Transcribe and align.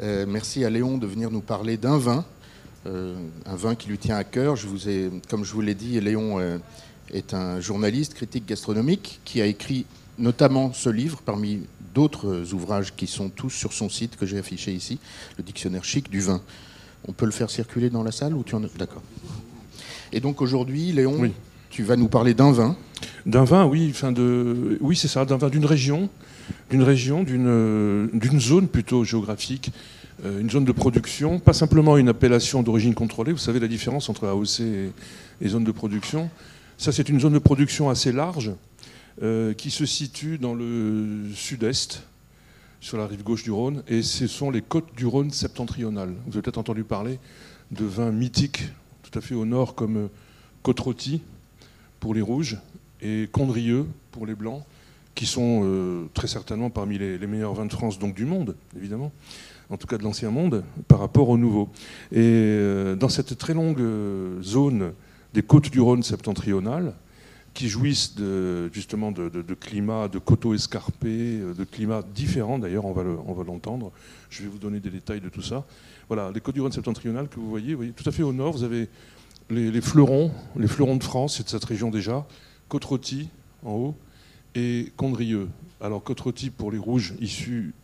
Euh, 0.00 0.24
merci 0.26 0.64
à 0.64 0.70
Léon 0.70 0.98
de 0.98 1.06
venir 1.06 1.30
nous 1.30 1.40
parler 1.40 1.76
d'un 1.76 1.98
vin, 1.98 2.24
euh, 2.86 3.14
un 3.46 3.56
vin 3.56 3.74
qui 3.74 3.88
lui 3.88 3.98
tient 3.98 4.16
à 4.16 4.24
cœur. 4.24 4.56
Je 4.56 4.66
vous 4.66 4.88
ai, 4.88 5.10
comme 5.28 5.44
je 5.44 5.52
vous 5.52 5.60
l'ai 5.60 5.74
dit, 5.74 6.00
Léon 6.00 6.38
euh, 6.40 6.58
est 7.12 7.34
un 7.34 7.60
journaliste, 7.60 8.14
critique 8.14 8.46
gastronomique, 8.46 9.20
qui 9.24 9.40
a 9.40 9.46
écrit 9.46 9.84
notamment 10.18 10.72
ce 10.72 10.88
livre 10.88 11.20
parmi 11.24 11.62
d'autres 11.94 12.52
ouvrages 12.54 12.94
qui 12.96 13.06
sont 13.06 13.28
tous 13.28 13.50
sur 13.50 13.72
son 13.72 13.88
site 13.88 14.16
que 14.16 14.26
j'ai 14.26 14.38
affiché 14.38 14.72
ici, 14.72 14.98
le 15.36 15.44
dictionnaire 15.44 15.84
chic 15.84 16.10
du 16.10 16.20
vin. 16.20 16.40
On 17.06 17.12
peut 17.12 17.26
le 17.26 17.32
faire 17.32 17.50
circuler 17.50 17.90
dans 17.90 18.02
la 18.02 18.12
salle 18.12 18.34
ou 18.34 18.42
tu 18.42 18.54
en 18.54 18.60
D'accord. 18.60 19.02
Et 20.12 20.20
donc 20.20 20.40
aujourd'hui, 20.40 20.92
Léon, 20.92 21.16
Oui. 21.18 21.32
tu 21.70 21.82
vas 21.82 21.96
nous 21.96 22.08
parler 22.08 22.34
d'un 22.34 22.52
vin. 22.52 22.76
D'un 23.26 23.44
vin, 23.44 23.66
oui, 23.66 23.88
enfin 23.90 24.12
de, 24.12 24.78
oui, 24.80 24.96
c'est 24.96 25.08
ça, 25.08 25.24
d'un 25.24 25.36
vin 25.36 25.48
d'une 25.48 25.64
région, 25.64 26.08
d'une 26.70 26.82
région, 26.82 27.22
d'une 27.22 28.40
zone 28.40 28.68
plutôt 28.68 29.04
géographique, 29.04 29.70
euh, 30.24 30.40
une 30.40 30.50
zone 30.50 30.64
de 30.64 30.72
production, 30.72 31.38
pas 31.38 31.52
simplement 31.52 31.96
une 31.96 32.08
appellation 32.08 32.62
d'origine 32.62 32.94
contrôlée. 32.94 33.32
Vous 33.32 33.38
savez 33.38 33.60
la 33.60 33.68
différence 33.68 34.08
entre 34.08 34.26
AOC 34.28 34.60
et, 34.60 34.90
et 35.40 35.48
zone 35.48 35.64
de 35.64 35.72
production. 35.72 36.30
Ça, 36.78 36.92
c'est 36.92 37.08
une 37.08 37.20
zone 37.20 37.34
de 37.34 37.38
production 37.38 37.90
assez 37.90 38.12
large 38.12 38.52
euh, 39.22 39.52
qui 39.52 39.70
se 39.70 39.84
situe 39.84 40.38
dans 40.38 40.54
le 40.54 41.26
sud-est, 41.34 42.02
sur 42.80 42.96
la 42.96 43.06
rive 43.06 43.22
gauche 43.22 43.44
du 43.44 43.50
Rhône, 43.50 43.82
et 43.86 44.02
ce 44.02 44.26
sont 44.26 44.50
les 44.50 44.62
côtes 44.62 44.88
du 44.96 45.06
Rhône 45.06 45.30
septentrionales. 45.30 46.14
Vous 46.26 46.32
avez 46.32 46.42
peut-être 46.42 46.58
entendu 46.58 46.82
parler 46.82 47.18
de 47.70 47.84
vins 47.84 48.10
mythiques, 48.10 48.64
tout 49.02 49.16
à 49.16 49.22
fait 49.22 49.34
au 49.34 49.44
nord, 49.44 49.74
comme 49.74 50.08
Côte-Rôtie 50.62 51.22
pour 52.00 52.14
les 52.14 52.22
rouges 52.22 52.58
et 53.00 53.28
Condrieux 53.30 53.86
pour 54.10 54.26
les 54.26 54.34
blancs, 54.34 54.64
qui 55.14 55.26
sont 55.26 55.62
euh, 55.64 56.04
très 56.14 56.26
certainement 56.26 56.70
parmi 56.70 56.98
les, 56.98 57.18
meilleurs 57.26 57.54
vins 57.54 57.66
de 57.66 57.72
France, 57.72 57.98
donc 57.98 58.14
du 58.14 58.24
monde, 58.24 58.56
évidemment, 58.76 59.12
en 59.70 59.76
tout 59.76 59.86
cas 59.86 59.98
de 59.98 60.02
l'ancien 60.02 60.30
monde, 60.30 60.64
par 60.88 61.00
rapport 61.00 61.28
au 61.28 61.36
nouveau. 61.36 61.68
Et 62.10 62.18
euh, 62.20 62.96
dans 62.96 63.08
cette 63.08 63.36
très 63.36 63.54
longue 63.54 63.80
euh, 63.80 64.40
zone 64.42 64.92
des 65.34 65.42
côtes 65.42 65.70
du 65.70 65.80
Rhône 65.80 66.02
septentrional, 66.02 66.94
qui 67.54 67.68
jouissent 67.68 68.14
justement 68.72 69.12
de, 69.12 69.28
de, 69.28 69.54
climats, 69.54 70.08
de 70.08 70.18
coteaux 70.18 70.54
escarpés, 70.54 71.38
de 71.38 71.64
climats 71.64 72.00
différents 72.14 72.58
d'ailleurs, 72.58 72.86
on 72.86 72.92
va 72.92 73.44
l'entendre. 73.44 73.92
Je 74.30 74.42
vais 74.42 74.48
vous 74.48 74.56
donner 74.56 74.80
des 74.80 74.88
détails 74.88 75.20
de 75.20 75.28
tout 75.28 75.42
ça. 75.42 75.66
Voilà, 76.08 76.30
les 76.32 76.40
côtes 76.40 76.54
du 76.54 76.62
Rhône 76.62 76.72
septentrional 76.72 77.28
que 77.28 77.38
vous 77.38 77.50
voyez, 77.50 77.72
vous 77.72 77.80
voyez, 77.80 77.92
tout 77.92 78.08
à 78.08 78.12
fait 78.12 78.22
au 78.22 78.32
nord, 78.32 78.52
vous 78.52 78.62
avez 78.62 78.88
les, 79.50 79.80
fleurons, 79.82 80.30
les 80.56 80.66
fleurons 80.66 80.96
de 80.96 81.04
France, 81.04 81.36
c'est 81.36 81.44
de 81.44 81.50
cette 81.50 81.64
région 81.64 81.90
déjà, 81.90 82.26
Côte-Rôtie 82.70 83.28
en 83.66 83.72
haut 83.72 83.96
et 84.54 84.92
Condrieux. 84.96 85.48
Alors 85.80 86.02
Côte-Rôtie 86.02 86.50
pour 86.50 86.70
les 86.70 86.78
rouges 86.78 87.14
issus 87.20 87.74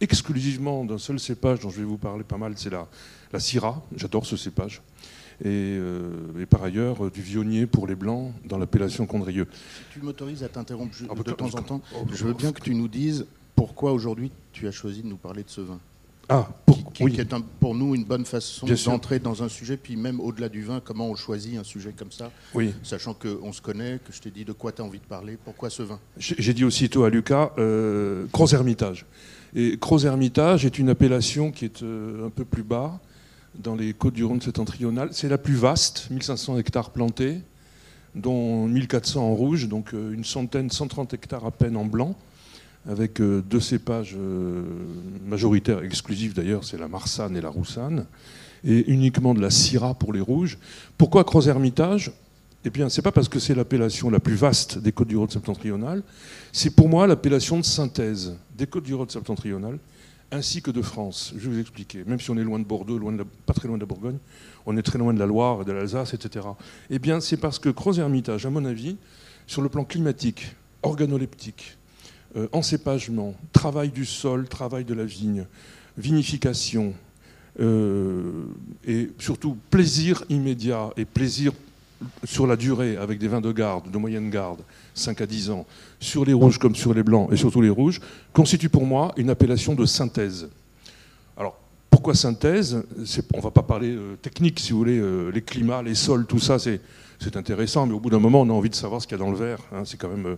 exclusivement 0.00 0.84
d'un 0.84 0.98
seul 0.98 1.18
cépage 1.18 1.60
dont 1.60 1.70
je 1.70 1.78
vais 1.78 1.84
vous 1.84 1.96
parler 1.98 2.24
pas 2.24 2.36
mal, 2.36 2.54
c'est 2.56 2.70
la, 2.70 2.86
la 3.32 3.40
Syrah. 3.40 3.82
J'adore 3.96 4.26
ce 4.26 4.36
cépage. 4.36 4.82
Et, 5.42 5.46
euh, 5.48 6.10
et 6.40 6.46
par 6.46 6.62
ailleurs, 6.64 7.06
euh, 7.06 7.10
du 7.10 7.20
vionnier 7.20 7.66
pour 7.66 7.86
les 7.86 7.94
blancs 7.94 8.32
dans 8.46 8.56
l'appellation 8.58 9.04
Condrieux. 9.06 9.46
Tu 9.92 10.00
m'autorises 10.00 10.42
à 10.42 10.48
t'interrompre 10.48 10.94
Ah, 11.10 11.14
de 11.14 11.32
temps 11.32 11.54
en 11.54 11.62
temps. 11.62 11.82
oh, 11.94 12.06
Je 12.12 12.24
veux 12.24 12.32
bien 12.32 12.52
que 12.52 12.60
tu 12.62 12.74
nous 12.74 12.88
dises 12.88 13.26
pourquoi 13.54 13.92
aujourd'hui 13.92 14.30
tu 14.52 14.66
as 14.66 14.72
choisi 14.72 15.02
de 15.02 15.08
nous 15.08 15.16
parler 15.18 15.42
de 15.42 15.50
ce 15.50 15.60
vin. 15.60 15.78
Ah, 16.28 16.48
Qui, 16.48 16.82
pour, 16.82 16.92
qui- 16.92 17.04
oui. 17.04 17.12
qui 17.12 17.20
est 17.20 17.32
un- 17.32 17.40
pour 17.40 17.74
nous 17.74 17.94
une 17.94 18.04
bonne 18.04 18.24
façon 18.24 18.66
d'entrer 18.66 19.18
dans 19.20 19.42
un 19.42 19.48
sujet, 19.48 19.76
puis 19.76 19.94
même 19.96 20.18
au-delà 20.20 20.48
du 20.48 20.62
vin, 20.62 20.80
comment 20.84 21.08
on 21.08 21.14
choisit 21.14 21.56
un 21.58 21.62
sujet 21.64 21.92
comme 21.96 22.10
ça, 22.10 22.30
oui. 22.54 22.74
sachant 22.82 23.14
qu'on 23.14 23.52
se 23.52 23.60
connaît, 23.60 24.00
que 24.04 24.12
je 24.12 24.20
t'ai 24.20 24.30
dit 24.30 24.44
de 24.44 24.52
quoi 24.52 24.72
tu 24.72 24.82
as 24.82 24.84
envie 24.84 24.98
de 24.98 25.04
parler, 25.04 25.38
pourquoi 25.44 25.70
ce 25.70 25.82
vin? 25.84 26.00
J'ai 26.18 26.52
dit 26.52 26.64
aussitôt 26.64 27.04
à 27.04 27.10
Lucas, 27.10 27.52
euh, 27.58 28.26
Gros 28.32 28.48
Hermitage. 28.52 29.06
Et 29.54 29.76
Gros 29.80 30.00
Hermitage 30.04 30.64
est 30.66 30.78
une 30.78 30.88
appellation 30.88 31.52
qui 31.52 31.64
est 31.64 31.82
euh, 31.82 32.26
un 32.26 32.30
peu 32.30 32.44
plus 32.44 32.64
bas, 32.64 32.98
dans 33.54 33.74
les 33.76 33.92
côtes 33.94 34.14
du 34.14 34.24
Rhône 34.24 34.40
septentrional. 34.42 35.10
C'est 35.12 35.28
la 35.28 35.38
plus 35.38 35.54
vaste, 35.54 36.08
1500 36.10 36.58
hectares 36.58 36.90
plantés, 36.90 37.38
dont 38.14 38.66
1400 38.66 39.22
en 39.22 39.34
rouge, 39.34 39.68
donc 39.68 39.94
euh, 39.94 40.12
une 40.12 40.24
centaine, 40.24 40.70
130 40.70 41.14
hectares 41.14 41.44
à 41.46 41.50
peine 41.50 41.76
en 41.76 41.84
blanc, 41.84 42.16
avec 42.88 43.20
euh, 43.20 43.42
deux 43.42 43.60
cépages 43.60 44.14
euh, 44.16 44.62
majoritaires, 45.26 45.82
exclusifs 45.82 46.34
d'ailleurs, 46.34 46.64
c'est 46.64 46.78
la 46.78 46.88
Marsanne 46.88 47.36
et 47.36 47.40
la 47.40 47.48
Roussanne, 47.48 48.06
et 48.64 48.90
uniquement 48.90 49.34
de 49.34 49.40
la 49.40 49.50
Syrah 49.50 49.94
pour 49.94 50.12
les 50.12 50.20
rouges. 50.20 50.58
Pourquoi 50.96 51.24
Gros 51.24 51.42
Hermitage? 51.42 52.12
Eh 52.64 52.70
bien, 52.70 52.88
c'est 52.88 53.02
pas 53.02 53.12
parce 53.12 53.28
que 53.28 53.38
c'est 53.38 53.54
l'appellation 53.54 54.10
la 54.10 54.18
plus 54.18 54.34
vaste 54.34 54.78
des 54.78 54.90
côtes 54.92 55.08
du 55.08 55.16
Rhône 55.16 55.30
septentrional, 55.30 56.02
c'est 56.52 56.70
pour 56.70 56.88
moi 56.88 57.06
l'appellation 57.06 57.58
de 57.58 57.64
synthèse 57.64 58.36
des 58.56 58.66
côtes 58.66 58.84
du 58.84 58.94
Rhône 58.94 59.08
septentrional, 59.08 59.78
ainsi 60.32 60.62
que 60.62 60.70
de 60.70 60.82
France. 60.82 61.32
Je 61.36 61.48
vais 61.48 61.54
vous 61.54 61.60
expliquer. 61.60 62.02
Même 62.04 62.18
si 62.18 62.30
on 62.30 62.36
est 62.36 62.42
loin 62.42 62.58
de 62.58 62.64
Bordeaux, 62.64 62.98
loin 62.98 63.12
de 63.12 63.24
pas 63.44 63.54
très 63.54 63.68
loin 63.68 63.76
de 63.76 63.82
la 63.82 63.86
Bourgogne, 63.86 64.18
on 64.64 64.76
est 64.76 64.82
très 64.82 64.98
loin 64.98 65.14
de 65.14 65.18
la 65.18 65.26
Loire, 65.26 65.64
de 65.64 65.70
l'Alsace, 65.70 66.14
etc. 66.14 66.46
Eh 66.90 66.98
bien, 66.98 67.20
c'est 67.20 67.36
parce 67.36 67.60
que 67.60 67.68
Gros-Hermitage, 67.68 68.46
à 68.46 68.50
mon 68.50 68.64
avis, 68.64 68.96
sur 69.46 69.62
le 69.62 69.68
plan 69.68 69.84
climatique, 69.84 70.56
organoleptique, 70.82 71.75
euh, 72.36 72.48
encépagement, 72.52 73.34
travail 73.52 73.90
du 73.90 74.04
sol, 74.04 74.46
travail 74.46 74.84
de 74.84 74.92
la 74.92 75.04
vigne, 75.04 75.46
vinification, 75.96 76.92
euh, 77.58 78.44
et 78.86 79.10
surtout 79.18 79.56
plaisir 79.70 80.22
immédiat 80.28 80.90
et 80.98 81.06
plaisir 81.06 81.52
sur 82.24 82.46
la 82.46 82.56
durée, 82.56 82.98
avec 82.98 83.18
des 83.18 83.28
vins 83.28 83.40
de 83.40 83.50
garde, 83.52 83.90
de 83.90 83.96
moyenne 83.96 84.28
garde, 84.28 84.60
5 84.94 85.22
à 85.22 85.26
10 85.26 85.48
ans, 85.48 85.66
sur 85.98 86.26
les 86.26 86.34
rouges 86.34 86.58
comme 86.58 86.74
sur 86.74 86.92
les 86.92 87.02
blancs, 87.02 87.32
et 87.32 87.36
surtout 87.36 87.62
les 87.62 87.70
rouges, 87.70 88.00
constitue 88.34 88.68
pour 88.68 88.84
moi 88.84 89.14
une 89.16 89.30
appellation 89.30 89.74
de 89.74 89.86
synthèse. 89.86 90.50
Alors, 91.38 91.58
pourquoi 91.88 92.14
synthèse? 92.14 92.82
On 93.32 93.38
ne 93.38 93.42
va 93.42 93.50
pas 93.50 93.62
parler 93.62 93.96
euh, 93.96 94.16
technique, 94.20 94.60
si 94.60 94.72
vous 94.72 94.78
voulez, 94.78 95.02
les 95.32 95.40
climats, 95.40 95.82
les 95.82 95.94
sols, 95.94 96.26
tout 96.26 96.38
ça, 96.40 96.58
c'est 96.58 96.80
intéressant, 97.34 97.86
mais 97.86 97.94
au 97.94 98.00
bout 98.00 98.10
d'un 98.10 98.18
moment, 98.18 98.42
on 98.42 98.50
a 98.50 98.52
envie 98.52 98.68
de 98.68 98.74
savoir 98.74 99.00
ce 99.00 99.06
qu'il 99.06 99.16
y 99.16 99.20
a 99.22 99.24
dans 99.24 99.30
le 99.30 99.38
verre. 99.38 99.60
hein. 99.72 99.84
c'est 99.86 99.96
quand 99.96 100.10
même 100.10 100.36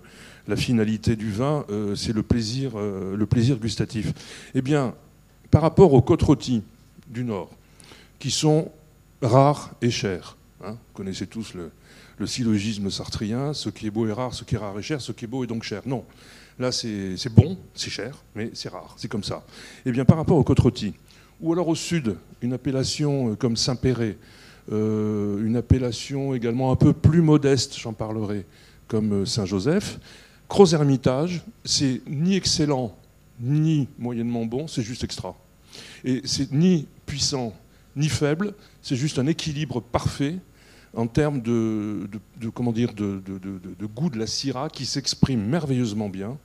la 0.49 0.57
finalité 0.57 1.15
du 1.15 1.31
vin, 1.31 1.65
euh, 1.71 1.95
c'est 1.95 2.15
le 2.15 2.23
plaisir, 2.23 2.73
euh, 2.75 3.15
le 3.17 3.27
plaisir 3.27 3.59
gustatif. 3.59 4.13
Eh 4.55 4.63
bien, 4.63 4.95
par 5.51 5.63
rapport 5.63 5.93
aux 5.93 6.03
côtes 6.03 6.25
du 7.07 7.25
Nord, 7.25 7.51
qui 8.19 8.31
sont 8.31 8.73
rares 9.23 9.73
et 9.83 9.91
chères, 9.91 10.37
hein, 10.65 10.73
vous 10.73 10.95
connaissez 10.95 11.27
tous 11.27 11.55
le, 11.55 11.71
syllogisme 12.27 12.91
sartrien, 12.91 13.53
ce 13.53 13.69
qui 13.69 13.87
est 13.87 13.91
beau 13.91 14.09
est 14.09 14.13
rare, 14.13 14.35
ce 14.35 14.43
qui 14.43 14.57
est 14.57 14.59
rare 14.59 14.77
est 14.77 14.83
cher, 14.83 15.01
ce 15.01 15.13
qui 15.13 15.27
est 15.27 15.29
beau 15.29 15.45
est 15.45 15.47
donc 15.47 15.63
cher. 15.63 15.83
Non, 15.87 16.05
là 16.59 16.73
c'est 16.73 17.33
bon, 17.33 17.57
c'est 17.75 17.91
cher, 17.91 18.17
mais 18.35 18.51
c'est 18.55 18.69
rare, 18.69 18.95
c'est 18.97 19.07
comme 19.07 19.23
ça. 19.23 19.45
Eh 19.87 19.93
bien, 19.93 20.05
par 20.05 20.17
rapport 20.17 20.37
aux 20.37 20.43
côtes 20.43 20.85
ou 21.41 21.53
alors 21.53 21.69
au 21.69 21.77
sud, 21.77 22.17
une 22.43 22.55
appellation 22.55 23.31
euh, 23.31 23.35
comme 23.37 23.57
Saint-Péret, 23.57 24.17
une 24.71 25.57
appellation 25.57 26.35
également 26.35 26.73
un 26.73 26.77
peu 26.77 26.93
plus 26.93 27.23
modeste, 27.23 27.79
j'en 27.79 27.95
parlerai, 27.95 28.45
comme 28.89 29.23
euh, 29.23 29.25
Saint-Joseph. 30.49 30.79
Gros-Hermitage, 30.79 31.43
c'est 31.65 32.01
ni 32.07 32.37
excellent, 32.37 32.97
ni 33.41 33.89
moyennement 33.99 34.47
bon, 34.47 34.67
c'est 34.67 34.83
juste 34.83 35.05
extra. 35.05 35.37
Et 36.05 36.23
c'est 36.25 36.53
ni 36.53 36.87
puissant, 37.07 37.53
ni 37.97 38.09
faible, 38.09 38.55
c'est 38.83 38.97
juste 38.97 39.19
un 39.19 39.27
équilibre 39.27 39.81
parfait 39.81 40.37
en 40.97 41.07
termes 41.07 41.43
de, 41.43 42.09
comment 42.55 42.73
dire, 42.73 42.95
de 42.95 43.87
goût 43.87 44.11
de 44.11 44.19
la 44.19 44.27
Syrah 44.27 44.69
qui 44.69 44.87
s'exprime 44.87 45.45
merveilleusement 45.45 46.09
bien. 46.09 46.37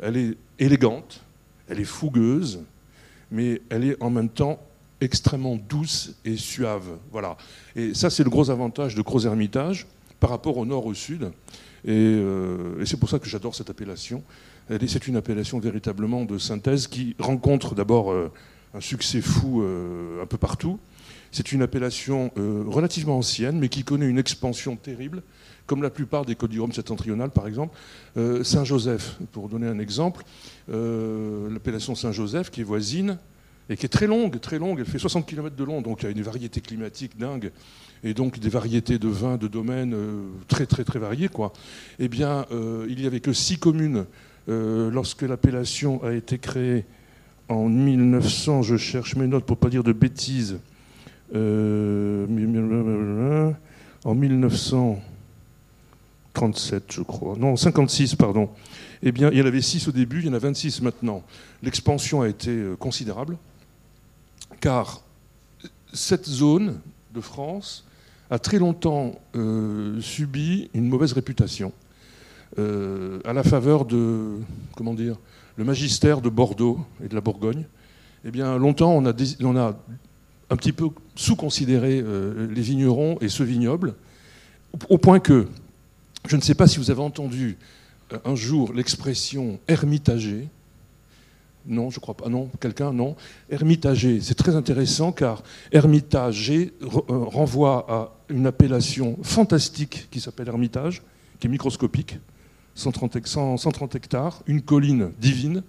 Elle 0.00 0.16
est 0.16 0.36
élégante, 0.58 1.20
elle 1.68 1.80
est 1.80 1.84
fougueuse, 1.84 2.60
mais 3.30 3.60
elle 3.70 3.84
est 3.84 4.02
en 4.02 4.10
même 4.10 4.28
temps 4.28 4.60
extrêmement 5.00 5.56
douce 5.56 6.14
et 6.24 6.36
suave. 6.36 6.98
Voilà. 7.10 7.36
Et 7.74 7.92
ça, 7.92 8.08
c'est 8.08 8.24
le 8.24 8.30
gros 8.30 8.50
avantage 8.50 8.94
de 8.94 9.02
Gros 9.02 9.26
Hermitage 9.26 9.86
par 10.20 10.30
rapport 10.30 10.56
au 10.56 10.64
nord 10.64 10.86
au 10.86 10.94
sud. 10.94 11.32
Et, 11.86 11.92
euh, 11.92 12.80
et 12.80 12.86
c'est 12.86 12.96
pour 12.96 13.08
ça 13.08 13.18
que 13.18 13.28
j'adore 13.28 13.54
cette 13.54 13.70
appellation. 13.70 14.22
C'est 14.68 15.06
une 15.06 15.16
appellation 15.16 15.60
véritablement 15.60 16.24
de 16.24 16.38
synthèse 16.38 16.88
qui 16.88 17.14
rencontre 17.20 17.76
d'abord 17.76 18.10
euh, 18.10 18.32
un 18.74 18.80
succès 18.80 19.20
fou 19.20 19.62
euh, 19.62 20.20
un 20.22 20.26
peu 20.26 20.36
partout. 20.36 20.80
C'est 21.30 21.52
une 21.52 21.62
appellation 21.62 22.30
relativement 22.36 23.18
ancienne, 23.18 23.58
mais 23.58 23.68
qui 23.68 23.84
connaît 23.84 24.08
une 24.08 24.16
expansion 24.16 24.76
terrible, 24.76 25.22
comme 25.66 25.82
la 25.82 25.90
plupart 25.90 26.24
des 26.24 26.34
Côtes 26.34 26.52
du 26.52 26.60
par 27.34 27.46
exemple. 27.46 27.76
Saint-Joseph, 28.42 29.18
pour 29.32 29.50
donner 29.50 29.66
un 29.66 29.78
exemple, 29.78 30.22
l'appellation 30.68 31.94
Saint-Joseph, 31.94 32.50
qui 32.50 32.62
est 32.62 32.64
voisine, 32.64 33.18
et 33.68 33.76
qui 33.76 33.84
est 33.86 33.90
très 33.90 34.06
longue, 34.06 34.38
très 34.40 34.58
longue, 34.58 34.78
elle 34.78 34.86
fait 34.86 34.98
60 34.98 35.26
km 35.26 35.56
de 35.56 35.64
long, 35.64 35.82
donc 35.82 36.02
il 36.02 36.04
y 36.04 36.08
a 36.08 36.12
une 36.12 36.22
variété 36.22 36.60
climatique 36.60 37.18
dingue, 37.18 37.50
et 38.04 38.14
donc 38.14 38.38
des 38.38 38.48
variétés 38.48 38.98
de 38.98 39.08
vins, 39.08 39.36
de 39.36 39.48
domaines 39.48 39.92
euh, 39.94 40.28
très 40.48 40.66
très 40.66 40.84
très 40.84 41.00
variées. 41.00 41.28
Quoi. 41.28 41.52
Eh 41.98 42.08
bien, 42.08 42.46
euh, 42.52 42.86
il 42.88 42.96
n'y 42.96 43.06
avait 43.06 43.20
que 43.20 43.32
six 43.32 43.58
communes 43.58 44.04
euh, 44.48 44.90
lorsque 44.90 45.22
l'appellation 45.22 46.04
a 46.04 46.12
été 46.12 46.38
créée 46.38 46.84
en 47.48 47.68
1900, 47.68 48.62
je 48.62 48.76
cherche 48.76 49.16
mes 49.16 49.26
notes 49.26 49.44
pour 49.44 49.56
ne 49.56 49.60
pas 49.60 49.68
dire 49.68 49.82
de 49.82 49.92
bêtises, 49.92 50.60
en 51.34 52.28
1937, 54.14 56.92
je 56.92 57.02
crois, 57.02 57.34
non, 57.36 57.56
56, 57.56 58.14
pardon. 58.14 58.48
Eh 59.02 59.10
bien, 59.10 59.30
il 59.32 59.38
y 59.38 59.42
en 59.42 59.46
avait 59.46 59.60
6 59.60 59.88
au 59.88 59.92
début, 59.92 60.20
il 60.20 60.26
y 60.26 60.28
en 60.28 60.34
a 60.34 60.38
26 60.38 60.82
maintenant. 60.82 61.24
L'expansion 61.62 62.22
a 62.22 62.28
été 62.28 62.56
considérable. 62.78 63.36
Car 64.60 65.02
cette 65.92 66.26
zone 66.26 66.80
de 67.14 67.20
France 67.20 67.84
a 68.30 68.38
très 68.38 68.58
longtemps 68.58 69.20
euh, 69.34 70.00
subi 70.00 70.68
une 70.74 70.88
mauvaise 70.88 71.12
réputation 71.12 71.72
euh, 72.58 73.20
à 73.24 73.32
la 73.32 73.42
faveur 73.42 73.84
de, 73.84 74.38
comment 74.76 74.94
dire, 74.94 75.16
le 75.56 75.64
magistère 75.64 76.20
de 76.20 76.28
Bordeaux 76.28 76.80
et 77.04 77.08
de 77.08 77.14
la 77.14 77.20
Bourgogne. 77.20 77.64
Eh 78.24 78.30
bien, 78.30 78.58
longtemps, 78.58 78.92
on 78.92 79.06
a, 79.06 79.12
on 79.42 79.56
a 79.56 79.76
un 80.50 80.56
petit 80.56 80.72
peu 80.72 80.88
sous-considéré 81.14 82.00
euh, 82.00 82.48
les 82.52 82.62
vignerons 82.62 83.18
et 83.20 83.28
ce 83.28 83.42
vignoble, 83.42 83.94
au 84.88 84.98
point 84.98 85.20
que, 85.20 85.46
je 86.26 86.36
ne 86.36 86.40
sais 86.40 86.54
pas 86.54 86.66
si 86.66 86.78
vous 86.78 86.90
avez 86.90 87.02
entendu 87.02 87.56
un 88.24 88.34
jour 88.34 88.72
l'expression 88.72 89.58
ermitager, 89.68 90.48
non, 91.66 91.90
je 91.90 92.00
crois 92.00 92.14
pas. 92.14 92.28
Non, 92.28 92.48
quelqu'un 92.60 92.92
Non. 92.92 93.16
Ermitager, 93.50 94.20
c'est 94.20 94.34
très 94.34 94.54
intéressant 94.54 95.12
car 95.12 95.42
ermitager 95.72 96.72
euh, 96.82 96.88
renvoie 97.08 97.86
à 97.88 98.12
une 98.28 98.46
appellation 98.46 99.18
fantastique 99.22 100.08
qui 100.10 100.20
s'appelle 100.20 100.48
Hermitage, 100.48 101.02
qui 101.40 101.46
est 101.46 101.50
microscopique, 101.50 102.18
130, 102.74 103.16
hectares, 103.94 104.42
une 104.46 104.62
colline 104.62 105.10
divine. 105.18 105.62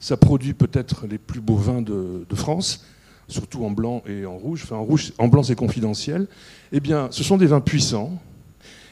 Ça 0.00 0.16
produit 0.16 0.54
peut-être 0.54 1.06
les 1.06 1.18
plus 1.18 1.40
beaux 1.40 1.56
vins 1.56 1.82
de, 1.82 2.24
France, 2.34 2.84
surtout 3.26 3.64
en 3.64 3.70
blanc 3.70 4.02
et 4.06 4.26
en 4.26 4.36
rouge. 4.36 4.66
En, 4.70 4.84
rouge, 4.84 5.12
en 5.18 5.28
blanc, 5.28 5.42
c'est 5.42 5.56
confidentiel. 5.56 6.26
Eh 6.72 6.80
bien, 6.80 7.08
ce 7.10 7.24
sont 7.24 7.36
des 7.36 7.46
vins 7.46 7.60
puissants. 7.60 8.20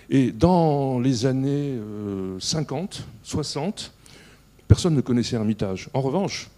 Et 0.08 0.30
dans 0.30 1.00
les 1.00 1.26
années 1.26 1.76
50, 2.38 2.94
euh, 2.94 3.02
60, 3.24 3.92
personne 4.68 4.94
ne 4.94 5.00
connaissait 5.00 5.36
Hermitage. 5.36 5.88
En 5.94 6.00
revanche, 6.00 6.48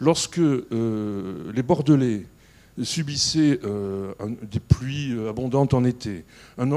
lorsque 0.00 0.38
euh, 0.38 1.52
les 1.54 1.62
Bordelais 1.62 2.26
subissaient 2.82 3.58
euh, 3.64 4.12
des 4.50 4.60
pluies 4.60 5.12
euh, 5.12 5.30
abondantes 5.30 5.74
en 5.74 5.84
été, 5.84 6.24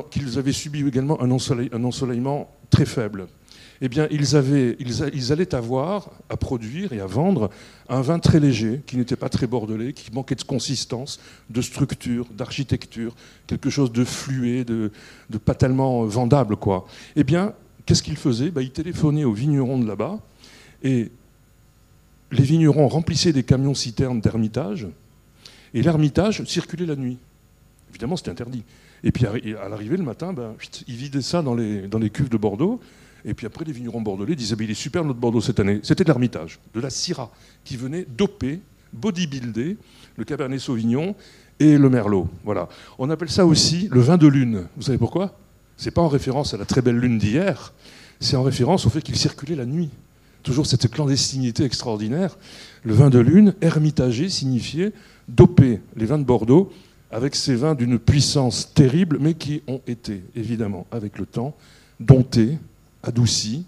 qu'ils 0.10 0.39
avaient 0.39 0.51
subi 0.51 0.86
également 0.86 1.22
un, 1.22 1.31
ensoleillement 1.31 2.50
très 2.69 2.86
faible, 2.86 3.28
eh 3.83 3.89
bien, 3.89 4.07
ils, 4.12 4.36
allaient 5.31 5.56
avoir 5.56 6.12
à 6.30 6.38
produire 6.38 6.94
et 6.94 7.00
à 7.00 7.07
vendre 7.07 7.50
un 7.89 8.01
vin 8.01 8.19
très 8.19 8.39
léger, 8.39 8.81
qui 8.86 8.95
n'était 8.95 9.16
pas 9.16 9.30
très 9.30 9.48
bordelais, 9.48 9.94
qui 9.94 10.12
manquait 10.13 10.36
de 10.36 10.44
consistance, 10.44 11.19
de 11.50 11.62
structure, 11.62 12.28
d'architecture, 12.31 13.16
quelque 13.48 13.72
chose 13.72 13.92
de 13.92 14.06
flué, 14.06 14.63
de, 14.63 14.92
pas 15.44 15.56
tellement 15.56 16.06
vendable. 16.06 16.57
Quoi. 16.57 16.86
Eh 17.16 17.24
bien, 17.24 17.54
qu'est-ce 17.88 18.04
qu'ils 18.04 18.18
faisaient? 18.18 18.51
Ben, 18.51 18.62
Ils 18.62 18.72
téléphonaient 18.72 19.24
aux 19.24 19.33
vignerons 19.33 19.80
de 19.80 19.88
là-bas, 19.88 20.19
et 20.83 21.12
les 22.31 22.44
vignerons 22.44 22.88
remplissaient 22.88 23.33
des 23.33 23.44
camions 23.44 23.74
citernes 23.74 24.22
d'ermitage, 24.22 24.88
et 25.74 25.81
l'ermitage 25.81 26.44
circulait 26.45 26.86
la 26.86 26.95
nuit. 26.95 27.18
Évidemment, 27.89 28.16
c'était 28.16 28.31
interdit. 28.31 28.63
Et 29.04 29.12
puis 29.12 29.25
à 29.25 29.69
l'arrivée 29.69 29.98
le 29.98 30.04
matin, 30.04 30.33
ben, 30.33 30.54
ils 30.88 30.95
vidaient 30.95 31.22
ça 31.22 31.42
dans 31.42 31.56
les, 31.56 32.10
cuves 32.10 32.30
de 32.30 32.38
Bordeaux. 32.38 32.80
Et 33.25 33.33
puis 33.33 33.45
après, 33.45 33.66
les 33.66 33.72
vignerons 33.72 34.01
bordelais 34.01 34.36
disaient 34.36 34.56
Il 34.60 34.72
est 34.72 34.75
super 34.75 35.04
notre 35.04 35.19
Bordeaux 35.19 35.42
cette 35.42 35.60
année. 35.60 35.80
C'était 35.83 36.04
de 36.04 36.10
l'ermitage, 36.10 36.60
de 36.74 36.80
la 36.80 36.89
Syrah, 36.89 37.31
qui 37.63 37.78
venait 37.78 38.06
doper, 38.18 38.60
bodybuilder 38.94 39.78
le 40.18 40.24
Cabernet 40.24 40.60
Sauvignon 40.60 41.16
et 41.60 41.78
le 41.78 41.89
Merlot. 41.89 42.28
Voilà. 42.44 42.68
On 42.98 43.10
appelle 43.10 43.30
ça 43.30 43.45
aussi 43.45 43.88
le 43.92 44.01
vin 44.01 44.18
de 44.18 44.28
lune. 44.28 44.68
Vous 44.75 44.83
savez 44.83 44.98
pourquoi? 44.98 45.38
C'est 45.78 45.92
pas 45.92 46.01
en 46.01 46.07
référence 46.07 46.54
à 46.54 46.57
la 46.57 46.66
très 46.66 46.81
belle 46.81 46.98
lune 46.98 47.18
d'hier, 47.18 47.74
c'est 48.19 48.36
en 48.36 48.44
référence 48.44 48.86
au 48.86 48.89
fait 48.89 49.01
qu'il 49.01 49.16
circulait 49.16 49.56
la 49.56 49.66
nuit 49.66 49.89
toujours 50.42 50.66
cette 50.66 50.90
clandestinité 50.90 51.64
extraordinaire. 51.64 52.38
Le 52.84 52.94
vin 52.94 53.10
de 53.10 53.20
lune, 53.20 53.54
ermitagé, 53.62 54.30
signifiait 54.30 54.94
doper 55.28 55.82
les 55.96 56.06
vins 56.06 56.20
de 56.20 56.24
Bordeaux 56.24 56.72
avec 57.12 57.36
ces 57.36 57.56
vins 57.56 57.76
d'une 57.76 58.00
puissance 58.00 58.74
terrible, 58.74 59.18
mais 59.20 59.34
qui 59.34 59.62
ont 59.68 59.82
été, 59.86 60.24
évidemment, 60.36 60.88
avec 60.92 61.18
le 61.18 61.26
temps, 61.26 61.56
domptés, 62.00 62.58
adoucis 63.04 63.66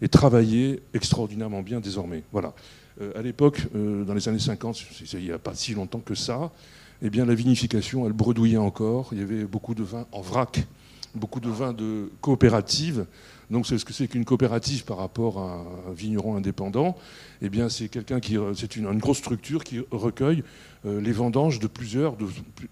et 0.00 0.08
travaillés 0.08 0.82
extraordinairement 0.94 1.62
bien 1.62 1.80
désormais. 1.80 2.22
Voilà. 2.32 2.54
Euh, 3.00 3.12
à 3.18 3.22
l'époque, 3.22 3.66
euh, 3.74 4.04
dans 4.04 4.14
les 4.14 4.28
années 4.28 4.38
50, 4.38 4.84
il 5.12 5.20
n'y 5.20 5.30
a 5.30 5.38
pas 5.38 5.54
si 5.54 5.74
longtemps 5.74 6.00
que 6.00 6.14
ça, 6.14 6.52
eh 7.00 7.10
bien, 7.10 7.24
la 7.24 7.34
vinification, 7.34 8.06
elle 8.06 8.12
bredouillait 8.12 8.58
encore. 8.58 9.08
Il 9.12 9.18
y 9.18 9.22
avait 9.22 9.44
beaucoup 9.44 9.74
de 9.74 9.82
vins 9.82 10.06
en 10.12 10.20
vrac, 10.20 10.66
beaucoup 11.14 11.40
de 11.40 11.48
vins 11.48 11.72
de 11.72 12.10
coopératives 12.20 13.06
donc, 13.52 13.66
c'est 13.66 13.76
ce 13.76 13.84
que 13.84 13.92
c'est 13.92 14.08
qu'une 14.08 14.24
coopérative 14.24 14.84
par 14.84 14.96
rapport 14.96 15.38
à 15.38 15.64
un 15.90 15.92
vigneron 15.92 16.36
indépendant 16.36 16.96
Eh 17.42 17.50
bien, 17.50 17.68
c'est 17.68 17.88
quelqu'un 17.88 18.18
qui, 18.18 18.38
c'est 18.54 18.76
une, 18.76 18.90
grosse 18.98 19.18
structure 19.18 19.62
qui 19.62 19.80
recueille 19.90 20.42
euh, 20.86 21.02
les 21.02 21.12
vendanges 21.12 21.58
de 21.58 21.66
plusieurs, 21.66 22.16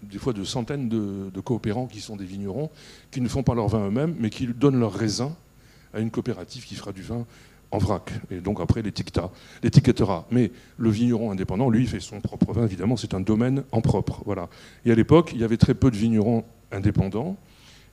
des 0.01 0.17
fois 0.17 0.33
de 0.33 0.43
centaines 0.43 0.89
de, 0.89 1.39
coopérants 1.39 1.85
qui 1.85 2.01
sont 2.01 2.15
des 2.15 2.25
vignerons, 2.25 2.71
qui 3.11 3.21
ne 3.21 3.27
font 3.27 3.43
pas 3.43 3.53
leur 3.53 3.67
vin 3.67 3.87
eux-mêmes, 3.87 4.15
mais 4.19 4.31
qui 4.31 4.47
donnent 4.47 4.79
leur 4.79 4.93
raisin 4.93 5.35
à 5.93 5.99
une 5.99 6.09
coopérative 6.09 6.65
qui 6.65 6.73
fera 6.73 6.91
du 6.91 7.03
vin 7.03 7.27
en 7.69 7.77
vrac, 7.77 8.11
et 8.31 8.41
donc 8.41 8.59
après 8.59 8.81
l'étiquettera. 8.81 10.27
Mais 10.31 10.51
le 10.77 10.89
vigneron 10.89 11.29
indépendant, 11.29 11.69
lui, 11.69 11.85
fait 11.85 11.99
son 11.99 12.21
propre 12.21 12.53
vin, 12.53 12.65
évidemment, 12.65 12.97
c'est 12.97 13.13
un 13.13 13.21
domaine 13.21 13.63
en 13.71 13.81
propre. 13.81 14.23
Voilà. 14.25 14.49
Et 14.85 14.91
à 14.91 14.95
l'époque, 14.95 15.29
il 15.35 15.41
y 15.41 15.43
avait 15.43 15.57
très 15.57 15.75
peu 15.75 15.91
de 15.91 15.95
vignerons 15.95 16.43
indépendants. 16.71 17.37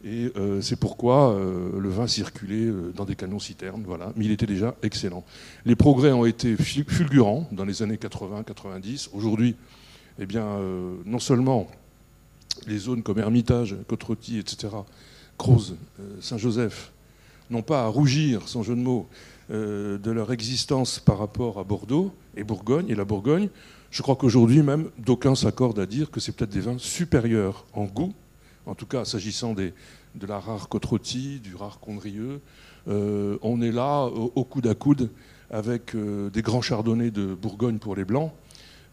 Et 0.04 0.30
euh, 0.36 0.60
c'est 0.60 0.76
pourquoi 0.76 1.32
euh, 1.32 1.70
le 1.78 1.88
vin 1.88 2.06
circulait 2.06 2.66
euh, 2.66 2.92
dans 2.94 3.04
des 3.04 3.16
canons 3.16 3.40
citernes, 3.40 3.82
voilà. 3.84 4.12
Mais 4.14 4.26
il 4.26 4.30
était 4.30 4.46
déjà 4.46 4.76
excellent. 4.82 5.24
Les 5.64 5.74
progrès 5.74 6.12
ont 6.12 6.24
été 6.24 6.56
fulgurants 6.56 7.48
dans 7.50 7.64
les 7.64 7.82
années 7.82 7.96
80-90. 7.96 9.08
Aujourd'hui, 9.12 9.56
eh 10.20 10.26
bien, 10.26 10.58
non 11.04 11.20
seulement 11.20 11.68
les 12.66 12.78
zones 12.78 13.04
comme 13.04 13.18
Hermitage, 13.18 13.76
Côte-Rôtie, 13.86 14.38
etc., 14.38 14.68
Croze, 15.36 15.76
Saint-Joseph, 16.20 16.90
n'ont 17.50 17.62
pas 17.62 17.84
à 17.84 17.86
rougir, 17.86 18.48
sans 18.48 18.64
jeu 18.64 18.74
de 18.74 18.80
mots, 18.80 19.08
de 19.48 20.10
leur 20.10 20.32
existence 20.32 20.98
par 20.98 21.18
rapport 21.18 21.60
à 21.60 21.64
Bordeaux 21.64 22.12
et 22.36 22.42
Bourgogne 22.42 22.86
et 22.88 22.96
la 22.96 23.04
Bourgogne. 23.04 23.48
Je 23.92 24.02
crois 24.02 24.16
qu'aujourd'hui 24.16 24.62
même, 24.62 24.90
d'aucuns 24.98 25.36
s'accordent 25.36 25.78
à 25.78 25.86
dire 25.86 26.10
que 26.10 26.18
c'est 26.18 26.32
peut-être 26.32 26.50
des 26.50 26.62
vins 26.62 26.78
supérieurs 26.78 27.64
en 27.72 27.84
goût 27.84 28.12
en 28.68 28.74
tout 28.74 28.86
cas 28.86 29.04
s'agissant 29.04 29.54
de 29.54 29.72
la 30.26 30.38
rare 30.38 30.68
côte 30.68 30.86
du 31.12 31.54
rare 31.56 31.80
Condrieux, 31.80 32.40
euh, 32.86 33.38
on 33.42 33.60
est 33.62 33.72
là 33.72 34.04
au, 34.04 34.44
coude 34.44 34.66
à 34.66 34.74
coude 34.74 35.10
avec 35.50 35.94
euh, 35.94 36.30
des 36.30 36.42
grands 36.42 36.60
chardonnays 36.60 37.10
de 37.10 37.34
Bourgogne 37.34 37.78
pour 37.78 37.96
les 37.96 38.04
blancs, 38.04 38.32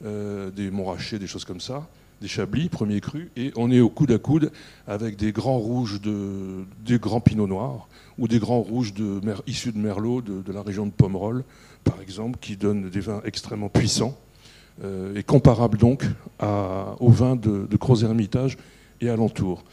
euh, 0.06 0.50
des 0.50 0.72
Montrachet, 0.72 1.20
des 1.20 1.28
choses 1.28 1.44
comme 1.44 1.60
ça, 1.60 1.88
des 2.22 2.30
Chablis, 2.30 2.70
premier 2.70 3.02
cru, 3.02 3.30
et 3.36 3.52
on 3.58 3.70
est 3.70 3.82
au 3.82 3.90
coude 3.90 4.12
à 4.12 4.18
coude 4.18 4.52
avec 4.88 5.18
des 5.18 5.34
grands 5.34 5.58
rouges, 5.58 6.00
de, 6.00 6.64
des 6.86 6.98
grands 6.98 7.20
pinots 7.20 7.48
noirs, 7.48 7.90
ou 8.18 8.30
des 8.30 8.40
grands 8.40 8.62
rouges 8.62 8.94
issus 9.48 9.74
de 9.74 9.78
Merlot, 9.78 10.22
de, 10.22 10.52
la 10.54 10.62
région 10.62 10.86
de 10.86 10.92
Pomerol, 10.92 11.44
par 11.84 12.02
exemple, 12.02 12.40
qui 12.40 12.56
donnent 12.56 12.90
des 12.90 13.02
vins 13.02 13.22
extrêmement 13.26 13.70
puissants, 13.70 14.18
et 15.16 15.24
comparables 15.24 15.78
donc 15.78 16.06
aux 16.42 17.10
vins 17.10 17.38
de, 17.38 17.66
de 17.66 17.78
Gros 17.78 18.04
Hermitage 18.04 18.58
et 19.02 19.10
alentour. 19.10 19.64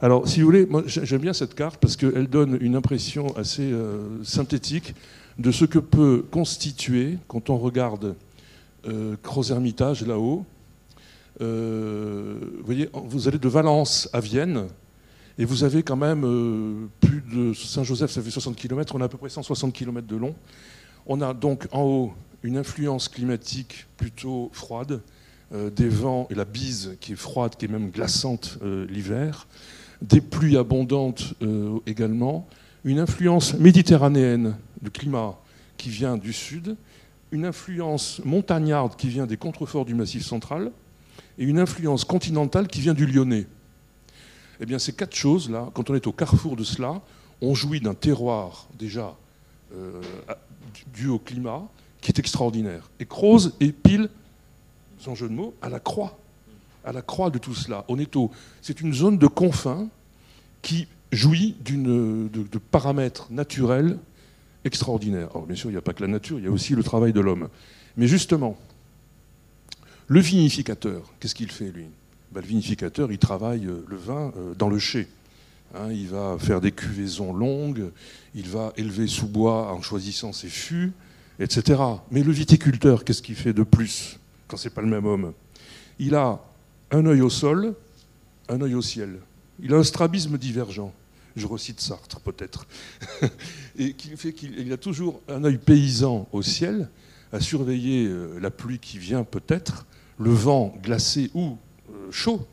Alors, 0.00 0.26
si 0.26 0.40
vous 0.40 0.46
voulez, 0.46 0.66
moi 0.66 0.82
j'aime 0.86 1.20
bien 1.20 1.32
cette 1.32 1.54
carte 1.54 1.78
parce 1.78 1.96
qu'elle 1.96 2.26
donne 2.26 2.56
une 2.60 2.74
impression 2.74 3.36
assez 3.36 3.70
euh, 3.70 4.22
synthétique 4.24 4.94
de 5.38 5.50
ce 5.50 5.64
que 5.64 5.78
peut 5.78 6.24
constituer, 6.30 7.18
quand 7.28 7.50
on 7.50 7.58
regarde 7.58 8.14
euh, 8.86 9.16
Hermitage 9.50 10.06
là-haut, 10.06 10.44
euh, 11.40 12.38
vous 12.58 12.66
voyez, 12.66 12.90
vous 12.92 13.28
allez 13.28 13.38
de 13.38 13.48
Valence 13.48 14.08
à 14.12 14.20
Vienne, 14.20 14.66
et 15.38 15.44
vous 15.44 15.64
avez 15.64 15.82
quand 15.82 15.96
même 15.96 16.24
euh, 16.24 16.86
plus 17.00 17.22
de 17.22 17.54
Saint-Joseph, 17.54 18.10
ça 18.10 18.20
fait 18.20 18.30
60 18.30 18.56
km, 18.56 18.94
on 18.94 19.00
a 19.00 19.06
à 19.06 19.08
peu 19.08 19.16
près 19.16 19.30
160 19.30 19.72
km 19.72 20.06
de 20.06 20.16
long. 20.16 20.34
On 21.06 21.22
a 21.22 21.32
donc 21.32 21.66
en 21.72 21.82
haut 21.82 22.12
une 22.42 22.58
influence 22.58 23.08
climatique 23.08 23.86
plutôt 23.96 24.50
froide, 24.52 25.00
des 25.52 25.88
vents 25.88 26.28
et 26.30 26.34
la 26.34 26.44
bise 26.44 26.96
qui 27.00 27.12
est 27.12 27.16
froide, 27.16 27.56
qui 27.56 27.64
est 27.64 27.68
même 27.68 27.90
glaçante 27.90 28.58
euh, 28.62 28.86
l'hiver, 28.88 29.48
des 30.00 30.20
pluies 30.20 30.56
abondantes 30.56 31.34
euh, 31.42 31.78
également, 31.86 32.46
une 32.84 33.00
influence 33.00 33.54
méditerranéenne 33.54 34.56
du 34.80 34.90
climat 34.90 35.38
qui 35.76 35.90
vient 35.90 36.16
du 36.16 36.32
sud, 36.32 36.76
une 37.32 37.44
influence 37.44 38.20
montagnarde 38.24 38.94
qui 38.96 39.08
vient 39.08 39.26
des 39.26 39.36
contreforts 39.36 39.84
du 39.84 39.94
Massif 39.94 40.24
central, 40.24 40.70
et 41.38 41.44
une 41.44 41.58
influence 41.58 42.04
continentale 42.04 42.68
qui 42.68 42.80
vient 42.80 42.94
du 42.94 43.06
Lyonnais. 43.06 43.46
Eh 44.60 44.66
bien, 44.66 44.78
ces 44.78 44.92
quatre 44.92 45.16
choses-là, 45.16 45.68
quand 45.74 45.90
on 45.90 45.94
est 45.94 46.06
au 46.06 46.12
carrefour 46.12 46.54
de 46.54 46.64
cela, 46.64 47.00
on 47.40 47.54
jouit 47.54 47.80
d'un 47.80 47.94
terroir 47.94 48.68
déjà 48.78 49.16
dû 50.92 51.08
au 51.08 51.18
climat 51.18 51.62
qui 52.00 52.10
est 52.10 52.18
extraordinaire. 52.18 52.90
Et 52.98 53.06
Croze 53.06 53.54
est 53.60 53.72
pile 53.72 54.10
sans 55.00 55.14
jeu 55.14 55.28
de 55.28 55.34
mots, 55.34 55.54
à 55.62 55.68
la 55.68 55.80
croix. 55.80 56.18
À 56.84 56.92
la 56.92 57.02
croix 57.02 57.30
de 57.30 57.38
tout 57.38 57.54
cela. 57.54 57.84
On 57.88 57.98
c'est 58.62 58.80
une 58.80 58.94
zone 58.94 59.18
de 59.18 59.26
confins 59.26 59.88
qui 60.62 60.86
jouit 61.12 61.56
d'une, 61.64 62.28
de, 62.28 62.58
paramètres 62.58 63.26
naturels 63.30 63.98
extraordinaires. 64.64 65.28
Alors 65.30 65.46
bien 65.46 65.56
sûr, 65.56 65.70
il 65.70 65.72
n'y 65.72 65.78
a 65.78 65.82
pas 65.82 65.92
que 65.92 66.02
la 66.02 66.08
nature, 66.08 66.38
il 66.38 66.44
y 66.44 66.48
a 66.48 66.50
aussi 66.50 66.74
le 66.74 66.82
travail 66.82 67.12
de 67.12 67.20
l'homme. 67.20 67.48
Mais 67.96 68.06
justement, 68.06 68.56
Le 70.06 70.20
vinificateur, 70.20 71.12
qu'est-ce 71.20 71.36
qu'il 71.36 71.52
fait 71.52 71.70
lui? 71.70 71.86
Ben, 72.32 72.40
Le 72.40 72.46
vinificateur, 72.46 73.12
il 73.12 73.18
travaille 73.18 73.66
euh, 73.66 73.84
le 73.88 73.96
vin 73.96 74.32
euh, 74.36 74.54
dans 74.54 74.68
le 74.68 74.78
chai. 74.78 75.06
Hein, 75.74 75.92
il 75.92 76.08
va 76.08 76.36
faire 76.38 76.60
des 76.60 76.72
cuvaisons 76.72 77.32
longues, 77.32 77.90
il 78.34 78.48
va 78.48 78.72
élever 78.76 79.06
sous 79.06 79.28
bois 79.28 79.72
en 79.72 79.82
choisissant 79.82 80.32
ses 80.32 80.48
fûts, 80.48 80.92
etc. 81.38 81.80
Mais 82.10 82.22
le 82.22 82.32
viticulteur, 82.32 83.04
qu'est-ce 83.04 83.22
qu'il 83.22 83.36
fait 83.36 83.52
de 83.52 83.62
plus? 83.62 84.19
Quand 84.50 84.56
c'est 84.56 84.70
pas 84.70 84.82
le 84.82 84.88
même 84.88 85.06
homme 85.06 85.32
Il 85.98 86.14
a 86.16 86.40
un 86.90 87.06
œil 87.06 87.22
au 87.22 87.30
sol, 87.30 87.74
un 88.48 88.60
œil 88.60 88.74
au 88.74 88.82
ciel. 88.82 89.20
Il 89.62 89.72
a 89.72 89.76
un 89.76 89.84
strabisme 89.84 90.36
divergent. 90.36 90.92
Je 91.36 91.46
recite 91.46 91.80
Sartre 91.80 92.20
peut-être. 92.20 92.66
et 93.78 93.92
qui 93.92 94.16
fait 94.16 94.32
qu'il 94.32 94.72
a 94.72 94.76
toujours 94.76 95.20
un 95.28 95.44
œil 95.44 95.58
paysan 95.58 96.28
au 96.32 96.42
ciel, 96.42 96.90
à 97.32 97.38
surveiller 97.38 98.06
euh, 98.06 98.40
la 98.40 98.50
pluie 98.50 98.80
qui 98.80 98.98
vient 98.98 99.22
peut-être, 99.22 99.86
le 100.18 100.30
vent 100.30 100.74
glacé 100.82 101.30
ou 101.34 101.56
euh, 101.90 102.10
chaud, 102.10 102.44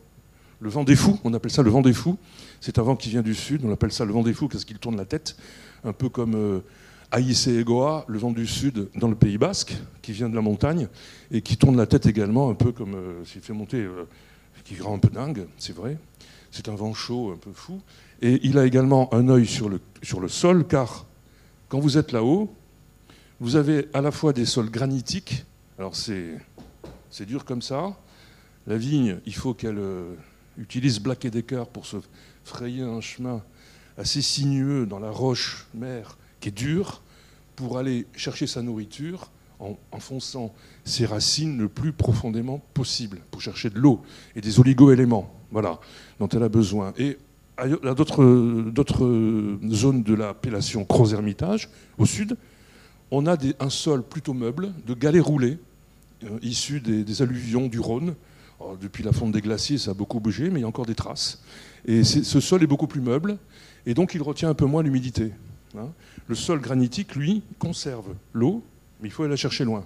le 0.59 0.69
vent 0.69 0.83
des 0.83 0.95
fous, 0.95 1.19
on 1.23 1.33
appelle 1.33 1.51
ça 1.51 1.63
le 1.63 1.71
vent 1.71 1.81
des 1.81 1.93
fous. 1.93 2.17
C'est 2.61 2.77
un 2.77 2.83
vent 2.83 2.95
qui 2.95 3.09
vient 3.09 3.23
du 3.23 3.33
sud, 3.33 3.61
on 3.65 3.71
appelle 3.71 3.91
ça 3.91 4.05
le 4.05 4.13
vent 4.13 4.21
des 4.21 4.33
fous 4.33 4.47
parce 4.47 4.65
qu'il 4.65 4.77
tourne 4.77 4.97
la 4.97 5.05
tête, 5.05 5.35
un 5.83 5.93
peu 5.93 6.09
comme 6.09 6.61
euh, 7.13 7.17
Aïs 7.17 7.47
et 7.47 7.59
Egoa, 7.59 8.05
le 8.07 8.17
vent 8.17 8.31
du 8.31 8.47
sud 8.47 8.89
dans 8.95 9.07
le 9.07 9.15
Pays 9.15 9.37
Basque, 9.37 9.75
qui 10.01 10.11
vient 10.11 10.29
de 10.29 10.35
la 10.35 10.41
montagne, 10.41 10.87
et 11.31 11.41
qui 11.41 11.57
tourne 11.57 11.77
la 11.77 11.85
tête 11.85 12.05
également, 12.05 12.49
un 12.49 12.55
peu 12.55 12.71
comme 12.71 12.95
s'il 13.25 13.41
fait 13.41 13.53
monter, 13.53 13.87
qui 14.63 14.79
rend 14.81 14.95
un 14.95 14.99
peu 14.99 15.09
dingue, 15.09 15.47
c'est 15.57 15.73
vrai. 15.73 15.97
C'est 16.51 16.69
un 16.69 16.75
vent 16.75 16.93
chaud, 16.93 17.31
un 17.33 17.37
peu 17.37 17.51
fou. 17.53 17.81
Et 18.21 18.39
il 18.43 18.57
a 18.57 18.65
également 18.65 19.13
un 19.13 19.29
œil 19.29 19.45
sur 19.45 19.69
le, 19.69 19.79
sur 20.01 20.19
le 20.19 20.27
sol, 20.27 20.65
car 20.67 21.05
quand 21.69 21.79
vous 21.79 21.97
êtes 21.97 22.11
là-haut, 22.11 22.53
vous 23.39 23.55
avez 23.55 23.87
à 23.93 24.01
la 24.01 24.11
fois 24.11 24.33
des 24.33 24.45
sols 24.45 24.69
granitiques, 24.69 25.45
alors 25.77 25.95
c'est, 25.95 26.39
c'est 27.11 27.25
dur 27.25 27.45
comme 27.45 27.61
ça. 27.61 27.95
La 28.65 28.77
vigne, 28.77 29.19
il 29.25 29.35
faut 29.35 29.53
qu'elle 29.53 29.77
euh, 29.77 30.15
utilise 30.57 30.99
Black 30.99 31.27
Decker 31.27 31.67
pour 31.67 31.85
se 31.85 31.97
frayer 32.43 32.81
un 32.81 33.01
chemin 33.01 33.43
assez 33.97 34.21
sinueux 34.21 34.85
dans 34.85 34.99
la 34.99 35.11
roche 35.11 35.67
mer 35.73 36.17
qui 36.39 36.49
est 36.49 36.51
dure 36.51 37.01
pour 37.55 37.77
aller 37.77 38.05
chercher 38.15 38.47
sa 38.47 38.61
nourriture 38.61 39.31
en 39.59 39.77
enfonçant 39.91 40.53
ses 40.85 41.05
racines 41.05 41.57
le 41.57 41.67
plus 41.67 41.91
profondément 41.91 42.63
possible 42.73 43.19
pour 43.31 43.41
chercher 43.41 43.69
de 43.69 43.79
l'eau 43.79 44.01
et 44.35 44.41
des 44.41 44.59
oligo-éléments 44.59 45.33
voilà, 45.51 45.79
dont 46.19 46.27
elle 46.27 46.43
a 46.43 46.49
besoin. 46.49 46.93
Et 46.97 47.17
à 47.57 47.67
d'autres 47.67 49.59
zones 49.69 50.03
de 50.03 50.13
l'appellation 50.13 50.85
Gros-Hermitage, 50.87 51.69
au 51.97 52.05
sud, 52.05 52.37
on 53.09 53.25
a 53.25 53.37
un 53.59 53.69
sol 53.69 54.03
plutôt 54.03 54.33
meuble, 54.33 54.71
de 54.85 54.93
galets 54.93 55.23
roulés, 55.23 55.57
euh, 56.23 56.39
issus 56.41 56.81
des, 56.81 57.21
alluvions 57.21 57.67
du 57.67 57.79
Rhône. 57.79 58.15
depuis 58.81 59.03
la 59.03 59.11
fonte 59.11 59.31
des 59.31 59.41
glaciers, 59.41 59.77
ça 59.77 59.91
a 59.91 59.93
beaucoup 59.93 60.19
bougé, 60.19 60.49
mais 60.49 60.59
il 60.59 60.61
y 60.61 60.65
a 60.65 60.67
encore 60.67 60.85
des 60.85 60.95
traces. 60.95 61.41
Et 61.85 62.03
ce 62.03 62.39
sol 62.39 62.63
est 62.63 62.67
beaucoup 62.67 62.87
plus 62.87 63.01
meuble, 63.01 63.37
et 63.85 63.93
donc 63.93 64.13
il 64.13 64.21
retient 64.21 64.49
un 64.49 64.53
peu 64.53 64.65
moins 64.65 64.83
l'humidité. 64.83 65.31
Hein. 65.77 65.89
Le 66.27 66.35
sol 66.35 66.59
granitique, 66.59 67.15
lui, 67.15 67.41
conserve 67.59 68.13
l'eau, 68.33 68.63
mais 69.01 69.07
il 69.07 69.11
faut 69.11 69.23
aller 69.23 69.31
la 69.31 69.37
chercher 69.37 69.65
loin. 69.65 69.83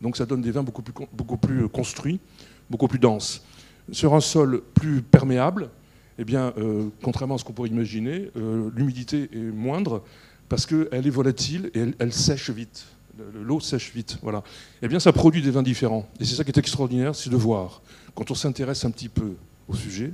Donc 0.00 0.16
ça 0.16 0.26
donne 0.26 0.42
des 0.42 0.50
vins 0.50 0.62
beaucoup 0.62 0.82
plus, 0.82 0.94
plus 1.40 1.68
construits, 1.68 2.20
beaucoup 2.68 2.88
plus 2.88 2.98
denses. 2.98 3.44
Sur 3.92 4.14
un 4.14 4.20
sol 4.20 4.62
plus 4.74 5.02
perméable, 5.02 5.70
eh 6.18 6.24
bien, 6.24 6.52
euh, 6.58 6.88
contrairement 7.02 7.36
à 7.36 7.38
ce 7.38 7.44
qu'on 7.44 7.52
pourrait 7.52 7.70
imaginer, 7.70 8.30
euh, 8.36 8.70
l'humidité 8.74 9.28
est 9.32 9.38
moindre 9.38 10.02
parce 10.48 10.66
qu'elle 10.66 11.06
est 11.06 11.10
volatile 11.10 11.70
et 11.74 11.84
elle, 11.98 12.12
sèche 12.12 12.50
vite. 12.50 12.86
L'eau 13.34 13.60
sèche 13.60 13.92
vite. 13.92 14.18
Voilà. 14.22 14.42
Eh 14.82 14.88
bien, 14.88 15.00
ça 15.00 15.12
produit 15.12 15.42
des 15.42 15.50
vins 15.50 15.62
différents. 15.62 16.08
Et 16.18 16.24
c'est 16.24 16.34
ça 16.34 16.44
qui 16.44 16.50
est 16.50 16.58
extraordinaire, 16.58 17.14
c'est 17.14 17.30
de 17.30 17.36
voir, 17.36 17.82
quand 18.14 18.30
on 18.30 18.34
s'intéresse 18.34 18.84
un 18.84 18.90
petit 18.90 19.08
peu 19.08 19.34
au 19.68 19.74
sujet, 19.74 20.12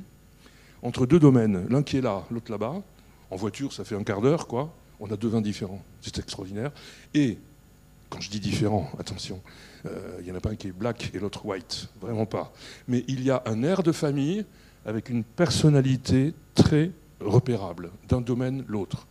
entre 0.83 1.07
deux 1.07 1.19
domaines, 1.19 1.67
l'un 1.69 1.83
qui 1.83 1.97
est 1.97 2.01
là, 2.01 2.25
l'autre 2.31 2.51
là-bas, 2.51 2.83
en 3.31 3.37
voiture, 3.37 3.73
ça 3.73 3.85
fait 3.85 3.97
un 3.97 4.05
quart 4.05 4.21
d'heure, 4.21 4.47
quoi. 4.47 4.73
On 5.01 5.11
a 5.11 5.17
deux 5.17 5.29
vins 5.29 5.41
différents. 5.41 5.83
C'est 6.01 6.19
extraordinaire. 6.19 6.73
Et 7.15 7.39
quand 8.09 8.21
je 8.21 8.31
dis 8.31 8.41
différent, 8.41 8.91
attention, 8.99 9.41
euh, 9.87 10.17
il 10.21 10.25
n'y 10.25 10.33
en 10.33 10.37
a 10.37 10.41
pas 10.41 10.51
un 10.51 10.57
qui 10.57 10.69
est 10.69 10.73
black 10.73 11.11
et 11.15 11.19
l'autre 11.19 11.45
white, 11.45 11.89
vraiment 12.01 12.27
pas. 12.27 12.53
Mais 12.89 13.05
il 13.09 13.23
y 13.23 13.31
a 13.31 13.43
un 13.47 13.63
air 13.63 13.83
de 13.83 13.93
famille 13.93 14.45
avec 14.85 15.09
une 15.11 15.25
personnalité 15.25 16.35
très 16.55 16.93
repérable 17.21 17.91
d'un 18.09 18.21
domaine 18.21 18.65
l'autre. 18.69 19.07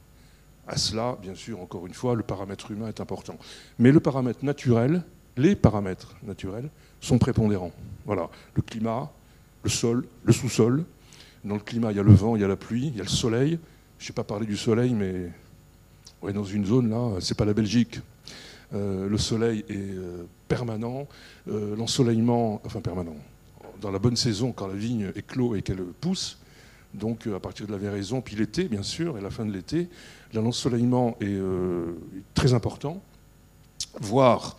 À 0.67 0.77
cela, 0.77 1.17
bien 1.21 1.35
sûr, 1.35 1.61
encore 1.61 1.85
une 1.85 1.93
fois, 1.93 2.15
le 2.15 2.23
paramètre 2.23 2.71
humain 2.71 2.87
est 2.87 3.01
important. 3.01 3.37
Mais 3.77 3.91
le 3.91 3.99
paramètre 3.99 4.43
naturel, 4.43 5.03
les 5.37 5.55
paramètres 5.55 6.15
naturels, 6.23 6.69
sont 7.01 7.19
prépondérants. 7.19 7.73
Voilà, 8.05 8.29
le 8.55 8.61
climat, 8.61 9.11
le 9.63 9.69
sol, 9.69 10.07
le 10.23 10.33
sous-sol. 10.33 10.85
Dans 11.43 11.55
le 11.55 11.61
climat, 11.61 11.91
il 11.91 11.97
y 11.97 11.99
a 11.99 12.03
le 12.03 12.13
vent, 12.13 12.35
il 12.35 12.41
y 12.41 12.45
a 12.45 12.47
la 12.47 12.55
pluie, 12.55 12.87
il 12.87 12.97
y 12.97 13.01
a 13.01 13.03
le 13.03 13.09
soleil. 13.09 13.59
Je 13.99 14.09
n'ai 14.09 14.15
pas 14.15 14.23
parlé 14.23 14.47
du 14.47 14.57
soleil, 14.57 14.93
mais 14.93 15.29
ouais, 16.25 16.33
dans 16.33 16.43
une 16.43 16.65
zone 16.65 16.89
là, 16.89 17.19
c'est 17.19 17.37
pas 17.37 17.45
la 17.45 17.53
Belgique. 17.53 17.99
Euh, 18.73 19.07
le 19.07 19.17
soleil 19.17 19.63
est 19.69 19.75
euh, 19.75 20.25
permanent, 20.47 21.07
euh, 21.47 21.75
l'ensoleillement, 21.75 22.61
enfin 22.65 22.81
permanent, 22.81 23.15
dans 23.79 23.91
la 23.91 23.99
bonne 23.99 24.15
saison, 24.15 24.51
quand 24.51 24.67
la 24.67 24.73
vigne 24.73 25.11
est 25.15 25.25
clos 25.25 25.55
et 25.55 25.61
qu'elle 25.61 25.83
pousse, 26.01 26.39
donc 26.93 27.27
à 27.27 27.39
partir 27.39 27.67
de 27.67 27.71
la 27.71 27.77
véraison, 27.77 28.21
puis 28.21 28.35
l'été, 28.35 28.65
bien 28.65 28.81
sûr, 28.81 29.17
et 29.17 29.21
la 29.21 29.29
fin 29.29 29.45
de 29.45 29.51
l'été, 29.51 29.87
l'ensoleillement 30.33 31.15
est, 31.21 31.37
très 32.33 32.53
important, 32.53 33.01
voire 33.99 34.57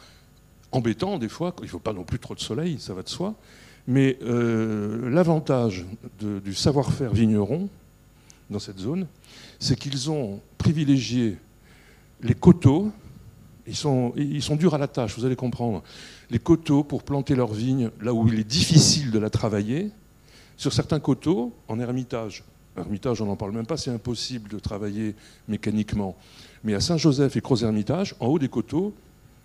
embêtant 0.71 1.19
des 1.19 1.29
fois, 1.29 1.55
il 1.61 1.65
ne 1.65 1.69
faut 1.71 1.79
pas 1.79 1.95
non 1.95 2.05
plus 2.05 2.19
trop 2.19 2.35
de 2.35 2.41
soleil, 2.41 2.79
ça 2.79 2.95
va 2.95 3.03
de 3.03 3.09
soi, 3.09 3.35
mais 3.87 4.19
l'avantage 4.23 5.87
du 6.21 6.55
savoir-faire 6.55 7.13
vigneron 7.13 7.71
dans 8.51 8.59
cette 8.59 8.79
zone, 8.79 9.07
c'est 9.59 9.79
qu'ils 9.79 10.11
ont 10.11 10.41
privilégié 10.59 11.39
les 12.23 12.35
coteaux, 12.35 12.91
ils 13.67 13.77
sont, 13.77 14.13
durs 14.59 14.75
à 14.75 14.79
la 14.79 14.89
tâche, 14.89 15.19
vous 15.19 15.25
allez 15.25 15.37
comprendre. 15.37 15.83
Les 16.31 16.39
coteaux, 16.39 16.85
pour 16.85 17.03
planter 17.03 17.35
leurs 17.35 17.53
vignes, 17.53 17.91
là 18.01 18.15
où 18.15 18.29
il 18.29 18.39
est 18.39 18.45
difficile 18.45 19.11
de 19.11 19.19
la 19.19 19.31
travailler, 19.31 19.91
sur 20.57 20.73
certains 20.73 21.01
coteaux, 21.01 21.53
en 21.69 21.81
ermitage, 21.81 22.45
Ermitage, 22.77 23.23
on 23.23 23.27
n'en 23.27 23.37
parle 23.37 23.53
même 23.53 23.67
pas, 23.67 23.77
c'est 23.77 23.91
impossible 23.91 24.51
de 24.51 24.59
travailler 24.59 25.15
mécaniquement. 25.49 26.17
Mais 26.63 26.75
à 26.75 26.81
Saint-Joseph 26.81 27.37
et 27.37 27.41
Croz-Hermitage, 27.41 28.15
en 28.21 28.27
haut 28.27 28.39
des 28.39 28.49
coteaux, 28.49 28.95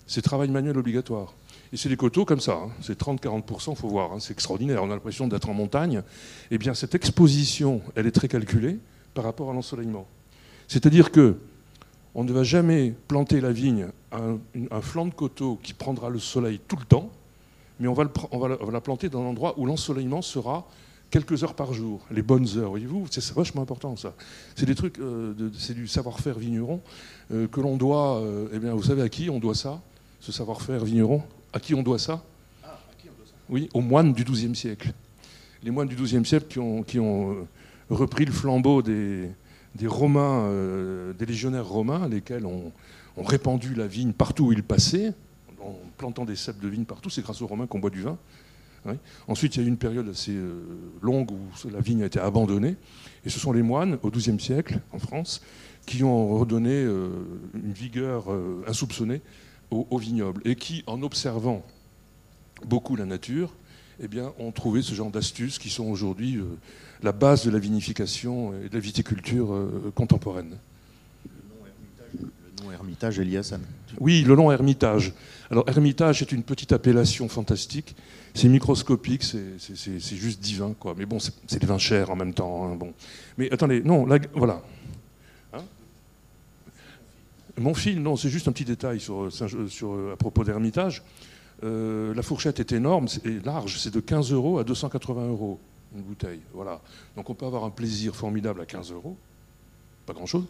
c'est 0.05 0.21
travail 0.21 0.49
manuel 0.49 0.77
obligatoire. 0.77 1.33
Et 1.71 1.77
c'est 1.77 1.87
des 1.87 1.95
coteaux 1.95 2.25
comme 2.25 2.41
ça, 2.41 2.59
hein. 2.63 2.69
c'est 2.81 2.99
30-40%, 2.99 3.71
il 3.71 3.75
faut 3.77 3.87
voir, 3.87 4.11
hein. 4.11 4.19
c'est 4.19 4.33
extraordinaire, 4.33 4.83
on 4.83 4.91
a 4.91 4.95
l'impression 4.95 5.27
d'être 5.27 5.49
en 5.49 5.53
montagne. 5.53 6.03
Eh 6.49 6.57
bien, 6.57 6.73
cette 6.73 6.95
exposition, 6.95 7.81
elle 7.95 8.07
est 8.07 8.11
très 8.11 8.27
calculée 8.27 8.77
par 9.13 9.23
rapport 9.23 9.49
à 9.49 9.53
l'ensoleillement. 9.53 10.05
C'est-à-dire 10.67 11.11
que 11.11 11.37
on 12.15 12.23
ne 12.23 12.33
va 12.33 12.43
jamais 12.43 12.93
planter 13.07 13.41
la 13.41 13.51
vigne 13.51 13.87
à 14.11 14.19
un, 14.71 14.81
flanc 14.81 15.05
de 15.05 15.13
coteau 15.13 15.59
qui 15.63 15.73
prendra 15.73 16.09
le 16.09 16.19
soleil 16.19 16.59
tout 16.67 16.75
le 16.75 16.85
temps, 16.85 17.09
mais 17.79 17.87
on 17.87 17.93
va, 17.93 18.03
la, 18.71 18.81
planter 18.81 19.09
dans 19.09 19.21
un 19.21 19.27
endroit 19.27 19.57
où 19.57 19.65
l'ensoleillement 19.65 20.21
sera 20.21 20.67
quelques 21.09 21.43
heures 21.43 21.55
par 21.55 21.73
jour, 21.73 22.01
les 22.11 22.21
bonnes 22.21 22.47
heures, 22.57 22.69
voyez-vous, 22.69 23.07
c'est 23.09 23.33
vachement 23.33 23.61
important 23.61 23.95
ça. 23.95 24.13
C'est 24.55 24.65
des 24.65 24.75
trucs, 24.75 24.99
euh, 24.99 25.33
c'est 25.57 25.73
du 25.73 25.87
savoir-faire 25.87 26.37
vigneron 26.37 26.81
euh, 27.33 27.47
que 27.47 27.59
l'on 27.59 27.75
doit, 27.75 28.19
euh, 28.19 28.47
eh 28.53 28.59
bien, 28.59 28.73
vous 28.73 28.83
savez 28.83 29.01
à 29.01 29.09
qui 29.09 29.29
on 29.29 29.39
doit 29.39 29.55
ça, 29.55 29.81
ce 30.19 30.31
savoir-faire 30.31 30.83
vigneron? 30.85 31.21
À 31.53 31.59
qui 31.59 31.73
on 31.73 31.83
doit 31.83 31.99
ça? 31.99 32.23
Ah, 32.63 32.79
à 32.89 33.01
qui 33.01 33.09
on 33.09 33.17
doit 33.17 33.25
ça? 33.25 33.33
Oui, 33.49 33.69
aux 33.73 33.81
moines 33.81 34.13
du 34.13 34.23
XIIe 34.23 34.55
siècle. 34.55 34.93
Les 35.63 35.71
moines 35.71 35.87
du 35.87 35.95
XIIe 35.95 36.25
siècle 36.25 36.47
qui 36.47 36.59
ont, 36.59 36.83
qui 36.83 36.99
ont 36.99 37.47
repris 37.89 38.23
le 38.23 38.31
flambeau 38.31 38.81
des, 38.81 39.29
des 39.75 39.87
euh, 39.87 41.13
des 41.13 41.25
légionnaires 41.25 41.67
romains, 41.67 42.07
lesquels 42.07 42.45
ont, 42.45 42.71
répandu 43.17 43.75
la 43.75 43.87
vigne 43.87 44.13
partout 44.13 44.45
où 44.45 44.51
ils 44.53 44.63
passaient, 44.63 45.13
en 45.61 45.75
plantant 45.97 46.25
des 46.25 46.35
cèpes 46.35 46.59
de 46.59 46.67
vigne 46.67 46.85
partout. 46.85 47.09
C'est 47.09 47.21
grâce 47.21 47.41
aux 47.41 47.47
Romains 47.47 47.67
qu'on 47.67 47.79
boit 47.79 47.89
du 47.89 48.01
vin. 48.01 48.17
Ensuite, 49.27 49.55
il 49.55 49.59
y 49.59 49.61
a 49.61 49.65
eu 49.65 49.69
une 49.69 49.77
période 49.77 50.09
assez 50.09 50.31
euh, 50.31 50.63
longue 51.03 51.29
où 51.31 51.69
la 51.69 51.81
vigne 51.81 52.01
a 52.01 52.07
été 52.07 52.19
abandonnée. 52.19 52.77
Et 53.25 53.29
ce 53.29 53.39
sont 53.39 53.51
les 53.51 53.61
moines, 53.61 53.99
au 54.01 54.09
XIIe 54.09 54.39
siècle, 54.39 54.79
en 54.91 54.97
France, 54.97 55.41
qui 55.85 56.03
ont 56.03 56.39
redonné 56.39 56.71
euh, 56.71 57.09
une 57.53 57.73
vigueur 57.73 58.25
insoupçonnée 58.67 59.21
au, 59.69 59.97
vignoble. 59.97 60.41
Et 60.45 60.55
qui, 60.55 60.83
en 60.87 61.03
observant 61.03 61.63
beaucoup 62.65 62.95
la 62.95 63.05
nature, 63.05 63.53
eh 64.01 64.07
ont 64.39 64.51
trouvé 64.51 64.81
ce 64.81 64.95
genre 64.95 65.11
d'astuces 65.11 65.59
qui 65.59 65.69
sont 65.69 65.85
aujourd'hui 65.85 66.39
la 67.03 67.11
base 67.11 67.45
de 67.45 67.51
la 67.51 67.59
vinification 67.59 68.53
et 68.53 68.69
de 68.69 68.73
la 68.73 68.79
viticulture 68.79 69.53
euh, 69.53 69.91
contemporaine. 69.95 70.57
Le 72.19 72.63
nom 72.63 72.71
Hermitage, 72.71 73.19
Eliasson. 73.19 73.59
Oui, 73.99 74.23
le 74.23 74.35
nom 74.35 74.51
Hermitage. 74.51 75.13
Alors 75.49 75.67
Hermitage 75.67 76.21
est 76.21 76.31
une 76.31 76.43
petite 76.43 76.71
appellation 76.71 77.27
fantastique. 77.27 77.95
C'est 78.33 78.47
microscopique, 78.47 79.23
c'est 79.23 80.15
juste 80.15 80.39
divin, 80.39 80.73
quoi. 80.79 80.95
Mais 80.97 81.05
bon, 81.05 81.17
c'est 81.19 81.59
des 81.59 81.67
vins 81.67 81.77
chers 81.77 82.09
en 82.09 82.15
même 82.15 82.33
temps. 82.33 82.65
Hein, 82.65 82.75
bon. 82.75 82.93
Mais 83.37 83.51
attendez, 83.51 83.81
non, 83.83 84.07
voilà. 84.33 84.61
Hein 85.53 85.63
Mon 87.57 87.73
fil, 87.73 88.01
non, 88.01 88.15
c'est 88.15 88.29
juste 88.29 88.47
un 88.47 88.53
petit 88.53 88.63
détail 88.63 88.99
sur, 89.01 89.29
sur, 89.67 90.11
à 90.13 90.15
propos 90.15 90.43
d'Hermitage. 90.43 91.03
Euh, 91.63 92.13
la 92.15 92.23
fourchette 92.23 92.59
est 92.59 92.71
énorme 92.71 93.07
et 93.23 93.39
large, 93.43 93.77
c'est 93.77 93.93
de 93.93 93.99
15 93.99 94.31
euros 94.31 94.57
à 94.57 94.63
280 94.63 95.27
euros 95.27 95.59
une 95.95 96.01
bouteille. 96.01 96.41
Voilà. 96.53 96.81
Donc 97.15 97.29
on 97.29 97.33
peut 97.33 97.45
avoir 97.45 97.63
un 97.63 97.69
plaisir 97.69 98.15
formidable 98.15 98.61
à 98.61 98.65
15 98.65 98.91
euros, 98.91 99.17
pas 100.05 100.13
grand-chose, 100.13 100.45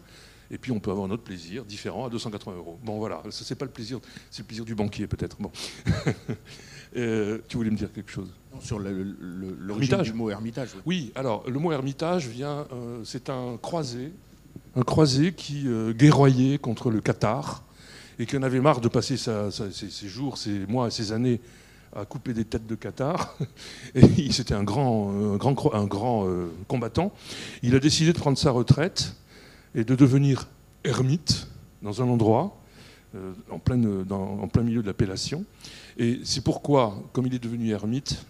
et 0.50 0.58
puis 0.58 0.72
on 0.72 0.80
peut 0.80 0.90
avoir 0.90 1.06
un 1.06 1.10
autre 1.10 1.22
plaisir 1.22 1.64
différent 1.64 2.06
à 2.06 2.10
280 2.10 2.56
euros. 2.56 2.78
Bon 2.84 2.98
voilà, 2.98 3.22
ça 3.30 3.44
c'est 3.44 3.54
pas 3.54 3.64
le 3.64 3.70
plaisir, 3.70 4.00
c'est 4.30 4.42
le 4.42 4.46
plaisir 4.46 4.64
du 4.64 4.74
banquier 4.74 5.06
peut-être. 5.06 5.36
Bon. 5.40 5.50
Euh, 6.94 7.38
tu 7.48 7.56
voulais 7.56 7.70
me 7.70 7.76
dire 7.76 7.90
quelque 7.90 8.10
chose? 8.10 8.28
Sur 8.60 8.78
l'origine 8.78 10.02
du 10.02 10.12
mot 10.12 10.28
ermitage. 10.28 10.72
Oui. 10.84 11.10
alors 11.14 11.42
le 11.48 11.58
mot 11.58 11.72
ermitage 11.72 12.28
vient, 12.28 12.66
euh, 12.70 13.00
c'est 13.02 13.30
un 13.30 13.56
croisé, 13.56 14.12
un 14.76 14.82
croisé 14.82 15.32
qui 15.32 15.64
guerroyait 15.96 16.58
contre 16.58 16.90
le 16.90 17.00
Qatar 17.00 17.64
et 18.18 18.26
qui 18.26 18.36
en 18.36 18.42
avait 18.42 18.60
marre 18.60 18.82
de 18.82 18.88
passer 18.88 19.16
ses, 19.16 20.08
jours, 20.08 20.36
ses 20.36 20.66
mois 20.66 20.88
et 20.88 20.90
ses 20.90 21.12
années 21.12 21.40
à 21.94 22.04
couper 22.04 22.32
des 22.32 22.44
têtes 22.44 22.66
de 22.66 22.74
Qatar. 22.74 23.36
Et 23.94 24.32
c'était 24.32 24.54
un 24.54 24.64
grand, 24.64 25.12
un 25.72 25.86
grand, 25.86 26.26
euh, 26.26 26.50
combattant. 26.68 27.12
Il 27.62 27.74
a 27.74 27.78
décidé 27.78 28.12
de 28.12 28.18
prendre 28.18 28.38
sa 28.38 28.50
retraite 28.50 29.16
et 29.74 29.84
de 29.84 29.94
devenir 29.94 30.48
ermite 30.84 31.48
dans 31.82 32.02
un 32.02 32.08
endroit 32.08 32.56
euh, 33.14 33.32
en, 33.50 33.58
plein, 33.58 33.80
en 34.10 34.48
plein 34.48 34.62
milieu 34.62 34.82
de 34.82 34.86
l'appellation. 34.86 35.44
Et 35.98 36.20
c'est 36.24 36.42
pourquoi, 36.42 37.02
comme 37.12 37.26
il 37.26 37.34
est 37.34 37.42
devenu 37.42 37.70
ermite, 37.70 38.24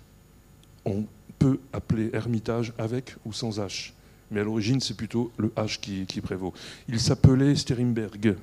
on 0.84 1.04
peut 1.38 1.60
appeler 1.72 2.10
ermitage 2.12 2.72
avec 2.78 3.16
ou 3.24 3.32
sans 3.32 3.58
H. 3.58 3.92
Mais 4.30 4.40
à 4.40 4.44
l'origine, 4.44 4.80
c'est 4.80 4.96
plutôt 4.96 5.30
le 5.36 5.48
H 5.48 5.78
qui, 5.78 6.06
qui 6.06 6.20
prévaut. 6.20 6.52
Il 6.88 6.98
s'appelait 6.98 7.54
Sterimberg. 7.54 8.36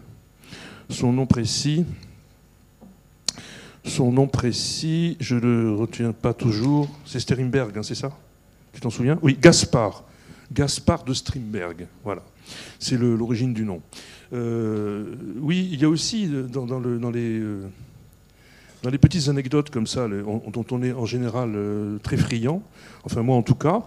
Son 0.90 1.12
nom 1.12 1.26
précis, 1.26 1.86
son 3.84 4.12
nom 4.12 4.28
précis, 4.28 5.18
je 5.20 5.36
ne 5.36 5.42
le 5.42 5.74
retiens 5.74 6.14
pas 6.14 6.34
toujours. 6.34 6.90
C'est 7.06 7.20
Sterimberg, 7.20 7.78
hein, 7.78 7.84
c'est 7.84 7.96
ça? 7.96 8.12
Tu 8.74 8.82
t'en 8.82 8.90
souviens? 8.90 9.18
Oui, 9.22 9.38
Gaspard. 9.40 10.04
Gaspard 10.52 11.04
de 11.04 11.14
Strimberg. 11.14 11.88
Voilà. 12.04 12.24
C'est 12.80 12.98
l'origine 12.98 13.54
du 13.54 13.64
nom. 13.64 13.82
Euh, 14.34 15.16
oui, 15.40 15.70
il 15.72 15.80
y 15.80 15.86
a 15.86 15.90
aussi 15.90 16.28
euh, 16.32 16.44
dans, 16.44 16.66
les, 17.12 17.40
euh, 17.40 17.68
dans 18.84 18.90
les 18.90 18.98
petites 18.98 19.28
anecdotes 19.28 19.70
comme 19.70 19.88
ça, 19.88 20.08
dont 20.08 20.66
on 20.72 20.84
est 20.84 20.92
en 20.92 21.06
général 21.06 21.58
très 22.04 22.18
friand, 22.18 22.62
enfin 23.04 23.22
moi 23.24 23.36
en 23.36 23.44
tout 23.44 23.56
cas, 23.56 23.84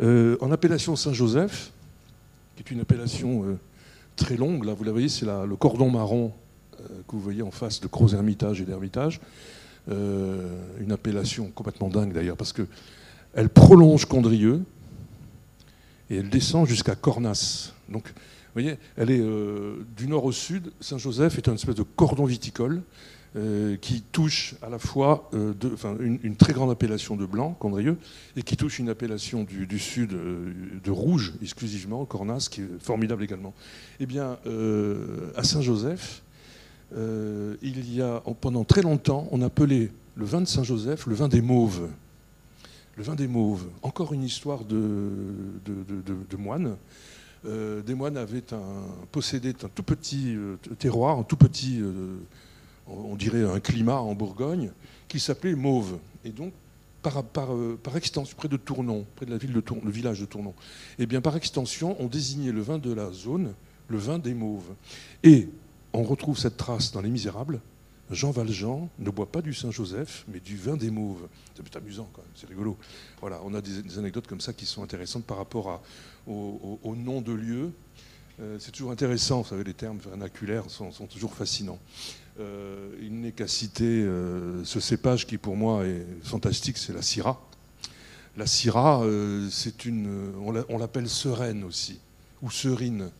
en 0.00 0.52
appellation 0.52 0.96
Saint-Joseph, 0.96 1.72
qui 2.56 2.62
est 2.62 2.70
une 2.70 2.80
appellation 2.80 3.58
très 4.16 4.36
longue. 4.36 4.64
Là, 4.64 4.74
vous 4.74 4.84
la 4.84 4.92
voyez, 4.92 5.08
c'est 5.08 5.26
le 5.26 5.56
cordon 5.56 5.90
marron 5.90 6.32
que 7.06 7.12
vous 7.12 7.20
voyez 7.20 7.42
en 7.42 7.50
face 7.50 7.80
de 7.80 7.86
Gros 7.86 8.14
Hermitage 8.14 8.60
et 8.60 8.64
d'Hermitage. 8.64 9.20
Euh, 9.90 10.40
une 10.80 10.92
appellation 10.92 11.50
complètement 11.50 11.88
dingue 11.88 12.12
d'ailleurs, 12.14 12.38
parce 12.38 12.54
qu'elle 12.54 13.48
prolonge 13.50 14.06
Condrieu 14.06 14.62
et 16.08 16.16
elle 16.16 16.30
descend 16.30 16.66
jusqu'à 16.66 16.94
Cornas. 16.94 17.72
Donc, 17.90 18.06
vous 18.06 18.62
voyez, 18.62 18.78
elle 18.96 19.10
est 19.10 19.20
euh, 19.20 19.84
du 19.96 20.06
nord 20.06 20.24
au 20.24 20.32
sud. 20.32 20.72
Saint-Joseph 20.80 21.36
est 21.36 21.48
une 21.48 21.54
espèce 21.54 21.74
de 21.74 21.82
cordon 21.82 22.24
viticole 22.24 22.82
euh, 23.36 23.76
qui 23.78 24.00
touche 24.00 24.54
à 24.62 24.68
la 24.68 24.78
fois 24.78 25.28
euh, 25.34 25.52
une, 25.98 26.36
très 26.36 26.52
grande 26.52 26.70
appellation 26.70 27.16
de 27.16 27.26
blanc, 27.26 27.56
Condrieu, 27.58 27.96
et 28.36 28.44
qui 28.44 28.56
touche 28.56 28.78
une 28.78 28.88
appellation 28.88 29.42
du, 29.42 29.78
sud 29.80 30.12
euh, 30.12 30.52
de 30.84 30.90
rouge 30.92 31.32
exclusivement, 31.42 32.04
Cornas, 32.04 32.46
qui 32.48 32.60
est 32.60 32.68
formidable 32.78 33.24
également. 33.24 33.52
Eh 33.98 34.06
bien, 34.06 34.38
à 35.34 35.42
Saint-Joseph, 35.42 36.22
il 36.92 37.94
y 37.94 38.02
a 38.02 38.22
pendant 38.40 38.64
très 38.64 38.82
longtemps, 38.82 39.28
on 39.30 39.42
appelait 39.42 39.90
le 40.16 40.24
vin 40.24 40.40
de 40.40 40.46
Saint-Joseph 40.46 41.06
le 41.06 41.14
vin 41.14 41.28
des 41.28 41.42
mauves. 41.42 41.88
Le 42.96 43.02
vin 43.02 43.16
des 43.16 43.26
mauves, 43.26 43.66
encore 43.82 44.12
une 44.12 44.22
histoire 44.22 44.64
de, 44.64 45.10
de, 45.64 46.36
moines. 46.36 46.76
des 47.44 47.94
moines 47.94 48.16
avaient 48.16 48.52
un, 48.52 48.62
possédaient 49.10 49.64
un 49.64 49.68
tout 49.74 49.82
petit 49.82 50.36
terroir, 50.78 51.18
un 51.18 51.24
tout 51.24 51.36
petit 51.36 51.82
on 52.86 53.16
dirait 53.16 53.44
un 53.44 53.60
climat 53.60 53.96
en 53.96 54.14
Bourgogne, 54.14 54.70
qui 55.08 55.20
s'appelait 55.20 55.54
Mauve. 55.54 55.98
Et 56.24 56.30
donc, 56.30 56.52
par, 57.02 57.22
euh, 57.50 57.78
par, 57.82 57.96
extension, 57.96 58.34
près 58.36 58.48
de 58.48 58.56
Tournon, 58.56 59.04
près 59.16 59.26
de 59.26 59.30
la 59.30 59.36
ville 59.36 59.52
de 59.52 59.60
Tournon, 59.60 59.82
le 59.84 59.90
village 59.90 60.20
de 60.20 60.26
Tournon, 60.26 60.54
et 60.98 61.02
eh 61.02 61.06
bien, 61.06 61.20
par 61.20 61.36
extension, 61.36 61.96
on 62.00 62.06
désignait 62.06 62.52
le 62.52 62.62
vin 62.62 62.78
de 62.78 62.92
la 62.92 63.10
zone 63.12 63.52
le 63.88 63.98
vin 63.98 64.18
des 64.18 64.32
Mauves. 64.32 64.72
Et 65.22 65.48
on 65.94 66.02
retrouve 66.02 66.36
cette 66.36 66.56
trace 66.56 66.92
dans 66.92 67.00
Les 67.00 67.08
Misérables. 67.08 67.60
Jean 68.10 68.32
Valjean 68.32 68.88
ne 68.98 69.10
boit 69.10 69.30
pas 69.30 69.40
du 69.40 69.54
Saint-Joseph, 69.54 70.24
mais 70.28 70.40
du 70.40 70.56
vin 70.56 70.76
des 70.76 70.90
Mauves. 70.90 71.26
C'est 71.54 71.76
amusant, 71.76 72.08
quand 72.12 72.20
même, 72.20 72.30
c'est 72.34 72.48
rigolo. 72.48 72.76
Voilà, 73.20 73.40
on 73.44 73.54
a 73.54 73.62
des, 73.62 73.98
anecdotes 73.98 74.26
comme 74.26 74.40
ça 74.40 74.52
qui 74.52 74.66
sont 74.66 74.82
intéressantes 74.82 75.24
par 75.24 75.38
rapport 75.38 75.80
au, 76.26 76.94
nom 76.96 77.22
de 77.22 77.32
lieu. 77.32 77.70
Euh, 78.40 78.58
c'est 78.58 78.72
toujours 78.72 78.90
intéressant, 78.90 79.42
vous 79.42 79.48
savez, 79.48 79.64
les 79.64 79.74
termes 79.74 79.98
vernaculaires 79.98 80.64
sont 80.68 80.90
toujours 81.06 81.34
fascinants. 81.34 81.78
Euh, 82.40 82.90
il 83.00 83.20
n'est 83.20 83.32
qu'à 83.32 83.46
citer 83.46 84.02
euh, 84.02 84.64
ce 84.64 84.80
cépage 84.80 85.26
qui 85.26 85.38
pour 85.38 85.56
moi 85.56 85.86
est 85.86 86.04
fantastique, 86.24 86.76
c'est 86.76 86.92
la 86.92 87.02
Syrah. 87.02 87.40
La 88.36 88.46
Syrah, 88.46 89.02
on 89.02 90.78
l'appelle 90.78 91.08
sereine 91.08 91.62
aussi, 91.62 92.00
ou 92.42 92.50
serine, 92.50 93.10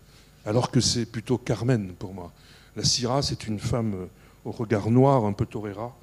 alors 0.44 0.72
que 0.72 0.80
c'est 0.80 1.06
plutôt 1.06 1.38
Carmen 1.38 1.92
pour 1.92 2.12
moi. 2.12 2.32
La 2.76 2.84
Syrah, 2.84 3.22
c'est 3.22 3.46
une 3.46 3.58
femme 3.58 4.08
au 4.44 4.50
regard 4.50 4.90
noir, 4.90 5.24
un 5.24 5.32
peu 5.32 5.46
torera. 5.46 5.96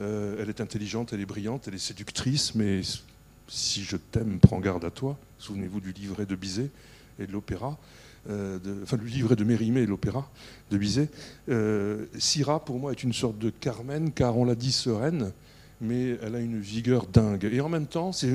elle 0.00 0.48
est 0.48 0.60
intelligente, 0.60 1.12
elle 1.12 1.20
est 1.20 1.26
brillante, 1.26 1.68
elle 1.68 1.74
est 1.74 1.78
séductrice, 1.78 2.54
mais 2.54 2.82
si 3.48 3.82
je 3.82 3.96
t'aime, 3.96 4.38
prends 4.40 4.60
garde 4.60 4.84
à 4.84 4.90
toi. 4.90 5.16
Souvenez-vous 5.38 5.80
du 5.80 5.92
livret 5.92 6.26
de 6.26 6.34
Bizet 6.34 6.70
et 7.18 7.26
de 7.26 7.32
l'opéra. 7.32 7.78
Euh, 8.28 8.58
enfin 8.82 8.96
le 8.96 9.04
livret 9.04 9.36
de 9.36 9.44
Mérimée 9.44 9.82
et 9.82 9.86
l'opéra 9.86 10.28
de 10.70 10.78
Bizet. 10.78 11.08
Euh, 11.48 12.06
Syrah, 12.18 12.64
pour 12.64 12.78
moi, 12.78 12.90
est 12.90 13.02
une 13.02 13.12
sorte 13.12 13.38
de 13.38 13.50
Carmen, 13.50 14.10
car 14.12 14.36
on 14.36 14.44
l'a 14.44 14.54
dit 14.54 14.72
sereine, 14.72 15.32
mais 15.80 16.18
elle 16.22 16.34
a 16.34 16.40
une 16.40 16.58
vigueur 16.58 17.06
dingue. 17.06 17.44
Et 17.44 17.60
en 17.60 17.68
même 17.68 17.86
temps, 17.86 18.12
c'est 18.12 18.30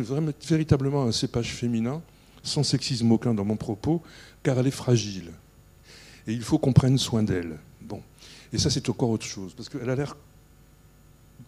véritablement 0.47 1.03
un 1.03 1.11
cépage 1.11 1.53
féminin, 1.53 2.01
sans 2.43 2.63
sexisme 2.63 3.11
aucun 3.11 3.33
dans 3.33 3.45
mon 3.45 3.57
propos, 3.57 4.01
car 4.43 4.57
elle 4.59 4.67
est 4.67 4.71
fragile. 4.71 5.31
Et 6.27 6.33
il 6.33 6.43
faut 6.43 6.57
qu'on 6.57 6.73
prenne 6.73 6.97
soin 6.97 7.23
d'elle. 7.23 7.57
Et 8.53 8.57
ça, 8.57 8.69
c'est 8.69 8.89
encore 8.89 9.09
autre 9.09 9.25
chose, 9.25 9.53
parce 9.53 9.69
qu'elle 9.69 9.89
a 9.89 9.95
l'air 9.95 10.15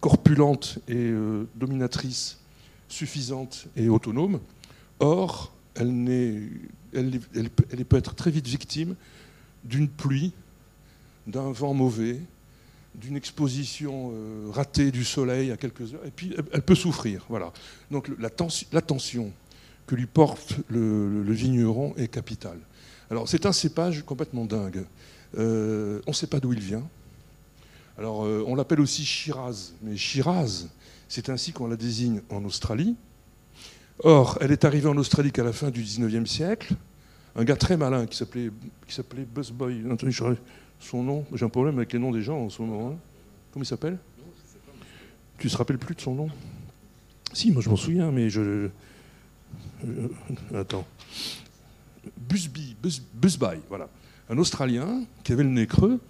corpulente 0.00 0.78
et 0.88 0.94
euh, 0.96 1.46
dominatrice, 1.54 2.38
suffisante 2.88 3.66
et 3.76 3.88
autonome. 3.88 4.40
Or, 5.00 5.52
elle, 5.74 7.20
peut 7.88 7.96
être 7.96 8.14
très 8.14 8.30
vite 8.30 8.46
victime 8.46 8.94
d'une 9.64 9.88
pluie, 9.88 10.32
d'un 11.26 11.50
vent 11.50 11.74
mauvais, 11.74 12.20
d'une 12.94 13.16
exposition 13.16 14.12
euh, 14.14 14.50
ratée 14.50 14.90
du 14.90 15.04
soleil 15.04 15.50
à 15.50 15.56
quelques 15.56 15.94
heures, 15.94 16.04
et 16.06 16.10
puis 16.10 16.34
elle, 16.52 16.62
peut 16.62 16.74
souffrir. 16.74 17.26
Voilà. 17.28 17.52
Donc 17.90 18.10
l'attention 18.72 19.32
que 19.86 19.94
lui 19.94 20.06
porte 20.06 20.56
le, 20.68 21.22
vigneron 21.32 21.94
est 21.96 22.08
capitale. 22.08 22.58
Alors 23.10 23.28
c'est 23.28 23.46
un 23.46 23.52
cépage 23.52 24.02
complètement 24.04 24.44
dingue. 24.44 24.84
Euh, 25.36 26.00
on 26.06 26.10
ne 26.10 26.14
sait 26.14 26.26
pas 26.26 26.40
d'où 26.40 26.52
il 26.52 26.60
vient. 26.60 26.82
Alors 27.98 28.24
euh, 28.24 28.44
on 28.46 28.54
l'appelle 28.54 28.80
aussi 28.80 29.04
Shiraz, 29.04 29.72
mais 29.82 29.96
Shiraz, 29.96 30.68
c'est 31.08 31.28
ainsi 31.28 31.52
qu'on 31.52 31.68
la 31.68 31.76
désigne 31.76 32.22
en 32.30 32.44
Australie. 32.44 32.96
Or, 34.02 34.38
elle 34.40 34.50
est 34.50 34.64
arrivée 34.64 34.88
en 34.88 34.96
Australie 34.96 35.30
qu'à 35.30 35.44
la 35.44 35.52
fin 35.52 35.70
du 35.70 35.82
19e 35.82 36.26
siècle. 36.26 36.74
Un 37.36 37.44
gars 37.44 37.56
très 37.56 37.76
malin 37.76 38.06
qui 38.06 38.16
s'appelait, 38.16 38.50
qui 38.86 38.94
s'appelait 38.94 39.24
Buzzboy. 39.24 39.84
Son 40.80 41.02
nom, 41.02 41.24
j'ai 41.32 41.44
un 41.44 41.48
problème 41.48 41.78
avec 41.78 41.92
les 41.92 41.98
noms 41.98 42.12
des 42.12 42.22
gens 42.22 42.38
en 42.38 42.50
ce 42.50 42.60
moment. 42.60 42.90
Hein. 42.90 42.96
Comment 43.52 43.62
il 43.62 43.66
s'appelle? 43.66 43.98
Tu 45.38 45.46
ne 45.46 45.52
te 45.52 45.56
rappelles 45.56 45.78
plus 45.78 45.94
de 45.94 46.00
son 46.00 46.14
nom? 46.14 46.28
Si, 47.32 47.50
moi 47.50 47.62
je 47.62 47.70
m'en 47.70 47.76
souviens, 47.76 48.10
mais 48.10 48.28
je. 48.30 48.68
Euh, 49.84 50.08
attends. 50.54 50.86
Busby, 52.16 52.76
Buzzby, 53.14 53.60
voilà. 53.68 53.88
Un 54.30 54.38
Australien 54.38 55.04
qui 55.22 55.32
avait 55.32 55.42
le 55.42 55.50
nez 55.50 55.66
creux. 55.66 56.00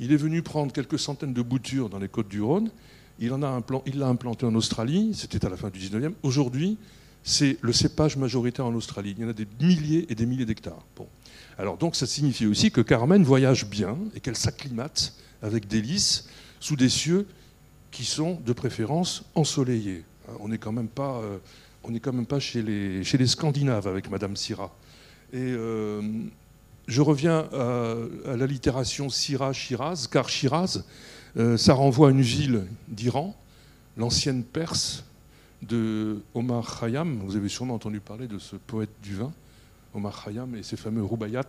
Il 0.00 0.12
est 0.12 0.16
venu 0.16 0.42
prendre 0.42 0.72
quelques 0.72 0.98
centaines 0.98 1.34
de 1.34 1.42
boutures 1.42 1.88
dans 1.88 1.98
les 1.98 2.08
côtes 2.08 2.28
du 2.28 2.40
Rhône. 2.40 2.70
Il 3.18 3.30
l'a 3.30 4.08
implanté 4.08 4.46
en 4.46 4.54
Australie. 4.54 5.12
C'était 5.14 5.44
à 5.44 5.48
la 5.48 5.56
fin 5.56 5.70
du 5.70 5.78
19e. 5.78 6.12
Aujourd'hui, 6.22 6.78
c'est 7.24 7.56
le 7.62 7.72
cépage 7.72 8.16
majoritaire 8.16 8.66
en 8.66 8.74
Australie. 8.74 9.14
Il 9.16 9.22
y 9.22 9.26
en 9.26 9.30
a 9.30 9.32
des 9.32 9.48
milliers 9.60 10.06
et 10.10 10.14
des 10.14 10.26
milliers 10.26 10.44
d'hectares. 10.44 10.84
Bon. 10.96 11.08
Alors 11.58 11.76
donc 11.76 11.96
ça 11.96 12.06
signifie 12.06 12.46
aussi 12.46 12.70
que 12.70 12.80
Carmen 12.80 13.22
voyage 13.22 13.66
bien 13.66 13.96
et 14.14 14.20
qu'elle 14.20 14.36
s'acclimate 14.36 15.14
avec 15.42 15.66
délice 15.66 16.28
sous 16.60 16.76
des 16.76 16.88
cieux 16.88 17.26
qui 17.90 18.04
sont 18.04 18.40
de 18.44 18.52
préférence 18.52 19.24
ensoleillés. 19.34 20.04
On 20.40 20.48
n'est 20.48 20.58
quand 20.58 20.72
même 20.72 20.88
pas, 20.88 21.18
euh, 21.18 21.38
on 21.84 21.92
quand 21.94 22.12
même 22.12 22.26
pas 22.26 22.40
chez, 22.40 22.62
les, 22.62 23.04
chez 23.04 23.18
les 23.18 23.26
Scandinaves 23.26 23.86
avec 23.86 24.10
Madame 24.10 24.36
Syrah. 24.36 24.74
Et 25.32 25.38
euh, 25.38 26.02
je 26.86 27.00
reviens 27.00 27.48
à, 27.52 28.36
la 28.36 28.46
littération 28.46 29.08
Syrah-Shiraz, 29.08 30.08
car 30.10 30.28
Shiraz, 30.28 30.84
euh, 31.36 31.56
ça 31.56 31.74
renvoie 31.74 32.08
à 32.08 32.10
une 32.10 32.20
ville 32.20 32.66
d'Iran 32.88 33.36
l'ancienne 33.96 34.42
Perse 34.42 35.04
de 35.62 36.22
Omar 36.34 36.80
Khayyam. 36.80 37.20
Vous 37.24 37.36
avez 37.36 37.48
sûrement 37.48 37.74
entendu 37.74 38.00
parler 38.00 38.26
de 38.26 38.38
ce 38.38 38.56
poète 38.56 38.90
du 39.02 39.14
vin, 39.14 39.32
Omar 39.94 40.24
Khayyam, 40.24 40.54
et 40.56 40.62
ses 40.62 40.76
fameux 40.76 41.02
Roubayat. 41.02 41.48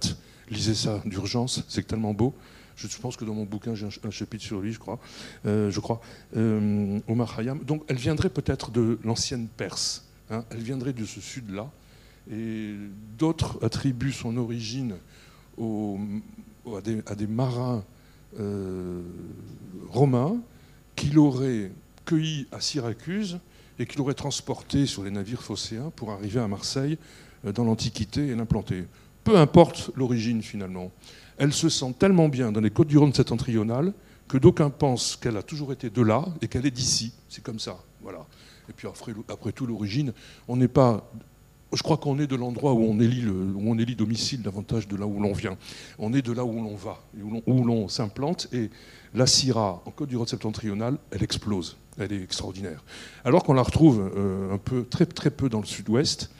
Lisez 0.49 0.75
ça 0.75 1.01
d'urgence, 1.05 1.63
c'est 1.67 1.85
tellement 1.85 2.13
beau. 2.13 2.33
Je 2.77 2.87
pense 2.97 3.15
que 3.15 3.23
dans 3.23 3.33
mon 3.33 3.45
bouquin, 3.45 3.73
j'ai 3.73 3.85
un, 3.85 4.11
chapitre 4.11 4.43
sur 4.43 4.59
lui, 4.59 4.73
je 4.73 4.79
crois. 4.79 4.99
Euh, 5.45 5.71
je 5.71 5.79
crois. 5.79 6.01
Euh, 6.35 6.99
Omar 7.07 7.35
Khayyam. 7.35 7.59
Donc, 7.63 7.83
elle 7.87 7.95
viendrait 7.95 8.29
peut-être 8.29 8.69
de 8.69 8.99
l'ancienne 9.03 9.47
Perse. 9.47 10.03
Hein. 10.29 10.43
elle 10.49 10.61
viendrait 10.61 10.93
de 10.93 11.05
ce 11.05 11.21
sud-là. 11.21 11.69
Et 12.31 12.73
d'autres 13.17 13.59
attribuent 13.63 14.11
son 14.11 14.35
origine 14.37 14.95
à, 15.57 17.15
des, 17.15 17.27
marins 17.27 17.83
euh, 18.39 19.01
romains 19.89 20.37
qui 20.95 21.09
l'auraient 21.09 21.71
cueilli 22.05 22.47
à 22.51 22.61
Syracuse 22.61 23.39
et 23.79 23.85
qui 23.85 23.97
l'auraient 23.97 24.13
transporté 24.13 24.85
sur 24.85 25.03
les 25.03 25.11
navires 25.11 25.43
phocéens 25.43 25.91
pour 25.95 26.11
arriver 26.11 26.39
à 26.39 26.47
Marseille 26.47 26.97
dans 27.43 27.63
l'Antiquité 27.63 28.27
et 28.27 28.35
l'implanter. 28.35 28.85
Peu 29.23 29.37
importe 29.37 29.91
l'origine 29.95 30.41
finalement 30.41 30.91
elle 31.37 31.53
se 31.53 31.69
sent 31.69 31.93
tellement 31.99 32.29
bien 32.29 32.51
dans 32.51 32.61
les 32.61 32.69
côtes 32.69 32.87
du 32.87 32.97
Rhône 32.97 33.13
septentrional 33.13 33.93
que 34.27 34.37
d'aucuns 34.37 34.69
pensent 34.69 35.15
qu'elle 35.15 35.37
a 35.37 35.43
toujours 35.43 35.71
été 35.71 35.89
de 35.89 36.01
là 36.01 36.25
et 36.41 36.47
qu'elle 36.47 36.65
est 36.65 36.71
d'ici. 36.71 37.13
C'est 37.29 37.43
comme 37.43 37.59
ça. 37.59 37.77
Voilà. 38.01 38.25
Et 38.69 38.73
puis 38.73 38.87
après, 38.87 39.51
tout, 39.51 39.67
l'origine, 39.67 40.13
on 40.47 40.55
n'est 40.55 40.67
pas. 40.67 41.09
Je 41.75 41.83
crois 41.83 41.97
qu'on 41.97 42.19
est 42.19 42.27
de 42.27 42.35
l'endroit 42.37 42.73
où 42.73 42.83
on 42.83 42.99
élit, 42.99 43.95
domicile 43.95 44.41
davantage 44.41 44.87
de 44.87 44.95
là 44.95 45.05
où 45.05 45.19
l'on 45.19 45.33
vient. 45.33 45.57
On 45.99 46.13
est 46.13 46.21
de 46.21 46.31
là 46.31 46.45
où 46.45 46.53
l'on 46.53 46.75
va, 46.75 47.03
où 47.45 47.63
l'on 47.63 47.89
s'implante. 47.89 48.47
Et 48.53 48.69
la 49.13 49.27
Syrah, 49.27 49.81
en 49.85 49.91
Côte 49.91 50.09
du 50.09 50.15
Rhône 50.15 50.27
septentrional, 50.27 50.97
elle 51.11 51.21
explose. 51.21 51.75
Elle 51.97 52.13
est 52.13 52.23
extraordinaire. 52.23 52.83
Alors 53.25 53.43
qu'on 53.43 53.53
la 53.53 53.61
retrouve 53.61 54.11
euh, 54.15 54.53
un 54.53 54.57
peu, 54.57 54.85
très, 54.85 55.05
très 55.05 55.29
peu 55.29 55.49
dans 55.49 55.59
le 55.59 55.65
sud-ouest. 55.65 56.31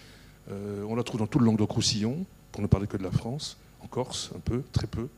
Euh, 0.51 0.83
on 0.87 0.95
la 0.95 1.03
trouve 1.03 1.19
dans 1.19 1.27
tout 1.27 1.39
le 1.39 1.45
Languedoc-Roussillon, 1.45 2.25
pour 2.51 2.61
ne 2.61 2.67
parler 2.67 2.87
que 2.87 2.97
de 2.97 3.03
la 3.03 3.11
France 3.11 3.57
en 3.81 3.87
Corse, 3.87 4.31
un 4.35 4.39
peu, 4.39 4.63
très 4.71 4.87
peu, 4.87 5.09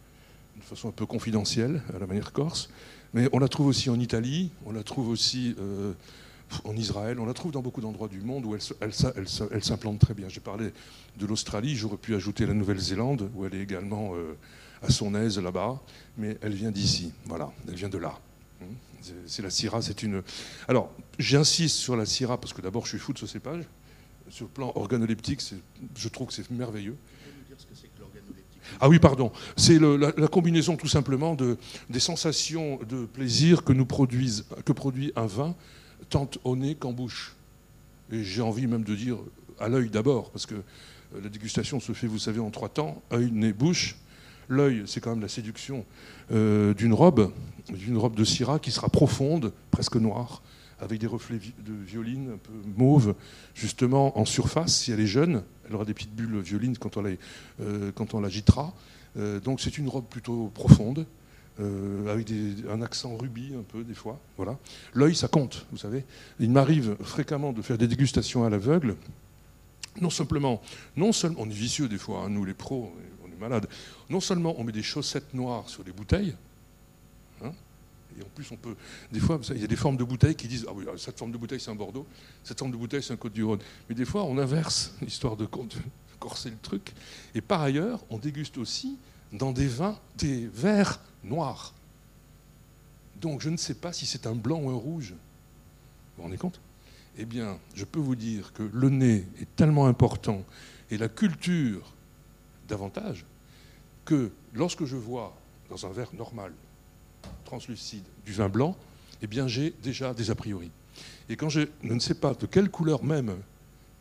de 0.58 0.64
façon 0.64 0.90
un 0.90 0.92
peu 0.92 1.06
confidentielle, 1.06 1.84
à 1.96 2.00
la 2.00 2.08
manière 2.08 2.34
corse. 2.34 2.70
Mais 3.14 3.30
on 3.34 3.40
la 3.40 3.48
trouve 3.48 3.68
aussi 3.68 3.90
en 3.90 4.00
Italie, 4.00 4.52
on 4.66 4.72
la 4.72 4.84
trouve 4.84 5.10
aussi 5.10 5.56
euh, 5.60 5.94
en 6.64 6.76
Israël, 6.76 7.20
on 7.20 7.26
la 7.26 7.34
trouve 7.34 7.52
dans 7.52 7.62
beaucoup 7.62 7.82
d'endroits 7.82 8.08
du 8.08 8.22
monde 8.22 8.46
où 8.46 8.56
elle, 8.56 8.62
elle, 8.82 8.92
elle, 9.52 9.64
s'implante 9.64 10.00
très 10.00 10.14
bien. 10.14 10.30
J'ai 10.30 10.40
parlé 10.40 10.72
de 11.18 11.26
l'Australie, 11.26 11.76
j'aurais 11.76 11.98
pu 11.98 12.16
ajouter 12.16 12.46
la 12.46 12.54
Nouvelle-Zélande, 12.54 13.30
où 13.36 13.46
elle 13.46 13.56
est 13.56 13.62
également 13.62 14.16
euh, 14.16 14.38
à 14.82 14.90
son 14.90 15.16
aise 15.16 15.40
là-bas, 15.40 15.82
mais 16.18 16.38
elle 16.42 16.54
vient 16.54 16.72
d'ici, 16.72 17.12
voilà, 17.26 17.52
elle 17.68 17.76
vient 17.76 17.90
de 17.90 17.98
là. 17.98 18.20
Hein. 18.62 18.66
C'est 19.26 19.42
la 19.42 19.50
Syrah, 19.50 19.82
c'est 19.82 20.04
une. 20.04 20.22
Alors, 20.68 20.92
j'insiste 21.20 21.78
sur 21.78 21.96
la 21.96 22.06
Syrah 22.06 22.38
parce 22.40 22.54
que 22.54 22.62
d'abord, 22.62 22.86
je 22.86 22.90
suis 22.90 23.00
fou 23.00 23.14
de 23.14 23.20
ce 23.20 23.28
cépage. 23.28 23.64
Sur 24.30 24.46
le 24.46 24.52
plan 24.52 24.74
organoleptique, 24.76 25.42
je 25.96 26.08
trouve 26.10 26.28
que 26.28 26.34
c'est 26.34 26.50
merveilleux. 26.52 26.98
Ah 28.82 28.90
oui, 28.90 29.00
pardon. 29.00 29.32
C'est 29.56 29.80
la, 29.80 30.12
combinaison 30.28 30.76
tout 30.76 30.88
simplement 30.88 31.36
de, 31.36 31.58
des 31.90 32.00
sensations 32.00 32.80
de 32.88 33.06
plaisir 33.06 33.64
que, 33.64 33.72
nous 33.72 33.86
produisent, 33.86 34.46
que 34.66 34.74
produit 34.74 35.14
un 35.16 35.26
vin, 35.26 35.56
tant 36.10 36.30
au 36.44 36.56
nez 36.56 36.76
qu'en 36.76 36.94
bouche. 36.94 37.36
Et 38.12 38.24
j'ai 38.24 38.42
envie 38.42 38.68
même 38.68 38.84
de 38.84 38.96
dire 38.96 39.18
à 39.60 39.68
l'œil 39.68 39.90
d'abord, 39.90 40.32
parce 40.32 40.46
que 40.46 40.56
euh, 40.56 41.22
la 41.22 41.30
dégustation 41.30 41.80
se 41.80 41.92
fait, 41.94 42.08
vous 42.08 42.20
savez, 42.20 42.40
en 42.40 42.52
trois 42.52 42.70
temps 42.70 43.02
œil, 43.12 43.32
nez, 43.32 43.54
bouche. 43.54 43.98
L'œil, 44.50 44.84
c'est 44.86 45.02
quand 45.02 45.10
même 45.10 45.22
la 45.22 45.28
séduction 45.28 45.86
euh, 46.32 46.74
d'une 46.74 46.94
robe, 46.94 47.32
d'une 47.70 47.98
robe 47.98 48.16
de 48.16 48.24
Syrah 48.24 48.60
qui 48.60 48.72
sera 48.72 48.88
profonde, 48.88 49.52
presque 49.72 49.98
noire, 49.98 50.42
avec 50.80 51.00
des 51.00 51.08
reflets 51.08 51.40
de 51.40 51.74
violine 51.86 52.32
un 52.34 52.38
peu 52.38 52.54
mauve, 52.78 53.16
justement 53.56 54.18
en 54.18 54.26
surface, 54.26 54.76
si 54.76 54.92
elle 54.92 55.00
est 55.00 55.08
jeune. 55.08 55.44
Elle 55.68 55.76
aura 55.76 55.86
des 55.86 55.94
petites 55.94 56.16
bulles 56.16 56.40
violines 56.40 56.78
quand 56.78 56.98
on, 56.98 57.04
euh, 57.62 57.92
on 58.14 58.20
l'agitera. 58.22 58.74
Euh, 59.18 59.40
donc 59.40 59.60
c'est 59.60 59.78
une 59.78 59.90
robe 59.90 60.06
plutôt 60.06 60.52
profonde, 60.54 61.06
euh, 61.60 62.12
avec 62.12 62.32
un 62.70 62.82
accent 62.82 63.16
rubis 63.16 63.54
un 63.58 63.64
peu 63.64 63.84
des 63.84 63.94
fois. 63.94 64.20
Voilà. 64.38 64.58
L'œil, 64.94 65.16
ça 65.16 65.28
compte, 65.28 65.66
vous 65.72 65.78
savez. 65.78 66.04
Il 66.40 66.52
m'arrive 66.52 66.96
fréquemment 67.02 67.54
de 67.54 67.62
faire 67.62 67.78
des 67.78 67.88
dégustations 67.88 68.44
à 68.46 68.50
l'aveugle. 68.50 68.96
Non 70.00 70.10
simplement, 70.10 70.62
non 70.96 71.12
seulement, 71.12 71.42
on 71.42 71.50
est 71.50 71.54
vicieux 71.54 71.88
des 71.88 71.98
fois, 71.98 72.24
hein, 72.24 72.30
nous 72.30 72.46
les 72.46 72.54
pros, 72.54 72.94
on 73.26 73.28
est 73.28 73.40
malades. 73.40 73.68
Non 74.10 74.20
seulement 74.20 74.56
on 74.60 74.64
met 74.64 74.72
des 74.72 74.84
chaussettes 74.84 75.34
noires 75.34 75.68
sur 75.70 75.84
les 75.84 75.92
bouteilles, 75.92 76.36
hein, 77.44 77.52
et 78.18 78.24
en 78.24 78.30
plus, 78.34 78.50
on 78.52 78.56
peut. 78.56 78.76
Des 79.12 79.20
fois, 79.20 79.40
il 79.52 79.62
y 79.62 79.64
a 79.64 79.68
des 79.68 79.76
formes 79.76 79.98
de 79.98 80.04
bouteilles 80.04 80.36
qui 80.36 80.48
disent 80.48 80.66
Ah 80.68 80.74
oui, 80.74 80.86
cette 80.98 81.18
forme 81.18 81.32
de 81.32 81.38
bouteille, 81.38 81.60
c'est 81.60 81.72
un 81.72 81.76
Bordeaux, 81.76 82.06
cette 82.44 82.58
forme 82.58 82.72
de 82.72 82.78
bouteille, 82.78 83.04
c'est 83.04 83.14
un 83.14 83.18
Côte-du-Rhône. 83.18 83.60
Mais 83.90 83.96
des 83.96 84.06
fois, 84.06 84.24
on 84.24 84.38
inverse, 84.38 84.94
histoire 85.08 85.36
de, 85.36 85.48
corser 86.20 86.50
le 86.50 86.58
truc. 86.62 86.94
Et 87.36 87.42
par 87.42 87.62
ailleurs, 87.62 88.04
on 88.10 88.18
déguste 88.18 88.58
aussi 88.58 88.98
dans 89.32 89.52
des 89.52 89.68
vins, 89.68 89.98
des 90.18 90.48
verres 90.48 91.00
noirs. 91.24 91.74
Donc, 93.20 93.42
je 93.42 93.50
ne 93.50 93.58
sais 93.58 93.74
pas 93.74 93.94
si 93.94 94.06
c'est 94.06 94.28
un 94.28 94.36
blanc 94.36 94.60
ou 94.62 94.70
un 94.70 94.76
rouge. 94.76 95.12
Vous 95.12 96.18
vous 96.18 96.24
rendez 96.24 96.38
compte? 96.38 96.60
Eh 97.18 97.26
bien, 97.26 97.58
je 97.74 97.84
peux 97.84 98.00
vous 98.00 98.16
dire 98.16 98.54
que 98.54 98.64
le 98.72 98.90
nez 98.90 99.26
est 99.42 99.56
tellement 99.56 99.88
important 99.88 100.44
et 100.92 100.98
la 100.98 101.10
culture 101.10 101.94
davantage 102.68 103.26
que 104.06 104.32
lorsque 104.54 104.86
je 104.86 104.96
vois 104.96 105.36
dans 105.70 105.86
un 105.86 105.92
verre 105.92 106.14
normal 106.14 106.54
translucide 107.44 108.04
du 108.26 108.34
vin 108.34 108.50
blanc, 108.50 108.78
eh 109.22 109.28
bien 109.28 109.48
j'ai 109.48 109.74
déjà 109.84 110.14
des 110.14 110.30
a 110.30 110.36
priori. 110.36 110.70
Et 111.30 111.36
quand 111.36 111.50
je 111.50 111.62
ne 111.84 112.00
sais 112.00 112.14
pas 112.14 112.34
de 112.34 112.46
quelle 112.46 112.70
couleur 112.70 113.04
même 113.04 113.36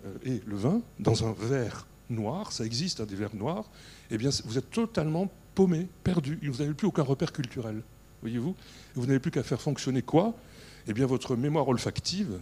euh, 0.04 0.14
est 0.24 0.46
le 0.46 0.56
vin, 0.56 0.80
dans 0.98 1.26
un 1.26 1.32
verre 1.32 1.86
noir, 2.08 2.52
ça 2.52 2.64
existe, 2.64 3.00
hein, 3.00 3.06
des 3.06 3.16
verres 3.16 3.34
noirs, 3.34 3.64
eh 4.10 4.18
bien 4.18 4.30
vous 4.44 4.58
êtes 4.58 4.70
totalement 4.70 5.30
paumé, 5.54 5.88
perdu. 6.04 6.38
Vous 6.42 6.62
n'avez 6.62 6.74
plus 6.74 6.86
aucun 6.86 7.02
repère 7.02 7.32
culturel. 7.32 7.82
Voyez-vous 8.22 8.54
Vous 8.94 9.06
n'avez 9.06 9.18
plus 9.18 9.30
qu'à 9.30 9.42
faire 9.42 9.60
fonctionner 9.60 10.02
quoi? 10.02 10.34
Eh 10.86 10.92
bien 10.92 11.06
votre 11.06 11.36
mémoire 11.36 11.66
olfactive, 11.68 12.38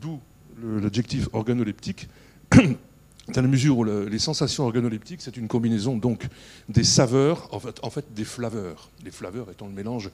d'où 0.00 0.20
l'adjectif 0.62 1.28
organoleptique, 1.32 2.08
dans 2.52 3.42
la 3.42 3.48
mesure 3.48 3.78
où 3.78 3.84
les 3.84 4.18
sensations 4.18 4.64
organoleptiques, 4.64 5.20
c'est 5.22 5.36
une 5.36 5.48
combinaison 5.48 5.96
donc 5.96 6.26
des 6.68 6.84
saveurs, 6.84 7.48
en 7.52 7.90
fait, 7.90 8.12
des 8.14 8.24
flaveurs. 8.24 8.90
Les 9.04 9.10
flaveurs 9.10 9.50
étant 9.50 9.66
le 9.66 9.74
mélange 9.74 10.10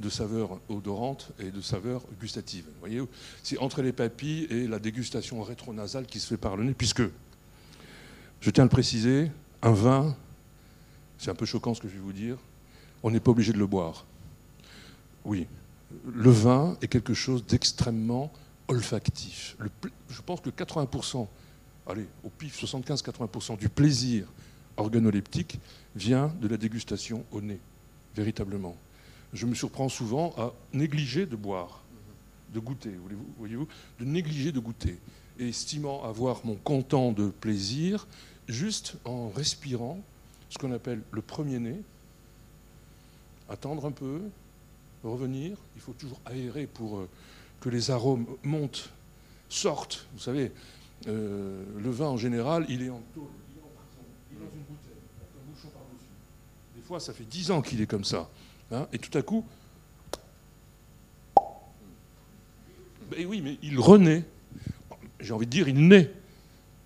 de 0.00 0.08
saveurs 0.08 0.58
odorantes 0.68 1.30
et 1.38 1.50
de 1.50 1.60
saveurs 1.60 2.02
gustatives. 2.20 2.64
Voyez, 2.80 3.00
c'est 3.42 3.58
entre 3.58 3.82
les 3.82 3.92
papilles 3.92 4.46
et 4.50 4.66
la 4.66 4.78
dégustation 4.78 5.42
rétronasale 5.42 6.06
qui 6.06 6.18
se 6.18 6.26
fait 6.26 6.36
par 6.36 6.56
le 6.56 6.64
nez, 6.64 6.74
puisque, 6.74 7.02
je 8.40 8.50
tiens 8.50 8.64
à 8.64 8.66
le 8.66 8.70
préciser, 8.70 9.30
un 9.62 9.72
vin, 9.72 10.16
c'est 11.18 11.30
un 11.30 11.34
peu 11.34 11.46
choquant 11.46 11.74
ce 11.74 11.80
que 11.80 11.88
je 11.88 11.94
vais 11.94 12.00
vous 12.00 12.12
dire, 12.12 12.36
on 13.02 13.10
n'est 13.10 13.20
pas 13.20 13.30
obligé 13.30 13.52
de 13.52 13.58
le 13.58 13.66
boire. 13.66 14.04
Oui, 15.24 15.46
le 16.12 16.30
vin 16.30 16.76
est 16.82 16.88
quelque 16.88 17.14
chose 17.14 17.44
d'extrêmement 17.46 18.32
olfactif. 18.68 19.56
je 20.08 20.20
pense 20.22 20.40
que 20.40 20.50
80% 20.50 21.26
allez, 21.86 22.06
au 22.24 22.30
pif, 22.30 22.62
75-80% 22.62 23.58
du 23.58 23.68
plaisir 23.68 24.26
organoleptique 24.76 25.58
vient 25.94 26.32
de 26.40 26.48
la 26.48 26.56
dégustation 26.56 27.24
au 27.30 27.40
nez, 27.40 27.60
véritablement. 28.16 28.76
Je 29.32 29.46
me 29.46 29.54
surprends 29.54 29.88
souvent 29.88 30.34
à 30.36 30.52
négliger 30.72 31.26
de 31.26 31.36
boire, 31.36 31.82
de 32.52 32.60
goûter, 32.60 32.92
voyez-vous, 33.38 33.68
de 33.98 34.04
négliger 34.04 34.52
de 34.52 34.60
goûter, 34.60 34.98
estimant 35.38 36.04
avoir 36.04 36.44
mon 36.44 36.54
content 36.54 37.12
de 37.12 37.28
plaisir 37.28 38.06
juste 38.48 38.96
en 39.04 39.28
respirant 39.30 40.00
ce 40.48 40.58
qu'on 40.58 40.72
appelle 40.72 41.02
le 41.10 41.22
premier 41.22 41.58
nez, 41.58 41.80
attendre 43.48 43.86
un 43.86 43.92
peu, 43.92 44.22
revenir, 45.02 45.56
il 45.76 45.82
faut 45.82 45.92
toujours 45.92 46.20
aérer 46.24 46.66
pour 46.66 46.98
euh, 46.98 47.08
que 47.60 47.68
les 47.68 47.90
arômes 47.90 48.26
montent, 48.42 48.90
sortent, 49.48 50.06
vous 50.14 50.20
savez, 50.20 50.52
euh, 51.06 51.62
le 51.78 51.90
vin 51.90 52.06
en 52.06 52.16
général, 52.16 52.64
il 52.68 52.82
est 52.82 52.90
en 52.90 53.02
tôle, 53.14 53.24
il 53.52 53.58
est 53.58 53.62
en 53.62 53.68
prison, 53.68 54.02
il 54.30 54.36
est 54.36 54.40
dans 54.40 54.52
une 54.52 54.62
bouteille, 54.62 54.92
un 55.20 55.52
bouchon 55.52 55.68
par-dessus. 55.68 56.06
Des 56.76 56.82
fois, 56.82 57.00
ça 57.00 57.12
fait 57.12 57.24
dix 57.24 57.50
ans 57.50 57.60
qu'il 57.60 57.80
est 57.80 57.86
comme 57.86 58.04
ça. 58.04 58.30
Hein, 58.72 58.88
et 58.92 58.98
tout 58.98 59.16
à 59.16 59.22
coup, 59.22 59.44
ben 63.10 63.26
oui, 63.26 63.42
mais 63.42 63.58
il 63.62 63.78
renaît. 63.78 64.24
J'ai 65.20 65.32
envie 65.32 65.46
de 65.46 65.50
dire, 65.50 65.68
il 65.68 65.86
naît. 65.86 66.12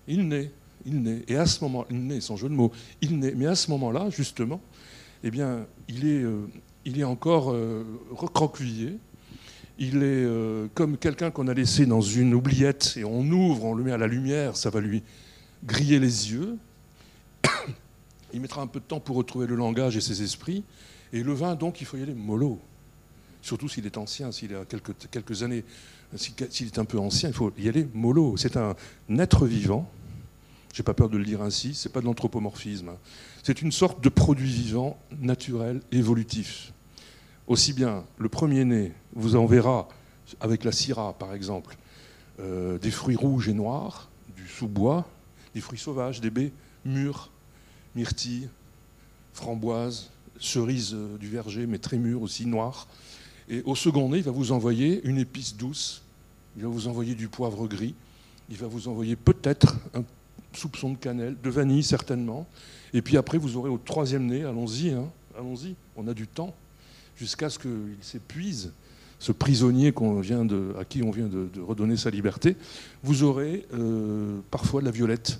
Il 0.07 0.27
naît. 0.27 0.51
Il 0.85 1.01
naît. 1.01 1.23
Et 1.27 1.35
à 1.35 1.45
ce 1.45 1.63
moment, 1.63 1.85
il 1.89 2.05
naît, 2.05 2.21
sans 2.21 2.35
jeu 2.35 2.49
de 2.49 2.53
mots, 2.53 2.71
il 3.01 3.19
naît. 3.19 3.33
Mais 3.35 3.47
à 3.47 3.55
ce 3.55 3.69
moment-là, 3.71 4.09
justement, 4.09 4.61
eh 5.23 5.31
bien, 5.31 5.65
il 5.87 6.07
est, 6.07 6.23
euh, 6.23 7.05
encore 7.05 7.51
euh, 7.51 7.83
recroquevillé 8.11 8.97
il 9.79 9.97
est 9.97 10.25
euh, 10.25 10.67
comme 10.73 10.97
quelqu'un 10.97 11.31
qu'on 11.31 11.47
a 11.47 11.53
laissé 11.53 11.85
dans 11.85 12.01
une 12.01 12.33
oubliette 12.33 12.95
et 12.97 13.05
on 13.05 13.21
ouvre, 13.21 13.63
on 13.63 13.73
le 13.73 13.83
met 13.83 13.93
à 13.93 13.97
la 13.97 14.07
lumière, 14.07 14.57
ça 14.57 14.69
va 14.69 14.81
lui 14.81 15.03
griller 15.63 15.99
les 15.99 16.33
yeux. 16.33 16.57
il 18.33 18.41
mettra 18.41 18.61
un 18.61 18.67
peu 18.67 18.81
de 18.81 18.85
temps 18.85 18.99
pour 18.99 19.15
retrouver 19.15 19.47
le 19.47 19.55
langage 19.55 19.95
et 19.95 20.01
ses 20.01 20.21
esprits. 20.21 20.65
Et 21.13 21.23
le 21.23 21.33
vin, 21.33 21.55
donc, 21.55 21.79
il 21.79 21.87
faut 21.87 21.95
y 21.95 22.03
aller 22.03 22.13
mollo. 22.13 22.59
surtout 23.41 23.69
s'il 23.69 23.85
est 23.85 23.97
ancien, 23.97 24.33
s'il 24.33 24.53
a 24.53 24.65
quelques, 24.65 24.91
quelques 25.09 25.43
années, 25.43 25.63
s'il 26.15 26.67
est 26.67 26.77
un 26.77 26.85
peu 26.85 26.99
ancien, 26.99 27.29
il 27.29 27.35
faut 27.35 27.51
y 27.57 27.69
aller 27.69 27.87
mollo. 27.93 28.35
C'est 28.35 28.57
un 28.57 28.75
être 29.17 29.47
vivant, 29.47 29.89
j'ai 30.73 30.83
pas 30.83 30.93
peur 30.93 31.09
de 31.09 31.17
le 31.17 31.25
dire 31.25 31.41
ainsi, 31.41 31.73
c'est 31.73 31.89
pas 31.89 32.01
de 32.01 32.05
l'anthropomorphisme. 32.05 32.91
C'est 33.43 33.61
une 33.61 33.71
sorte 33.71 34.03
de 34.03 34.09
produit 34.09 34.51
vivant, 34.51 34.99
naturel, 35.19 35.81
évolutif. 35.91 36.73
Aussi 37.47 37.73
bien 37.73 38.03
le 38.17 38.29
premier-né 38.29 38.93
vous 39.13 39.35
enverra, 39.35 39.87
avec 40.39 40.63
la 40.63 40.71
syrah 40.71 41.13
par 41.13 41.33
exemple, 41.33 41.75
euh, 42.39 42.77
des 42.77 42.91
fruits 42.91 43.15
rouges 43.15 43.49
et 43.49 43.53
noirs, 43.53 44.09
du 44.35 44.47
sous-bois, 44.47 45.07
des 45.55 45.61
fruits 45.61 45.79
sauvages, 45.79 46.21
des 46.21 46.29
baies 46.29 46.53
mûres, 46.85 47.31
myrtilles, 47.95 48.49
framboises, 49.33 50.11
cerises 50.39 50.93
euh, 50.93 51.17
du 51.17 51.27
verger, 51.27 51.65
mais 51.65 51.79
très 51.79 51.97
mûres 51.97 52.21
aussi, 52.21 52.45
noires. 52.45 52.87
Et 53.49 53.63
au 53.65 53.75
second 53.75 54.09
nez, 54.09 54.19
il 54.19 54.23
va 54.23 54.31
vous 54.31 54.51
envoyer 54.51 55.01
une 55.03 55.17
épice 55.17 55.55
douce, 55.55 56.03
il 56.55 56.63
va 56.63 56.69
vous 56.69 56.87
envoyer 56.87 57.15
du 57.15 57.27
poivre 57.27 57.67
gris, 57.67 57.95
il 58.49 58.57
va 58.57 58.67
vous 58.67 58.87
envoyer 58.87 59.15
peut-être 59.15 59.75
un 59.93 60.03
soupçon 60.53 60.91
de 60.91 60.97
cannelle, 60.97 61.35
de 61.41 61.49
vanille 61.49 61.83
certainement. 61.83 62.47
Et 62.93 63.01
puis 63.01 63.17
après, 63.17 63.37
vous 63.37 63.57
aurez 63.57 63.69
au 63.69 63.77
troisième 63.77 64.25
nez, 64.25 64.43
allons-y, 64.43 64.91
hein, 64.91 65.09
allons-y, 65.37 65.75
on 65.95 66.07
a 66.07 66.13
du 66.13 66.27
temps, 66.27 66.55
jusqu'à 67.17 67.49
ce 67.49 67.59
qu'il 67.59 67.97
s'épuise, 68.01 68.71
ce 69.19 69.31
prisonnier 69.31 69.89
à 69.89 70.85
qui 70.85 71.03
on 71.03 71.11
vient 71.11 71.27
de, 71.27 71.49
redonner 71.61 71.97
sa 71.97 72.09
liberté. 72.09 72.55
Vous 73.03 73.23
aurez 73.23 73.65
euh, 73.73 74.39
parfois 74.49 74.81
de 74.81 74.85
la 74.85 74.91
violette, 74.91 75.39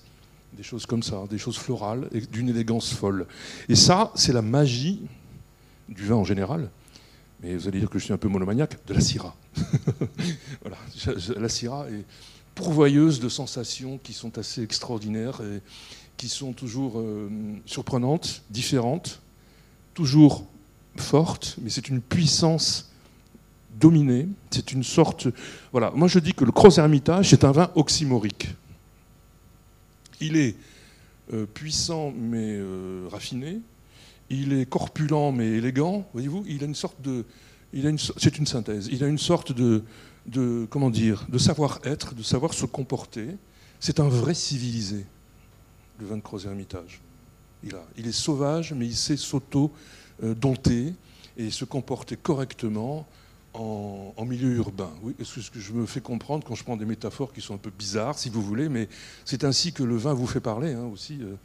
des 0.54 0.64
choses 0.64 0.86
comme 0.86 1.04
ça, 1.04 1.24
des 1.30 1.38
choses 1.38 1.58
florales, 1.58 2.10
d'une 2.32 2.50
élégance 2.50 2.94
folle. 2.94 3.26
Et 3.70 3.76
ça, 3.76 4.12
c'est 4.16 4.34
la 4.34 4.42
magie 4.42 5.02
du 5.88 6.06
vin 6.06 6.16
en 6.16 6.26
général. 6.26 6.70
Mais 7.42 7.56
vous 7.56 7.68
allez 7.68 7.80
dire 7.80 7.90
que 7.90 8.00
je 8.00 8.04
suis 8.04 8.14
un 8.14 8.18
peu 8.18 8.28
monomaniaque, 8.28 8.78
de 8.86 8.94
la 8.94 9.00
Syrah. 9.00 9.36
voilà, 10.62 10.78
la 11.38 11.50
Syrah 11.50 11.90
est 11.90 12.04
pourvoyeuse 12.56 13.20
de 13.20 13.30
sensations 13.30 14.00
qui 14.04 14.14
sont 14.14 14.38
assez 14.38 14.62
extraordinaires 14.62 15.42
et 15.42 15.62
qui 16.18 16.28
sont 16.28 16.52
toujours 16.52 17.00
euh, 17.00 17.30
surprenantes, 17.66 18.44
différentes, 18.50 19.22
toujours 19.94 20.46
fortes, 20.98 21.56
mais 21.62 21.70
c'est 21.70 21.88
une 21.88 22.02
puissance 22.02 22.92
dominée, 23.80 24.28
c'est 24.52 24.74
une 24.74 24.84
sorte... 24.84 25.28
Voilà, 25.72 25.92
moi 25.92 26.08
je 26.08 26.20
dis 26.20 26.34
que 26.34 26.44
le 26.44 26.52
Gros 26.52 26.78
Hermitage 26.78 27.32
est 27.32 27.46
un 27.46 27.52
vin 27.52 27.72
oxymorique. 27.76 28.50
Il 30.20 30.36
est 30.36 30.58
euh, 31.34 31.46
puissant 31.46 32.12
mais 32.12 32.58
euh, 32.58 33.08
raffiné, 33.10 33.62
il 34.30 34.52
est 34.52 34.66
corpulent 34.66 35.32
mais 35.34 35.48
élégant, 35.48 36.06
voyez-vous, 36.12 36.44
il 36.48 36.64
a 36.64 36.66
une 36.66 36.76
sorte 36.76 37.02
de... 37.02 37.24
C'est 38.18 38.38
une 38.38 38.48
synthèse, 38.48 38.90
il 38.92 39.04
a 39.04 39.08
une 39.08 39.20
sorte 39.20 39.52
de, 39.54 39.84
de, 40.30 40.68
comment 40.70 40.90
dire, 40.90 41.26
de 41.30 41.38
savoir-être, 41.38 42.14
de 42.14 42.24
savoir 42.24 42.54
se 42.54 42.66
comporter. 42.66 43.28
C'est 43.80 44.00
un 44.00 44.10
vrai 44.10 44.34
civilisé, 44.34 45.06
le 46.00 46.06
vin 46.06 46.18
de 46.18 46.22
Croz 46.22 46.46
Hermitage. 46.46 47.02
Il, 47.64 47.76
a, 47.76 47.84
il 47.98 48.08
est 48.08 48.14
sauvage, 48.14 48.74
mais 48.74 48.86
il 48.86 48.96
sait 48.96 49.18
s'auto-dompter 49.18 50.94
et 51.38 51.52
se 51.52 51.66
comporter 51.66 52.16
correctement 52.16 53.08
en, 53.54 54.26
milieu 54.26 54.56
urbain. 54.56 54.92
Oui, 55.02 55.16
c'est 55.20 55.42
ce 55.42 55.50
que 55.50 55.60
je 55.60 55.74
me 55.74 55.86
fais 55.86 56.02
comprendre 56.02 56.46
quand 56.46 56.56
je 56.56 56.64
prends 56.64 56.78
des 56.78 56.86
métaphores 56.86 57.34
qui 57.34 57.42
sont 57.42 57.56
un 57.56 57.60
peu 57.60 57.72
bizarres, 57.72 58.18
si 58.18 58.30
vous 58.30 58.42
voulez, 58.42 58.70
mais 58.70 58.88
c'est 59.26 59.44
ainsi 59.44 59.74
que 59.74 59.84
le 59.84 59.98
vin 59.98 60.14
vous 60.14 60.28
fait 60.28 60.40
parler 60.40 60.74
hein, 60.74 60.86
aussi. 60.86 61.20
Euh. 61.22 61.36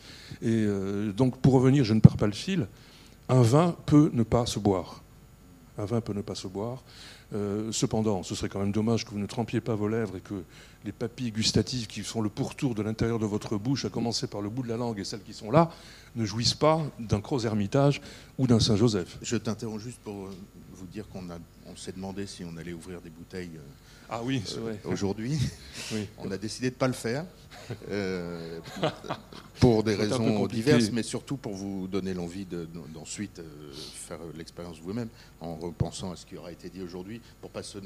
Et 0.42 0.64
euh, 0.66 1.12
donc, 1.12 1.38
pour 1.38 1.54
revenir, 1.54 1.84
je 1.84 1.94
ne 1.94 2.00
perds 2.00 2.16
pas 2.16 2.26
le 2.26 2.32
fil. 2.32 2.68
Un 3.28 3.42
vin 3.42 3.74
peut 3.86 4.10
ne 4.12 4.22
pas 4.22 4.46
se 4.46 4.58
boire. 4.58 5.02
Un 5.78 5.86
vin 5.86 6.00
peut 6.00 6.12
ne 6.12 6.20
pas 6.20 6.34
se 6.34 6.46
boire. 6.46 6.82
Euh, 7.32 7.72
cependant, 7.72 8.22
ce 8.22 8.34
serait 8.34 8.48
quand 8.48 8.60
même 8.60 8.72
dommage 8.72 9.04
que 9.04 9.10
vous 9.10 9.18
ne 9.18 9.26
trempiez 9.26 9.60
pas 9.60 9.74
vos 9.74 9.88
lèvres 9.88 10.16
et 10.16 10.20
que 10.20 10.44
les 10.84 10.92
papilles 10.92 11.32
gustatives 11.32 11.87
qui 11.87 12.02
font 12.02 12.20
le 12.20 12.28
pourtour 12.28 12.74
de 12.74 12.82
l'intérieur 12.82 13.18
de 13.18 13.26
votre 13.26 13.56
bouche, 13.56 13.84
à 13.84 13.88
commencer 13.88 14.26
par 14.26 14.42
le 14.42 14.50
bout 14.50 14.62
de 14.62 14.68
la 14.68 14.76
langue 14.76 14.98
et 15.00 15.04
celles 15.04 15.22
qui 15.22 15.32
sont 15.32 15.50
là, 15.50 15.70
ne 16.14 16.24
jouissent 16.24 16.54
pas 16.54 16.82
d'un 16.98 17.18
Gros 17.18 17.40
Hermitage 17.40 18.00
ou 18.38 18.46
d'un 18.46 18.60
Saint-Joseph. 18.60 19.18
Je 19.22 19.37
t'interromps 19.37 19.82
juste 19.82 20.00
pour 20.04 20.26
euh, 20.26 20.30
vous 20.74 20.87
dire 20.87 21.08
qu'on 21.08 21.24
on 21.66 21.76
s'est 21.76 21.92
demandé 21.92 22.26
si 22.26 22.44
on 22.44 22.56
allait 22.56 22.74
ouvrir 22.74 23.00
des 23.00 23.10
bouteilles. 23.10 23.56
Euh, 23.56 23.93
ah 24.10 24.20
oui, 24.22 24.42
Aujourd'hui, 24.84 25.38
on 26.18 26.30
a 26.30 26.36
décidé 26.36 26.70
de 26.70 26.74
ne 26.74 26.78
pas 26.78 26.88
le 26.88 26.94
faire. 26.94 27.24
Euh, 27.90 28.60
pour 29.58 29.84
des 29.84 29.94
raisons 29.94 30.46
diverses, 30.46 30.90
mais 30.92 31.02
surtout 31.02 31.38
pour 31.38 31.54
vous 31.54 31.86
donner 31.86 32.12
l'envie 32.12 32.46
d'ensuite 32.92 33.38
euh, 33.38 33.72
faire 33.72 34.18
l'expérience 34.36 34.78
vous-même, 34.80 35.08
en 35.40 35.56
repensant 35.56 36.12
à 36.12 36.16
ce 36.16 36.26
qui 36.26 36.36
aura 36.36 36.52
été 36.52 36.68
dit 36.68 36.82
aujourd'hui, 36.82 37.22
pour 37.40 37.50
pas 37.50 37.62
se, 37.62 37.78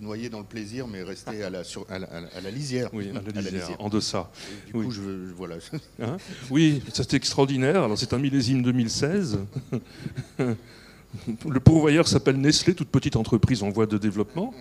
noyer 0.00 0.30
dans 0.30 0.40
le 0.40 0.44
plaisir, 0.44 0.88
mais 0.88 1.04
rester 1.04 1.44
à 1.44 1.50
la, 1.50 1.62
à 1.88 2.40
la, 2.40 2.50
lisière. 2.50 2.90
Oui, 2.92 3.10
à 3.10 3.32
la 3.32 3.40
lisière, 3.50 3.76
en 3.78 3.88
deçà. 3.88 4.32
du 4.66 4.72
coup, 4.72 4.90
je, 4.90 5.00
voilà. 5.36 5.56
Hein 6.00 6.16
oui, 6.50 6.82
c'est 6.92 7.14
extraordinaire. 7.14 7.84
Alors, 7.84 7.98
c'est 7.98 8.12
un 8.12 8.18
millésime 8.18 8.62
2016. 8.62 9.38
Le 10.38 11.60
pourvoyeur 11.60 12.08
s'appelle 12.08 12.40
Nestlé, 12.40 12.74
toute 12.74 12.88
petite 12.88 13.16
entreprise 13.16 13.62
en 13.62 13.70
voie 13.70 13.86
de 13.86 13.98
développement. 13.98 14.54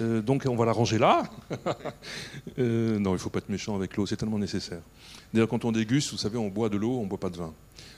Euh, 0.00 0.22
donc 0.22 0.44
on 0.48 0.56
va 0.56 0.64
la 0.64 0.72
ranger 0.72 0.98
là. 0.98 1.24
Euh, 2.58 3.00
non, 3.00 3.10
il 3.10 3.14
ne 3.14 3.18
faut 3.18 3.30
pas 3.30 3.38
être 3.38 3.48
méchant 3.48 3.74
avec 3.74 3.96
l'eau, 3.96 4.06
c'est 4.06 4.16
tellement 4.16 4.38
nécessaire. 4.38 4.82
D'ailleurs, 5.32 5.48
quand 5.48 5.64
on 5.64 5.72
déguste, 5.72 6.12
vous 6.12 6.18
savez, 6.18 6.38
on 6.38 6.48
boit 6.48 6.68
de 6.68 6.76
l'eau, 6.76 6.98
on 6.98 7.04
ne 7.04 7.08
boit 7.08 7.18
pas 7.18 7.30
de 7.30 7.36
vin. 7.36 7.52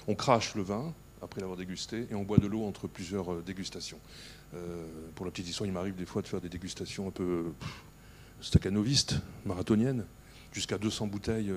On 0.06 0.14
crache 0.14 0.54
le 0.54 0.62
vin 0.62 0.94
après 1.20 1.40
l'avoir 1.40 1.58
dégusté 1.58 2.06
et 2.10 2.14
on 2.14 2.22
boit 2.22 2.38
de 2.38 2.46
l'eau 2.46 2.64
entre 2.64 2.86
plusieurs 2.86 3.30
euh, 3.30 3.42
dégustations. 3.44 3.98
pour 5.14 5.26
la 5.26 5.32
petite 5.32 5.48
histoire, 5.48 5.66
il 5.66 5.72
m'arrive 5.72 5.94
des 5.94 6.06
fois 6.06 6.22
de 6.22 6.26
faire 6.26 6.40
des 6.40 6.48
dégustations 6.48 7.08
un 7.08 7.10
peu 7.10 7.52
staccanovistes, 8.40 9.16
marathoniennes, 9.44 10.06
jusqu'à 10.52 10.78
200 10.78 11.08
bouteilles, 11.08 11.52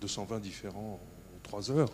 200 0.00 0.24
vins 0.24 0.40
différents 0.40 1.00
en 1.36 1.38
3 1.44 1.70
heures. 1.70 1.90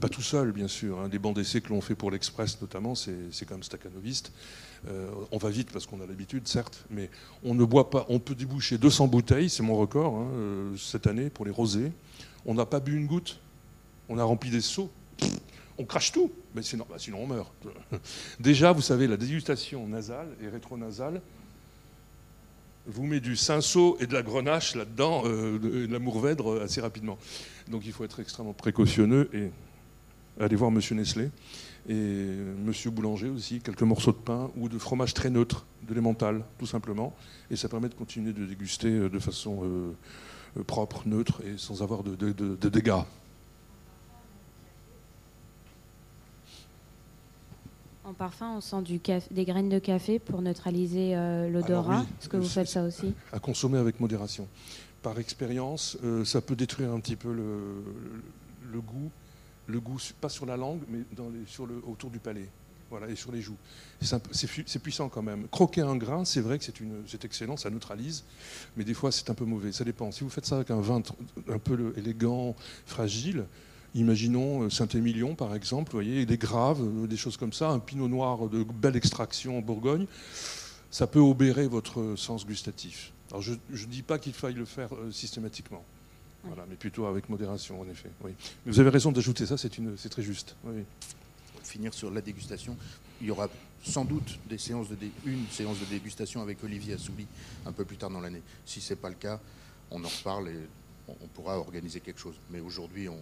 Pas 0.00 0.08
tout 0.08 0.22
seul, 0.22 0.52
bien 0.52 0.68
sûr. 0.68 0.98
Hein. 0.98 1.08
Des 1.08 1.18
bancs 1.18 1.34
d'essai 1.34 1.60
que 1.60 1.68
l'on 1.68 1.80
fait 1.80 1.94
pour 1.94 2.10
l'Express, 2.10 2.60
notamment, 2.60 2.94
c'est 2.94 3.44
quand 3.46 3.54
même 3.54 3.62
staccanoviste. 3.62 4.32
Euh, 4.88 5.10
on 5.32 5.38
va 5.38 5.50
vite 5.50 5.70
parce 5.72 5.86
qu'on 5.86 6.00
a 6.00 6.06
l'habitude, 6.06 6.46
certes, 6.48 6.84
mais 6.90 7.10
on 7.42 7.54
ne 7.54 7.64
boit 7.64 7.90
pas. 7.90 8.06
On 8.08 8.18
peut 8.18 8.34
déboucher 8.34 8.78
200 8.78 9.08
bouteilles, 9.08 9.50
c'est 9.50 9.62
mon 9.62 9.76
record 9.76 10.16
hein, 10.16 10.28
euh, 10.34 10.76
cette 10.76 11.06
année 11.06 11.30
pour 11.30 11.44
les 11.44 11.50
rosés. 11.50 11.92
On 12.44 12.54
n'a 12.54 12.66
pas 12.66 12.80
bu 12.80 12.96
une 12.96 13.06
goutte. 13.06 13.40
On 14.08 14.18
a 14.18 14.24
rempli 14.24 14.50
des 14.50 14.60
seaux. 14.60 14.90
On 15.78 15.84
crache 15.84 16.12
tout, 16.12 16.30
mais 16.54 16.62
sinon, 16.62 16.86
on 17.14 17.26
meurt. 17.26 17.52
Déjà, 18.40 18.72
vous 18.72 18.80
savez, 18.80 19.06
la 19.06 19.16
dégustation 19.16 19.86
nasale 19.86 20.28
et 20.42 20.48
rétronasale 20.48 21.20
vous 22.86 23.04
met 23.04 23.20
du 23.20 23.36
cinceau 23.36 23.96
et 24.00 24.06
de 24.06 24.14
la 24.14 24.22
grenache 24.22 24.74
là-dedans, 24.76 25.22
euh, 25.26 25.58
de 25.58 25.92
la 25.92 25.98
mourvèdre 25.98 26.62
assez 26.62 26.80
rapidement. 26.80 27.18
Donc 27.68 27.84
il 27.84 27.92
faut 27.92 28.04
être 28.04 28.20
extrêmement 28.20 28.52
précautionneux 28.52 29.28
et 29.34 29.50
aller 30.40 30.56
voir 30.56 30.70
Monsieur 30.70 30.94
Nestlé 30.94 31.30
et 31.88 31.94
Monsieur 32.64 32.90
Boulanger 32.90 33.28
aussi, 33.28 33.60
quelques 33.60 33.82
morceaux 33.82 34.12
de 34.12 34.16
pain 34.16 34.50
ou 34.56 34.68
de 34.68 34.78
fromage 34.78 35.14
très 35.14 35.30
neutre, 35.30 35.66
de 35.86 35.94
l'emmental 35.94 36.44
tout 36.58 36.66
simplement, 36.66 37.14
et 37.50 37.56
ça 37.56 37.68
permet 37.68 37.88
de 37.88 37.94
continuer 37.94 38.32
de 38.32 38.44
déguster 38.44 38.88
euh, 38.88 39.08
de 39.08 39.18
façon 39.18 39.60
euh, 39.62 39.92
euh, 40.56 40.64
propre, 40.64 41.02
neutre 41.06 41.42
et 41.44 41.56
sans 41.56 41.82
avoir 41.82 42.02
de, 42.02 42.68
dégâts. 42.68 43.02
En 48.04 48.14
parfum, 48.14 48.56
on 48.56 48.60
sent 48.60 48.82
du 48.82 49.00
des 49.32 49.44
graines 49.44 49.68
de 49.68 49.80
café 49.80 50.20
pour 50.20 50.40
neutraliser 50.40 51.16
l'odorat. 51.50 52.06
Est-ce 52.20 52.28
que 52.28 52.36
vous 52.36 52.48
faites 52.48 52.68
ça 52.68 52.84
aussi? 52.84 53.12
À 53.32 53.40
consommer 53.40 53.78
avec 53.78 53.98
modération. 53.98 54.46
Par 55.02 55.18
expérience, 55.18 55.98
ça 56.24 56.40
peut 56.40 56.54
détruire 56.54 56.92
un 56.92 57.00
petit 57.00 57.16
peu 57.16 57.32
le 57.32 58.80
goût 58.80 59.10
le 59.66 59.80
goût, 59.80 59.98
pas 60.20 60.28
sur 60.28 60.46
la 60.46 60.56
langue, 60.56 60.80
mais 60.88 61.00
sur 61.46 61.66
le, 61.66 61.82
autour 61.86 62.10
du 62.10 62.18
palais. 62.18 62.48
Voilà, 62.88 63.08
et 63.08 63.16
sur 63.16 63.32
les 63.32 63.40
joues. 63.40 63.56
C'est 64.00 64.78
puissant 64.78 65.08
quand 65.08 65.22
même. 65.22 65.48
Croquer 65.48 65.80
un 65.80 65.96
grain, 65.96 66.24
c'est 66.24 66.40
vrai 66.40 66.58
que 66.58 66.64
c'est 66.64 67.24
excellent, 67.24 67.56
ça 67.56 67.68
neutralise, 67.68 68.24
mais 68.76 68.84
des 68.84 68.94
fois 68.94 69.10
c'est 69.10 69.28
un 69.28 69.34
peu 69.34 69.44
mauvais. 69.44 69.72
Ça 69.72 69.84
dépend. 69.84 70.12
Si 70.12 70.22
vous 70.22 70.30
faites 70.30 70.46
ça 70.46 70.56
avec 70.56 70.70
un 70.70 70.80
vin 70.80 71.02
un 71.48 71.58
peu 71.58 71.92
élégant, 71.96 72.54
fragile, 72.86 73.46
imaginons 73.94 74.62
euh, 74.62 74.70
Saint-Émilion 74.70 75.34
par 75.34 75.54
exemple, 75.56 75.90
vous 75.90 75.96
voyez, 75.96 76.26
des 76.26 76.38
graves, 76.38 76.80
euh, 76.80 77.08
des 77.08 77.16
choses 77.16 77.36
comme 77.36 77.52
ça, 77.52 77.70
un 77.70 77.80
pinot 77.80 78.08
noir 78.08 78.48
de 78.48 78.62
belle 78.62 78.96
extraction 78.96 79.58
en 79.58 79.62
Bourgogne, 79.62 80.06
ça 80.90 81.08
peut 81.08 81.18
obérer 81.18 81.66
votre 81.66 82.14
sens 82.16 82.46
gustatif. 82.46 83.12
Alors 83.30 83.42
je 83.42 83.52
ne 83.52 83.90
dis 83.90 84.02
pas 84.02 84.20
qu'il 84.20 84.32
faille 84.32 84.54
le 84.54 84.64
faire 84.64 84.94
euh, 84.94 85.10
systématiquement. 85.10 85.84
Voilà, 86.44 86.64
mais 86.68 86.76
plutôt 86.76 87.06
avec 87.06 87.28
modération, 87.28 87.80
en 87.80 87.88
effet. 87.88 88.10
Oui. 88.22 88.32
Mais 88.64 88.72
vous 88.72 88.80
avez 88.80 88.90
raison 88.90 89.12
d'ajouter 89.12 89.46
ça, 89.46 89.56
c'est 89.56 90.08
très 90.08 90.22
juste. 90.22 90.56
Oui. 90.64 90.84
Pour 91.52 91.66
finir 91.66 91.92
sur 91.92 92.10
la 92.10 92.20
dégustation, 92.20 92.76
il 93.20 93.28
y 93.28 93.30
aura 93.30 93.48
sans 93.82 94.04
doute 94.04 94.38
des 94.48 94.58
séances 94.58 94.88
de 94.88 94.96
une 95.24 95.46
séance 95.48 95.78
de 95.80 95.84
dégustation 95.86 96.42
avec 96.42 96.62
Olivier 96.64 96.94
Assouli 96.94 97.26
un 97.64 97.72
peu 97.72 97.84
plus 97.84 97.96
tard 97.96 98.10
dans 98.10 98.20
l'année. 98.20 98.42
Si 98.64 98.80
ce 98.80 98.92
n'est 98.92 99.00
pas 99.00 99.08
le 99.08 99.14
cas, 99.14 99.40
on 99.90 100.02
en 100.04 100.08
reparle 100.08 100.48
et 100.48 100.58
on, 101.08 101.26
pourra 101.34 101.58
organiser 101.58 102.00
quelque 102.00 102.20
chose. 102.20 102.34
Mais 102.50 102.60
aujourd'hui, 102.60 103.08
on, 103.08 103.18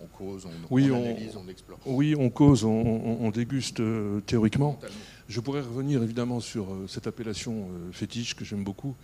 on 0.00 0.06
cause, 0.06 0.46
on, 0.46 0.50
oui, 0.70 0.86
analyse, 0.86 1.36
on, 1.36 1.48
explore. 1.48 1.78
Oui, 1.86 2.14
on 2.16 2.30
cause, 2.30 2.64
on, 2.64 3.30
déguste 3.30 3.80
euh, 3.80 4.20
théoriquement. 4.20 4.78
Je 5.28 5.40
pourrais 5.40 5.60
revenir 5.60 6.02
évidemment 6.02 6.40
sur 6.40 6.72
euh, 6.72 6.86
cette 6.88 7.06
appellation 7.06 7.68
euh, 7.70 7.92
fétiche 7.92 8.34
que 8.34 8.44
j'aime 8.44 8.64
beaucoup, 8.64 8.94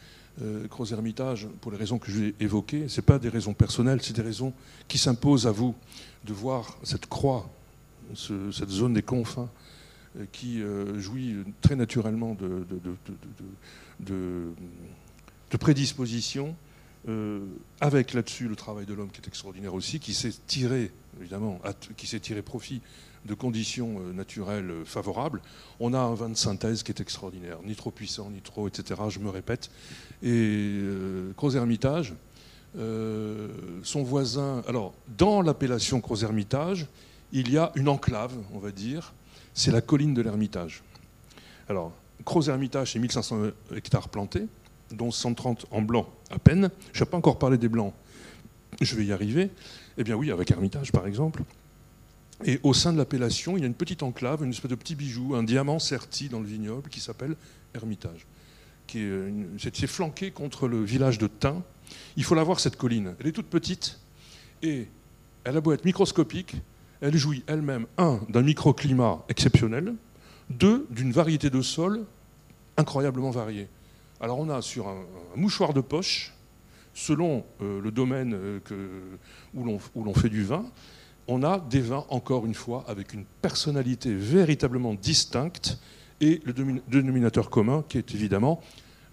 Croz 0.70 0.92
Hermitage, 0.92 1.48
pour 1.60 1.72
les 1.72 1.78
raisons 1.78 1.98
que 1.98 2.10
j'ai 2.10 2.34
évoquées. 2.40 2.88
Ce 2.88 3.00
pas 3.00 3.18
des 3.18 3.28
raisons 3.28 3.54
personnelles, 3.54 4.00
c'est 4.02 4.14
des 4.14 4.22
raisons 4.22 4.52
qui 4.86 4.98
s'imposent 4.98 5.46
à 5.46 5.52
vous 5.52 5.74
de 6.24 6.32
voir 6.32 6.78
cette 6.82 7.06
croix, 7.06 7.50
cette 8.14 8.70
zone 8.70 8.94
des 8.94 9.02
confins 9.02 9.48
qui 10.32 10.62
jouit 10.98 11.36
très 11.60 11.76
naturellement 11.76 12.34
de, 12.34 12.64
de 14.00 15.56
prédisposition 15.58 16.54
euh, 17.08 17.40
avec 17.80 18.12
là-dessus 18.12 18.48
le 18.48 18.56
travail 18.56 18.84
de 18.84 18.92
l'homme 18.92 19.10
qui 19.10 19.20
est 19.20 19.28
extraordinaire 19.28 19.72
aussi, 19.72 20.00
qui 20.00 20.12
s'est 20.12 20.34
tiré, 20.46 20.90
évidemment, 21.20 21.60
qui 21.96 22.06
s'est 22.06 22.20
tiré 22.20 22.42
profit 22.42 22.82
de 23.24 23.34
conditions 23.34 24.00
euh, 24.00 24.12
naturelles 24.12 24.70
euh, 24.70 24.84
favorables. 24.84 25.40
On 25.80 25.94
a 25.94 25.98
un 25.98 26.14
vin 26.14 26.28
de 26.28 26.36
synthèse 26.36 26.82
qui 26.82 26.92
est 26.92 27.00
extraordinaire, 27.00 27.58
ni 27.64 27.74
trop 27.74 27.90
puissant, 27.90 28.30
ni 28.30 28.40
trop, 28.40 28.68
etc. 28.68 29.00
Je 29.08 29.18
me 29.18 29.30
répète. 29.30 29.70
Et 30.22 30.30
euh, 30.82 31.32
Hermitage, 31.54 32.14
son 32.74 34.02
voisin. 34.02 34.62
Alors, 34.68 34.94
dans 35.16 35.42
l'appellation 35.42 36.00
Croz 36.00 36.22
Hermitage, 36.22 36.86
il 37.32 37.50
y 37.50 37.58
a 37.58 37.72
une 37.74 37.88
enclave, 37.88 38.34
on 38.52 38.58
va 38.58 38.70
dire, 38.70 39.14
c'est 39.54 39.70
la 39.70 39.80
colline 39.80 40.14
de 40.14 40.22
l'Hermitage. 40.22 40.82
Alors, 41.68 41.92
Croz 42.24 42.48
Hermitage, 42.48 42.92
c'est 42.92 42.98
1500 42.98 43.50
hectares 43.74 44.08
plantés 44.08 44.46
dont 44.92 45.10
130 45.10 45.66
en 45.70 45.82
blanc 45.82 46.08
à 46.30 46.38
peine. 46.38 46.70
Je 46.92 47.02
n'ai 47.02 47.10
pas 47.10 47.16
encore 47.16 47.38
parlé 47.38 47.58
des 47.58 47.68
blancs. 47.68 47.92
Je 48.80 48.94
vais 48.96 49.04
y 49.04 49.12
arriver. 49.12 49.50
Eh 49.96 50.04
bien 50.04 50.14
oui, 50.14 50.30
avec 50.30 50.50
Hermitage 50.50 50.92
par 50.92 51.06
exemple. 51.06 51.42
Et 52.44 52.60
au 52.62 52.72
sein 52.72 52.92
de 52.92 52.98
l'appellation, 52.98 53.56
il 53.56 53.60
y 53.60 53.64
a 53.64 53.66
une 53.66 53.74
petite 53.74 54.02
enclave, 54.02 54.44
une 54.44 54.50
espèce 54.50 54.70
de 54.70 54.76
petit 54.76 54.94
bijou, 54.94 55.34
un 55.34 55.42
diamant 55.42 55.78
serti 55.78 56.28
dans 56.28 56.40
le 56.40 56.46
vignoble 56.46 56.88
qui 56.88 57.00
s'appelle 57.00 57.36
Hermitage. 57.74 58.26
Qui 58.86 59.00
est, 59.00 59.86
flanqué 59.86 60.30
contre 60.30 60.68
le 60.68 60.82
village 60.82 61.18
de 61.18 61.26
Tain. 61.26 61.62
Il 62.16 62.24
faut 62.24 62.34
la 62.34 62.44
voir, 62.44 62.60
cette 62.60 62.76
colline. 62.76 63.14
Elle 63.20 63.26
est 63.26 63.32
toute 63.32 63.48
petite 63.48 63.98
et 64.62 64.86
elle 65.44 65.56
a 65.56 65.60
beau 65.60 65.72
être 65.72 65.84
microscopique, 65.84 66.56
elle 67.00 67.16
jouit 67.16 67.42
elle-même, 67.46 67.86
un, 67.96 68.20
d'un 68.28 68.42
microclimat 68.42 69.24
exceptionnel, 69.28 69.94
deux, 70.50 70.86
d'une 70.90 71.12
variété 71.12 71.50
de 71.50 71.60
sol 71.60 72.04
incroyablement 72.76 73.30
variée. 73.30 73.68
Alors 74.20 74.38
on 74.38 74.48
a 74.48 74.62
sur 74.62 74.88
un, 74.88 75.04
mouchoir 75.36 75.74
de 75.74 75.80
poche, 75.80 76.34
selon 76.94 77.44
euh, 77.60 77.80
le 77.80 77.90
domaine 77.90 78.34
euh, 78.34 79.16
où 79.54 79.64
l'on 80.04 80.14
fait 80.14 80.28
du 80.28 80.44
vin, 80.44 80.64
on 81.28 81.42
a 81.42 81.60
des 81.60 81.80
vins, 81.80 82.04
encore 82.08 82.46
une 82.46 82.54
fois, 82.54 82.84
avec 82.88 83.12
une 83.12 83.24
personnalité 83.42 84.14
véritablement 84.14 84.94
distincte 84.94 85.78
et 86.20 86.40
le 86.44 86.52
dénominateur 86.88 87.50
commun 87.50 87.84
qui 87.88 87.98
est 87.98 88.14
évidemment 88.14 88.60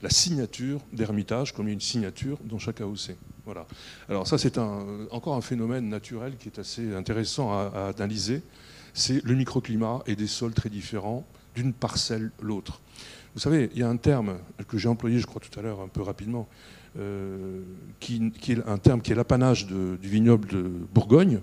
la 0.02 0.10
signature 0.10 0.82
d'Hermitage, 0.94 1.54
comme 1.54 1.68
il 1.68 1.72
y 1.72 1.72
a 1.72 1.74
une 1.74 1.82
signature 1.82 2.38
dans 2.44 2.58
chaque 2.58 2.82
AOC. 2.82 3.16
Voilà. 3.46 3.66
Alors 4.10 4.28
ça, 4.28 4.38
c'est 4.38 4.58
encore 4.58 5.36
un 5.36 5.42
phénomène 5.42 5.90
naturel 5.90 6.38
qui 6.38 6.48
est 6.50 6.60
assez 6.60 6.94
intéressant 6.96 7.52
à 7.54 7.92
analyser. 7.96 8.42
C'est 8.94 9.24
le 9.24 9.36
microclimat 9.36 10.04
et 10.08 10.16
des 10.16 10.28
sols 10.28 10.54
très 10.54 10.70
différents 10.70 11.26
d'une 11.54 11.74
parcelle 11.74 12.32
l'autre. 12.42 12.82
Vous 13.34 13.42
savez, 13.42 13.70
il 13.74 13.80
y 13.80 13.84
a 13.84 13.90
un 13.90 13.98
terme 13.98 14.38
que 14.68 14.78
j'ai 14.78 14.88
employé, 14.88 15.20
je 15.20 15.28
crois, 15.28 15.42
tout 15.42 15.60
à 15.60 15.62
l'heure, 15.62 15.82
un 15.82 15.90
peu 15.90 16.02
rapidement, 16.02 16.48
euh, 16.98 17.62
qui, 18.00 18.32
est 18.48 18.66
un 18.66 18.78
terme 18.78 19.02
qui 19.02 19.12
est 19.12 19.16
l'apanage 19.16 19.68
du 19.68 20.08
vignoble 20.08 20.48
de 20.48 20.72
Bourgogne, 20.94 21.42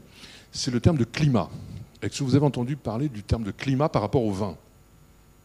c'est 0.52 0.70
le 0.70 0.80
terme 0.80 0.98
de 0.98 1.04
climat. 1.04 1.50
Est-ce 2.02 2.18
que 2.18 2.24
vous 2.24 2.34
avez 2.34 2.46
entendu 2.46 2.76
parler 2.76 3.08
du 3.08 3.22
terme 3.22 3.44
de 3.44 3.50
climat 3.50 3.88
par 3.88 4.02
rapport 4.02 4.24
au 4.24 4.32
vin? 4.32 4.56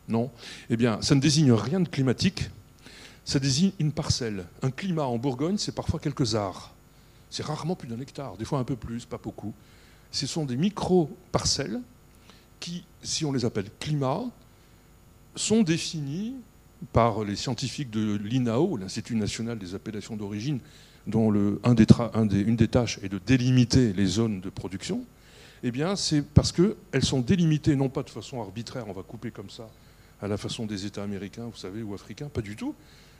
Non? 0.07 0.29
Eh 0.69 0.77
bien, 0.77 1.01
ça 1.01 1.15
ne 1.15 1.19
désigne 1.19 1.51
rien 1.51 1.79
de 1.79 1.89
climatique, 1.89 2.49
ça 3.25 3.39
désigne 3.39 3.71
une 3.79 3.91
parcelle. 3.91 4.45
Un 4.61 4.71
climat 4.71 5.03
en 5.03 5.17
Bourgogne, 5.17 5.57
c'est 5.57 5.73
parfois 5.73 5.99
quelques 5.99 6.35
arts. 6.35 6.73
C'est 7.29 7.45
rarement 7.45 7.75
plus 7.75 7.87
d'un 7.87 7.99
hectare, 7.99 8.37
des 8.37 8.45
fois 8.45 8.59
un 8.59 8.63
peu 8.63 8.75
plus, 8.75 9.05
pas 9.05 9.19
beaucoup. 9.21 9.53
Ce 10.11 10.25
sont 10.25 10.45
des 10.45 10.55
micro-parcelles 10.55 11.81
qui, 12.59 12.85
si 13.01 13.25
on 13.25 13.31
les 13.33 13.43
appelle 13.43 13.69
climat, 13.79 14.23
sont 15.35 15.61
définis 15.61 16.35
par 16.93 17.23
les 17.23 17.35
scientifiques 17.35 17.89
de 17.89 18.15
l'INAO, 18.15 18.77
l'Institut 18.77 19.15
national 19.15 19.59
des 19.59 19.75
appellations 19.75 20.15
d'origine, 20.15 20.59
dont 21.07 21.31
une 21.31 22.55
des 22.55 22.67
tâches 22.67 22.99
est 23.01 23.09
de 23.09 23.19
délimiter 23.25 23.93
les 23.93 24.05
zones 24.05 24.41
de 24.41 24.49
production, 24.49 25.03
eh 25.63 25.71
bien, 25.71 25.95
c'est 25.95 26.21
parce 26.21 26.51
qu'elles 26.51 27.03
sont 27.03 27.21
délimitées 27.21 27.75
non 27.75 27.89
pas 27.89 28.03
de 28.03 28.09
façon 28.09 28.41
arbitraire, 28.41 28.85
on 28.87 28.93
va 28.93 29.01
couper 29.01 29.31
comme 29.31 29.49
ça, 29.49 29.67
à 30.21 30.27
la 30.27 30.37
façon 30.37 30.65
des 30.65 30.85
États 30.85 31.03
américains, 31.03 31.45
vous 31.45 31.57
savez, 31.57 31.81
ou 31.81 31.93
africains, 31.93 32.29
pas 32.29 32.41
du 32.41 32.55
tout. 32.55 32.75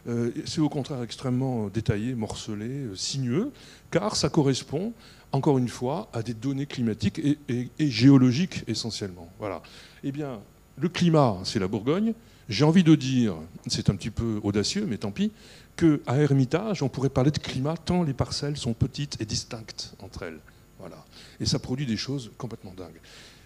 Euh, 0.08 0.32
c'est 0.46 0.62
au 0.62 0.70
contraire 0.70 1.02
extrêmement 1.02 1.68
détaillé, 1.68 2.14
morcelé, 2.14 2.68
euh, 2.68 2.96
sinueux, 2.96 3.52
car 3.92 4.16
ça 4.16 4.30
correspond, 4.30 4.94
encore 5.32 5.58
une 5.58 5.68
fois, 5.68 6.10
à 6.14 6.22
des 6.22 6.34
données 6.34 6.66
climatiques 6.66 7.20
et, 7.20 7.38
et 7.50 7.90
géologiques 7.90 8.64
essentiellement. 8.68 9.30
Voilà. 9.40 9.62
Eh 10.04 10.12
bien, 10.12 10.40
le 10.80 10.90
climat, 10.90 11.38
c'est 11.44 11.60
la 11.60 11.68
Bourgogne. 11.68 12.14
J'ai 12.48 12.64
envie 12.64 12.84
de 12.84 12.96
dire, 12.96 13.34
c'est 13.66 13.90
un 13.90 13.96
petit 13.96 14.12
peu 14.12 14.40
audacieux, 14.44 14.86
mais 14.88 14.98
tant 14.98 15.12
pis, 15.12 15.32
qu'à 15.78 16.16
Hermitage, 16.18 16.84
on 16.84 16.90
pourrait 16.90 17.10
parler 17.10 17.32
de 17.32 17.38
climat 17.38 17.78
tant 17.78 18.04
les 18.04 18.14
parcelles 18.14 18.58
sont 18.58 18.74
petites 18.74 19.22
et 19.22 19.26
distinctes 19.26 19.94
entre 20.00 20.24
elles. 20.24 20.40
Voilà. 20.80 21.06
Et 21.40 21.46
ça 21.46 21.60
produit 21.60 21.86
des 21.86 21.98
choses 21.98 22.32
complètement 22.38 22.74
dingues. 22.76 23.00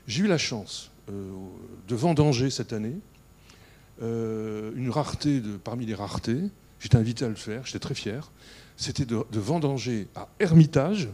J'ai 0.08 0.24
eu 0.24 0.28
la 0.28 0.38
chance 0.38 0.92
euh, 1.10 1.32
de 1.88 1.96
vendanger 1.96 2.50
cette 2.50 2.74
année, 2.74 2.98
euh, 4.02 4.72
une 4.76 4.90
rareté 4.90 5.42
parmi 5.64 5.86
les 5.86 5.96
raretés. 5.96 6.42
J'étais 6.80 6.98
invité 6.98 7.26
à 7.26 7.30
le 7.30 7.36
faire, 7.36 7.66
j'étais 7.66 7.80
très 7.80 7.94
fier. 7.94 8.32
C'était 8.78 9.06
de, 9.06 9.24
de, 9.32 9.40
vendanger 9.40 10.08
à 10.16 10.28
Hermitage 10.40 11.10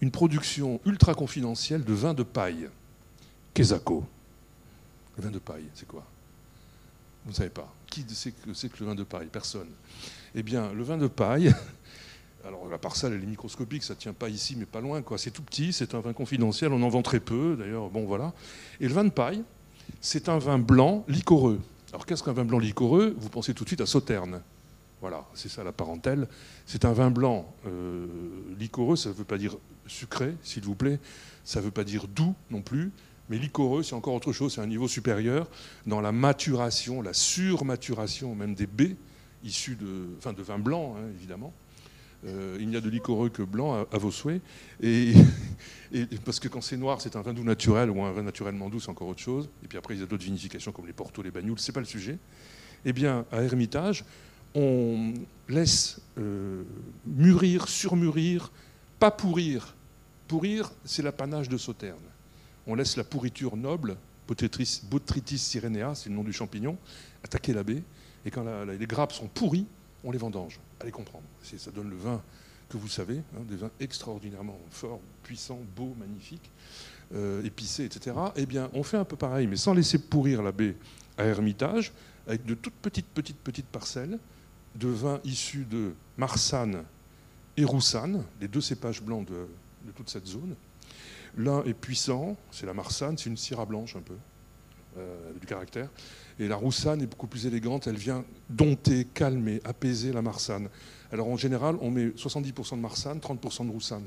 une 0.00 0.10
production 0.10 0.80
ultra 0.84 1.14
confidentielle 1.14 1.84
de 1.84 1.92
vin 1.92 2.14
de 2.14 2.24
paille, 2.24 2.68
Quesaco. 3.54 4.04
Le 5.16 5.22
vin 5.22 5.30
de 5.30 5.38
paille, 5.38 5.64
c'est 5.74 5.86
quoi? 5.86 6.04
Vous 7.24 7.30
ne 7.30 7.36
savez 7.36 7.50
pas. 7.50 7.72
Qui 7.88 8.04
sait 8.08 8.32
que 8.32 8.54
c'est 8.54 8.68
que 8.68 8.78
le 8.80 8.86
vin 8.86 8.94
de 8.94 9.04
paille? 9.04 9.28
Personne. 9.30 9.68
Eh 10.40 10.44
bien, 10.44 10.72
le 10.72 10.84
vin 10.84 10.98
de 10.98 11.08
paille, 11.08 11.52
alors 12.46 12.68
la 12.68 12.78
parcelle 12.78 13.12
elle 13.12 13.24
est 13.24 13.26
microscopique, 13.26 13.82
ça 13.82 13.94
ne 13.94 13.98
tient 13.98 14.12
pas 14.12 14.28
ici 14.28 14.54
mais 14.56 14.66
pas 14.66 14.80
loin, 14.80 15.02
quoi. 15.02 15.18
C'est 15.18 15.32
tout 15.32 15.42
petit, 15.42 15.72
c'est 15.72 15.96
un 15.96 16.00
vin 16.00 16.12
confidentiel, 16.12 16.72
on 16.72 16.80
en 16.84 16.88
vend 16.88 17.02
très 17.02 17.18
peu, 17.18 17.56
d'ailleurs, 17.58 17.90
bon 17.90 18.06
voilà. 18.06 18.32
Et 18.80 18.86
le 18.86 18.94
vin 18.94 19.02
de 19.02 19.10
paille, 19.10 19.42
c'est 20.00 20.28
un 20.28 20.38
vin 20.38 20.60
blanc 20.60 21.04
liquoreux. 21.08 21.58
Alors 21.92 22.06
qu'est-ce 22.06 22.22
qu'un 22.22 22.34
vin 22.34 22.44
blanc 22.44 22.60
liquoreux? 22.60 23.16
Vous 23.18 23.30
pensez 23.30 23.52
tout 23.52 23.64
de 23.64 23.68
suite 23.68 23.80
à 23.80 23.86
Sauterne. 23.86 24.40
Voilà, 25.00 25.26
c'est 25.34 25.48
ça 25.48 25.64
la 25.64 25.72
parentèle. 25.72 26.28
C'est 26.66 26.84
un 26.84 26.92
vin 26.92 27.10
blanc 27.10 27.52
euh, 27.66 28.06
liquoreux, 28.60 28.94
ça 28.94 29.08
ne 29.08 29.14
veut 29.14 29.24
pas 29.24 29.38
dire 29.38 29.56
sucré, 29.88 30.36
s'il 30.44 30.62
vous 30.62 30.76
plaît, 30.76 31.00
ça 31.42 31.58
ne 31.58 31.64
veut 31.64 31.72
pas 31.72 31.82
dire 31.82 32.06
doux 32.06 32.36
non 32.52 32.62
plus, 32.62 32.92
mais 33.28 33.38
liquoreux, 33.38 33.82
c'est 33.82 33.94
encore 33.94 34.14
autre 34.14 34.32
chose, 34.32 34.54
c'est 34.54 34.60
un 34.60 34.68
niveau 34.68 34.86
supérieur 34.86 35.48
dans 35.84 36.00
la 36.00 36.12
maturation, 36.12 37.02
la 37.02 37.12
surmaturation 37.12 38.36
même 38.36 38.54
des 38.54 38.68
baies 38.68 38.94
issues 39.44 39.76
de, 39.76 40.08
vin 40.42 40.58
blanc, 40.58 40.96
hein, 40.96 41.08
évidemment. 41.14 41.52
Euh, 42.26 42.56
il 42.58 42.68
n'y 42.68 42.76
a 42.76 42.80
de 42.80 42.88
liquoreux 42.88 43.28
que 43.28 43.42
blanc 43.42 43.86
à, 43.90 43.98
vos 43.98 44.10
souhaits. 44.10 44.42
Et, 44.82 45.14
parce 46.24 46.40
que 46.40 46.48
quand 46.48 46.60
c'est 46.60 46.76
noir, 46.76 47.00
c'est 47.00 47.16
un 47.16 47.22
vin 47.22 47.32
doux 47.32 47.44
naturel 47.44 47.90
ou 47.90 48.02
un 48.02 48.12
vin 48.12 48.22
naturellement 48.22 48.68
doux, 48.68 48.80
c'est 48.80 48.90
encore 48.90 49.08
autre 49.08 49.20
chose. 49.20 49.48
Et 49.64 49.68
puis 49.68 49.78
après, 49.78 49.94
il 49.94 50.00
y 50.00 50.02
a 50.02 50.06
d'autres 50.06 50.24
vinifications 50.24 50.72
comme 50.72 50.86
les 50.86 50.92
Porto, 50.92 51.22
les 51.22 51.30
Bagnoul, 51.30 51.58
c'est 51.58 51.72
pas 51.72 51.80
le 51.80 51.86
sujet. 51.86 52.18
Eh 52.84 52.92
bien, 52.92 53.24
à 53.30 53.42
Hermitage, 53.42 54.04
on 54.54 55.14
laisse 55.48 56.00
euh, 56.18 56.62
mûrir, 57.06 57.68
surmûrir, 57.68 58.50
pas 58.98 59.10
pourrir. 59.10 59.74
Pourrir, 60.26 60.72
c'est 60.84 61.02
l'apanage 61.02 61.48
de 61.48 61.56
Sauterne 61.56 61.96
on 62.68 62.74
laisse 62.74 62.96
la 62.96 63.04
pourriture 63.04 63.56
noble, 63.56 63.96
Botrytis 64.28 65.38
sirenea, 65.38 65.94
c'est 65.94 66.10
le 66.10 66.14
nom 66.14 66.22
du 66.22 66.34
champignon, 66.34 66.76
attaquer 67.24 67.54
la 67.54 67.64
baie. 67.64 67.82
Et 68.24 68.30
quand 68.30 68.44
les 68.64 68.86
grappes 68.86 69.12
sont 69.12 69.28
pourries, 69.28 69.66
on 70.04 70.10
les 70.10 70.18
vendange. 70.18 70.58
Allez 70.80 70.90
comprendre. 70.90 71.24
Ça 71.42 71.70
donne 71.70 71.90
le 71.90 71.96
vin 71.96 72.22
que 72.68 72.76
vous 72.76 72.88
savez, 72.88 73.18
hein, 73.18 73.42
des 73.48 73.56
vins 73.56 73.70
extraordinairement 73.80 74.58
forts, 74.70 75.00
puissants, 75.22 75.60
beaux, 75.74 75.94
magnifiques, 75.98 76.50
euh, 77.14 77.42
épicés, 77.42 77.84
etc. 77.84 78.14
Eh 78.36 78.44
bien, 78.44 78.68
on 78.74 78.82
fait 78.82 78.98
un 78.98 79.04
peu 79.04 79.16
pareil, 79.16 79.46
mais 79.46 79.56
sans 79.56 79.72
laisser 79.72 79.98
pourrir 79.98 80.42
la 80.42 80.52
baie 80.52 80.76
à 81.16 81.24
Hermitage, 81.24 81.92
avec 82.26 82.44
de 82.44 82.54
toutes 82.54 82.74
petites, 82.74 83.06
petites, 83.06 83.38
petites 83.38 83.66
parcelles 83.66 84.18
de 84.74 84.88
vins 84.88 85.20
issus 85.24 85.64
de 85.64 85.94
Marsanne 86.18 86.84
et 87.56 87.64
Roussanne, 87.64 88.22
les 88.40 88.48
deux 88.48 88.60
cépages 88.60 89.02
blancs 89.02 89.26
de 89.26 89.92
toute 89.96 90.10
cette 90.10 90.26
zone. 90.26 90.54
L'un 91.36 91.62
est 91.64 91.74
puissant, 91.74 92.36
c'est 92.50 92.66
la 92.66 92.74
Marsanne, 92.74 93.16
c'est 93.16 93.30
une 93.30 93.36
syrah 93.36 93.64
blanche 93.64 93.96
un 93.96 94.00
peu, 94.00 94.16
euh, 94.98 95.32
du 95.40 95.46
caractère. 95.46 95.88
Et 96.40 96.46
la 96.46 96.56
roussane 96.56 97.02
est 97.02 97.06
beaucoup 97.06 97.26
plus 97.26 97.46
élégante, 97.46 97.86
elle 97.86 97.96
vient 97.96 98.24
dompter, 98.48 99.06
calmer, 99.12 99.60
apaiser 99.64 100.12
la 100.12 100.22
marsanne. 100.22 100.68
Alors 101.10 101.28
en 101.28 101.36
général, 101.36 101.76
on 101.80 101.90
met 101.90 102.08
70% 102.08 102.76
de 102.76 102.80
marsanne, 102.80 103.18
30% 103.18 103.66
de 103.66 103.72
roussane. 103.72 104.04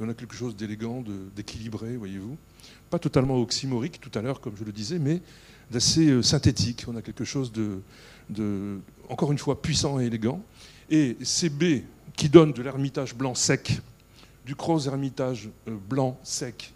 Et 0.00 0.02
on 0.02 0.08
a 0.08 0.14
quelque 0.14 0.34
chose 0.34 0.56
d'élégant, 0.56 1.04
d'équilibré, 1.36 1.96
voyez-vous. 1.96 2.36
Pas 2.90 2.98
totalement 2.98 3.36
oxymorique 3.36 4.00
tout 4.00 4.16
à 4.18 4.22
l'heure, 4.22 4.40
comme 4.40 4.56
je 4.56 4.64
le 4.64 4.72
disais, 4.72 4.98
mais 4.98 5.20
d'assez 5.70 6.08
euh, 6.08 6.22
synthétique. 6.22 6.84
On 6.88 6.96
a 6.96 7.02
quelque 7.02 7.24
chose 7.24 7.52
de, 7.52 7.80
de, 8.30 8.78
encore 9.08 9.30
une 9.30 9.38
fois, 9.38 9.60
puissant 9.60 10.00
et 10.00 10.06
élégant. 10.06 10.42
Et 10.90 11.16
ces 11.22 11.48
baies 11.48 11.84
qui 12.16 12.28
donnent 12.28 12.52
de 12.52 12.62
l'ermitage 12.62 13.14
blanc 13.14 13.34
sec, 13.34 13.80
du 14.46 14.54
Croz 14.54 14.86
ermitage 14.86 15.50
euh, 15.68 15.76
blanc 15.88 16.18
sec, 16.22 16.72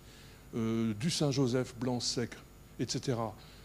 euh, 0.55 0.95
du 0.95 1.11
Saint-Joseph 1.11 1.75
blanc 1.79 2.01
sec, 2.01 2.31
etc., 2.79 3.17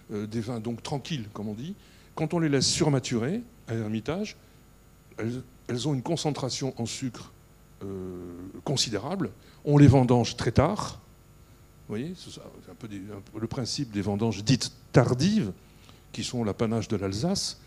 des 0.09 0.41
vins 0.41 0.59
donc 0.59 0.83
tranquilles, 0.83 1.27
comme 1.33 1.47
on 1.47 1.53
dit, 1.53 1.75
quand 2.15 2.33
on 2.33 2.39
les 2.39 2.49
laisse 2.49 2.67
surmaturer 2.67 3.41
à 3.67 3.73
l'ermitage, 3.73 4.35
elles, 5.17 5.87
ont 5.87 5.93
une 5.93 6.01
concentration 6.01 6.73
en 6.77 6.85
sucre 6.85 7.31
considérable. 8.63 9.31
On 9.65 9.77
les 9.77 9.87
vendange 9.87 10.37
très 10.37 10.51
tard. 10.51 10.99
Vous 11.87 11.95
voyez, 11.95 12.13
c'est 12.15 12.39
un 12.39 12.75
peu 12.75 12.87
le 13.39 13.47
principe 13.47 13.91
des 13.91 14.01
vendanges 14.01 14.43
dites 14.43 14.71
tardives, 14.91 15.51
qui 16.11 16.23
sont 16.23 16.43
l'apanage 16.43 16.87
de 16.87 16.95
l'Alsace, 16.95 17.59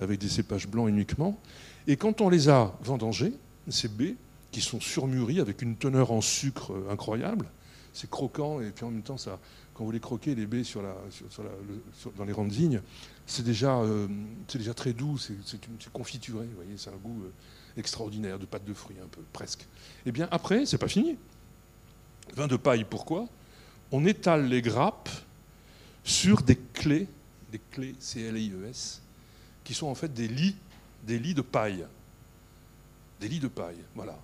avec 0.00 0.18
des 0.18 0.28
cépages 0.28 0.68
blancs 0.68 0.88
uniquement. 0.88 1.38
Et 1.86 1.96
quand 1.96 2.20
on 2.20 2.28
les 2.28 2.48
a 2.48 2.76
vendangés, 2.82 3.32
ces 3.68 3.88
baies, 3.88 4.16
qui 4.50 4.60
sont 4.60 4.80
surmûries 4.80 5.40
avec 5.40 5.62
une 5.62 5.76
teneur 5.76 6.12
en 6.12 6.20
sucre 6.20 6.72
incroyable, 6.90 7.46
c'est 7.92 8.10
croquant, 8.10 8.60
et 8.60 8.70
puis 8.70 8.84
en 8.84 8.90
même 8.90 9.02
temps, 9.02 9.16
ça, 9.16 9.38
quand 9.74 9.84
vous 9.84 9.90
les 9.90 10.00
croquez, 10.00 10.34
les 10.34 10.46
baies 10.46 10.64
sur 10.64 10.82
dans 12.16 12.24
les 12.24 12.34
vignes, 12.48 12.80
c'est 13.26 13.44
déjà, 13.44 13.78
euh, 13.78 14.06
déjà 14.52 14.74
très 14.74 14.92
doux, 14.92 15.16
c'est 15.18 15.36
confituré, 15.92 16.46
vous 16.46 16.56
voyez, 16.56 16.76
c'est 16.76 16.90
un 16.90 16.96
goût 16.96 17.22
euh, 17.24 17.30
extraordinaire 17.76 18.38
de 18.38 18.46
pâte 18.46 18.64
de 18.64 18.74
fruits, 18.74 18.96
un 19.02 19.08
peu, 19.08 19.22
presque. 19.32 19.66
Eh 20.04 20.12
bien 20.12 20.28
après, 20.30 20.66
c'est 20.66 20.78
pas 20.78 20.88
fini. 20.88 21.16
Vin 22.34 22.46
de 22.46 22.56
paille, 22.56 22.84
pourquoi? 22.84 23.28
On 23.90 24.04
étale 24.04 24.46
les 24.46 24.62
grappes 24.62 25.10
sur 26.04 26.42
des 26.42 26.56
clés, 26.56 27.08
des 27.50 27.60
clés 27.70 27.94
C-L-I-E-S, 27.98 29.02
qui 29.64 29.74
sont 29.74 29.86
en 29.86 29.94
fait 29.94 30.12
des 30.12 30.28
lits, 30.28 30.56
des 31.04 31.18
lits 31.18 31.34
de 31.34 31.42
paille. 31.42 31.86
Des 33.20 33.28
lits 33.28 33.40
de 33.40 33.48
paille, 33.48 33.78
voilà. 33.94 34.18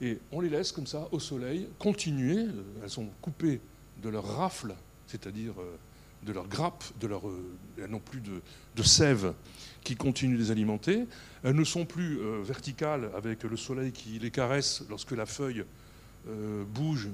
Et 0.00 0.18
on 0.32 0.40
les 0.40 0.48
laisse 0.48 0.72
comme 0.72 0.86
ça 0.86 1.08
au 1.12 1.20
soleil 1.20 1.68
continuer. 1.78 2.38
Euh, 2.38 2.62
elles 2.82 2.90
sont 2.90 3.08
coupées 3.20 3.60
de 4.02 4.08
leur 4.08 4.24
rafle, 4.36 4.74
c'est-à-dire 5.14 5.54
euh, 5.58 5.76
de 6.24 6.32
leur 6.32 6.48
grappe, 6.48 6.84
de 7.00 7.06
leur, 7.06 7.28
euh, 7.28 7.56
elles 7.78 7.90
n'ont 7.90 8.00
plus 8.00 8.20
de, 8.20 8.82
sève 8.82 9.32
qui 9.84 9.94
continue 9.94 10.36
de 10.36 10.42
les 10.42 10.50
alimenter. 10.50 11.04
Elles 11.42 11.54
ne 11.54 11.64
sont 11.64 11.84
plus 11.84 12.18
verticales 12.42 13.10
avec 13.14 13.44
le 13.44 13.56
soleil 13.56 13.92
qui 13.92 14.18
les 14.18 14.30
caresse 14.30 14.82
lorsque 14.88 15.12
la 15.12 15.26
feuille 15.26 15.64
bouge 16.74 17.08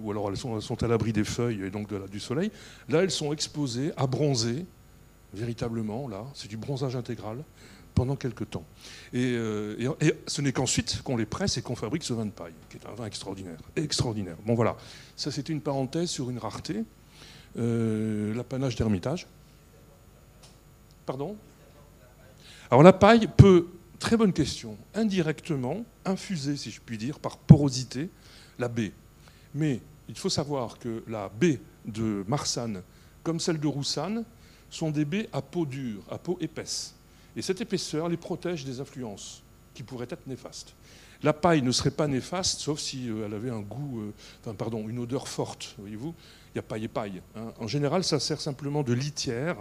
ou, 0.00 0.10
alors 0.12 0.30
elles 0.30 0.36
sont, 0.36 0.82
à 0.82 0.86
l'abri 0.86 1.12
des 1.12 1.24
feuilles 1.24 1.64
et 1.64 1.70
donc 1.70 1.92
du 2.08 2.20
soleil. 2.20 2.52
Là, 2.88 3.02
elles 3.02 3.10
sont 3.10 3.32
exposées 3.32 3.90
à 3.96 4.06
bronzer 4.06 4.64
véritablement, 5.34 6.08
là, 6.08 6.24
c'est 6.34 6.48
du 6.48 6.56
bronzage 6.56 6.96
intégral 6.96 7.44
pendant 7.98 8.16
quelques 8.16 8.48
temps. 8.48 8.64
Euh, 9.14 9.94
et, 10.00 10.14
ce 10.26 10.40
n'est 10.40 10.52
qu'ensuite 10.52 11.02
qu'on 11.02 11.16
les 11.16 11.26
presse 11.26 11.56
et 11.58 11.62
qu'on 11.62 11.74
fabrique 11.74 12.04
ce 12.04 12.12
vin 12.12 12.26
de 12.26 12.30
paille, 12.30 12.54
qui 12.70 12.76
est 12.76 12.86
un 12.86 12.94
vin 12.94 13.06
extraordinaire. 13.06 13.58
Extraordinaire. 13.74 14.36
Bon 14.46 14.54
voilà, 14.54 14.76
ça 15.16 15.30
c'était 15.30 15.52
une 15.52 15.60
parenthèse 15.60 16.08
sur 16.08 16.30
une 16.30 16.38
rareté, 16.38 16.84
euh, 17.56 18.34
l'apanage 18.34 18.76
d'Hermitage. 18.76 19.26
Pardon? 21.06 21.36
Alors 22.70 22.82
la 22.82 22.92
paille 22.92 23.28
peut, 23.36 23.68
très 23.98 24.16
bonne 24.16 24.32
question, 24.32 24.76
indirectement 24.94 25.84
infuser, 26.04 26.56
si 26.56 26.70
je 26.70 26.80
puis 26.80 26.98
dire, 26.98 27.18
par 27.18 27.38
porosité, 27.38 28.10
la 28.58 28.68
baie. 28.68 28.92
Mais 29.54 29.80
il 30.08 30.16
faut 30.16 30.28
savoir 30.28 30.78
que 30.78 31.02
la 31.08 31.28
baie 31.28 31.60
de 31.86 32.24
Marsanne, 32.28 32.82
comme 33.22 33.40
celle 33.40 33.60
de 33.60 33.66
Roussanne, 33.66 34.24
sont 34.70 34.90
des 34.90 35.04
baies 35.04 35.28
à 35.32 35.40
peau 35.40 35.64
dure, 35.64 36.02
à 36.10 36.18
peau 36.18 36.36
épaisse. 36.40 36.94
Et 37.36 37.42
cette 37.42 37.60
épaisseur 37.60 38.08
les 38.08 38.16
protège 38.16 38.64
des 38.64 38.80
influences 38.80 39.42
qui 39.74 39.82
pourraient 39.82 40.08
être 40.10 40.26
néfastes. 40.26 40.74
La 41.22 41.32
paille 41.32 41.62
ne 41.62 41.72
serait 41.72 41.90
pas 41.90 42.06
néfaste, 42.06 42.60
sauf 42.60 42.78
si 42.78 43.08
euh, 43.08 43.26
elle 43.26 43.34
avait 43.34 43.50
un 43.50 43.60
goût, 43.60 44.00
euh, 44.00 44.12
enfin, 44.40 44.54
pardon, 44.54 44.88
une 44.88 44.98
odeur 44.98 45.26
forte. 45.26 45.74
Voyez-vous, 45.78 46.14
y 46.58 46.60
a 46.60 46.62
paille 46.62 46.84
et 46.84 46.88
paille. 46.88 47.22
Hein. 47.36 47.52
En 47.58 47.66
général, 47.66 48.04
ça 48.04 48.20
sert 48.20 48.40
simplement 48.40 48.82
de 48.82 48.92
litière, 48.92 49.56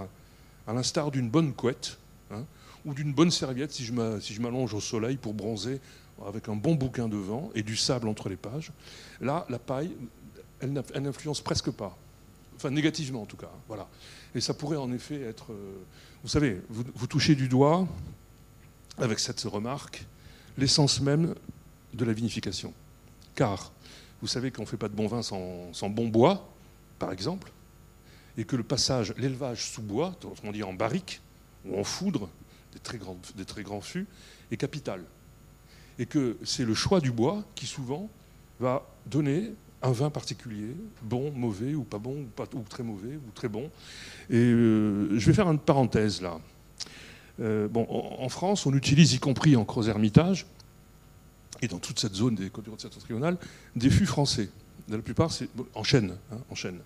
à 0.68 0.74
l'instar 0.74 1.12
d'une 1.12 1.30
bonne 1.30 1.54
couette 1.54 1.98
hein, 2.32 2.44
ou 2.86 2.94
d'une 2.94 3.14
bonne 3.14 3.32
serviette 3.32 3.72
si 3.72 3.86
je 3.86 4.42
m'allonge 4.42 4.74
au 4.74 4.82
soleil 4.82 5.18
pour 5.18 5.34
bronzer 5.34 5.80
avec 6.26 6.50
un 6.50 6.56
bon 6.56 6.76
bouquin 6.76 7.08
de 7.08 7.18
vent 7.18 7.52
et 7.56 7.64
du 7.64 7.76
sable 7.76 8.08
entre 8.08 8.30
les 8.30 8.36
pages. 8.36 8.72
Là, 9.22 9.46
la 9.50 9.60
paille, 9.60 9.96
elle 10.60 10.74
n'influence 10.74 11.42
presque 11.42 11.72
pas, 11.72 11.96
enfin 12.56 12.72
négativement 12.72 13.22
en 13.22 13.26
tout 13.26 13.38
cas. 13.38 13.52
Hein. 13.54 13.60
Voilà. 13.68 13.88
Et 14.36 14.42
ça 14.42 14.54
pourrait 14.54 14.78
en 14.78 14.92
effet 14.92 15.22
être... 15.22 15.52
Euh, 15.52 15.76
vous 16.24 16.30
savez, 16.30 16.62
vous, 16.70 17.08
touchez 17.08 17.36
du 17.36 17.48
doigt, 17.48 17.88
avec 18.98 19.20
cette 19.20 19.42
remarque, 19.42 20.06
l'essence 20.58 21.00
même 21.00 21.36
de 21.94 22.06
la 22.06 22.14
vinification. 22.14 22.74
Car 23.36 23.72
vous 24.22 24.28
savez 24.28 24.52
qu'on 24.52 24.64
ne 24.64 24.68
fait 24.68 24.78
pas 24.78 24.90
de 24.90 24.96
bon 24.96 25.08
vin 25.08 25.22
sans, 25.22 25.90
bon 25.90 26.08
bois, 26.08 26.50
par 27.00 27.12
exemple, 27.12 27.52
et 28.38 28.46
que 28.46 28.56
le 28.56 28.64
passage, 28.64 29.14
l'élevage 29.18 29.70
sous 29.70 29.82
bois, 29.82 30.16
on 30.44 30.52
dit 30.52 30.64
en 30.64 30.74
barrique 30.74 31.22
ou 31.66 31.80
en 31.80 31.84
foudre, 31.84 32.30
des 32.74 32.80
très 32.80 32.98
grands, 32.98 33.18
des 33.36 33.46
très 33.46 33.64
grands 33.64 33.82
fûts, 33.82 34.08
est 34.52 34.58
capital. 34.58 35.04
Et 36.00 36.06
que 36.06 36.38
c'est 36.44 36.66
le 36.66 36.76
choix 36.76 37.00
du 37.00 37.12
bois 37.12 37.44
qui 37.56 37.66
souvent 37.66 38.10
va 38.60 38.84
donner 39.06 39.54
un 39.82 39.92
vin 39.92 40.10
particulier, 40.10 40.76
bon, 41.04 41.32
mauvais 41.32 41.76
ou 41.76 41.84
pas 41.84 42.00
bon, 42.00 42.22
ou, 42.22 42.26
pas, 42.26 42.46
ou 42.54 42.62
très 42.62 42.84
mauvais 42.84 43.16
ou 43.16 43.32
très 43.34 43.48
bon. 43.48 43.70
Et 44.30 44.36
euh, 44.36 45.18
je 45.18 45.26
vais 45.26 45.34
faire 45.34 45.50
une 45.50 45.60
parenthèse 45.60 46.22
là. 46.22 46.40
Euh, 47.40 47.68
bon, 47.68 47.86
en, 47.90 48.30
France, 48.30 48.66
on 48.66 48.74
utilise, 48.74 49.14
y 49.14 49.20
compris 49.20 49.56
en 49.56 49.66
Creuse-Hermitage, 49.66 50.48
et 51.62 51.68
dans 51.68 51.78
toute 51.78 52.00
cette 52.00 52.16
zone 52.16 52.36
des 52.36 52.50
côtes 52.50 52.66
du 52.66 52.72
septentrionales, 52.78 53.38
des 53.76 53.90
fûts 53.90 54.08
français. 54.08 54.50
La 54.90 54.98
plupart, 55.00 55.32
c'est 55.32 55.50
en 55.76 55.84
chêne, 55.84 56.16
hein, 56.32 56.38
en 56.50 56.56
chêne. 56.56 56.80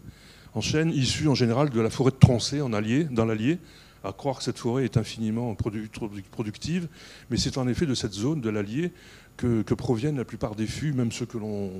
En 0.53 0.61
chêne, 0.61 0.89
issus 0.89 1.27
en 1.27 1.35
général 1.35 1.69
de 1.69 1.79
la 1.79 1.89
forêt 1.89 2.11
de 2.11 2.17
Troncé, 2.17 2.61
en 2.61 2.73
Allier, 2.73 3.05
dans 3.05 3.25
l'Allier, 3.25 3.59
à 4.03 4.11
croire 4.11 4.37
que 4.37 4.43
cette 4.43 4.57
forêt 4.57 4.83
est 4.83 4.97
infiniment 4.97 5.55
productive, 5.55 6.87
mais 7.29 7.37
c'est 7.37 7.57
en 7.57 7.67
effet 7.67 7.85
de 7.85 7.93
cette 7.93 8.13
zone 8.13 8.41
de 8.41 8.49
l'Allier 8.49 8.91
que, 9.37 9.73
proviennent 9.73 10.17
la 10.17 10.25
plupart 10.25 10.55
des 10.55 10.67
fûts, 10.67 10.93
même 10.93 11.11
ceux 11.11 11.25
que 11.25 11.37
l'on 11.37 11.71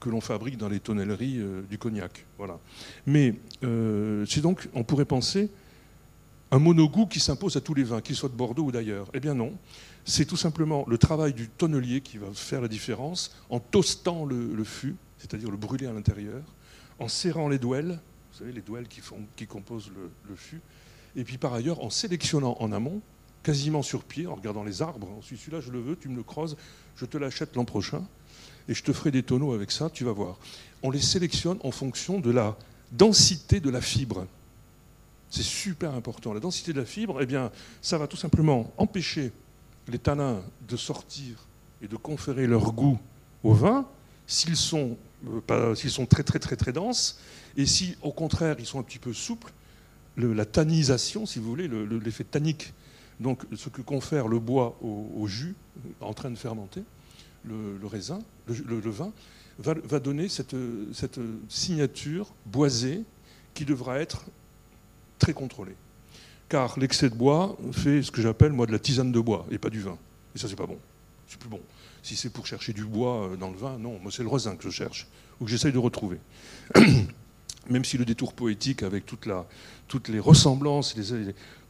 que 0.00 0.10
l'on 0.10 0.20
fabrique 0.20 0.58
dans 0.58 0.68
les 0.68 0.80
tonnelleries 0.80 1.38
euh, 1.38 1.62
du 1.62 1.78
cognac. 1.78 2.26
Voilà. 2.36 2.58
Mais 3.06 3.34
euh, 3.62 4.26
c'est 4.28 4.42
donc, 4.42 4.68
on 4.74 4.84
pourrait 4.84 5.06
penser, 5.06 5.48
un 6.50 6.58
monogoût 6.58 7.06
qui 7.06 7.20
s'impose 7.20 7.56
à 7.56 7.60
tous 7.62 7.72
les 7.72 7.84
vins, 7.84 8.02
qu'ils 8.02 8.14
soient 8.14 8.28
de 8.28 8.34
Bordeaux 8.34 8.64
ou 8.64 8.72
d'ailleurs. 8.72 9.08
Eh 9.14 9.20
bien 9.20 9.32
non, 9.32 9.54
c'est 10.04 10.26
tout 10.26 10.36
simplement 10.36 10.84
le 10.86 10.98
travail 10.98 11.32
du 11.32 11.48
tonnelier 11.48 12.00
qui 12.02 12.18
va 12.18 12.26
faire 12.34 12.60
la 12.60 12.68
différence 12.68 13.34
en 13.48 13.58
toastant 13.58 14.26
le, 14.26 14.64
fût, 14.64 14.94
c'est-à-dire 15.24 15.50
le 15.50 15.56
brûler 15.56 15.86
à 15.86 15.92
l'intérieur, 15.92 16.42
en 16.98 17.08
serrant 17.08 17.48
les 17.48 17.58
douelles, 17.58 17.98
vous 18.32 18.38
savez, 18.38 18.52
les 18.52 18.60
douelles 18.60 18.88
qui, 18.88 19.00
font, 19.00 19.20
qui 19.36 19.46
composent 19.46 19.90
le, 19.90 20.10
le 20.28 20.36
fût, 20.36 20.60
et 21.16 21.24
puis 21.24 21.38
par 21.38 21.54
ailleurs 21.54 21.82
en 21.82 21.88
sélectionnant 21.88 22.56
en 22.60 22.72
amont, 22.72 23.00
quasiment 23.42 23.82
sur 23.82 24.04
pied, 24.04 24.26
en 24.26 24.34
regardant 24.34 24.64
les 24.64 24.82
arbres, 24.82 25.08
ensuite 25.16 25.38
celui-là 25.38 25.60
je 25.60 25.70
le 25.70 25.80
veux, 25.80 25.96
tu 25.96 26.10
me 26.10 26.16
le 26.16 26.22
creuses, 26.22 26.56
je 26.96 27.06
te 27.06 27.16
l'achète 27.16 27.56
l'an 27.56 27.64
prochain 27.64 28.04
et 28.68 28.74
je 28.74 28.82
te 28.82 28.92
ferai 28.92 29.10
des 29.10 29.22
tonneaux 29.22 29.54
avec 29.54 29.70
ça, 29.70 29.88
tu 29.88 30.04
vas 30.04 30.12
voir. 30.12 30.38
On 30.82 30.90
les 30.90 31.00
sélectionne 31.00 31.58
en 31.62 31.70
fonction 31.70 32.20
de 32.20 32.30
la 32.30 32.56
densité 32.92 33.60
de 33.60 33.70
la 33.70 33.80
fibre. 33.80 34.26
C'est 35.30 35.42
super 35.42 35.94
important. 35.94 36.32
La 36.34 36.40
densité 36.40 36.72
de 36.72 36.80
la 36.80 36.86
fibre, 36.86 37.20
eh 37.20 37.26
bien, 37.26 37.50
ça 37.80 37.98
va 37.98 38.06
tout 38.06 38.16
simplement 38.16 38.72
empêcher 38.76 39.32
les 39.88 39.98
tanins 39.98 40.42
de 40.68 40.76
sortir 40.76 41.46
et 41.82 41.88
de 41.88 41.96
conférer 41.96 42.46
leur 42.46 42.72
goût 42.72 42.98
au 43.42 43.52
vin 43.52 43.86
s'ils 44.26 44.56
sont, 44.56 44.96
euh, 45.50 45.74
sont 45.74 46.06
très 46.06 46.22
très 46.22 46.38
très 46.38 46.56
très 46.56 46.72
denses 46.72 47.18
et 47.56 47.66
si 47.66 47.96
au 48.02 48.12
contraire 48.12 48.56
ils 48.58 48.66
sont 48.66 48.78
un 48.78 48.82
petit 48.82 48.98
peu 48.98 49.12
souples, 49.12 49.52
la 50.16 50.44
tannisation, 50.44 51.26
si 51.26 51.40
vous 51.40 51.48
voulez, 51.48 51.68
l'effet 51.68 52.24
tannique, 52.24 52.72
donc 53.18 53.42
ce 53.54 53.68
que 53.68 53.82
confère 53.82 54.28
le 54.28 54.38
bois 54.38 54.78
au 54.82 55.26
jus 55.26 55.54
en 56.00 56.14
train 56.14 56.30
de 56.30 56.36
fermenter, 56.36 56.82
le, 57.46 57.86
raisin, 57.86 58.20
le, 58.48 58.90
vin, 58.90 59.12
va, 59.58 60.00
donner 60.00 60.28
cette, 60.28 60.56
cette, 60.92 61.20
signature 61.48 62.32
boisée 62.46 63.02
qui 63.54 63.64
devra 63.64 64.00
être 64.00 64.24
très 65.18 65.32
contrôlée. 65.32 65.76
Car 66.48 66.78
l'excès 66.78 67.08
de 67.08 67.14
bois 67.14 67.56
fait 67.72 68.02
ce 68.02 68.10
que 68.10 68.22
j'appelle 68.22 68.52
moi 68.52 68.66
de 68.66 68.72
la 68.72 68.78
tisane 68.78 69.12
de 69.12 69.20
bois 69.20 69.46
et 69.50 69.58
pas 69.58 69.70
du 69.70 69.80
vin. 69.80 69.98
Et 70.34 70.38
ça 70.38 70.48
c'est 70.48 70.56
pas 70.56 70.66
bon. 70.66 70.78
C'est 71.26 71.38
plus 71.38 71.48
bon. 71.48 71.60
Si 72.02 72.16
c'est 72.16 72.30
pour 72.30 72.46
chercher 72.46 72.72
du 72.72 72.84
bois 72.84 73.28
euh, 73.28 73.36
dans 73.36 73.50
le 73.50 73.56
vin, 73.56 73.78
non, 73.78 73.98
moi 74.00 74.12
c'est 74.12 74.22
le 74.22 74.28
raisin 74.28 74.56
que 74.56 74.64
je 74.64 74.70
cherche 74.70 75.06
ou 75.40 75.44
que 75.44 75.50
j'essaye 75.50 75.72
de 75.72 75.78
retrouver. 75.78 76.18
Même 77.70 77.84
si 77.84 77.96
le 77.96 78.04
détour 78.04 78.34
poétique 78.34 78.82
avec 78.82 79.06
toutes 79.06 80.08
les 80.08 80.18
ressemblances, 80.18 80.94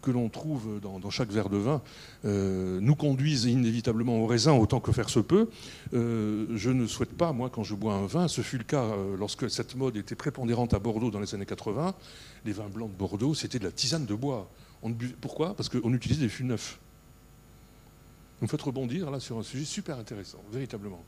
que 0.02 0.10
l'on 0.10 0.28
trouve 0.28 0.80
dans, 0.80 1.08
chaque 1.08 1.30
verre 1.30 1.48
de 1.48 1.56
vin 1.56 1.82
euh, 2.24 2.80
nous 2.80 2.96
conduisent 2.96 3.44
inévitablement 3.44 4.18
au 4.18 4.26
raisin 4.26 4.52
autant 4.52 4.80
que 4.80 4.90
faire 4.90 5.08
se 5.08 5.20
peut. 5.20 5.48
Euh, 5.94 6.46
je 6.56 6.70
ne 6.70 6.88
souhaite 6.88 7.16
pas, 7.16 7.32
moi, 7.32 7.48
quand 7.48 7.62
je 7.62 7.76
bois 7.76 7.94
un 7.94 8.06
vin, 8.06 8.26
ce 8.26 8.40
fut 8.40 8.58
le 8.58 8.64
cas 8.64 8.90
lorsque 9.16 9.48
cette 9.48 9.76
mode 9.76 9.96
était 9.96 10.16
prépondérante 10.16 10.74
à 10.74 10.80
Bordeaux 10.80 11.12
dans 11.12 11.20
les 11.20 11.32
années 11.32 11.46
80, 11.46 11.94
les 12.44 12.52
vins 12.52 12.68
blancs 12.68 12.90
de 12.90 12.96
Bordeaux, 12.96 13.34
c'était 13.34 13.60
de 13.60 13.64
la 13.64 13.72
tisane 13.72 14.04
de 14.04 14.14
bois. 14.14 14.50
pourquoi? 15.20 15.54
Parce 15.54 15.68
qu'on 15.68 15.94
utilisait 15.94 16.22
des 16.22 16.28
fûts 16.28 16.44
neufs. 16.44 16.80
Vous 18.40 18.46
me 18.46 18.48
faites 18.48 18.62
rebondir 18.62 19.10
là 19.10 19.20
sur 19.20 19.38
un 19.38 19.42
sujet 19.42 19.64
super 19.64 19.98
intéressant, 19.98 20.42
véritablement. 20.52 21.04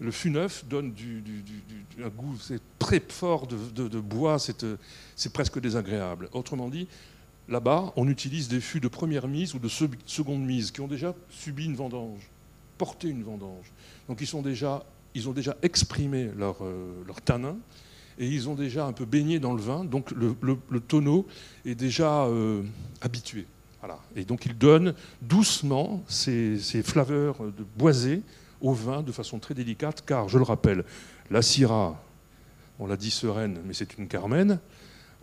Le 0.00 0.10
fût 0.10 0.30
neuf 0.30 0.64
donne 0.66 0.94
un 2.02 2.08
goût 2.08 2.36
très 2.78 3.00
fort 3.00 3.46
de, 3.46 4.00
bois, 4.00 4.38
c'est 4.38 5.32
presque 5.32 5.60
désagréable. 5.60 6.28
Autrement 6.32 6.68
dit, 6.68 6.88
Là-bas, 7.50 7.92
on 7.96 8.06
utilise 8.06 8.46
des 8.46 8.60
fûts 8.60 8.78
de 8.78 8.86
première 8.86 9.26
mise 9.26 9.54
ou 9.54 9.58
de 9.58 9.68
seconde 9.68 10.44
mise 10.44 10.70
qui 10.70 10.80
ont 10.80 10.86
déjà 10.86 11.16
subi 11.30 11.64
une 11.64 11.74
vendange, 11.74 12.30
porté 12.78 13.08
une 13.08 13.24
vendange. 13.24 13.72
Donc 14.08 14.20
ils, 14.20 14.36
ont 14.36 15.32
déjà 15.32 15.56
exprimé 15.60 16.30
leur, 16.36 16.58
euh, 16.62 17.02
leur, 17.08 17.20
tanin 17.20 17.56
et 18.18 18.26
ils 18.28 18.48
ont 18.48 18.54
déjà 18.54 18.86
un 18.86 18.92
peu 18.92 19.04
baigné 19.04 19.40
dans 19.40 19.52
le 19.52 19.60
vin. 19.60 19.84
Donc 19.84 20.12
le, 20.12 20.80
tonneau 20.80 21.26
est 21.64 21.74
déjà 21.74 22.24
euh, 22.26 22.62
habitué. 23.00 23.46
Et 24.16 24.24
donc 24.24 24.46
il 24.46 24.56
donne 24.56 24.94
doucement 25.22 26.02
ces, 26.08 26.58
ces 26.58 26.82
flaveurs 26.82 27.36
de 27.40 27.64
boisé 27.76 28.22
au 28.60 28.72
vin 28.72 29.02
de 29.02 29.12
façon 29.12 29.38
très 29.38 29.54
délicate, 29.54 30.04
car 30.06 30.28
je 30.28 30.38
le 30.38 30.44
rappelle, 30.44 30.84
la 31.30 31.42
Syrah, 31.42 32.00
on 32.78 32.86
l'a 32.86 32.96
dit 32.96 33.10
sereine, 33.10 33.58
mais 33.64 33.74
c'est 33.74 33.96
une 33.98 34.08
Carmen. 34.08 34.58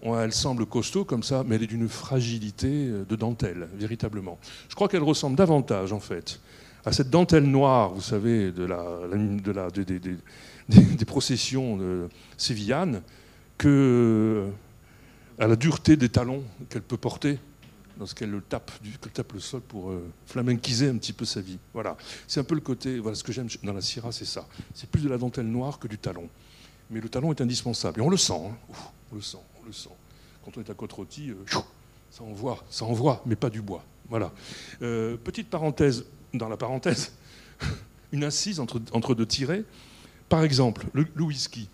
Elle 0.03 0.31
semble 0.31 0.65
costaud 0.65 1.05
comme 1.05 1.23
ça, 1.23 1.43
mais 1.45 1.55
elle 1.55 1.63
est 1.63 1.67
d'une 1.67 1.89
fragilité 1.89 2.87
euh, 2.87 3.03
de 3.03 3.15
dentelle, 3.15 3.67
véritablement. 3.73 4.37
Je 4.69 4.75
crois 4.75 4.87
qu'elle 4.87 5.03
ressemble 5.03 5.35
davantage, 5.35 5.91
en 5.91 5.99
fait, 5.99 6.39
à 6.85 6.91
cette 6.91 7.09
dentelle 7.09 7.45
noire, 7.45 7.93
vous 7.93 8.01
savez, 8.01 8.51
de 8.51 8.63
la, 8.63 8.85
de 9.11 9.51
la, 9.51 9.69
des, 9.71 11.05
processions 11.05 11.77
de 11.77 12.09
sévillanes, 12.37 13.01
que 13.57 13.67
euh, 13.67 15.43
à 15.43 15.47
la 15.47 15.55
dureté 15.55 15.97
des 15.97 16.09
talons 16.09 16.43
qu'elle 16.69 16.83
peut 16.83 16.97
porter 16.97 17.39
lorsqu'elle 17.99 18.41
tape, 18.47 18.71
tape 19.13 19.33
le 19.33 19.39
sol 19.39 19.61
pour 19.61 19.91
euh, 19.91 20.03
flamenquiser 20.25 20.89
un 20.89 20.97
petit 20.97 21.13
peu 21.13 21.25
sa 21.25 21.41
vie. 21.41 21.57
Voilà, 21.73 21.97
c'est 22.27 22.39
un 22.39 22.43
peu 22.43 22.55
le 22.55 22.61
côté. 22.61 22.99
Voilà, 22.99 23.15
ce 23.15 23.23
que 23.23 23.31
j'aime 23.31 23.47
dans 23.63 23.73
la 23.73 23.81
Syrah, 23.81 24.11
c'est 24.11 24.25
ça. 24.25 24.47
C'est 24.73 24.89
plus 24.89 25.01
de 25.01 25.09
la 25.09 25.17
dentelle 25.17 25.47
noire 25.47 25.79
que 25.79 25.87
du 25.87 25.97
talon. 25.97 26.29
Mais 26.89 27.01
le 27.01 27.09
talon 27.09 27.31
est 27.31 27.41
indispensable. 27.41 27.99
Et 27.99 28.03
on 28.03 28.09
le 28.09 28.17
sent. 28.17 28.33
Hein. 28.33 28.75
on 29.11 29.15
le 29.15 29.21
sent 29.21 29.37
le 29.67 29.73
sent. 29.73 29.89
Quand 30.43 30.57
on 30.57 30.61
est 30.61 30.69
à 30.69 30.73
côte 30.73 30.93
rôtie, 30.93 31.29
euh, 31.29 31.59
ça 32.09 32.23
envoie, 32.23 32.63
ça 32.69 32.85
envoie, 32.85 33.21
mais 33.25 33.35
pas 33.35 33.49
du 33.49 33.61
bois. 33.61 33.83
Voilà. 34.09 34.31
Euh, 34.81 35.17
petite 35.17 35.49
parenthèse 35.49 36.05
dans 36.33 36.49
la 36.49 36.57
parenthèse, 36.57 37.13
une 38.11 38.25
entre, 38.25 38.81
entre 38.93 39.13
deux 39.13 39.25
tirets. 39.25 39.63
Par 40.29 40.43
exemple, 40.43 40.87
le, 40.93 41.05
whisky. 41.19 41.69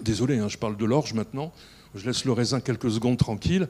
Désolé, 0.00 0.38
hein, 0.38 0.48
je 0.48 0.58
parle 0.58 0.76
de 0.76 0.84
l'orge 0.84 1.12
maintenant. 1.12 1.52
Je 1.94 2.04
laisse 2.06 2.24
le 2.24 2.32
raisin 2.32 2.60
quelques 2.60 2.90
secondes 2.90 3.16
tranquille. 3.16 3.68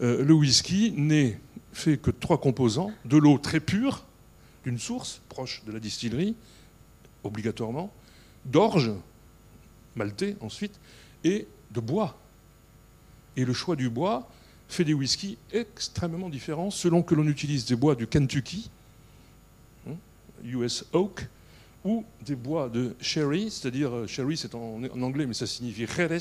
Euh, 0.00 0.24
le 0.24 0.34
whisky 0.34 0.92
n'est 0.96 1.38
fait 1.72 1.98
que 1.98 2.10
de 2.10 2.16
trois 2.18 2.40
composants 2.40 2.92
de 3.04 3.16
l'eau 3.16 3.38
très 3.38 3.60
pure 3.60 4.04
d'une 4.64 4.78
source 4.78 5.20
proche 5.28 5.62
de 5.64 5.72
la 5.72 5.80
distillerie, 5.80 6.34
obligatoirement, 7.24 7.92
d'orge, 8.44 8.90
maltais 9.96 10.36
ensuite, 10.40 10.78
et 11.24 11.46
de 11.70 11.80
bois. 11.80 12.18
Et 13.36 13.44
le 13.44 13.52
choix 13.52 13.76
du 13.76 13.88
bois 13.88 14.28
fait 14.68 14.84
des 14.84 14.94
whiskies 14.94 15.38
extrêmement 15.52 16.28
différents 16.28 16.70
selon 16.70 17.02
que 17.02 17.14
l'on 17.14 17.26
utilise 17.26 17.64
des 17.64 17.76
bois 17.76 17.94
du 17.94 18.06
Kentucky, 18.06 18.70
US 20.44 20.82
hein, 20.82 20.98
Oak, 20.98 21.28
ou 21.84 22.04
des 22.24 22.36
bois 22.36 22.68
de 22.68 22.94
sherry, 23.00 23.50
c'est-à-dire 23.50 23.94
euh, 23.94 24.06
sherry 24.06 24.36
c'est 24.36 24.54
en, 24.54 24.82
anglais 25.00 25.26
mais 25.26 25.34
ça 25.34 25.46
signifie 25.46 25.86
jerez, 25.86 26.18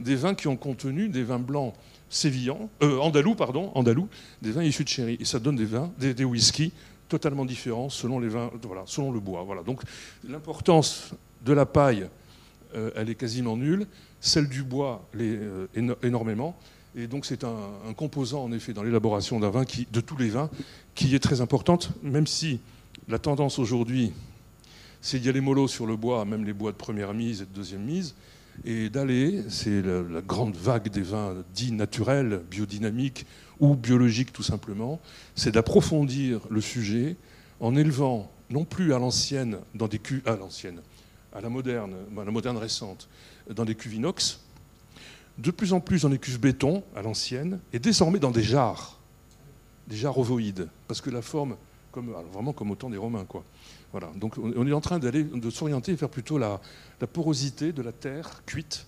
des 0.00 0.16
vins 0.16 0.34
qui 0.34 0.48
ont 0.48 0.56
contenu 0.56 1.08
des 1.08 1.24
vins 1.24 1.38
blancs 1.38 1.74
sévillants, 2.08 2.70
euh, 2.82 2.98
andalous 2.98 3.34
pardon, 3.34 3.70
andalous, 3.74 4.08
des 4.40 4.52
vins 4.52 4.62
issus 4.62 4.84
de 4.84 4.88
sherry 4.88 5.16
et 5.20 5.24
ça 5.24 5.38
donne 5.38 5.56
des 5.56 5.66
vins, 5.66 5.92
des, 5.98 6.14
des 6.14 6.24
whiskies 6.24 6.72
totalement 7.08 7.44
différents 7.44 7.90
selon 7.90 8.18
les 8.18 8.28
vins, 8.28 8.50
voilà, 8.62 8.82
selon 8.86 9.12
le 9.12 9.20
bois. 9.20 9.42
Voilà. 9.42 9.62
Donc 9.62 9.82
l'importance 10.26 11.10
de 11.44 11.52
la 11.52 11.66
paille, 11.66 12.08
euh, 12.74 12.90
elle 12.96 13.10
est 13.10 13.14
quasiment 13.14 13.56
nulle 13.56 13.86
celle 14.24 14.48
du 14.48 14.62
bois 14.62 15.06
l'est 15.12 15.38
énormément. 16.02 16.56
Et 16.96 17.06
donc 17.06 17.26
c'est 17.26 17.44
un, 17.44 17.92
composant 17.96 18.44
en 18.44 18.52
effet 18.52 18.72
dans 18.72 18.82
l'élaboration 18.82 19.38
d'un 19.38 19.50
vin, 19.50 19.64
qui, 19.64 19.86
de 19.92 20.00
tous 20.00 20.16
les 20.16 20.30
vins, 20.30 20.48
qui 20.94 21.14
est 21.14 21.20
très 21.20 21.40
importante, 21.40 21.90
même 22.02 22.26
si 22.26 22.60
la 23.08 23.18
tendance 23.18 23.58
aujourd'hui, 23.58 24.12
c'est 25.04 25.18
d'y 25.18 25.28
aller 25.28 25.42
mollo 25.42 25.68
sur 25.68 25.86
le 25.86 25.96
bois, 25.96 26.24
même 26.24 26.46
les 26.46 26.54
bois 26.54 26.72
de 26.72 26.78
première 26.78 27.12
mise 27.12 27.42
et 27.42 27.44
de 27.44 27.50
deuxième 27.50 27.82
mise, 27.82 28.14
et 28.64 28.88
d'aller, 28.88 29.44
c'est 29.50 29.82
la, 29.82 30.22
grande 30.22 30.56
vague 30.56 30.88
des 30.88 31.02
vins 31.02 31.34
dits 31.54 31.72
naturels, 31.72 32.40
biodynamiques 32.50 33.26
ou 33.60 33.74
biologiques 33.74 34.32
tout 34.32 34.42
simplement, 34.42 35.02
c'est 35.34 35.52
d'approfondir 35.52 36.40
le 36.48 36.62
sujet 36.62 37.16
en 37.60 37.76
élevant 37.76 38.32
non 38.48 38.64
plus 38.64 38.94
à 38.94 38.98
l'ancienne, 38.98 39.58
dans 39.74 39.88
des 39.88 39.98
cuves, 39.98 40.22
à 40.24 40.36
l'ancienne, 40.36 40.80
à 41.34 41.42
la 41.42 41.50
moderne, 41.50 41.94
à 42.18 42.24
la 42.24 42.30
moderne 42.30 42.56
récente, 42.56 43.06
dans 43.54 43.66
des 43.66 43.74
cuves 43.74 43.92
inox, 43.92 44.40
de 45.36 45.50
plus 45.50 45.74
en 45.74 45.80
plus 45.80 46.02
dans 46.02 46.08
des 46.08 46.18
cuves 46.18 46.40
béton 46.40 46.82
à 46.96 47.02
l'ancienne, 47.02 47.60
et 47.74 47.78
désormais 47.78 48.20
dans 48.20 48.30
des 48.30 48.42
jarres, 48.42 48.98
des 49.86 49.96
jarres 49.96 50.16
ovoïdes, 50.16 50.70
parce 50.88 51.02
que 51.02 51.10
la 51.10 51.20
forme, 51.20 51.56
comme, 51.92 52.14
vraiment 52.32 52.54
comme 52.54 52.70
au 52.70 52.74
temps 52.74 52.88
des 52.88 52.96
Romains, 52.96 53.26
quoi. 53.26 53.44
Voilà. 53.94 54.10
Donc 54.16 54.38
on 54.38 54.66
est 54.66 54.72
en 54.72 54.80
train 54.80 54.98
d'aller, 54.98 55.22
de 55.22 55.50
s'orienter 55.50 55.96
faire 55.96 56.08
plutôt 56.08 56.36
la, 56.36 56.60
porosité 57.12 57.72
de 57.72 57.80
la 57.80 57.92
terre 57.92 58.42
cuite 58.44 58.86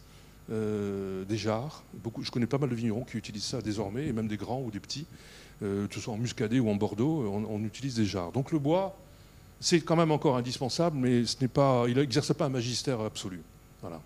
euh, 0.51 1.25
des 1.25 1.37
jarres. 1.37 1.85
Beaucoup, 2.03 2.25
je 2.25 2.33
connais 2.33 2.47
pas 2.47 2.59
mal 2.59 2.71
de 2.71 2.75
vignerons 2.75 3.05
qui 3.05 3.17
utilisent 3.17 3.45
ça 3.45 3.63
désormais, 3.63 4.09
et 4.09 4.13
même 4.13 4.27
des 4.27 4.37
grands 4.37 4.61
ou 4.61 4.73
des 4.73 4.81
petits, 4.81 5.07
euh, 5.63 5.87
que 5.87 5.95
ce 5.95 6.01
soit 6.01 6.13
en 6.13 6.19
muscadet 6.19 6.59
ou 6.59 6.69
en 6.69 6.75
Bordeaux, 6.75 7.23
on, 7.33 7.45
on 7.49 7.63
utilise 7.63 7.95
des 7.95 8.05
jarres. 8.05 8.33
Donc 8.33 8.51
le 8.51 8.59
bois, 8.59 8.99
c'est 9.61 9.81
quand 9.81 9.95
même 9.95 10.11
encore 10.11 10.37
indispensable, 10.37 10.99
mais 10.99 11.25
ce 11.25 11.37
n'est 11.41 11.49
pas, 11.49 11.85
il 11.87 11.97
n'exerce 11.97 12.35
pas 12.35 12.47
un 12.47 12.51
magistère 12.51 13.01
absolu 13.01 13.43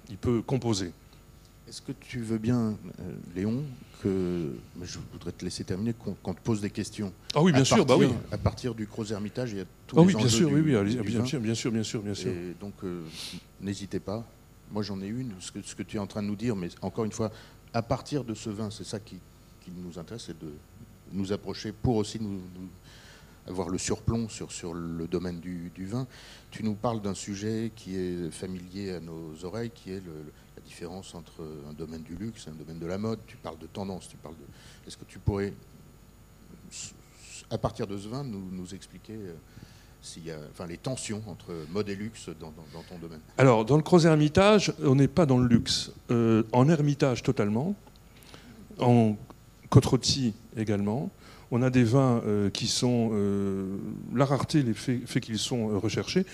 il 0.09 0.17
peut 0.17 0.43
composer. 0.43 0.93
Est-ce 1.71 1.83
que 1.83 1.93
tu 1.93 2.19
veux 2.19 2.39
bien, 2.39 2.77
euh, 2.99 3.13
Léon, 3.37 3.63
que 4.03 4.57
je 4.83 4.99
voudrais 5.13 5.31
te 5.31 5.45
laisser 5.45 5.63
terminer, 5.63 5.95
qu'on 5.95 6.35
te 6.35 6.41
pose 6.41 6.61
des 6.61 6.71
questions 6.71 7.13
Ah 7.33 7.41
oui, 7.41 7.53
bien 7.53 7.63
sûr, 7.63 7.87
bah 7.87 7.95
oui. 7.97 8.09
À 8.33 8.39
partir 8.39 8.75
du 8.75 8.87
Gros 8.87 9.05
Hermitage, 9.05 9.53
il 9.53 9.59
y 9.59 9.61
a 9.61 9.65
tout. 9.87 9.95
Ah 9.97 10.03
oui, 10.03 10.13
bien 10.13 10.27
sûr, 10.27 10.51
oui, 10.51 10.63
oui, 10.63 10.73
bien, 10.73 11.25
sûr, 11.25 11.39
bien 11.39 11.55
sûr, 11.55 11.71
bien 11.71 11.85
sûr, 11.85 12.03
bien 12.03 12.15
sûr. 12.15 12.33
Et 12.33 12.57
donc, 12.61 12.75
euh, 12.83 13.03
n'hésitez 13.61 14.01
pas. 14.01 14.27
Moi, 14.73 14.83
j'en 14.83 15.01
ai 15.01 15.07
une, 15.07 15.31
ce 15.39 15.53
que, 15.53 15.63
ce 15.63 15.77
que, 15.77 15.85
tu 15.85 15.99
es 15.99 16.01
en 16.01 16.09
train 16.09 16.25
de 16.25 16.27
nous 16.27 16.35
dire, 16.35 16.57
mais 16.57 16.71
encore 16.83 17.05
une 17.05 17.13
fois, 17.13 17.31
à 17.73 17.83
partir 17.83 18.25
de 18.25 18.35
ce 18.35 18.51
vin, 18.51 18.69
c'est 18.71 18.83
ça 18.83 18.99
qui, 18.99 19.21
nous 19.77 19.97
intéresse, 19.97 20.25
c'est 20.27 20.41
de 20.41 20.53
nous 21.13 21.33
approcher 21.33 21.71
pour 21.71 21.95
aussi 21.95 22.19
nous 22.21 22.41
avoir 23.47 23.69
le 23.69 23.79
surplomb 23.79 24.29
sur, 24.29 24.51
sur 24.51 24.75
le 24.75 25.07
domaine 25.07 25.39
du, 25.39 25.71
vin. 25.87 26.09
Tu 26.51 26.65
nous 26.65 26.75
parles 26.75 27.01
d'un 27.01 27.15
sujet 27.15 27.71
qui 27.77 27.97
est 27.97 28.33
familier 28.33 28.91
à 28.91 29.01
nos 29.01 29.45
oreilles, 29.45 29.71
qui 29.73 29.93
est 29.93 30.03
la 30.61 30.67
différence 30.67 31.15
entre 31.15 31.43
un 31.69 31.73
domaine 31.73 32.03
du 32.03 32.15
luxe 32.17 32.47
et 32.47 32.51
un 32.51 32.55
domaine 32.55 32.79
de 32.79 32.87
la 32.87 32.99
mode. 32.99 33.19
Tu 33.27 33.37
parles 33.37 33.59
de 33.59 33.67
tendance, 33.67 34.09
tu 34.09 34.17
parles 34.17 34.37
de... 34.37 34.87
Est-ce 34.87 34.97
que 34.97 35.05
tu 35.05 35.19
pourrais, 35.19 35.53
à 37.51 37.59
partir 37.59 37.87
de 37.87 37.97
ce 37.97 38.09
vin, 38.09 38.25
nous, 38.25 38.75
expliquer 38.75 39.15
euh, 39.15 39.35
s'il 40.03 40.25
y 40.25 40.31
a, 40.31 40.39
enfin, 40.51 40.67
les 40.67 40.77
tensions 40.77 41.23
entre 41.27 41.55
mode 41.71 41.89
et 41.89 41.97
luxe 41.97 42.29
dans, 42.41 42.53
ton 42.53 42.99
domaine? 42.99 43.21
Alors, 43.39 43.65
dans 43.65 43.77
le 43.77 43.83
Gros 43.83 44.01
Hermitage, 44.01 44.73
on 44.83 44.95
n'est 44.95 45.09
pas 45.09 45.27
dans 45.27 45.39
le 45.39 45.49
luxe. 45.49 45.93
Euh, 46.11 46.43
en 46.53 46.69
Hermitage, 46.69 47.23
totalement. 47.23 47.75
En 48.79 49.17
côte 49.71 50.19
également. 50.57 51.11
On 51.53 51.63
a 51.63 51.71
des 51.71 51.85
vins 51.85 52.23
euh, 52.27 52.51
qui 52.51 52.67
sont. 52.67 53.11
Euh, 53.13 53.77
la 54.15 54.25
rareté 54.25 54.63
les 54.63 54.75
fait, 54.75 55.21
qu'ils 55.21 55.39
sont 55.39 55.79
recherchés. 55.81 56.25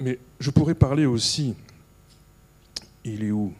Mais 0.00 0.18
je 0.40 0.50
pourrais 0.50 0.74
parler 0.74 1.06
aussi. 1.06 1.54
Il 3.04 3.24
est 3.24 3.30
où 3.30 3.52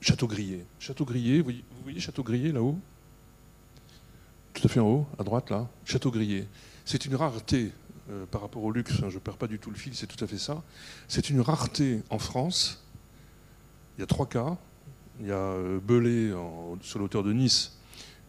Château-Grillé. 0.00 0.64
Château-Grillé, 0.78 1.42
vous 1.42 1.52
voyez 1.82 2.00
Château-Grillé 2.00 2.52
là-haut? 2.52 2.78
Tout 4.54 4.62
à 4.64 4.68
fait 4.68 4.80
en 4.80 4.86
haut, 4.86 5.06
à 5.18 5.22
droite 5.22 5.50
là. 5.50 5.68
Château-Grillé. 5.84 6.46
C'est 6.84 7.04
une 7.06 7.14
rareté 7.14 7.72
par 8.30 8.40
rapport 8.40 8.64
au 8.64 8.72
luxe, 8.72 8.94
hein, 9.02 9.08
je 9.08 9.14
ne 9.14 9.20
perds 9.20 9.36
pas 9.36 9.46
du 9.46 9.58
tout 9.58 9.70
le 9.70 9.76
fil, 9.76 9.94
c'est 9.94 10.08
tout 10.08 10.22
à 10.24 10.26
fait 10.26 10.38
ça. 10.38 10.62
C'est 11.06 11.30
une 11.30 11.40
rareté 11.40 12.02
en 12.10 12.18
France. 12.18 12.84
Il 13.96 14.00
y 14.00 14.04
a 14.04 14.06
trois 14.06 14.26
cas. 14.26 14.56
Il 15.20 15.26
y 15.26 15.32
a 15.32 15.78
Belay 15.80 16.32
sur 16.80 16.98
l'auteur 16.98 17.22
de 17.22 17.32
Nice 17.32 17.78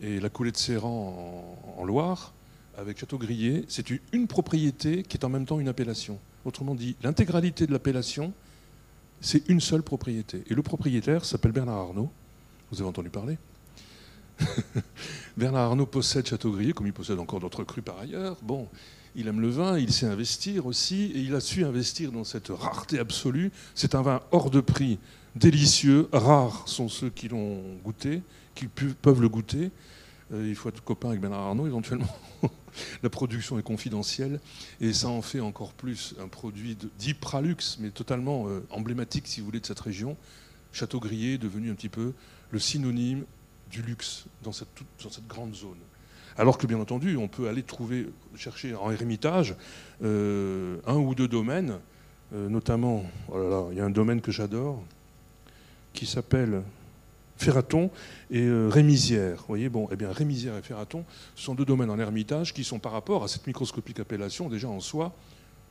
et 0.01 0.19
la 0.19 0.29
coulée 0.29 0.51
de 0.51 0.57
Serran 0.57 1.57
en, 1.77 1.85
Loire, 1.85 2.33
avec 2.77 2.99
Château-Grillé, 2.99 3.65
c'est 3.67 3.89
une 4.11 4.27
propriété 4.27 5.03
qui 5.03 5.17
est 5.17 5.25
en 5.25 5.29
même 5.29 5.45
temps 5.45 5.59
une 5.59 5.67
appellation. 5.67 6.19
Autrement 6.43 6.75
dit, 6.75 6.95
l'intégralité 7.03 7.67
de 7.67 7.71
l'appellation, 7.71 8.33
c'est 9.21 9.47
une 9.49 9.61
seule 9.61 9.83
propriété. 9.83 10.43
Et 10.49 10.53
le 10.53 10.61
propriétaire 10.61 11.23
s'appelle 11.23 11.51
Bernard 11.51 11.77
Arnault. 11.77 12.11
Vous 12.71 12.81
avez 12.81 12.89
entendu 12.89 13.09
parler 13.09 13.37
Bernard 15.37 15.69
Arnault 15.69 15.85
possède 15.85 16.27
Châteaubriand, 16.27 16.73
comme 16.73 16.87
il 16.87 16.93
possède 16.93 17.19
encore 17.19 17.39
d'autres 17.39 17.63
crus 17.63 17.83
par 17.83 17.99
ailleurs. 17.99 18.37
Bon, 18.41 18.67
il 19.15 19.27
aime 19.27 19.39
le 19.39 19.49
vin, 19.49 19.77
il 19.77 19.91
sait 19.91 20.07
investir 20.07 20.65
aussi, 20.65 21.11
et 21.13 21.19
il 21.19 21.35
a 21.35 21.39
su 21.39 21.63
investir 21.63 22.11
dans 22.11 22.23
cette 22.23 22.49
rareté 22.49 22.97
absolue. 22.97 23.51
C'est 23.75 23.93
un 23.93 24.01
vin 24.01 24.21
hors 24.31 24.49
de 24.49 24.61
prix, 24.61 24.97
délicieux. 25.35 26.07
Rares 26.11 26.67
sont 26.67 26.89
ceux 26.89 27.09
qui 27.09 27.27
l'ont 27.27 27.61
goûté, 27.83 28.23
qui 28.55 28.67
peuvent 28.67 29.21
le 29.21 29.29
goûter. 29.29 29.71
Euh, 30.33 30.47
il 30.47 30.55
faut 30.55 30.69
être 30.69 30.83
copain 30.83 31.09
avec 31.09 31.21
Bernard 31.21 31.41
Arnault 31.41 31.67
éventuellement. 31.67 32.15
la 33.03 33.09
production 33.09 33.59
est 33.59 33.63
confidentielle 33.63 34.39
et 34.79 34.93
ça 34.93 35.09
en 35.09 35.21
fait 35.21 35.39
encore 35.39 35.73
plus 35.73 36.15
un 36.19 36.27
produit 36.27 36.77
dit 36.97 37.13
Pralux, 37.13 37.77
mais 37.79 37.89
totalement 37.89 38.47
euh, 38.47 38.65
emblématique, 38.69 39.27
si 39.27 39.39
vous 39.39 39.47
voulez, 39.47 39.59
de 39.59 39.65
cette 39.65 39.79
région. 39.79 40.15
Château 40.71 40.99
Grillé 40.99 41.33
est 41.33 41.37
devenu 41.37 41.69
un 41.71 41.75
petit 41.75 41.89
peu 41.89 42.13
le 42.51 42.59
synonyme 42.59 43.25
du 43.69 43.81
luxe 43.81 44.25
dans 44.43 44.51
cette, 44.51 44.69
dans 45.03 45.09
cette 45.09 45.27
grande 45.27 45.53
zone. 45.55 45.77
Alors 46.37 46.57
que 46.57 46.65
bien 46.65 46.79
entendu, 46.79 47.17
on 47.17 47.27
peut 47.27 47.49
aller 47.49 47.63
trouver, 47.63 48.07
chercher 48.35 48.73
en 48.73 48.89
Ermitage 48.89 49.55
euh, 50.01 50.77
un 50.87 50.95
ou 50.95 51.13
deux 51.13 51.27
domaines, 51.27 51.77
notamment, 52.31 53.03
oh 53.27 53.67
il 53.71 53.77
y 53.77 53.81
a 53.81 53.85
un 53.85 53.89
domaine 53.89 54.21
que 54.21 54.31
j'adore, 54.31 54.81
qui 55.91 56.05
s'appelle 56.05 56.63
Ferraton 57.41 57.89
et 58.29 58.41
euh, 58.41 58.69
Rémisière. 58.69 59.43
Voyez, 59.47 59.67
bon, 59.67 59.87
eh 59.91 59.95
bien, 59.95 60.11
Rémisière 60.11 60.55
et 60.57 60.61
Ferraton 60.61 61.03
sont 61.35 61.55
deux 61.55 61.65
domaines 61.65 61.89
en 61.89 61.97
Ermitage 61.97 62.53
qui 62.53 62.63
sont 62.63 62.79
par 62.79 62.91
rapport 62.91 63.23
à 63.23 63.27
cette 63.27 63.47
microscopique 63.47 63.99
appellation 63.99 64.47
déjà 64.47 64.69
en 64.69 64.79
soi 64.79 65.13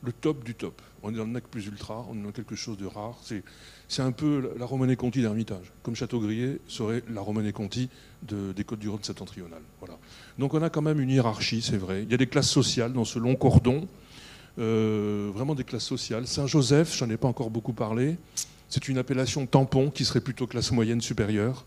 le 0.03 0.11
top 0.11 0.43
du 0.43 0.55
top. 0.55 0.81
On 1.03 1.13
est 1.13 1.17
dans 1.17 1.25
le 1.25 1.41
plus 1.41 1.67
ultra, 1.67 2.05
on 2.09 2.17
est 2.17 2.23
dans 2.23 2.31
quelque 2.31 2.55
chose 2.55 2.77
de 2.77 2.85
rare. 2.85 3.17
C'est 3.87 4.01
un 4.01 4.11
peu 4.11 4.53
la 4.57 4.65
Romanée 4.65 4.95
Conti 4.95 5.21
d'Hermitage, 5.21 5.71
comme 5.83 5.95
Château-Grier 5.95 6.59
serait 6.67 7.03
la 7.09 7.21
Romanée 7.21 7.53
Conti 7.53 7.89
de, 8.23 8.51
des 8.51 8.63
Côtes-du-Rhône 8.63 9.03
septentrionales. 9.03 9.61
Voilà. 9.79 9.97
Donc 10.39 10.53
on 10.53 10.61
a 10.61 10.69
quand 10.69 10.81
même 10.81 10.99
une 10.99 11.09
hiérarchie, 11.09 11.61
c'est 11.61 11.77
vrai. 11.77 12.03
Il 12.03 12.11
y 12.11 12.13
a 12.13 12.17
des 12.17 12.27
classes 12.27 12.49
sociales 12.49 12.93
dans 12.93 13.05
ce 13.05 13.19
long 13.19 13.35
cordon, 13.35 13.87
euh, 14.59 15.31
vraiment 15.33 15.55
des 15.55 15.63
classes 15.63 15.85
sociales. 15.85 16.27
Saint-Joseph, 16.27 16.97
j'en 16.97 17.09
ai 17.09 17.17
pas 17.17 17.27
encore 17.27 17.49
beaucoup 17.49 17.73
parlé. 17.73 18.17
C'est 18.71 18.87
une 18.87 18.97
appellation 18.97 19.45
tampon 19.45 19.91
qui 19.91 20.05
serait 20.05 20.21
plutôt 20.21 20.47
classe 20.47 20.71
moyenne 20.71 21.01
supérieure. 21.01 21.65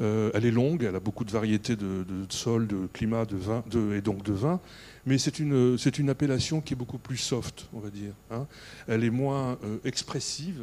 Euh, 0.00 0.30
elle 0.32 0.46
est 0.46 0.50
longue, 0.50 0.82
elle 0.82 0.96
a 0.96 1.00
beaucoup 1.00 1.24
de 1.24 1.30
variétés 1.30 1.76
de, 1.76 2.04
sol, 2.30 2.66
de 2.66 2.88
climat, 2.90 3.26
de 3.26 3.36
vin, 3.36 3.62
et 3.94 4.00
donc 4.00 4.22
de 4.22 4.32
vin, 4.32 4.58
mais 5.04 5.18
c'est 5.18 5.40
une, 5.40 6.08
appellation 6.08 6.62
qui 6.62 6.72
est 6.72 6.76
beaucoup 6.76 6.96
plus 6.96 7.18
soft, 7.18 7.68
on 7.74 7.80
va 7.80 7.90
dire. 7.90 8.14
Hein. 8.30 8.46
Elle 8.86 9.04
est 9.04 9.10
moins 9.10 9.58
euh, 9.62 9.76
expressive 9.84 10.62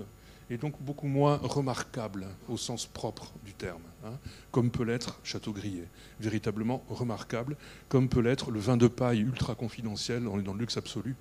et 0.50 0.58
donc 0.58 0.82
beaucoup 0.82 1.08
moins 1.08 1.38
remarquable 1.38 2.26
au 2.50 2.58
sens 2.58 2.88
propre 2.88 3.34
du 3.44 3.54
terme, 3.54 3.82
hein, 4.06 4.18
comme 4.52 4.72
peut 4.72 4.84
l'être 4.84 5.20
Château-Grier, 5.24 5.88
véritablement 6.20 6.84
remarquable, 6.90 7.58
comme 7.90 8.10
peut 8.10 8.22
l'être 8.22 8.50
le 8.50 8.60
vin 8.60 8.78
de 8.78 8.88
paille 8.88 9.20
ultra 9.20 9.54
confidentiel, 9.54 10.28
on 10.28 10.40
est 10.40 10.44
dans 10.44 10.54
le 10.54 10.60
luxe 10.60 10.78
absolu, 10.78 11.16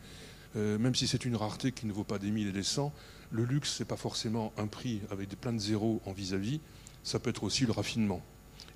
euh, 0.56 0.78
même 0.78 0.94
si 0.94 1.06
c'est 1.06 1.24
une 1.24 1.36
rareté 1.36 1.72
qui 1.72 1.86
ne 1.86 1.92
vaut 1.92 2.04
pas 2.04 2.18
des 2.18 2.30
mille 2.30 2.48
et 2.48 2.52
des 2.52 2.62
cents, 2.62 2.92
le 3.34 3.44
luxe, 3.44 3.74
ce 3.74 3.82
n'est 3.82 3.86
pas 3.88 3.96
forcément 3.96 4.52
un 4.56 4.68
prix 4.68 5.00
avec 5.10 5.28
des 5.28 5.34
pleins 5.34 5.52
de 5.52 5.58
zéros 5.58 6.00
en 6.06 6.12
vis-à-vis, 6.12 6.60
ça 7.02 7.18
peut 7.18 7.30
être 7.30 7.42
aussi 7.42 7.66
le 7.66 7.72
raffinement. 7.72 8.22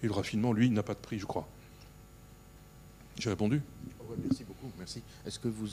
Et 0.02 0.06
le 0.06 0.12
raffinement, 0.12 0.52
lui, 0.52 0.68
n'a 0.68 0.82
pas 0.82 0.94
de 0.94 0.98
prix, 0.98 1.20
je 1.20 1.26
crois. 1.26 1.46
J'ai 3.16 3.30
répondu? 3.30 3.62
Merci 4.24 4.42
beaucoup, 4.42 4.72
merci. 4.76 5.02
Est-ce 5.24 5.38
que 5.38 5.46
vous... 5.46 5.68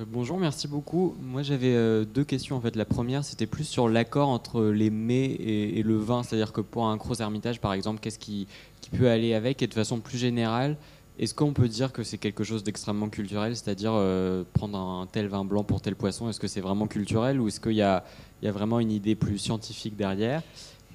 Euh, 0.00 0.04
bonjour, 0.06 0.38
merci 0.38 0.68
beaucoup. 0.68 1.16
Moi 1.20 1.42
j'avais 1.42 1.74
euh, 1.74 2.04
deux 2.04 2.24
questions 2.24 2.56
en 2.56 2.60
fait. 2.60 2.76
La 2.76 2.84
première 2.84 3.24
c'était 3.24 3.46
plus 3.46 3.64
sur 3.64 3.88
l'accord 3.88 4.28
entre 4.28 4.66
les 4.66 4.90
mets 4.90 5.24
et, 5.24 5.82
le 5.82 5.96
vin, 5.96 6.22
c'est-à-dire 6.22 6.52
que 6.52 6.60
pour 6.60 6.86
un 6.86 6.96
gros 6.96 7.14
ermitage 7.16 7.60
par 7.60 7.72
exemple, 7.72 8.00
qu'est-ce 8.00 8.18
qui, 8.18 8.46
peut 8.90 9.08
aller 9.08 9.34
avec 9.34 9.62
Et 9.62 9.66
de 9.66 9.74
façon 9.74 10.00
plus 10.00 10.18
générale, 10.18 10.76
est-ce 11.18 11.34
qu'on 11.34 11.52
peut 11.52 11.68
dire 11.68 11.92
que 11.92 12.02
c'est 12.02 12.18
quelque 12.18 12.44
chose 12.44 12.64
d'extrêmement 12.64 13.08
culturel, 13.08 13.56
c'est-à-dire 13.56 13.92
euh, 13.94 14.44
prendre 14.52 14.78
un 14.78 15.06
tel 15.06 15.28
vin 15.28 15.44
blanc 15.44 15.64
pour 15.64 15.80
tel 15.80 15.96
poisson, 15.96 16.28
est-ce 16.28 16.40
que 16.40 16.48
c'est 16.48 16.60
vraiment 16.60 16.86
culturel 16.86 17.40
ou 17.40 17.48
est-ce 17.48 17.60
qu'il 17.60 17.72
y, 17.72 17.82
a, 17.82 18.04
vraiment 18.42 18.80
une 18.80 18.90
idée 18.90 19.14
plus 19.14 19.38
scientifique 19.38 19.96
derrière? 19.96 20.42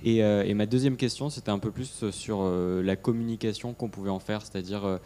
Et, 0.04 0.18
et, 0.18 0.54
ma 0.54 0.66
deuxième 0.66 0.98
question, 0.98 1.30
c'était 1.30 1.50
un 1.50 1.58
peu 1.58 1.72
plus 1.72 2.12
sur 2.12 2.44
la 2.44 2.96
communication 2.96 3.74
qu'on 3.74 3.90
pouvait 3.90 4.12
en 4.12 4.20
faire, 4.20 4.42
c'est-à-dire 4.42 5.00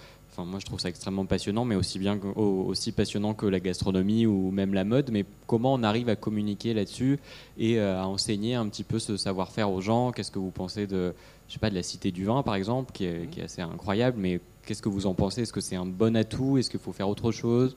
moi, 0.46 0.60
je 0.60 0.66
trouve 0.66 0.80
ça 0.80 0.90
extrêmement 0.90 1.26
passionnant, 1.26 1.66
mais 1.66 1.76
aussi, 1.76 2.00
bien, 2.00 2.20
aussi 2.36 2.92
passionnant 2.92 3.34
que 3.34 3.46
la 3.46 3.60
gastronomie 3.60 4.26
ou 4.26 4.52
même 4.52 4.74
la 4.74 4.84
mode. 4.84 5.12
Mais 5.12 5.26
comment 5.48 5.74
on 5.74 5.84
arrive 5.84 6.10
à 6.10 6.16
communiquer 6.16 6.74
là-dessus 6.74 7.20
et 7.58 7.80
euh, 7.80 8.02
à 8.02 8.08
enseigner 8.08 8.56
un 8.56 8.68
petit 8.68 8.84
peu 8.84 9.00
ce 9.00 9.18
savoir-faire 9.18 9.72
aux 9.72 9.82
gens? 9.82 10.12
Qu'est-ce 10.12 10.32
que 10.32 10.40
vous 10.40 10.52
pensez 10.52 10.88
de, 10.88 11.14
je 11.50 11.54
sais 11.54 11.60
pas, 11.60 11.70
de 11.70 11.76
la 11.76 11.84
Cité 11.84 12.12
du 12.12 12.24
Vin, 12.24 12.42
par 12.44 12.56
exemple, 12.56 12.94
qui 12.94 13.04
est, 13.04 13.30
qui 13.30 13.42
est 13.42 13.44
assez 13.44 13.62
incroyable, 13.62 14.18
mais 14.18 14.40
qu'est-ce 14.66 14.82
que 14.82 14.88
vous 14.88 15.06
en 15.06 15.14
pensez? 15.14 15.42
Est-ce 15.42 15.52
que 15.52 15.60
c'est 15.60 15.76
un 15.76 15.86
bon 15.86 16.16
atout? 16.16 16.58
Est-ce 16.58 16.70
qu'il 16.70 16.80
faut 16.80 16.94
faire 16.94 17.10
autre 17.10 17.32
chose? 17.32 17.76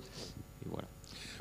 Et 0.64 0.68
voilà. 0.70 0.86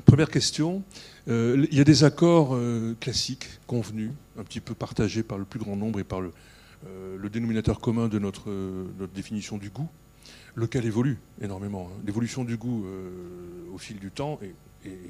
Première 0.04 0.30
question. 0.30 0.82
Euh, 1.28 1.64
il 1.70 1.78
y 1.78 1.80
a 1.80 1.84
des 1.84 2.02
accords 2.02 2.54
euh, 2.54 2.96
classiques, 2.98 3.46
convenus, 3.68 4.10
un 4.36 4.42
petit 4.42 4.60
peu 4.60 4.74
partagés 4.74 5.22
par 5.22 5.38
le 5.38 5.44
plus 5.44 5.60
grand 5.60 5.76
nombre 5.76 6.00
et 6.00 6.04
par 6.04 6.20
le, 6.20 6.32
le 7.16 7.30
dénominateur 7.30 7.78
commun 7.78 8.08
de 8.08 8.18
notre, 8.18 8.50
notre 8.98 9.12
définition 9.12 9.56
du 9.58 9.70
goût 9.70 9.88
lequel 10.54 10.84
évolue 10.84 11.18
énormément. 11.40 11.90
Hein? 11.90 12.00
L'évolution 12.04 12.44
du 12.44 12.56
goût 12.56 12.84
euh, 12.84 13.10
au 13.72 13.78
fil 13.78 13.98
du 13.98 14.10
temps 14.10 14.38
est, 14.42 14.54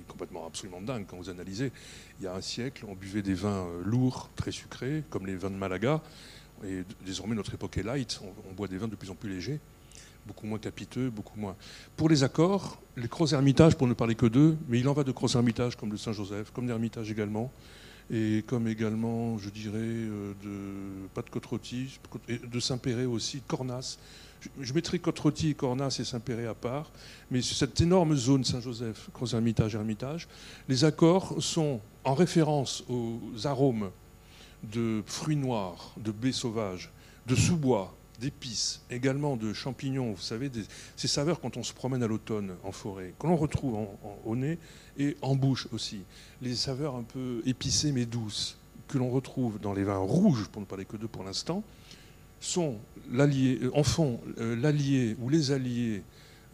complètement 0.07 0.47
absolument 0.47 0.83
dingue 0.83 1.07
quand 1.09 1.17
vous 1.17 1.31
analysez. 1.31 1.73
Il 2.21 2.25
y 2.25 2.27
a 2.27 2.35
un 2.35 2.43
siècle, 2.43 2.85
on 2.87 2.95
buvait 2.95 3.23
des 3.23 3.33
vins 3.33 3.65
euh, 3.65 3.83
lourds, 3.83 4.29
très 4.37 4.51
sucrés, 4.51 5.03
comme 5.09 5.27
les 5.27 5.35
vins 5.35 5.49
de 5.49 5.57
Malaga. 5.57 6.03
Et 6.67 6.85
désormais, 7.05 7.35
notre 7.35 7.55
époque 7.55 7.79
est 7.79 7.83
light. 7.83 8.21
On, 8.49 8.53
boit 8.53 8.69
des 8.69 8.79
vins 8.79 8.89
de 8.89 8.95
plus 8.95 9.11
en 9.11 9.15
plus 9.15 9.31
légers, 9.31 9.61
beaucoup 10.27 10.47
moins 10.47 10.59
capiteux, 10.59 11.11
beaucoup 11.11 11.39
moins. 11.39 11.57
Pour 11.97 12.09
les 12.09 12.23
accords, 12.23 12.81
les 12.97 13.09
Gros 13.09 13.27
Hermitages, 13.27 13.77
pour 13.77 13.87
ne 13.87 13.95
parler 13.95 14.15
que 14.15 14.27
d'eux, 14.27 14.57
mais 14.69 14.81
il 14.81 14.89
en 14.89 14.93
va 14.93 15.05
de 15.05 15.13
Gros 15.13 15.29
Hermitages 15.35 15.77
comme 15.77 15.91
le 15.91 15.97
Saint-Joseph, 15.97 16.51
comme 16.53 16.69
l'Hermitage 16.69 17.11
également, 17.11 17.51
et 18.11 18.45
comme 18.47 18.69
également, 18.69 19.39
je 19.39 19.49
dirais, 19.49 19.79
euh, 19.79 20.35
de 20.43 21.09
pas 21.15 21.23
de 21.23 21.31
côte 21.31 21.49
de 22.29 22.61
Saint-Péret 22.61 23.07
aussi, 23.07 23.39
de 23.39 23.45
Cornas 23.47 23.99
je, 24.61 24.73
mettrai 24.73 24.99
côte 24.99 25.21
Cornas 25.57 25.97
et 26.01 26.05
Saint-Péret 26.05 26.47
à 26.47 26.55
part, 26.55 26.91
mais 27.31 27.43
cette 27.43 27.81
énorme 27.81 28.17
zone 28.17 28.45
Saint-Joseph, 28.45 29.11
Gros-Hermitage, 29.15 29.75
Hermitage, 29.75 30.29
les 30.69 30.85
accords 30.85 31.41
sont 31.43 31.81
en 32.05 32.15
référence 32.15 32.85
aux 32.89 33.21
arômes 33.45 33.91
de 34.63 35.03
fruits 35.07 35.37
noirs, 35.37 35.95
de 35.97 36.13
baies 36.13 36.33
sauvages, 36.33 36.91
de 37.27 37.35
sous-bois, 37.35 37.95
d'épices, 38.21 38.83
également 38.91 39.37
de 39.37 39.53
champignons, 39.53 40.13
vous 40.13 40.21
savez, 40.21 40.51
ces 40.97 41.09
saveurs 41.09 41.41
quand 41.41 41.57
on 41.57 41.63
se 41.63 41.73
promène 41.73 42.03
à 42.03 42.07
l'automne 42.07 42.55
en 42.63 42.71
forêt, 42.71 43.15
que 43.19 43.27
l'on 43.27 43.37
retrouve 43.37 43.89
au 44.25 44.37
nez 44.37 44.59
et 44.97 45.17
en 45.23 45.35
bouche 45.35 45.67
aussi. 45.73 46.03
Les 46.41 46.55
saveurs 46.55 46.95
un 46.95 47.03
peu 47.03 47.43
épicées 47.47 47.91
mais 47.91 48.07
douces 48.07 48.57
que 48.89 48.99
l'on 48.99 49.11
retrouve 49.11 49.59
dans 49.59 49.73
les 49.73 49.85
vins 49.85 49.99
rouges, 49.99 50.49
pour 50.49 50.61
ne 50.61 50.67
parler 50.67 50.85
que 50.85 50.97
d'eux 50.97 51.09
pour 51.09 51.25
l'instant, 51.25 51.65
sont 52.41 52.77
l'allié, 53.11 53.59
euh, 53.63 53.71
en 53.75 53.83
font 53.83 54.21
euh, 54.39 54.57
l'allié 54.57 55.17
ou 55.21 55.29
les 55.29 55.51
alliés 55.51 56.03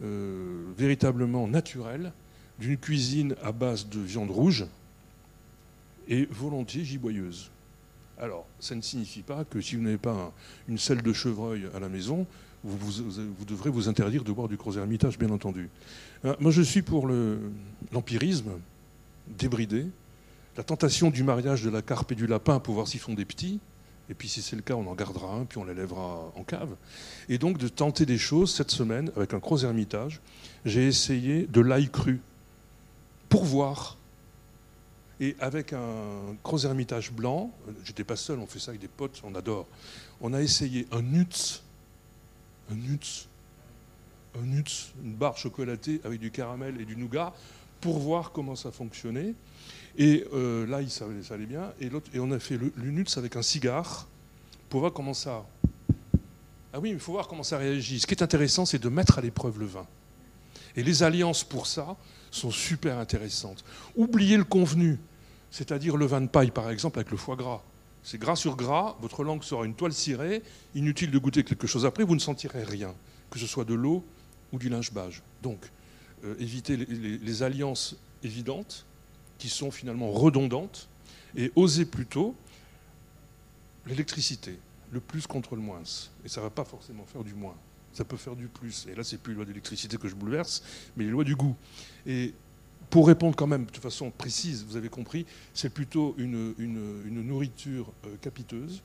euh, 0.01 0.63
véritablement 0.77 1.47
naturels 1.47 2.13
d'une 2.59 2.77
cuisine 2.77 3.35
à 3.43 3.51
base 3.51 3.87
de 3.89 3.99
viande 3.99 4.31
rouge 4.31 4.65
et 6.07 6.27
volontiers 6.31 6.83
giboyeuse. 6.83 7.51
Alors, 8.19 8.45
ça 8.59 8.75
ne 8.75 8.81
signifie 8.81 9.21
pas 9.21 9.45
que 9.45 9.61
si 9.61 9.75
vous 9.75 9.81
n'avez 9.81 9.97
pas 9.97 10.33
une 10.67 10.77
selle 10.77 11.01
de 11.01 11.13
chevreuil 11.13 11.67
à 11.73 11.79
la 11.79 11.87
maison, 11.87 12.27
vous, 12.63 13.45
devrez 13.45 13.69
vous 13.69 13.87
interdire 13.87 14.23
de 14.23 14.31
boire 14.31 14.49
du 14.49 14.57
Gros 14.57 14.77
Hermitage, 14.77 15.17
bien 15.17 15.29
entendu. 15.29 15.69
moi, 16.39 16.51
je 16.51 16.61
suis 16.61 16.81
pour 16.81 17.07
l'empirisme 17.91 18.51
débridé, 19.37 19.85
la 20.57 20.63
tentation 20.63 21.09
du 21.09 21.23
mariage 21.23 21.63
de 21.63 21.69
la 21.69 21.81
carpe 21.81 22.11
et 22.11 22.15
du 22.15 22.27
lapin 22.27 22.59
pour 22.59 22.73
voir 22.73 22.87
s'ils 22.87 22.99
font 22.99 23.13
des 23.13 23.23
petits, 23.23 23.59
et 24.09 24.13
puis 24.13 24.27
si 24.27 24.41
c'est 24.41 24.55
le 24.55 24.63
cas, 24.63 24.73
on 24.73 24.87
en 24.87 24.95
gardera 24.95 25.35
un, 25.35 25.45
puis 25.45 25.59
on 25.59 25.63
l'élèvera 25.63 26.33
en 26.35 26.43
cave. 26.43 26.75
Et 27.29 27.37
donc 27.37 27.57
de 27.59 27.67
tenter 27.67 28.05
des 28.05 28.17
choses 28.17 28.53
cette 28.53 28.71
semaine 28.71 29.11
avec 29.15 29.33
un 29.33 29.37
gros 29.37 29.59
ermitage. 29.63 30.19
J'ai 30.65 30.87
essayé 30.87 31.45
de 31.45 31.61
l'ail 31.61 31.89
cru 31.89 32.19
pour 33.29 33.45
voir. 33.45 33.98
Et 35.19 35.35
avec 35.39 35.73
un 35.73 36.35
gros 36.43 36.59
ermitage 36.59 37.11
blanc, 37.11 37.51
j'étais 37.83 38.05
pas 38.05 38.15
seul, 38.15 38.39
on 38.39 38.47
fait 38.47 38.59
ça 38.59 38.71
avec 38.71 38.81
des 38.81 38.87
potes, 38.87 39.21
on 39.23 39.35
adore. 39.35 39.67
On 40.21 40.33
a 40.33 40.41
essayé 40.41 40.87
un 40.91 41.01
nuts, 41.01 41.61
un 42.71 42.75
nuts, 42.75 43.27
un 44.39 44.45
nuts, 44.45 44.93
une 45.03 45.13
barre 45.13 45.37
chocolatée 45.37 45.99
avec 46.05 46.19
du 46.19 46.31
caramel 46.31 46.79
et 46.79 46.85
du 46.85 46.95
nougat 46.95 47.33
pour 47.81 47.99
voir 47.99 48.31
comment 48.31 48.55
ça 48.55 48.71
fonctionnait. 48.71 49.33
Et 49.97 50.25
euh, 50.33 50.65
là, 50.67 50.79
ça, 50.87 51.05
allait 51.31 51.45
bien. 51.45 51.73
Et, 51.81 51.89
on 52.19 52.31
a 52.31 52.39
fait 52.39 52.57
le, 52.57 52.71
avec 53.17 53.35
un 53.35 53.41
cigare 53.41 54.07
pour 54.69 54.81
voir 54.81 54.93
comment 54.93 55.13
ça. 55.13 55.45
Ah 56.71 56.79
oui, 56.79 56.91
il 56.91 56.99
faut 56.99 57.13
voir 57.13 57.27
comment 57.27 57.43
ça 57.43 57.57
réagit. 57.57 57.99
Ce 57.99 58.07
qui 58.07 58.13
est 58.13 58.23
intéressant, 58.23 58.65
c'est 58.65 58.79
de 58.79 58.89
mettre 58.89 59.17
à 59.17 59.21
l'épreuve 59.21 59.59
le 59.59 59.65
vin. 59.65 59.87
Et 60.75 60.83
les 60.83 61.03
alliances 61.03 61.43
pour 61.43 61.67
ça 61.67 61.97
sont 62.31 62.51
super 62.51 62.99
intéressantes. 62.99 63.65
Oubliez 63.95 64.37
le 64.37 64.43
convenu, 64.43 64.99
c'est-à-dire 65.51 65.97
le 65.97 66.05
vin 66.05 66.21
de 66.21 66.27
paille 66.27 66.51
par 66.51 66.69
exemple 66.69 66.99
avec 66.99 67.11
le 67.11 67.17
foie 67.17 67.35
gras. 67.35 67.63
C'est 68.03 68.17
gras 68.17 68.35
sur 68.35 68.55
gras, 68.55 68.95
votre 69.01 69.23
langue 69.23 69.43
sera 69.43 69.65
une 69.65 69.75
toile 69.75 69.93
cirée, 69.93 70.41
inutile 70.73 71.11
de 71.11 71.19
goûter 71.19 71.43
quelque 71.43 71.67
chose 71.67 71.85
après, 71.85 72.03
vous 72.03 72.15
ne 72.15 72.19
sentirez 72.19 72.63
rien, 72.63 72.95
que 73.29 73.39
ce 73.39 73.47
soit 73.47 73.65
de 73.65 73.73
l'eau 73.73 74.05
ou 74.51 74.57
du 74.57 74.69
linge 74.69 74.91
bage. 74.93 75.21
Donc, 75.43 75.69
euh, 76.23 76.35
évitez 76.39 76.77
les, 76.77 77.43
alliances 77.43 77.97
évidentes, 78.23 78.85
qui 79.37 79.49
sont 79.49 79.71
finalement 79.71 80.11
redondantes, 80.11 80.89
et 81.35 81.51
osez 81.55 81.85
plutôt 81.85 82.35
l'électricité, 83.85 84.59
le 84.91 84.99
plus 84.99 85.27
contre 85.27 85.55
le 85.55 85.61
moins. 85.61 85.81
Et 86.25 86.29
ça 86.29 86.41
ne 86.41 86.45
va 86.45 86.49
pas 86.49 86.65
forcément 86.65 87.05
faire 87.05 87.23
du 87.23 87.33
moins, 87.33 87.55
ça 87.93 88.03
peut 88.03 88.17
faire 88.17 88.35
du 88.35 88.47
plus. 88.47 88.87
Et 88.91 88.95
là, 88.95 89.03
c'est 89.03 89.17
plus 89.17 89.33
les 89.33 89.37
lois 89.37 89.45
d'électricité 89.45 89.97
que 89.97 90.07
je 90.07 90.15
bouleverse, 90.15 90.63
mais 90.97 91.05
les 91.05 91.09
lois 91.09 91.23
du 91.23 91.35
goût. 91.35 91.55
Et 92.05 92.33
pour 92.89 93.07
répondre 93.07 93.35
quand 93.35 93.47
même 93.47 93.65
de 93.65 93.77
façon 93.77 94.11
précise, 94.11 94.65
vous 94.67 94.75
avez 94.75 94.89
compris, 94.89 95.25
c'est 95.53 95.69
plutôt 95.69 96.15
une, 96.17 96.53
nourriture 97.07 97.91
euh, 98.05 98.15
capiteuse, 98.21 98.81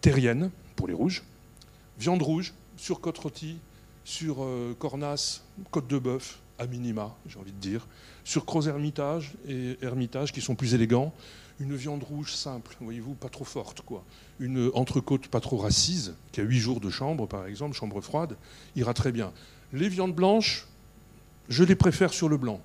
terrienne 0.00 0.50
pour 0.76 0.88
les 0.88 0.94
rouges, 0.94 1.22
viande 1.98 2.22
rouge, 2.22 2.54
sur 2.76 3.00
côte 3.00 3.18
rôtie, 3.18 3.58
sur 4.04 4.42
euh, 4.42 4.74
cornasse, 4.78 5.44
côte 5.70 5.88
de 5.88 5.98
bœuf, 5.98 6.40
à 6.58 6.66
minima, 6.66 7.14
j'ai 7.26 7.38
envie 7.38 7.52
de 7.52 7.58
dire, 7.58 7.86
sur 8.24 8.44
Gros 8.44 8.66
Hermitage 8.66 9.32
et 9.48 9.76
Hermitage 9.82 10.32
qui 10.32 10.40
sont 10.40 10.54
plus 10.54 10.74
élégants, 10.74 11.12
une 11.60 11.74
viande 11.74 12.02
rouge 12.02 12.34
simple, 12.34 12.76
voyez-vous, 12.80 13.14
pas 13.14 13.28
trop 13.28 13.44
forte, 13.44 13.82
quoi. 13.82 14.04
Une 14.40 14.70
entrecôte 14.74 15.28
pas 15.28 15.40
trop 15.40 15.58
racise, 15.58 16.14
qui 16.32 16.40
a 16.40 16.44
8 16.44 16.58
jours 16.58 16.80
de 16.80 16.90
chambre, 16.90 17.26
par 17.26 17.46
exemple, 17.46 17.76
chambre 17.76 18.00
froide, 18.00 18.36
ira 18.74 18.94
très 18.94 19.12
bien. 19.12 19.32
Les 19.72 19.88
viandes 19.88 20.14
blanches, 20.14 20.66
je 21.48 21.64
les 21.64 21.76
préfère 21.76 22.12
sur 22.12 22.28
le 22.28 22.36
blanc. 22.36 22.60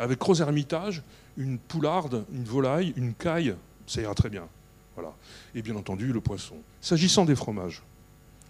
Avec 0.00 0.18
Gros 0.18 0.40
Hermitage, 0.40 1.02
une 1.36 1.58
poularde, 1.58 2.24
une 2.32 2.44
volaille, 2.44 2.94
une 2.96 3.12
caille, 3.12 3.54
ça 3.86 4.00
ira 4.00 4.14
très 4.14 4.30
bien. 4.30 4.48
Voilà. 4.94 5.14
Et 5.54 5.60
bien 5.60 5.76
entendu, 5.76 6.10
le 6.10 6.22
poisson. 6.22 6.56
S'agissant 6.80 7.26
des 7.26 7.36
fromages, 7.36 7.82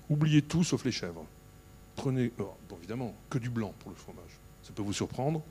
oubliez 0.08 0.42
tout 0.42 0.62
sauf 0.62 0.84
les 0.84 0.92
chèvres. 0.92 1.26
Prenez, 1.96 2.30
oh, 2.38 2.54
évidemment, 2.78 3.14
que 3.28 3.38
du 3.38 3.50
blanc 3.50 3.74
pour 3.80 3.90
le 3.90 3.96
fromage. 3.96 4.38
Ça 4.62 4.72
peut 4.72 4.82
vous 4.82 4.92
surprendre. 4.92 5.42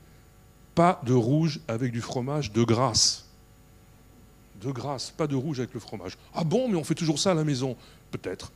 Pas 0.74 1.02
de 1.04 1.12
rouge 1.12 1.60
avec 1.68 1.92
du 1.92 2.00
fromage 2.00 2.50
de 2.50 2.62
grâce. 2.62 3.26
De 4.62 4.70
grâce, 4.70 5.10
pas 5.10 5.26
de 5.26 5.36
rouge 5.36 5.58
avec 5.58 5.74
le 5.74 5.80
fromage. 5.80 6.16
Ah 6.32 6.44
bon, 6.44 6.66
mais 6.66 6.76
on 6.76 6.84
fait 6.84 6.94
toujours 6.94 7.18
ça 7.18 7.32
à 7.32 7.34
la 7.34 7.44
maison. 7.44 7.76
Peut-être. 8.10 8.52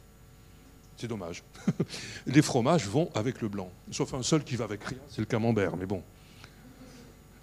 C'est 0.96 1.08
dommage. 1.08 1.42
les 2.26 2.40
fromages 2.40 2.86
vont 2.86 3.10
avec 3.14 3.42
le 3.42 3.48
blanc. 3.48 3.70
Sauf 3.90 4.14
un 4.14 4.22
seul 4.22 4.44
qui 4.44 4.56
va 4.56 4.64
avec 4.64 4.82
rien, 4.84 4.98
c'est 5.10 5.20
le 5.20 5.26
camembert. 5.26 5.76
Mais 5.76 5.86
bon, 5.86 6.02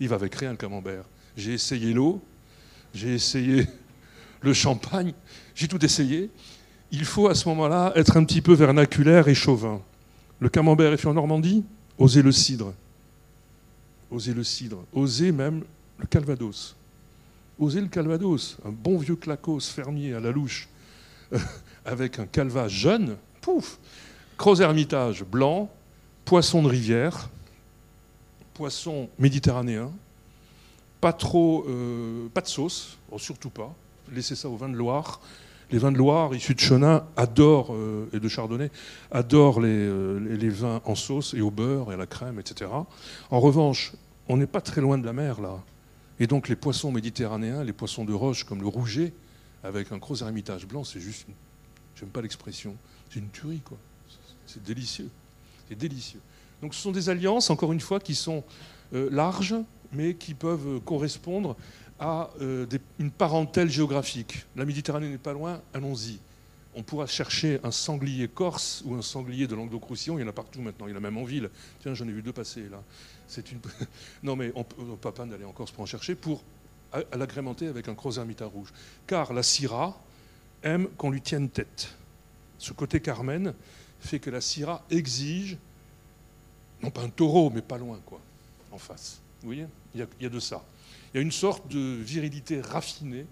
il 0.01 0.09
va 0.09 0.15
avec 0.15 0.33
rien 0.35 0.51
le 0.51 0.57
camembert. 0.57 1.03
J'ai 1.37 1.53
essayé 1.53 1.93
l'eau, 1.93 2.21
j'ai 2.93 3.13
essayé 3.13 3.67
le 4.41 4.51
champagne, 4.51 5.13
j'ai 5.55 5.67
tout 5.67 5.83
essayé. 5.85 6.29
Il 6.91 7.05
faut 7.05 7.27
à 7.27 7.35
ce 7.35 7.47
moment-là 7.49 7.93
être 7.95 8.17
un 8.17 8.25
petit 8.25 8.41
peu 8.41 8.53
vernaculaire 8.53 9.27
et 9.27 9.35
chauvin. 9.35 9.79
Le 10.39 10.49
camembert 10.49 10.91
est 10.91 10.97
fait 10.97 11.07
en 11.07 11.13
Normandie, 11.13 11.63
osez 11.99 12.23
le 12.23 12.31
cidre. 12.31 12.73
Osez 14.09 14.33
le 14.33 14.43
cidre. 14.43 14.83
Osez 14.91 15.31
même 15.31 15.63
le 15.99 16.07
calvados. 16.07 16.75
Osez 17.59 17.79
le 17.79 17.87
calvados. 17.87 18.57
Un 18.65 18.71
bon 18.71 18.97
vieux 18.97 19.15
clacos 19.15 19.69
fermier 19.69 20.15
à 20.15 20.19
la 20.19 20.31
louche, 20.31 20.67
avec 21.85 22.17
un 22.17 22.25
calva 22.25 22.67
jeune, 22.67 23.15
pouf 23.39 23.77
Gros 24.35 24.59
hermitage 24.59 25.23
blanc, 25.23 25.69
poisson 26.25 26.63
de 26.63 26.67
rivière, 26.67 27.29
poisson 28.61 29.09
méditerranéen, 29.17 29.91
pas 30.99 31.13
trop, 31.13 31.65
euh, 31.67 32.27
pas 32.31 32.41
de 32.41 32.47
sauce, 32.47 32.99
oh, 33.09 33.17
surtout 33.17 33.49
pas. 33.49 33.73
Laissez 34.11 34.35
ça 34.35 34.49
au 34.49 34.55
vin 34.55 34.69
de 34.69 34.75
Loire. 34.75 35.19
Les 35.71 35.79
vins 35.79 35.91
de 35.91 35.97
Loire, 35.97 36.35
issus 36.35 36.53
de 36.53 36.59
Chenin, 36.59 37.07
adorent, 37.17 37.73
euh, 37.73 38.07
et 38.13 38.19
de 38.19 38.27
Chardonnay, 38.27 38.69
adorent 39.09 39.61
euh, 39.63 40.19
les, 40.19 40.37
les, 40.37 40.49
vins 40.49 40.79
en 40.85 40.93
sauce 40.93 41.33
et 41.33 41.41
au 41.41 41.49
beurre 41.49 41.89
et 41.89 41.95
à 41.95 41.97
la 41.97 42.05
crème, 42.05 42.39
etc. 42.39 42.69
En 43.31 43.39
revanche, 43.39 43.93
on 44.29 44.37
n'est 44.37 44.45
pas 44.45 44.61
très 44.61 44.79
loin 44.79 44.99
de 44.99 45.07
la 45.07 45.13
mer, 45.13 45.41
là. 45.41 45.57
Et 46.19 46.27
donc 46.27 46.47
les 46.47 46.55
poissons 46.55 46.91
méditerranéens, 46.91 47.63
les 47.63 47.73
poissons 47.73 48.05
de 48.05 48.13
roche 48.13 48.43
comme 48.43 48.61
le 48.61 48.67
rouget, 48.67 49.11
avec 49.63 49.91
un 49.91 49.97
gros 49.97 50.17
ermitage 50.17 50.67
blanc, 50.67 50.83
c'est 50.83 50.99
juste, 50.99 51.25
j'aime 51.95 52.09
pas 52.09 52.21
l'expression, 52.21 52.75
c'est 53.09 53.17
une 53.17 53.29
tuerie, 53.29 53.61
quoi. 53.61 53.79
C'est 54.45 54.61
délicieux. 54.61 55.09
C'est 55.67 55.79
délicieux. 55.79 56.21
Donc 56.61 56.73
ce 56.75 56.81
sont 56.81 56.91
des 56.91 57.09
alliances, 57.09 57.49
encore 57.49 57.73
une 57.73 57.79
fois, 57.79 57.99
qui 57.99 58.15
sont 58.15 58.43
euh, 58.93 59.09
larges, 59.11 59.55
mais 59.93 60.13
qui 60.15 60.33
peuvent 60.33 60.79
correspondre 60.81 61.55
à 61.99 62.29
euh, 62.41 62.65
une 62.99 63.11
parentèle 63.11 63.69
géographique. 63.69 64.45
La 64.55 64.65
Méditerranée 64.65 65.09
n'est 65.09 65.17
pas 65.17 65.33
loin, 65.33 65.61
allons-y. 65.73 66.19
On 66.73 66.83
pourra 66.83 67.05
chercher 67.05 67.59
un 67.63 67.71
sanglier 67.71 68.27
corse 68.27 68.81
ou 68.85 68.95
un 68.95 69.01
sanglier 69.01 69.45
de 69.45 69.55
Languedoc-Roussillon, 69.55 70.17
il 70.17 70.21
y 70.21 70.23
en 70.23 70.29
a 70.29 70.33
partout 70.33 70.61
maintenant, 70.61 70.87
il 70.87 70.91
y 70.91 70.93
en 70.93 70.97
a 70.97 71.01
même 71.01 71.17
en 71.17 71.25
ville. 71.25 71.49
Tiens, 71.81 71.93
j'en 71.93 72.07
ai 72.07 72.11
vu 72.11 72.21
deux 72.21 72.31
passer 72.31 72.69
là. 72.69 72.81
C'est 73.27 73.51
une... 73.51 73.59
non 74.23 74.35
mais 74.35 74.53
on 74.55 74.59
ne 74.59 74.95
peut 74.95 75.11
pas 75.11 75.25
d'aller 75.25 75.43
en 75.43 75.51
Corse 75.51 75.71
pour 75.71 75.83
en 75.83 75.85
chercher, 75.85 76.15
pour 76.15 76.43
l'agrémenter 77.13 77.67
avec 77.67 77.87
un 77.87 77.93
gros 77.93 78.17
ermita 78.17 78.45
rouge. 78.45 78.73
Car 79.05 79.33
la 79.33 79.43
Syrah 79.43 79.97
aime 80.63 80.87
qu'on 80.97 81.11
lui 81.11 81.21
tienne 81.21 81.49
tête. 81.49 81.93
Ce 82.57 82.73
côté 82.73 83.01
Carmen 83.01 83.53
fait 83.99 84.19
que 84.19 84.29
la 84.29 84.41
Syrah 84.41 84.85
exige 84.89 85.57
non 86.81 86.89
pas 86.89 87.01
un 87.01 87.09
taureau, 87.09 87.51
mais 87.53 87.61
pas 87.61 87.77
loin, 87.77 87.99
quoi, 88.05 88.19
en 88.71 88.77
face. 88.77 89.19
Vous 89.41 89.47
voyez? 89.47 89.65
Il 89.95 90.07
y, 90.19 90.25
a, 90.25 90.29
de 90.29 90.39
ça. 90.39 90.63
Il 91.13 91.17
y 91.17 91.19
a 91.19 91.21
une 91.21 91.31
sorte 91.31 91.67
de 91.67 91.95
virilité 92.01 92.61
raffinée 92.61 93.25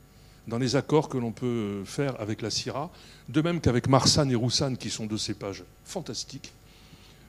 dans 0.47 0.57
les 0.57 0.75
accords 0.75 1.07
que 1.07 1.17
l'on 1.17 1.31
peut 1.31 1.83
faire 1.85 2.19
avec 2.19 2.41
la 2.41 2.49
Syrah, 2.49 2.91
de 3.29 3.41
même 3.41 3.61
qu'avec 3.61 3.87
Marsanne 3.87 4.31
et 4.31 4.35
Roussanne, 4.35 4.77
qui 4.77 4.89
sont 4.89 5.05
deux 5.05 5.17
cépages 5.17 5.63
fantastiques, 5.85 6.51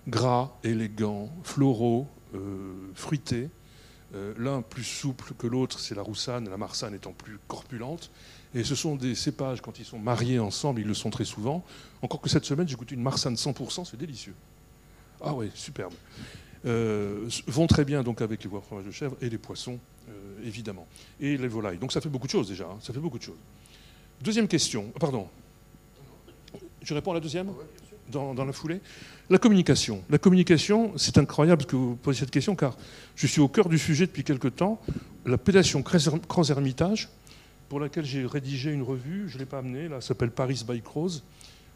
gras, 0.09 0.51
élégants, 0.65 1.31
floraux, 1.45 2.09
euh, 2.35 2.73
fruités. 2.95 3.49
Euh, 4.15 4.35
l'un 4.39 4.63
plus 4.63 4.83
souple 4.83 5.35
que 5.39 5.47
l'autre, 5.47 5.79
c'est 5.79 5.95
la 5.95 6.03
Roussanne, 6.03 6.49
la 6.49 6.57
Marsanne 6.57 6.95
étant 6.95 7.13
plus 7.13 7.39
corpulente. 7.47 8.11
Et 8.55 8.65
ce 8.65 8.75
sont 8.75 8.97
des 8.97 9.15
cépages, 9.15 9.61
quand 9.61 9.79
ils 9.79 9.85
sont 9.85 9.99
mariés 9.99 10.41
ensemble, 10.41 10.81
ils 10.81 10.87
le 10.87 10.95
sont 10.95 11.11
très 11.11 11.25
souvent. 11.25 11.65
Encore 12.03 12.21
que 12.21 12.29
cette 12.29 12.45
semaine, 12.45 12.67
j'ai 12.67 12.75
goûté 12.75 12.97
une 12.97 13.03
Marsanne 13.03 13.35
100%, 13.35 13.85
c'est 13.85 13.97
délicieux. 13.97 14.35
Ah 15.23 15.35
oui, 15.35 15.51
superbe. 15.55 15.93
Euh, 16.67 17.29
vont 17.47 17.67
très 17.67 17.85
bien 17.85 18.03
donc 18.03 18.21
avec 18.21 18.43
les 18.45 18.51
voies 18.51 18.61
fromage 18.61 18.85
de 18.85 18.91
chèvre 18.91 19.17
et 19.23 19.31
les 19.31 19.39
poissons, 19.39 19.79
euh, 20.09 20.13
évidemment. 20.45 20.87
Et 21.21 21.37
les 21.37 21.49
volailles. 21.49 21.79
Donc 21.79 21.93
ça 21.93 22.01
fait 22.01 22.09
beaucoup 22.09 22.27
de 22.27 22.33
choses 22.33 22.49
déjà. 22.49 22.65
Hein. 22.65 22.79
ça 22.81 22.93
fait 22.93 23.01
beaucoup 23.01 23.19
de 23.19 23.23
choses. 23.23 23.39
Deuxième 24.21 24.49
question. 24.49 24.93
Pardon. 24.99 25.29
Je 26.83 26.95
réponds 26.95 27.13
à 27.13 27.15
la 27.15 27.21
deuxième? 27.21 27.53
Dans, 28.09 28.35
la 28.35 28.53
foulée? 28.53 28.81
La 29.29 29.39
communication. 29.39 30.03
La 30.11 30.19
communication, 30.19 30.93
c'est 30.97 31.17
incroyable 31.17 31.65
que 31.65 31.77
vous 31.77 31.95
posiez 31.95 32.21
cette 32.21 32.33
question 32.33 32.57
car 32.57 32.77
je 33.15 33.27
suis 33.29 33.41
au 33.41 33.47
cœur 33.47 33.69
du 33.69 33.79
sujet 33.79 34.07
depuis 34.07 34.25
quelque 34.25 34.49
temps. 34.49 34.81
La 35.25 35.39
pédation 35.39 35.83
Croz-Hermitage, 35.83 37.09
pour 37.69 37.79
laquelle 37.79 38.05
j'ai 38.05 38.27
rédigé 38.27 38.73
une 38.73 38.83
revue, 38.83 39.29
je 39.29 39.35
ne 39.35 39.41
l'ai 39.41 39.47
pas 39.47 39.59
amenée, 39.59 39.89
là, 39.89 40.01
s'appelle 40.01 40.33
Paris 40.33 40.65
by 40.69 40.83
Croz. 40.83 41.23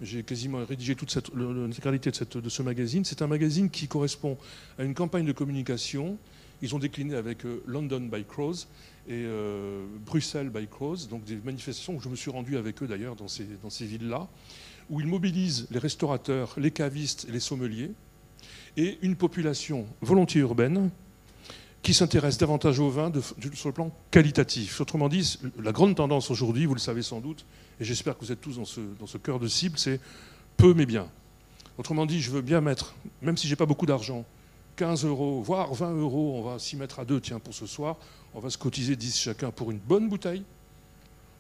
J'ai 0.02 0.22
quasiment 0.22 0.64
rédigé 0.64 0.94
toute 0.94 1.14
l'intégralité 1.34 2.10
de, 2.10 2.40
de, 2.40 2.48
ce 2.48 2.62
magazine. 2.62 3.04
C'est 3.04 3.22
un 3.22 3.26
magazine 3.26 3.70
qui 3.70 3.86
correspond 3.86 4.36
à 4.78 4.84
une 4.84 4.94
campagne 4.94 5.24
de 5.24 5.32
communication. 5.32 6.18
Ils 6.62 6.74
ont 6.74 6.78
décliné 6.78 7.14
avec 7.14 7.44
euh, 7.44 7.62
London 7.66 8.00
by 8.00 8.24
Crows 8.24 8.66
et 9.08 9.24
euh, 9.24 9.84
Bruxelles 10.06 10.50
by 10.50 10.66
Crows, 10.66 11.06
donc 11.10 11.24
des 11.24 11.36
manifestations 11.36 11.96
où 11.96 12.00
je 12.00 12.08
me 12.08 12.16
suis 12.16 12.30
rendu 12.30 12.56
avec 12.56 12.82
eux 12.82 12.86
d'ailleurs 12.86 13.16
dans 13.16 13.28
ces, 13.28 13.46
dans 13.62 13.70
ces 13.70 13.86
villes-là, 13.86 14.28
où 14.90 15.00
ils 15.00 15.06
mobilisent 15.06 15.66
les 15.70 15.78
restaurateurs, 15.78 16.54
les 16.56 16.70
cavistes 16.70 17.26
et 17.28 17.32
les 17.32 17.40
sommeliers, 17.40 17.90
et 18.76 18.98
une 19.02 19.16
population 19.16 19.86
volontiers 20.00 20.40
urbaine 20.40 20.90
qui 21.82 21.92
s'intéresse 21.92 22.38
davantage 22.38 22.80
au 22.80 22.88
vin 22.88 23.12
sur 23.52 23.68
le 23.68 23.74
plan 23.74 23.92
qualitatif. 24.10 24.80
Autrement 24.80 25.08
dit, 25.08 25.38
la 25.62 25.70
grande 25.70 25.94
tendance 25.94 26.30
aujourd'hui, 26.30 26.64
vous 26.64 26.74
le 26.74 26.80
savez 26.80 27.02
sans 27.02 27.20
doute, 27.20 27.44
et 27.80 27.84
j'espère 27.84 28.16
que 28.16 28.24
vous 28.24 28.32
êtes 28.32 28.40
tous 28.40 28.56
dans 28.56 28.64
ce, 28.64 29.18
cœur 29.18 29.38
de 29.38 29.48
cible, 29.48 29.78
c'est 29.78 30.00
peu 30.56 30.74
mais 30.74 30.86
bien. 30.86 31.08
Autrement 31.78 32.06
dit, 32.06 32.20
je 32.20 32.30
veux 32.30 32.42
bien 32.42 32.60
mettre, 32.60 32.94
même 33.22 33.36
si 33.36 33.48
j'ai 33.48 33.56
pas 33.56 33.66
beaucoup 33.66 33.86
d'argent, 33.86 34.24
15 34.76 35.04
euros, 35.04 35.42
voire 35.42 35.72
20 35.72 35.94
euros, 35.94 36.34
on 36.38 36.42
va 36.42 36.58
s'y 36.58 36.76
mettre 36.76 37.00
à 37.00 37.04
deux, 37.04 37.20
tiens, 37.20 37.38
pour 37.38 37.54
ce 37.54 37.66
soir, 37.66 37.96
on 38.34 38.40
va 38.40 38.50
se 38.50 38.58
cotiser 38.58 38.96
10 38.96 39.18
chacun 39.18 39.50
pour 39.50 39.70
une 39.70 39.78
bonne 39.78 40.08
bouteille, 40.08 40.44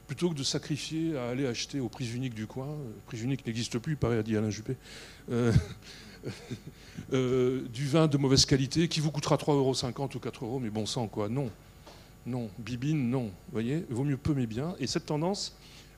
plutôt 0.06 0.30
que 0.30 0.34
de 0.34 0.42
sacrifier 0.42 1.16
à 1.16 1.28
aller 1.28 1.46
acheter 1.46 1.80
au 1.80 1.88
prix 1.88 2.12
unique 2.14 2.34
du 2.34 2.46
coin. 2.46 2.66
Le 2.66 3.00
prix 3.06 3.22
unique 3.22 3.46
n'existe 3.46 3.78
plus, 3.78 3.96
pareil 3.96 4.18
a 4.18 4.22
dit 4.22 4.36
Alain 4.36 4.50
Juppé. 4.50 4.76
Euh, 5.30 5.52
Euh, 7.12 7.66
du 7.72 7.86
vin 7.86 8.06
de 8.06 8.16
mauvaise 8.16 8.46
qualité 8.46 8.88
qui 8.88 9.00
vous 9.00 9.10
coûtera 9.10 9.36
3,50 9.36 9.50
euros 9.50 10.08
ou 10.14 10.18
4 10.18 10.44
euros, 10.44 10.58
mais 10.58 10.70
bon 10.70 10.86
sang, 10.86 11.06
quoi. 11.06 11.28
Non. 11.28 11.50
Non. 12.26 12.48
Bibine, 12.58 13.10
non. 13.10 13.24
Vous 13.24 13.52
voyez 13.52 13.84
Vaut 13.90 14.04
mieux 14.04 14.16
peu 14.16 14.32
mais 14.34 14.46
bien. 14.46 14.74
Et 14.78 14.86
cette 14.86 15.06
tendance, 15.06 15.54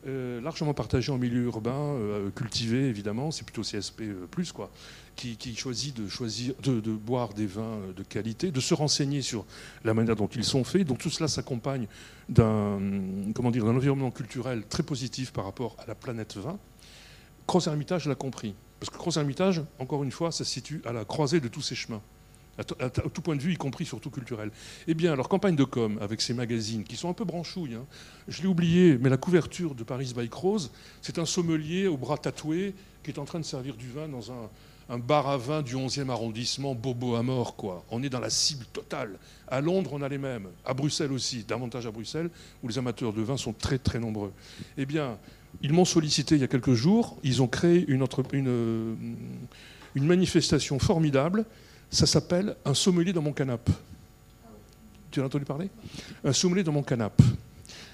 euh, 0.06 0.40
largement 0.40 0.74
partagé 0.74 1.10
en 1.10 1.18
milieu 1.18 1.44
urbain, 1.44 1.72
euh, 1.72 2.30
cultivé 2.30 2.88
évidemment, 2.88 3.30
c'est 3.30 3.44
plutôt 3.44 3.62
CSP 3.62 4.02
plus 4.30 4.52
quoi, 4.52 4.70
qui, 5.16 5.36
choisit 5.56 5.96
de 5.96 6.08
choisir 6.08 6.54
de, 6.62 6.80
boire 6.92 7.32
des 7.34 7.46
vins 7.46 7.78
de 7.96 8.02
qualité, 8.02 8.50
de 8.50 8.60
se 8.60 8.74
renseigner 8.74 9.22
sur 9.22 9.44
la 9.84 9.94
manière 9.94 10.16
dont 10.16 10.28
ils 10.28 10.44
sont 10.44 10.64
faits. 10.64 10.86
Donc 10.86 10.98
tout 10.98 11.10
cela 11.10 11.28
s'accompagne 11.28 11.86
d'un 12.28 12.78
comment 13.34 13.50
dire 13.50 13.64
d'un 13.64 13.76
environnement 13.76 14.10
culturel 14.10 14.64
très 14.68 14.82
positif 14.82 15.32
par 15.32 15.44
rapport 15.44 15.76
à 15.78 15.86
la 15.86 15.94
planète 15.94 16.36
vin. 16.36 16.58
Cross 17.46 17.68
Hermitage 17.68 18.06
l'a 18.06 18.14
compris, 18.14 18.54
parce 18.80 18.90
que 18.90 18.96
Cross 18.96 19.16
Hermitage, 19.16 19.62
encore 19.78 20.02
une 20.04 20.10
fois, 20.10 20.32
ça 20.32 20.44
se 20.44 20.50
situe 20.50 20.82
à 20.84 20.92
la 20.92 21.04
croisée 21.04 21.40
de 21.40 21.48
tous 21.48 21.62
ces 21.62 21.74
chemins 21.74 22.02
à, 22.58 22.64
tout 22.90 23.22
point 23.22 23.36
de 23.36 23.42
vue, 23.42 23.52
y 23.52 23.56
compris 23.56 23.84
surtout 23.84 24.10
culturel. 24.10 24.50
Eh 24.86 24.94
bien, 24.94 25.14
leur 25.14 25.28
campagne 25.28 25.56
de 25.56 25.64
com 25.64 25.98
avec 26.00 26.20
ces 26.20 26.34
magazines 26.34 26.84
qui 26.84 26.96
sont 26.96 27.08
un 27.08 27.12
peu 27.12 27.24
branchouilles, 27.24 27.74
hein. 27.74 27.86
je 28.28 28.42
l'ai 28.42 28.48
oublié, 28.48 28.98
mais 29.00 29.10
la 29.10 29.16
couverture 29.16 29.74
de 29.74 29.84
Paris 29.84 30.12
by 30.16 30.28
Rose, 30.32 30.70
c'est 31.02 31.18
un 31.18 31.26
sommelier 31.26 31.86
au 31.86 31.96
bras 31.96 32.18
tatoué 32.18 32.74
qui 33.02 33.10
est 33.10 33.18
en 33.18 33.24
train 33.24 33.38
de 33.38 33.44
servir 33.44 33.76
du 33.76 33.88
vin 33.88 34.08
dans 34.08 34.32
un, 34.32 34.98
bar 34.98 35.28
à 35.28 35.36
vin 35.36 35.62
du 35.62 35.74
11e 35.74 36.08
arrondissement, 36.10 36.74
Bobo 36.74 37.16
à 37.16 37.22
mort, 37.22 37.56
quoi. 37.56 37.84
On 37.90 38.02
est 38.02 38.08
dans 38.08 38.20
la 38.20 38.30
cible 38.30 38.64
totale. 38.72 39.18
À 39.48 39.60
Londres, 39.60 39.90
on 39.92 40.02
a 40.02 40.08
les 40.08 40.18
mêmes. 40.18 40.48
À 40.64 40.74
Bruxelles 40.74 41.12
aussi, 41.12 41.44
davantage 41.44 41.86
à 41.86 41.90
Bruxelles, 41.90 42.30
où 42.62 42.68
les 42.68 42.78
amateurs 42.78 43.12
de 43.12 43.22
vin 43.22 43.36
sont 43.36 43.52
très 43.52 43.78
très 43.78 43.98
nombreux. 43.98 44.32
Eh 44.78 44.86
bien, 44.86 45.18
ils 45.60 45.72
m'ont 45.72 45.84
sollicité 45.84 46.36
il 46.36 46.40
y 46.40 46.44
a 46.44 46.48
quelques 46.48 46.74
jours. 46.74 47.18
Ils 47.22 47.42
ont 47.42 47.48
créé 47.48 47.84
une 47.88 48.06
manifestation 49.96 50.78
formidable 50.78 51.44
ça 51.96 52.04
s'appelle 52.04 52.56
un 52.66 52.74
sommelier 52.74 53.14
dans 53.14 53.22
mon 53.22 53.32
canapé. 53.32 53.72
Tu 55.10 55.22
as 55.22 55.24
entendu 55.24 55.46
parler? 55.46 55.70
Un 56.22 56.32
sommelier 56.34 56.62
dans 56.62 56.72
mon 56.72 56.82
canapé. 56.82 57.24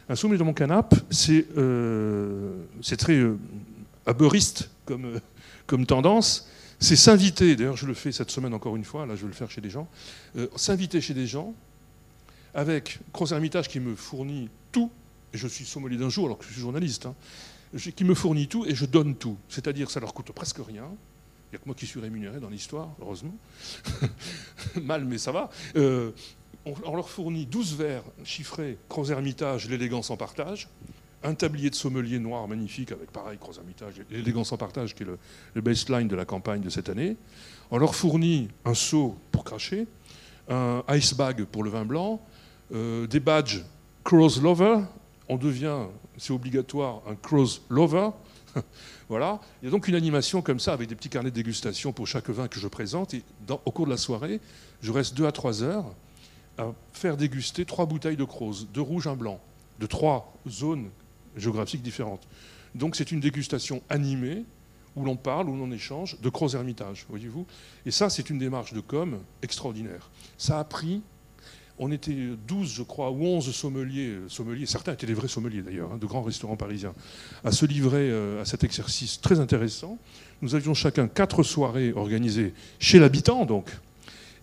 Un 0.09 0.17
sommelier 0.17 0.39
dans 0.39 0.45
mon 0.45 0.53
canapé, 0.53 0.97
c'est 1.09 1.47
euh, 1.57 2.65
très 2.99 3.15
euh, 3.15 3.39
euh, 4.09 5.21
comme 5.67 5.87
tendance. 5.87 6.49
C'est 6.81 6.97
s'inviter, 6.97 7.55
d'ailleurs 7.55 7.77
je 7.77 7.87
le 7.87 7.95
fais 7.95 8.11
cette 8.11 8.33
semaine 8.33 8.53
encore 8.53 8.75
une 8.75 8.83
fois, 8.83 9.07
là 9.07 9.15
je 9.15 9.21
vais 9.21 9.29
le 9.29 9.35
faire 9.35 9.49
chez 9.49 9.61
des 9.61 9.71
gens, 9.71 9.89
s'inviter 10.57 11.01
chez 11.01 11.15
des 11.15 11.29
gens 11.29 11.55
avec 12.55 12.99
Cross 13.13 13.31
Hermitage 13.31 13.69
qui 13.69 13.79
me 13.79 13.95
fournit 13.95 14.49
tout, 14.73 14.91
et 15.33 15.39
je 15.39 15.47
suis 15.47 15.65
sommelier 15.65 15.97
d'un 15.97 16.09
jour 16.09 16.25
alors 16.25 16.39
que 16.39 16.45
je 16.45 16.51
suis 16.51 16.61
journaliste, 16.61 17.07
hein, 17.07 17.15
qui 17.95 18.03
me 18.03 18.15
fournit 18.15 18.49
tout 18.49 18.67
et 18.67 18.75
je 18.75 18.85
donne 18.85 19.15
tout. 19.15 19.37
C'est-à-dire 19.49 19.93
ça 19.93 20.01
leur 20.01 20.13
coûte 20.13 20.33
presque 20.33 20.59
rien, 20.59 20.89
il 21.53 21.57
n'y 21.57 21.61
a 21.61 21.65
que 21.65 21.69
moi 21.69 21.75
qui 21.75 21.87
suis 21.87 22.01
rémunéré 22.01 22.41
dans 22.41 22.49
l'histoire, 22.49 22.89
heureusement. 22.99 23.35
Mal, 24.83 25.05
mais 25.05 25.19
ça 25.19 25.33
va. 25.33 25.51
Euh, 25.77 26.11
on, 26.65 26.97
leur 26.97 27.11
fournit 27.11 27.45
12 27.45 27.77
verres 27.77 28.05
chiffrés, 28.25 28.79
Croz 28.89 29.11
Hermitage, 29.11 29.69
l'élégance 29.69 30.11
en 30.11 30.17
partage. 30.17 30.71
Un 31.23 31.35
tablier 31.35 31.69
de 31.69 31.75
sommelier 31.75 32.19
noir 32.19 32.49
magnifique 32.49 32.91
avec 32.91 33.11
pareil, 33.11 33.37
Croz 33.37 33.59
Hermitage, 33.59 33.97
l'élégance 34.11 34.51
en 34.53 34.57
partage 34.57 34.95
qui 34.95 35.03
est 35.03 35.07
le, 35.55 35.61
baseline 35.61 36.09
de 36.09 36.17
la 36.17 36.25
campagne 36.25 36.63
de 36.63 36.71
cette 36.71 36.89
année. 36.89 37.19
On 37.71 37.77
leur 37.77 37.95
fournit 37.95 38.49
un 38.65 38.75
seau 38.75 39.19
pour 39.31 39.45
cracher, 39.45 39.87
un 40.49 40.83
ice 40.89 41.13
bag 41.13 41.45
pour 41.45 41.65
le 41.65 41.69
vin 41.69 41.85
blanc, 41.85 42.25
euh, 42.73 43.07
des 43.07 43.21
badges 43.21 43.63
Cross 44.05 44.41
Lover. 44.41 44.79
On 45.29 45.37
devient, 45.37 45.81
c'est 46.17 46.33
obligatoire, 46.33 47.03
un 47.07 47.15
Cross 47.15 47.61
Lover. 47.69 48.09
voilà. 49.13 49.41
Il 49.61 49.67
y 49.67 49.69
a 49.69 49.71
donc 49.71 49.89
une 49.89 49.95
animation 49.95 50.41
comme 50.41 50.59
ça 50.59 50.73
avec 50.73 50.89
des 50.89 50.95
petits 50.95 51.11
carnets 51.11 51.31
de 51.31 51.35
dégustation 51.35 51.93
pour 51.93 52.07
chaque 52.07 52.31
vin 52.31 52.49
que 52.49 52.59
je 52.59 52.67
présente. 52.67 53.13
Et 53.13 53.23
au 53.51 53.71
cours 53.71 53.85
de 53.85 53.91
la 53.91 53.99
soirée, 53.99 54.41
je 54.81 54.91
reste 54.91 55.15
deux 55.15 55.27
à 55.27 55.33
trois 55.33 55.63
heures 55.63 55.85
à 56.57 56.73
faire 56.95 57.19
déguster 57.19 57.67
trois 57.67 57.85
bouteilles 57.85 58.17
de 58.17 58.25
Croze, 58.25 58.69
deux 58.73 58.81
rouges, 58.81 59.07
un 59.07 59.15
blanc, 59.15 59.39
de 59.81 59.87
trois 59.87 60.33
zones 60.49 60.89
géographiques 61.37 61.83
différentes. 61.83 62.27
Donc 62.75 62.97
c'est 62.97 63.13
une 63.13 63.21
dégustation 63.21 63.83
animée 63.91 64.47
où 64.97 65.05
l'on 65.05 65.17
parle, 65.17 65.51
où 65.51 65.57
l'on 65.59 65.71
échange 65.73 66.19
de 66.23 66.31
Croze 66.31 66.55
Hermitage, 66.55 67.05
voyez-vous. 67.11 67.47
Et 67.85 67.91
ça, 67.91 68.09
c'est 68.09 68.31
une 68.31 68.39
démarche 68.39 68.73
de 68.73 68.81
com 68.81 69.19
extraordinaire. 69.43 70.11
Ça 70.39 70.59
a 70.59 70.65
pris 70.65 71.03
on 71.79 71.91
était 71.91 72.15
12, 72.47 72.75
je 72.75 72.83
crois, 72.83 73.11
ou 73.11 73.25
11 73.25 73.53
sommeliers, 73.55 74.19
sommeliers, 74.29 74.67
certains 74.67 74.93
étaient 74.93 75.07
des 75.07 75.15
vrais 75.15 75.29
sommeliers 75.29 75.63
d'ailleurs, 75.63 75.93
hein, 75.93 75.99
de 75.99 76.07
grands 76.07 76.23
restaurants 76.23 76.57
parisiens, 76.57 76.95
à 77.45 77.53
se 77.53 77.67
livrer 77.67 78.11
euh, 78.11 78.43
à 78.43 78.45
cet 78.45 78.65
exercice 78.65 79.21
très 79.21 79.41
intéressant. 79.41 79.99
Nous 80.43 80.55
avions 80.55 80.75
chacun 80.75 81.09
quatre 81.09 81.43
soirées 81.43 81.93
organisées 81.93 82.55
chez 82.79 82.99
l'habitant, 82.99 83.47
donc. 83.47 83.71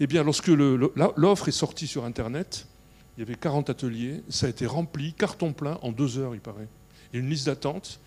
Eh 0.01 0.07
bien, 0.07 0.23
lorsque 0.23 0.47
l'offre 0.47 1.49
est 1.49 1.53
sortie 1.53 1.85
sur 1.85 2.05
Internet, 2.05 2.67
il 3.17 3.21
y 3.21 3.23
avait 3.23 3.35
40 3.35 3.69
ateliers, 3.69 4.23
ça 4.29 4.45
a 4.45 4.49
été 4.49 4.65
rempli, 4.65 5.13
carton 5.13 5.51
plein, 5.51 5.77
en 5.81 5.91
deux 5.91 6.17
heures, 6.17 6.35
il 6.35 6.39
paraît. 6.39 6.69
Il 7.11 7.17
y 7.17 7.19
a 7.19 7.23
une 7.23 7.29
liste 7.29 7.47
d'attente. 7.47 7.99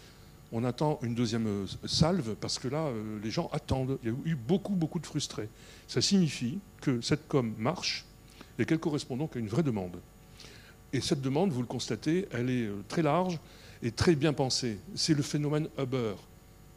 On 0.52 0.64
attend 0.64 0.98
une 1.02 1.14
deuxième 1.14 1.46
euh, 1.46 1.66
salve 1.86 2.34
parce 2.40 2.58
que 2.58 2.68
là, 2.68 2.86
euh, 2.86 3.18
les 3.22 3.30
gens 3.30 3.48
attendent. 3.52 3.98
Il 4.02 4.10
y 4.10 4.12
a 4.12 4.16
eu 4.24 4.36
beaucoup, 4.36 4.74
beaucoup 4.74 4.98
de 4.98 5.06
frustrés. 5.06 5.48
Ça 5.88 6.00
signifie 6.00 6.58
que 6.80 7.00
cette 7.00 7.26
com 7.28 7.54
marche 7.58 8.04
et 8.58 8.64
qu'elle 8.64 8.78
correspond 8.78 9.16
donc 9.16 9.36
à 9.36 9.38
une 9.38 9.48
vraie 9.48 9.62
demande. 9.62 9.98
Et 10.92 11.00
cette 11.00 11.20
demande, 11.20 11.50
vous 11.50 11.60
le 11.60 11.66
constatez, 11.66 12.28
elle 12.32 12.50
est 12.50 12.66
euh, 12.66 12.82
très 12.88 13.02
large 13.02 13.38
et 13.82 13.90
très 13.90 14.14
bien 14.14 14.32
pensée. 14.32 14.78
C'est 14.94 15.14
le 15.14 15.22
phénomène 15.22 15.68
Uber. 15.78 16.14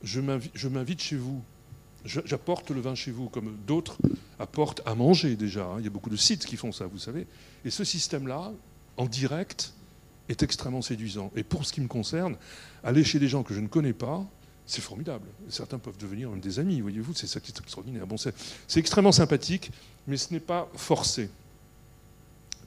Je 0.04 0.20
m'invite 0.22 1.02
chez 1.02 1.18
vous, 1.18 1.42
j'apporte 2.06 2.72
le 2.72 2.80
vin 2.80 2.96
chez 2.96 3.12
vous, 3.12 3.28
comme 3.30 3.58
d'autres 3.66 3.98
apportent 4.40 4.82
à 4.86 4.96
manger 4.96 5.36
déjà. 5.36 5.66
Hein. 5.66 5.76
Il 5.80 5.86
y 5.86 5.88
a 5.88 5.92
beaucoup 5.92 6.10
de 6.10 6.16
sites 6.16 6.46
qui 6.46 6.58
font 6.58 6.72
ça, 6.72 6.86
vous 6.86 7.00
savez. 7.00 7.28
Et 7.64 7.70
ce 7.70 7.84
système-là, 7.84 8.52
en 8.98 9.06
direct, 9.06 9.74
est 10.30 10.44
extrêmement 10.44 10.82
séduisant. 10.82 11.32
Et 11.36 11.44
pour 11.44 11.66
ce 11.66 11.74
qui 11.74 11.82
me 11.82 11.88
concerne, 11.88 12.38
aller 12.84 13.04
chez 13.04 13.20
des 13.20 13.28
gens 13.28 13.44
que 13.44 13.54
je 13.54 13.60
ne 13.60 13.68
connais 13.68 13.94
pas, 13.94 14.24
c'est 14.66 14.82
formidable. 14.82 15.28
Certains 15.50 15.78
peuvent 15.78 15.98
devenir 15.98 16.30
même 16.30 16.40
des 16.40 16.60
amis, 16.60 16.82
voyez-vous, 16.82 17.14
c'est 17.14 17.28
ça 17.28 17.40
qui 17.40 17.52
est 17.52 17.60
extraordinaire. 17.60 18.08
Bon, 18.08 18.18
c'est 18.18 18.34
extrêmement 18.80 19.12
sympathique, 19.12 19.72
mais 20.08 20.18
ce 20.18 20.34
n'est 20.34 20.40
pas 20.40 20.70
forcé 20.76 21.30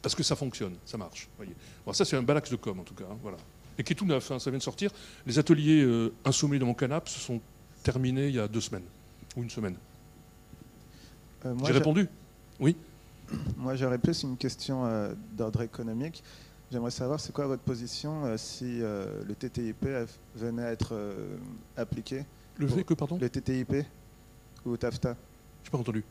parce 0.03 0.15
que 0.15 0.23
ça 0.23 0.37
fonctionne, 0.37 0.75
ça 0.85 0.97
marche. 0.97 1.29
Voyez. 1.37 1.55
ça, 1.93 2.05
c'est 2.05 2.17
un 2.17 2.23
bel 2.23 2.37
axe 2.37 2.51
de 2.51 2.57
com, 2.57 2.79
en 2.79 2.85
tout 2.85 2.95
cas. 2.95 3.05
Hein, 3.11 3.19
voilà. 3.23 3.39
Et 3.79 3.85
qui 3.85 3.93
est 3.93 3.97
tout 3.97 4.07
neuf, 4.07 4.31
hein, 4.31 4.39
ça 4.39 4.51
vient 4.51 4.59
de 4.59 4.63
sortir. 4.63 4.91
Les 5.27 5.39
ateliers 5.39 5.83
euh, 5.83 6.13
dans 6.25 6.67
mon 6.67 6.75
canapé 6.75 7.11
se 7.11 7.21
sont 7.21 7.41
terminés 7.83 8.29
il 8.29 8.35
y 8.35 8.41
a 8.41 8.49
deux 8.49 8.61
semaines, 8.61 8.85
ou 9.37 9.43
une 9.43 9.51
semaine. 9.51 9.77
Euh, 11.45 11.55
J'ai 11.65 11.73
répondu 11.73 12.09
Oui 12.59 12.77
Moi, 13.57 13.77
j'aurais 13.77 13.99
plus 13.99 14.23
une 14.23 14.37
question 14.37 14.85
euh, 14.85 15.15
d'ordre 15.33 15.63
économique. 15.63 16.23
J'aimerais 16.71 16.91
savoir, 16.91 17.21
c'est 17.21 17.33
quoi 17.33 17.47
votre 17.47 17.63
position 17.63 18.25
euh, 18.27 18.37
si 18.37 18.81
le 18.81 19.35
TTIP 19.35 19.87
venait 20.35 20.65
à 20.65 20.73
être 20.73 20.95
appliqué 21.77 22.25
Le 22.57 22.67
fait 22.67 22.85
que, 22.85 22.95
pardon? 22.95 23.19
Le 23.21 23.29
TTIP 23.29 23.87
ou 24.67 24.77
TAFTA 24.77 25.17
Je 25.63 25.69
n'ai 25.69 25.71
pas 25.71 25.79
entendu. 25.79 26.05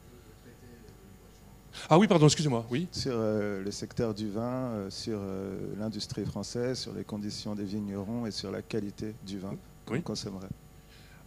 Ah 1.89 1.97
oui, 1.97 2.07
pardon, 2.07 2.25
excusez-moi. 2.25 2.65
Oui. 2.69 2.87
Sur 2.91 3.13
euh, 3.15 3.63
le 3.63 3.71
secteur 3.71 4.13
du 4.13 4.29
vin, 4.29 4.41
euh, 4.41 4.89
sur 4.89 5.19
euh, 5.21 5.57
l'industrie 5.79 6.25
française, 6.25 6.79
sur 6.79 6.93
les 6.93 7.03
conditions 7.03 7.55
des 7.55 7.63
vignerons 7.63 8.25
et 8.25 8.31
sur 8.31 8.51
la 8.51 8.61
qualité 8.61 9.15
du 9.25 9.39
vin 9.39 9.53
qu'on 9.85 10.01
consommerait. 10.01 10.49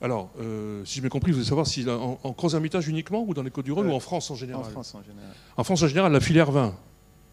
Alors, 0.03 0.31
si 0.87 0.95
j'ai 0.95 1.01
bien 1.03 1.11
compris, 1.11 1.31
vous 1.31 1.37
voulez 1.39 1.49
savoir 1.49 1.67
si 1.67 1.87
en, 1.89 2.19
en 2.23 2.33
Croix-Hermitage 2.33 2.89
uniquement 2.89 3.23
ou 3.27 3.35
dans 3.35 3.43
les 3.43 3.51
Côtes-du-Rhône 3.51 3.89
ou 3.89 3.93
en 3.93 4.01
France 4.01 4.31
en 4.31 4.35
général 4.35 4.63
En 4.65 4.71
France 4.71 4.95
en 4.95 5.03
général. 5.03 5.35
En 5.59 5.65
France 5.65 5.83
en 5.83 5.89
général, 5.89 6.11
la 6.11 6.21
filière 6.21 6.51
vin. 6.51 6.75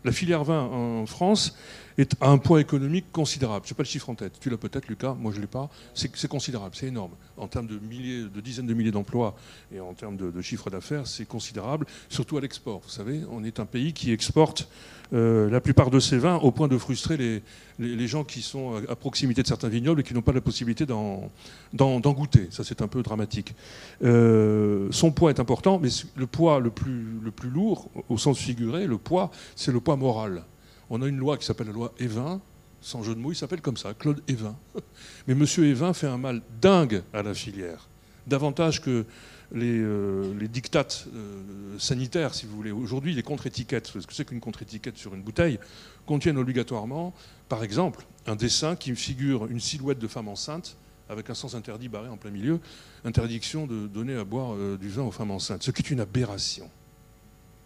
La 0.04 0.12
filière 0.12 0.44
vin 0.44 0.64
en 0.64 1.06
France 1.06 1.56
est 1.98 2.16
un 2.22 2.38
poids 2.38 2.62
économique 2.62 3.12
considérable. 3.12 3.66
Je 3.66 3.74
n'ai 3.74 3.76
pas 3.76 3.84
le 3.84 3.88
chiffre 3.88 4.10
en 4.10 4.16
tête. 4.16 4.34
Tu 4.40 4.50
l'as 4.50 4.58
peut-être, 4.58 4.88
Lucas. 4.88 5.16
Moi, 5.20 5.32
je 5.32 5.38
ne 5.38 5.42
l'ai 5.42 5.48
pas. 5.48 5.70
C'est 5.94 6.28
considérable, 6.28 6.76
c'est 6.76 6.88
énorme. 6.88 7.12
En 7.38 7.48
termes 7.48 7.68
de, 7.68 7.80
milliers, 7.80 8.24
de 8.24 8.42
dizaines 8.42 8.68
de 8.68 8.74
milliers 8.74 8.92
d'emplois 8.92 9.36
et 9.74 9.80
en 9.80 9.94
termes 9.94 10.18
de, 10.18 10.42
chiffre 10.42 10.70
d'affaires, 10.70 11.08
c'est 11.08 11.26
considérable, 11.26 11.86
surtout 12.10 12.38
à 12.38 12.42
l'export. 12.42 12.82
Vous 12.84 12.90
savez, 12.90 13.22
on 13.32 13.44
est 13.44 13.60
un 13.60 13.66
pays 13.66 13.94
qui 13.94 14.12
exporte 14.12 14.70
euh, 15.14 15.50
la 15.50 15.62
plupart 15.62 15.90
de 15.90 16.00
ses 16.00 16.18
vins 16.18 16.36
au 16.36 16.52
point 16.52 16.68
de 16.68 16.78
frustrer 16.78 17.18
les, 17.18 17.42
les, 17.80 18.08
gens 18.08 18.24
qui 18.24 18.42
sont 18.42 18.84
à 18.90 18.96
proximité 18.96 19.42
de 19.42 19.48
certains 19.48 19.70
vignobles 19.70 20.02
et 20.02 20.04
qui 20.04 20.14
n'ont 20.14 20.22
pas 20.22 20.34
la 20.34 20.42
possibilité 20.42 20.86
d'en 20.86 21.32
goûter. 21.74 22.48
Ça, 22.52 22.64
c'est 22.64 22.82
un 22.82 22.88
peu 22.88 23.02
dramatique. 23.02 23.56
Euh, 24.04 24.88
son 24.92 25.12
poids 25.12 25.32
est 25.32 25.40
important, 25.40 25.80
mais 25.80 25.90
le 26.16 26.28
poids 26.28 26.60
le 26.60 26.70
plus, 26.70 27.20
le 27.24 27.32
plus 27.32 27.50
lourd, 27.50 27.90
au 28.10 28.18
sens 28.18 28.38
figuré, 28.38 28.86
le 28.86 28.98
poids, 28.98 29.32
c'est 29.56 29.72
le 29.72 29.80
poids 29.80 29.96
moral. 29.96 30.44
On 30.90 31.02
a 31.02 31.08
une 31.08 31.18
loi 31.18 31.38
qui 31.38 31.46
s'appelle 31.46 31.68
la 31.68 31.74
loi 31.74 31.94
Evin, 32.00 32.42
sans 32.82 33.04
jeu 33.04 33.16
de 33.16 33.20
mots, 33.20 33.32
il 33.32 33.36
s'appelle 33.36 33.62
comme 33.62 33.78
ça, 33.78 33.94
Claude 33.94 34.22
Evin. 34.28 34.56
Mais 35.28 35.34
M. 35.34 35.46
Evin 35.66 35.94
fait 35.94 36.08
un 36.08 36.18
mal 36.18 36.42
dingue 36.62 37.04
à 37.14 37.24
la 37.24 37.34
filière, 37.34 37.88
davantage 38.28 38.82
que 38.82 39.06
les, 39.52 39.80
euh, 39.80 40.34
euh, 40.36 41.80
sanitaires, 41.80 42.34
si 42.34 42.46
vous 42.46 42.56
voulez. 42.56 42.72
Aujourd'hui, 42.72 43.14
les 43.14 43.24
contre-étiquettes, 43.24 43.88
ce 43.88 44.06
que 44.06 44.14
c'est 44.14 44.26
qu'une 44.26 44.40
contre-étiquette 44.40 44.98
sur 44.98 45.14
une 45.14 45.22
bouteille, 45.22 45.60
contiennent 46.06 46.38
obligatoirement, 46.38 47.14
par 47.50 47.64
exemple, 47.64 48.06
un 48.26 48.36
dessin 48.36 48.76
qui 48.76 48.96
figure 48.96 49.48
une 49.48 49.60
silhouette 49.60 50.00
de 50.00 50.08
femme 50.08 50.28
enceinte 50.28 50.78
avec 51.10 51.30
un 51.30 51.34
sens 51.34 51.56
interdit 51.56 51.88
barré 51.88 52.10
en 52.10 52.18
plein 52.18 52.32
milieu, 52.32 52.60
interdiction 53.06 53.66
de 53.66 53.88
donner 53.88 54.16
à 54.16 54.24
boire 54.24 54.54
euh, 54.56 54.78
du 54.78 54.90
vin 54.90 55.04
aux 55.04 55.12
femmes 55.12 55.32
enceintes, 55.32 55.64
ce 55.64 55.72
qui 55.72 55.82
est 55.82 55.90
une 55.90 56.02
aberration. 56.02 56.70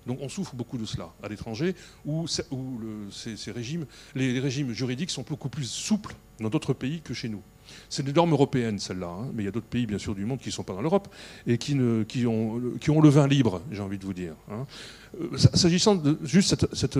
Donc 0.07 0.19
on 0.21 0.29
souffre 0.29 0.55
beaucoup 0.55 0.77
de 0.77 0.85
cela 0.85 1.09
à 1.23 1.27
l'étranger, 1.27 1.75
où, 2.05 2.25
les, 4.15 4.39
régimes 4.39 4.73
juridiques 4.73 5.11
sont 5.11 5.25
beaucoup 5.27 5.49
plus 5.49 5.69
souples 5.69 6.15
dans 6.39 6.49
d'autres 6.49 6.73
pays 6.73 7.01
que 7.01 7.13
chez 7.13 7.29
nous. 7.29 7.41
C'est 7.89 8.03
des 8.03 8.11
normes 8.11 8.33
européennes, 8.33 8.79
celles-là, 8.79 9.07
hein. 9.07 9.29
mais 9.33 9.43
il 9.43 9.45
y 9.45 9.49
a 9.49 9.51
d'autres 9.51 9.67
pays, 9.67 9.85
bien 9.85 9.97
sûr, 9.99 10.13
du 10.13 10.25
monde 10.25 10.39
qui 10.39 10.49
ne 10.49 10.53
sont 10.53 10.63
pas 10.63 10.73
dans 10.73 10.81
l'Europe 10.81 11.07
et 11.47 11.57
qui, 11.57 11.75
ont, 11.75 12.57
le 12.57 13.09
vin 13.09 13.27
libre, 13.27 13.61
j'ai 13.71 13.81
envie 13.81 13.97
de 13.97 14.05
vous 14.05 14.13
dire. 14.13 14.33
Hein. 14.49 14.65
Euh, 15.21 15.37
s'agissant 15.37 15.95
de 15.95 16.17
juste 16.23 16.65
cette, 16.73 16.99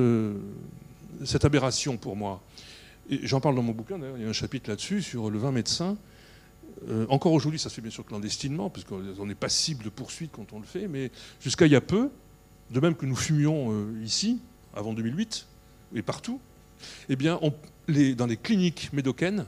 cette 1.26 1.45
aberration 1.45 1.97
pour 1.97 2.16
moi, 2.16 2.41
j'en 3.24 3.41
parle 3.41 3.56
dans 3.56 3.64
mon 3.64 3.74
bouquin, 3.74 3.99
il 4.16 4.22
y 4.22 4.26
a 4.26 4.30
un 4.30 4.34
chapitre 4.34 4.70
là-dessus 4.70 5.02
sur 5.02 5.30
le 5.30 5.38
vin 5.38 5.52
médecin. 5.52 5.97
Euh, 6.89 7.06
encore 7.10 7.34
aujourd'hui, 7.34 7.60
ça 7.60 7.70
se 7.70 7.76
fait 7.76 7.82
bien 7.82 7.91
sûr 7.91 8.06
clandestinement, 8.06 8.70
parce 8.70 8.86
qu'on 8.86 9.30
est 9.30 9.36
passible 9.36 9.84
de 9.84 9.89
poursuite 9.89 10.32
quand 10.32 10.54
on 10.54 10.60
le 10.60 10.66
fait, 10.66 10.88
mais 10.88 11.12
jusqu'à 11.39 11.66
il 11.66 11.72
y 11.72 11.76
a 11.76 11.82
peu, 11.82 12.10
de 12.72 12.80
même 12.80 12.95
que 12.95 13.05
nous 13.05 13.15
fumions 13.15 13.72
euh, 13.72 14.01
ici, 14.03 14.39
avant 14.74 14.93
2008, 14.93 15.45
et 15.95 16.01
partout, 16.01 16.39
eh 17.09 17.15
bien, 17.15 17.39
dans 18.15 18.26
les 18.26 18.38
cliniques 18.38 18.91
médocaines, 18.93 19.45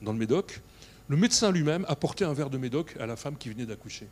dans 0.00 0.12
le 0.12 0.18
Médoc, 0.18 0.60
le 1.08 1.16
médecin 1.16 1.50
lui-même 1.50 1.84
apportait 1.88 2.24
un 2.24 2.32
verre 2.32 2.50
de 2.50 2.58
Médoc 2.58 2.96
à 2.98 3.06
la 3.06 3.16
femme 3.16 3.36
qui 3.36 3.48
venait 3.50 3.66
d'accoucher. 3.66 4.08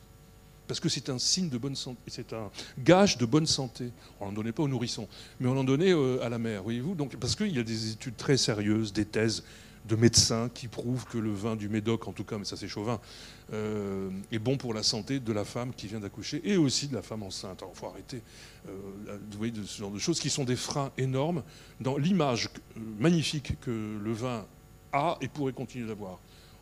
Parce 0.68 0.78
que 0.78 0.88
c'est 0.88 1.08
un 1.08 1.18
signe 1.18 1.48
de 1.48 1.58
bonne 1.58 1.74
santé, 1.74 1.98
c'est 2.06 2.32
un 2.32 2.50
gage 2.78 3.18
de 3.18 3.26
bonne 3.26 3.46
santé. 3.46 3.90
On 4.20 4.26
n'en 4.26 4.32
donnait 4.32 4.52
pas 4.52 4.62
aux 4.62 4.68
nourrissons, 4.68 5.08
mais 5.40 5.48
on 5.48 5.56
en 5.56 5.64
donnait 5.64 5.92
euh, 5.92 6.22
à 6.22 6.28
la 6.28 6.38
mère, 6.38 6.62
voyez-vous. 6.62 6.94
Parce 7.18 7.34
qu'il 7.34 7.56
y 7.56 7.58
a 7.58 7.64
des 7.64 7.92
études 7.92 8.16
très 8.16 8.36
sérieuses, 8.36 8.92
des 8.92 9.04
thèses 9.04 9.42
de 9.87 9.97
médecins 9.97 10.49
qui 10.53 10.68
prouvent 10.68 11.05
que 11.07 11.18
le 11.18 11.33
vin 11.33 11.57
du 11.57 11.68
Médoc, 11.68 12.07
en 12.07 12.12
tout 12.12 12.24
cas, 12.24 12.39
mais 12.39 12.45
ça 12.45 12.57
c'est 12.57 12.68
chauvin, 12.68 13.01
euh, 13.53 14.11
est 14.31 14.39
bon 14.39 14.57
pour 14.57 14.74
la 14.74 14.83
santé 14.83 15.20
de 15.20 15.33
la 15.33 15.45
femme 15.45 15.72
qui 15.74 15.87
vient 15.87 16.01
d'accoucher 16.01 16.41
et 16.45 16.57
aussi 16.57 16.89
de 16.89 16.95
la 16.95 17.03
femme 17.03 17.22
enceinte. 17.22 17.62
Alors 17.62 17.72
il 17.74 17.78
faut 17.78 17.87
arrêter 17.87 18.22
euh, 18.68 19.51
de 19.51 19.64
ce 19.64 19.78
genre 19.78 19.91
de 19.91 19.99
choses 19.99 20.20
qui 20.20 20.31
sont 20.31 20.45
des 20.45 20.57
freins 20.57 20.93
énormes 20.99 21.43
dans 21.81 21.97
l'image 21.97 22.51
magnifique 22.99 23.59
que 23.61 23.99
le 24.03 24.12
vin 24.12 24.47
a 24.93 25.16
et 25.20 25.28
pourrait 25.28 25.53
continuer 25.53 25.89
d'avoir. 25.89 26.18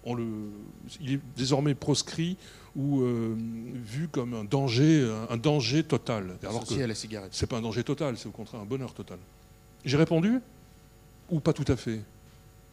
il 0.06 1.12
est 1.14 1.20
désormais 1.36 1.74
proscrit 1.74 2.36
ou 2.76 3.00
euh, 3.00 3.34
vu 3.74 4.08
comme 4.08 4.34
un 4.34 4.44
danger, 4.44 5.12
un, 5.28 5.36
danger 5.36 5.82
total. 5.82 6.38
Alors 6.44 6.64
que 6.64 6.80
à 6.80 6.86
la 6.86 6.94
cigarette. 6.94 7.30
C'est 7.32 7.48
pas 7.48 7.56
un 7.56 7.62
danger 7.62 7.82
total, 7.82 8.16
c'est 8.16 8.28
au 8.28 8.32
contraire 8.32 8.60
un 8.60 8.66
bonheur 8.66 8.94
total. 8.94 9.18
J'ai 9.84 9.96
répondu 9.96 10.40
ou 11.30 11.40
pas 11.40 11.52
tout 11.52 11.64
à 11.70 11.76
fait? 11.76 12.00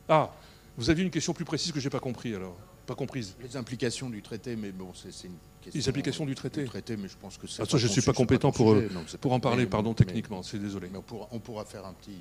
Ah, 0.08 0.32
vous 0.78 0.89
aviez 0.89 1.03
une 1.03 1.12
question 1.12 1.34
plus 1.34 1.45
précise 1.45 1.72
que 1.72 1.80
j'ai 1.80 1.89
pas 1.89 1.99
compris 1.99 2.36
alors, 2.36 2.56
pas 2.86 2.95
comprise. 2.95 3.36
Les 3.41 3.58
implications 3.58 4.10
du 4.10 4.22
traité, 4.22 4.56
mais 4.56 4.72
bon, 4.72 4.91
c'est 4.93 5.10
une 5.28 5.34
question. 5.62 5.80
Les 5.80 5.89
implications 5.89 6.26
du 6.26 6.36
traité. 6.36 6.64
Du 6.64 6.70
traité, 6.70 6.97
mais 6.97 7.08
je 7.08 7.18
pense 7.18 7.38
que 7.38 7.47
c'est. 7.47 7.62
Ah, 7.62 7.78
je 7.78 7.88
suis 7.88 8.01
pas 8.01 8.14
compétent 8.14 8.51
pour 8.51 8.74
euh, 8.74 8.89
pour 9.22 9.34
en 9.34 9.39
parler, 9.39 9.66
pardon, 9.66 9.93
techniquement. 9.93 10.43
C'est 10.43 10.60
désolé. 10.60 10.89
Mais 10.91 10.97
on 10.97 11.01
pourra, 11.01 11.28
on 11.32 11.39
pourra 11.39 11.66
faire 11.66 11.86
un 11.86 11.93
petit 11.93 12.20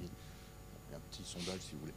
un 0.94 1.00
petit 1.10 1.22
sondage 1.24 1.60
si 1.60 1.72
vous 1.72 1.80
voulez. 1.80 1.92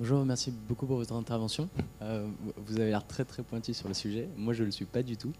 Bonjour, 0.00 0.24
merci 0.24 0.52
beaucoup 0.52 0.86
pour 0.86 0.96
votre 0.98 1.12
intervention. 1.14 1.68
Euh, 2.02 2.28
vous 2.56 2.78
avez 2.78 2.90
l'air 2.90 3.04
très 3.04 3.24
très 3.24 3.42
pointu 3.42 3.74
sur 3.74 3.88
le 3.88 3.94
sujet. 3.94 4.28
Moi, 4.36 4.54
je 4.54 4.60
ne 4.60 4.66
le 4.66 4.70
suis 4.70 4.84
pas 4.84 5.02
du 5.02 5.16
tout. 5.16 5.32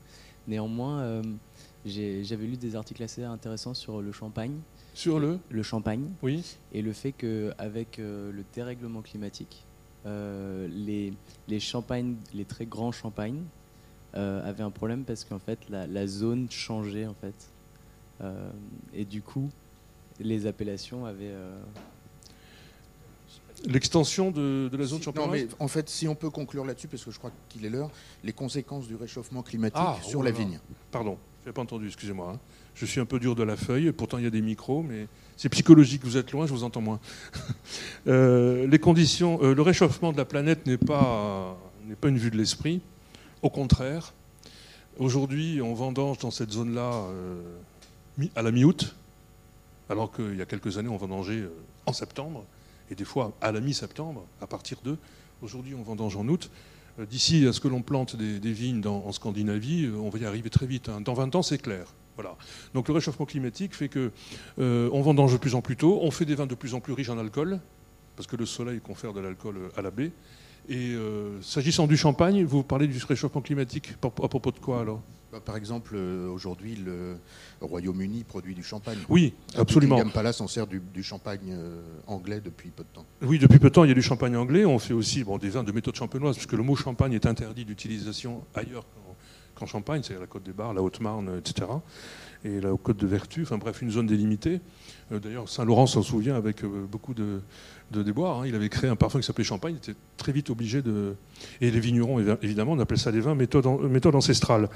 Néanmoins, 0.49 0.99
euh, 0.99 1.23
j'avais 1.85 2.47
lu 2.47 2.57
des 2.57 2.77
articles 2.77 3.03
assez 3.03 3.25
intéressants 3.25 3.75
sur 3.75 4.01
le 4.01 4.13
champagne. 4.13 4.59
Sur 4.95 5.19
le 5.19 5.39
Le 5.51 5.63
champagne. 5.63 6.11
Oui. 6.23 6.45
Et 6.73 6.83
le 6.83 6.93
fait 6.93 7.13
qu'avec 7.13 7.99
euh, 7.99 8.33
le 8.33 8.45
dérèglement 8.55 9.03
climatique, 9.03 9.65
les, 10.07 11.13
les, 11.49 11.61
champagnes, 11.61 12.15
les 12.33 12.47
très 12.47 12.65
grands 12.65 12.93
champagnes 12.93 13.43
avaient 14.15 14.63
un 14.63 14.71
problème 14.71 15.05
parce 15.05 15.23
qu'en 15.25 15.39
fait, 15.39 15.59
la, 15.69 15.87
la, 15.87 16.07
zone 16.07 16.51
changeait 16.51 17.07
en 17.07 17.15
fait. 17.15 17.51
et 18.95 19.05
du 19.05 19.21
coup, 19.21 19.51
les 20.19 20.47
appellations 20.47 21.05
avaient 21.05 21.35
L'extension 23.65 24.31
de, 24.31 24.71
la 24.73 24.85
zone 24.85 25.03
champenoise 25.03 25.27
Non, 25.27 25.33
mais 25.33 25.47
en 25.59 25.69
fait, 25.69 25.89
si 25.89 26.07
on 26.07 26.15
peut 26.15 26.31
conclure 26.31 26.65
là-dessus, 26.65 26.89
parce 26.89 27.05
que 27.05 27.11
je 27.11 27.19
crois 27.19 27.33
qu'il 27.49 27.65
est 27.65 27.71
l'heure, 27.71 27.91
les 28.23 28.33
conséquences 28.33 28.87
du 28.87 28.95
réchauffement 28.95 29.43
climatique 29.43 29.81
ah, 29.81 29.99
sur 30.03 30.21
oh 30.21 30.23
la 30.23 30.31
vigne. 30.31 30.61
Pardon, 30.91 31.19
je 31.49 31.51
n'ai 31.51 31.55
pas 31.55 31.63
entendu, 31.63 31.87
excusez-moi. 31.87 32.33
Hein. 32.35 32.39
Je 32.75 32.85
suis 32.85 33.01
un 33.01 33.07
peu 33.07 33.19
dur 33.19 33.35
de 33.35 33.43
la 33.43 33.57
feuille, 33.57 33.91
pourtant 33.93 34.19
il 34.19 34.25
y 34.25 34.27
a 34.27 34.31
des 34.31 34.43
micros, 34.43 34.83
mais 34.83 35.09
c'est 35.39 35.49
psychologique, 35.49 36.05
vous 36.05 36.19
êtes 36.19 36.31
loin, 36.33 36.47
je 36.47 36.53
vous 36.53 36.63
entends 36.63 36.83
moins. 36.83 37.01
Euh, 38.07 38.67
les 38.67 38.79
conditions, 38.79 39.39
euh, 39.43 39.55
le 39.55 39.63
réchauffement 39.63 40.13
de 40.13 40.19
la 40.19 40.27
planète 40.27 40.67
n'est 40.67 40.77
pas, 40.77 41.59
pas 42.01 42.09
une 42.09 42.19
vue 42.19 42.31
de 42.31 42.37
l'esprit, 42.37 42.83
au 43.41 43.49
contraire. 43.49 44.13
Aujourd'hui, 44.99 45.61
on 45.63 45.73
vendange 45.73 46.19
dans 46.19 46.31
cette 46.31 46.51
zone-là 46.51 46.93
euh, 46.93 47.41
à 48.37 48.43
la 48.43 48.51
mi-août, 48.51 48.95
alors 49.89 50.13
qu'il 50.13 50.37
y 50.37 50.43
a 50.43 50.47
quelques 50.47 50.77
années, 50.77 50.91
on 50.91 50.99
vendangeait 50.99 51.45
en 51.87 51.95
septembre 51.95 52.45
et 52.91 52.95
des 52.95 53.05
fois 53.05 53.33
à 53.41 53.53
la 53.53 53.61
mi-septembre, 53.61 54.27
à 54.43 54.47
partir 54.47 54.79
de. 54.85 54.99
Aujourd'hui, 55.41 55.75
on 55.75 55.83
vendange 55.83 56.17
en 56.17 56.29
août. 56.29 56.51
Euh, 56.99 57.07
d'ici 57.07 57.47
à 57.47 57.53
ce 57.53 57.61
que 57.61 57.69
l'on 57.69 57.83
plante 57.83 58.17
des, 58.17 58.53
vignes 58.53 58.87
en 58.87 59.13
Scandinavie, 59.13 59.87
euh, 59.87 59.97
on 59.97 60.11
va 60.11 60.19
y 60.19 60.25
arriver 60.25 60.51
très 60.51 60.67
vite. 60.67 60.89
Hein. 60.89 61.01
Dans 61.01 61.15
20 61.15 61.37
ans, 61.37 61.43
c'est 61.43 61.59
clair. 61.59 61.95
Donc 62.75 62.89
le 62.89 62.95
réchauffement 62.95 63.27
climatique 63.27 63.77
fait 63.77 63.89
que 63.89 64.11
euh, 64.59 64.91
on 64.93 65.03
vendange 65.03 65.33
de 65.33 65.39
plus 65.39 65.55
en 65.55 65.63
plus 65.63 65.77
tôt, 65.77 66.01
on 66.03 66.11
fait 66.11 66.25
des 66.25 66.35
vins 66.35 66.47
de 66.49 66.57
plus 66.57 66.75
en 66.75 66.81
plus 66.81 66.93
riches 66.93 67.11
en 67.11 67.19
alcool, 67.19 67.61
parce 68.17 68.27
que 68.27 68.35
le 68.35 68.45
soleil 68.45 68.81
confère 68.81 69.13
de 69.13 69.21
l'alcool 69.21 69.71
à 69.77 69.83
la 69.83 69.93
baie. 69.93 70.11
Et 70.69 70.95
s'agissant 71.41 71.87
du 71.87 71.97
champagne, 71.97 72.45
vous 72.45 72.63
parlez 72.63 72.87
du 72.87 73.03
réchauffement 73.03 73.41
climatique 73.41 73.95
à 74.03 74.29
propos 74.29 74.51
de 74.51 74.59
quoi 74.59 74.81
alors? 74.81 75.03
Bah, 75.31 75.41
par 75.45 75.57
exemple, 75.57 75.93
euh, 75.95 76.31
aujourd'hui, 76.31 76.75
le 76.75 77.19
Royaume-Uni 77.61 78.25
produit 78.25 78.55
du 78.55 78.63
champagne. 78.63 78.97
Oui, 79.11 79.35
absolument. 79.57 79.97
Buckingham 79.97 80.13
Palace 80.13 80.41
en 80.41 80.49
sert 80.49 80.67
du, 80.67 80.81
champagne 81.03 81.51
euh, 81.51 81.83
anglais 82.07 82.41
depuis 82.43 82.71
peu 82.71 82.83
de 82.83 82.89
temps. 82.89 83.05
Oui, 83.21 83.39
depuis 83.39 83.59
peu 83.59 83.69
de 83.69 83.75
temps, 83.75 83.85
il 83.85 83.89
y 83.89 83.91
a 83.91 83.95
du 83.95 84.03
champagne 84.03 84.37
anglais. 84.37 84.65
On 84.65 84.79
fait 84.79 84.95
aussi 84.95 85.25
bon, 85.25 85.37
des 85.37 85.51
vins 85.51 85.65
de 85.65 85.73
méthode 85.73 85.97
champenoise, 85.97 86.37
puisque 86.37 86.55
le 86.55 86.63
mot 86.63 86.77
champagne 86.77 87.13
est 87.13 87.27
interdit 87.27 87.67
d'utilisation 87.67 88.43
ailleurs 88.55 88.87
qu'en 89.55 89.67
Champagne, 89.67 90.03
c'est-à-dire 90.03 90.21
la 90.21 90.29
Côte 90.29 90.45
des 90.45 90.53
Bars, 90.53 90.73
la 90.73 90.83
Haute-Marne, 90.83 91.37
etc. 91.37 91.69
Et 92.45 92.61
la 92.61 92.71
Côte 92.81 92.97
de 92.97 93.07
Vertu, 93.09 93.43
enfin 93.43 93.59
bref, 93.59 93.83
une 93.83 93.91
zone 93.91 94.07
délimitée. 94.07 94.61
Euh, 95.11 95.19
d'ailleurs, 95.19 95.49
Saint-Laurent 95.49 95.89
s'en 95.89 96.03
souvient 96.03 96.37
avec 96.37 96.65
beaucoup 96.65 97.13
de, 97.13 97.41
de 97.91 98.03
déboire. 98.03 98.41
Hein. 98.41 98.47
Il 98.47 98.55
avait 98.55 98.69
créé 98.69 98.91
un 98.91 98.97
parfum 98.97 99.21
qui 99.21 99.27
s'appelait 99.27 99.45
Champagne. 99.45 99.75
Il 99.75 99.79
était 99.79 99.99
très 100.17 100.33
vite 100.33 100.51
obligé 100.51 100.83
de. 100.83 101.15
Et 101.61 101.71
les 101.71 101.81
vignerons, 101.81 102.21
évidemment, 102.43 102.73
on 102.73 102.79
appelle 102.79 102.99
ça 102.99 103.13
des 103.13 103.21
vins 103.21 103.35
méthode, 103.35 104.15
ancestrale. 104.15 104.69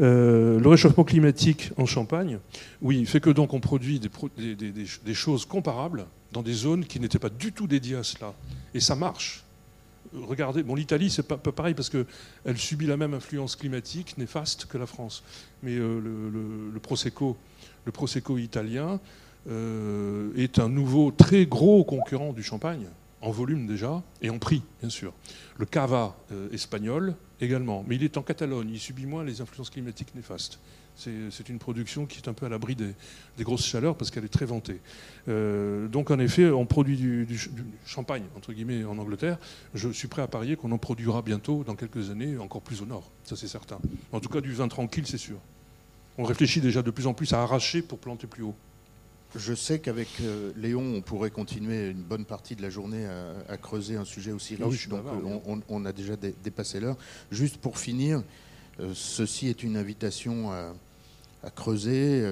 Euh, 0.00 0.60
le 0.60 0.68
réchauffement 0.68 1.04
climatique 1.04 1.72
en 1.76 1.86
Champagne, 1.86 2.38
oui, 2.82 3.04
fait 3.06 3.20
que 3.20 3.30
donc 3.30 3.54
on 3.54 3.60
produit 3.60 4.00
des, 4.00 5.14
choses 5.14 5.44
comparables 5.46 6.06
dans 6.32 6.42
des 6.42 6.52
zones 6.52 6.84
qui 6.84 7.00
n'étaient 7.00 7.18
pas 7.18 7.30
du 7.30 7.52
tout 7.52 7.66
dédiées 7.66 7.96
à 7.96 8.02
cela. 8.02 8.34
Et 8.74 8.80
ça 8.80 8.94
marche. 8.94 9.44
Regardez, 10.14 10.62
bon, 10.62 10.74
l'Italie, 10.74 11.10
c'est 11.10 11.22
pas, 11.22 11.36
pareil 11.36 11.74
parce 11.74 11.90
qu'elle 11.90 12.56
subit 12.56 12.86
la 12.86 12.96
même 12.96 13.12
influence 13.12 13.56
climatique 13.56 14.16
néfaste 14.16 14.66
que 14.66 14.78
la 14.78 14.86
France. 14.86 15.22
Mais 15.62 15.72
euh, 15.72 16.00
le, 16.00 16.70
le, 16.72 16.80
Prosecco, 16.80 17.36
le 17.84 17.92
Prosecco 17.92 18.38
italien, 18.38 19.00
euh, 19.48 20.30
est 20.36 20.58
un 20.58 20.68
nouveau 20.68 21.10
très 21.10 21.46
gros 21.46 21.84
concurrent 21.84 22.32
du 22.32 22.42
champagne, 22.42 22.86
en 23.20 23.30
volume 23.30 23.66
déjà, 23.66 24.02
et 24.20 24.30
en 24.30 24.38
prix, 24.38 24.62
bien 24.80 24.90
sûr. 24.90 25.12
Le 25.56 25.64
cava 25.64 26.16
euh, 26.32 26.50
espagnol 26.52 27.14
également, 27.40 27.84
mais 27.86 27.96
il 27.96 28.04
est 28.04 28.16
en 28.16 28.22
Catalogne, 28.22 28.68
il 28.70 28.78
subit 28.78 29.06
moins 29.06 29.24
les 29.24 29.40
influences 29.40 29.70
climatiques 29.70 30.14
néfastes. 30.14 30.58
C'est 31.30 31.48
une 31.48 31.60
production 31.60 32.06
qui 32.06 32.18
est 32.18 32.28
un 32.28 32.32
peu 32.32 32.44
à 32.44 32.48
l'abri 32.48 32.74
des, 32.74 32.92
grosses 33.44 33.64
chaleurs 33.64 33.94
parce 33.94 34.10
qu'elle 34.10 34.24
est 34.24 34.32
très 34.32 34.46
vantée. 34.46 34.80
Euh, 35.28 35.86
donc 35.86 36.10
en 36.10 36.18
effet, 36.18 36.50
on 36.50 36.66
produit 36.66 36.96
du, 36.96 37.38
champagne, 37.86 38.24
entre 38.36 38.52
guillemets, 38.52 38.84
en 38.84 38.98
Angleterre. 38.98 39.38
Je 39.74 39.90
suis 39.90 40.08
prêt 40.08 40.22
à 40.22 40.26
parier 40.26 40.56
qu'on 40.56 40.72
en 40.72 40.78
produira 40.78 41.22
bientôt, 41.22 41.62
dans 41.62 41.76
quelques 41.76 42.10
années, 42.10 42.36
encore 42.36 42.62
plus 42.62 42.82
au 42.82 42.86
nord. 42.86 43.12
Ça 43.22 43.36
c'est 43.36 43.46
certain. 43.46 43.78
En 44.10 44.18
tout 44.18 44.28
cas, 44.28 44.40
du 44.40 44.52
vin 44.52 44.66
tranquille, 44.66 45.06
c'est 45.06 45.18
sûr. 45.18 45.38
On 46.18 46.24
réfléchit 46.24 46.60
déjà 46.60 46.82
de 46.82 46.90
plus 46.90 47.06
en 47.06 47.14
plus 47.14 47.32
à 47.32 47.42
arracher 47.42 47.80
pour 47.80 48.00
planter 48.00 48.26
plus 48.26 48.42
haut. 48.42 48.56
Je 49.36 49.54
sais 49.54 49.78
qu'avec 49.78 50.08
euh, 50.22 50.52
Léon, 50.56 50.94
on 50.96 51.00
pourrait 51.02 51.30
continuer 51.30 51.90
une 51.90 52.02
bonne 52.02 52.24
partie 52.24 52.56
de 52.56 52.62
la 52.62 52.70
journée 52.70 53.06
à, 53.48 53.56
creuser 53.58 53.96
un 53.96 54.06
sujet 54.06 54.32
aussi 54.32 54.56
ah 54.60 54.66
riche. 54.66 54.88
donc 54.88 55.04
euh, 55.06 55.60
on, 55.68 55.84
a 55.84 55.92
déjà 55.92 56.14
dépassé 56.16 56.80
l'heure. 56.80 56.96
Juste 57.30 57.58
pour 57.58 57.78
finir, 57.78 58.22
euh, 58.80 58.92
ceci 58.94 59.48
est 59.48 59.62
une 59.62 59.76
invitation 59.76 60.50
à, 60.50 61.50
creuser, 61.50 62.24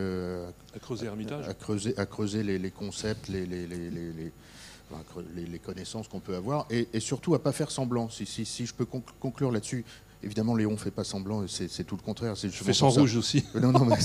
à 0.74 0.78
creuser 0.78 1.08
à, 1.08 1.54
creuser, 1.54 1.98
à 1.98 2.06
creuser 2.06 2.42
les, 2.42 2.70
concepts, 2.70 3.28
les, 3.28 3.44
les, 3.44 3.66
les 3.66 5.58
connaissances 5.58 6.08
qu'on 6.08 6.20
peut 6.20 6.34
avoir, 6.34 6.66
et, 6.70 6.88
surtout 7.00 7.34
à 7.34 7.42
pas 7.42 7.52
faire 7.52 7.70
semblant. 7.70 8.08
Si, 8.08 8.24
si, 8.24 8.46
si 8.46 8.64
je 8.64 8.72
peux 8.72 8.86
conclure 9.20 9.52
là-dessus, 9.52 9.84
Évidemment, 10.22 10.54
Léon 10.54 10.72
ne 10.72 10.76
fait 10.76 10.90
pas 10.90 11.04
semblant, 11.04 11.46
c'est 11.46 11.84
tout 11.84 11.96
le 11.96 12.02
contraire. 12.02 12.34
Je 12.34 12.48
fais 12.48 12.72
sans 12.72 12.90
rouge 12.90 13.16
aussi. 13.16 13.44
Non, 13.60 13.72
non, 13.72 13.84
mais 13.84 13.96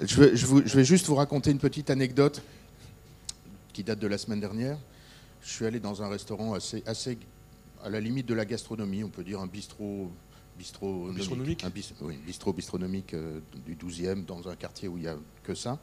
je, 0.00 0.20
vais, 0.20 0.36
je, 0.36 0.76
vais, 0.76 0.84
juste 0.84 1.06
vous 1.06 1.16
raconter 1.16 1.50
une 1.50 1.58
petite 1.58 1.90
anecdote 1.90 2.42
qui 3.72 3.82
date 3.82 3.98
de 3.98 4.06
la 4.06 4.16
semaine 4.16 4.40
dernière. 4.40 4.78
Je 5.42 5.50
suis 5.50 5.66
allé 5.66 5.80
dans 5.80 6.02
un 6.02 6.08
restaurant 6.08 6.54
assez, 6.54 6.82
assez 6.86 7.18
à 7.82 7.90
la 7.90 8.00
limite 8.00 8.26
de 8.26 8.34
la 8.34 8.44
gastronomie, 8.44 9.02
on 9.04 9.08
peut 9.08 9.24
dire 9.24 9.40
un 9.40 9.46
bistrot 9.46 10.10
bistronomique, 10.56 11.64
un 11.64 11.70
oui, 12.02 12.18
bistrot 12.26 12.52
bistronomique 12.52 13.14
euh, 13.14 13.40
du 13.66 13.74
12e, 13.74 14.26
dans 14.26 14.46
un 14.48 14.56
quartier 14.56 14.88
où 14.88 14.98
il 14.98 15.02
n'y 15.02 15.08
a 15.08 15.16
que 15.42 15.54
ça. 15.54 15.78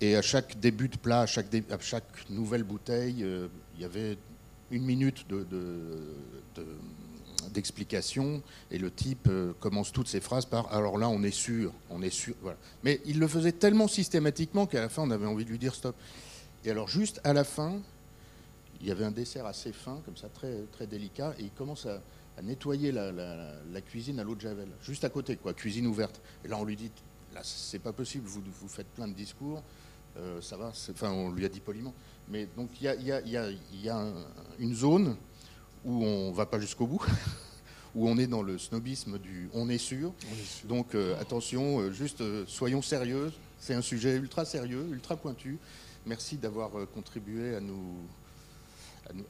Et 0.00 0.14
à 0.14 0.22
chaque 0.22 0.60
début 0.60 0.88
de 0.88 0.96
plat, 0.96 1.22
à 1.22 1.26
chaque, 1.26 1.46
à 1.70 1.78
chaque 1.80 2.28
nouvelle 2.28 2.64
bouteille, 2.64 3.24
il 3.74 3.80
y 3.80 3.84
avait 3.84 4.18
une 4.70 4.84
minute 4.84 5.26
de, 5.28 5.46
d'explication 7.52 8.42
et 8.70 8.78
le 8.78 8.90
type 8.90 9.28
commence 9.60 9.92
toutes 9.92 10.08
ses 10.08 10.20
phrases 10.20 10.46
par 10.46 10.72
alors 10.72 10.98
là 10.98 11.08
on 11.08 11.22
est 11.22 11.30
sûr, 11.30 11.72
on 11.90 12.02
est 12.02 12.10
sûr. 12.10 12.34
Voilà. 12.42 12.58
Mais 12.84 13.00
il 13.06 13.18
le 13.18 13.28
faisait 13.28 13.52
tellement 13.52 13.88
systématiquement 13.88 14.66
qu'à 14.66 14.80
la 14.80 14.88
fin 14.88 15.02
on 15.02 15.10
avait 15.10 15.26
envie 15.26 15.44
de 15.44 15.50
lui 15.50 15.58
dire 15.58 15.74
stop. 15.74 15.96
Et 16.64 16.70
alors 16.70 16.88
juste 16.88 17.20
à 17.24 17.32
la 17.32 17.44
fin, 17.44 17.80
il 18.80 18.86
y 18.86 18.90
avait 18.90 19.04
un 19.04 19.10
dessert 19.10 19.46
assez 19.46 19.72
fin, 19.72 20.00
comme 20.04 20.16
ça, 20.16 20.28
très, 20.28 20.62
très 20.72 20.86
délicat, 20.86 21.34
et 21.38 21.44
il 21.44 21.50
commence 21.50 21.86
à, 21.86 22.00
nettoyer 22.42 22.92
la, 22.92 23.80
cuisine 23.80 24.20
à 24.20 24.24
l'eau 24.24 24.34
de 24.34 24.40
Javel, 24.42 24.68
juste 24.82 25.04
à 25.04 25.08
côté, 25.08 25.36
quoi, 25.36 25.54
cuisine 25.54 25.86
ouverte. 25.86 26.20
Et 26.44 26.48
là, 26.48 26.58
on 26.58 26.64
lui 26.64 26.76
dit, 26.76 26.90
là, 27.32 27.40
c'est 27.42 27.78
pas 27.78 27.92
possible, 27.92 28.26
vous, 28.26 28.42
vous 28.60 28.68
faites 28.68 28.88
plein 28.88 29.08
de 29.08 29.14
discours, 29.14 29.62
euh, 30.18 30.40
ça 30.42 30.56
va, 30.56 30.72
enfin, 30.90 31.10
on 31.10 31.30
lui 31.30 31.46
a 31.46 31.48
dit 31.48 31.60
poliment. 31.60 31.94
Mais 32.28 32.46
donc, 32.56 32.70
il 32.80 32.84
y 32.84 32.88
a, 32.88 32.94
y 32.94 33.10
a, 33.10 33.50
y 33.72 33.88
a 33.88 34.06
une 34.58 34.74
zone 34.74 35.16
où 35.86 36.04
on 36.04 36.32
va 36.32 36.44
pas 36.44 36.60
jusqu'au 36.60 36.86
bout, 36.86 37.02
où 37.94 38.08
on 38.08 38.18
est 38.18 38.26
dans 38.26 38.42
le 38.42 38.58
snobisme 38.58 39.18
du 39.18 39.48
on 39.54 39.70
est 39.70 39.78
sûr. 39.78 40.12
Donc, 40.64 40.94
euh, 40.94 41.18
attention, 41.18 41.80
euh, 41.80 41.90
juste 41.90 42.22
soyons 42.46 42.82
sérieux, 42.82 43.32
c'est 43.58 43.74
un 43.74 43.82
sujet 43.82 44.16
ultra 44.16 44.44
sérieux, 44.44 44.86
ultra 44.92 45.16
pointu. 45.16 45.58
Merci 46.04 46.36
d'avoir 46.36 46.70
contribué 46.92 47.56
à 47.56 47.60
nous 47.60 47.96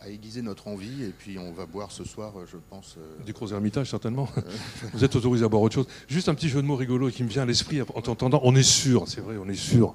à, 0.00 0.08
aiguiser 0.08 0.42
notre 0.42 0.68
envie. 0.68 1.04
Et 1.04 1.12
puis 1.16 1.38
on 1.38 1.52
va 1.52 1.66
boire 1.66 1.90
ce 1.90 2.04
soir, 2.04 2.32
euh, 2.36 2.46
je 2.50 2.56
pense. 2.70 2.96
Euh, 2.98 3.24
du 3.24 3.32
Gros 3.32 3.52
Hermitage, 3.52 3.90
certainement. 3.90 4.28
Euh. 4.36 4.42
Vous 4.92 5.04
êtes 5.04 5.14
autorisé 5.16 5.44
à 5.44 5.48
boire 5.48 5.62
autre 5.62 5.74
chose. 5.74 5.86
Juste 6.08 6.28
un 6.28 6.34
petit 6.34 6.48
jeu 6.48 6.62
de 6.62 6.66
mots 6.66 6.76
rigolo 6.76 7.10
qui 7.10 7.22
me 7.22 7.28
vient 7.28 7.42
à 7.42 7.46
l'esprit 7.46 7.80
en 7.82 8.02
t'entendant. 8.02 8.40
On 8.42 8.54
est 8.54 8.62
sûr, 8.62 9.04
c'est 9.06 9.20
vrai, 9.20 9.36
on 9.36 9.48
est 9.48 9.54
sûr. 9.54 9.92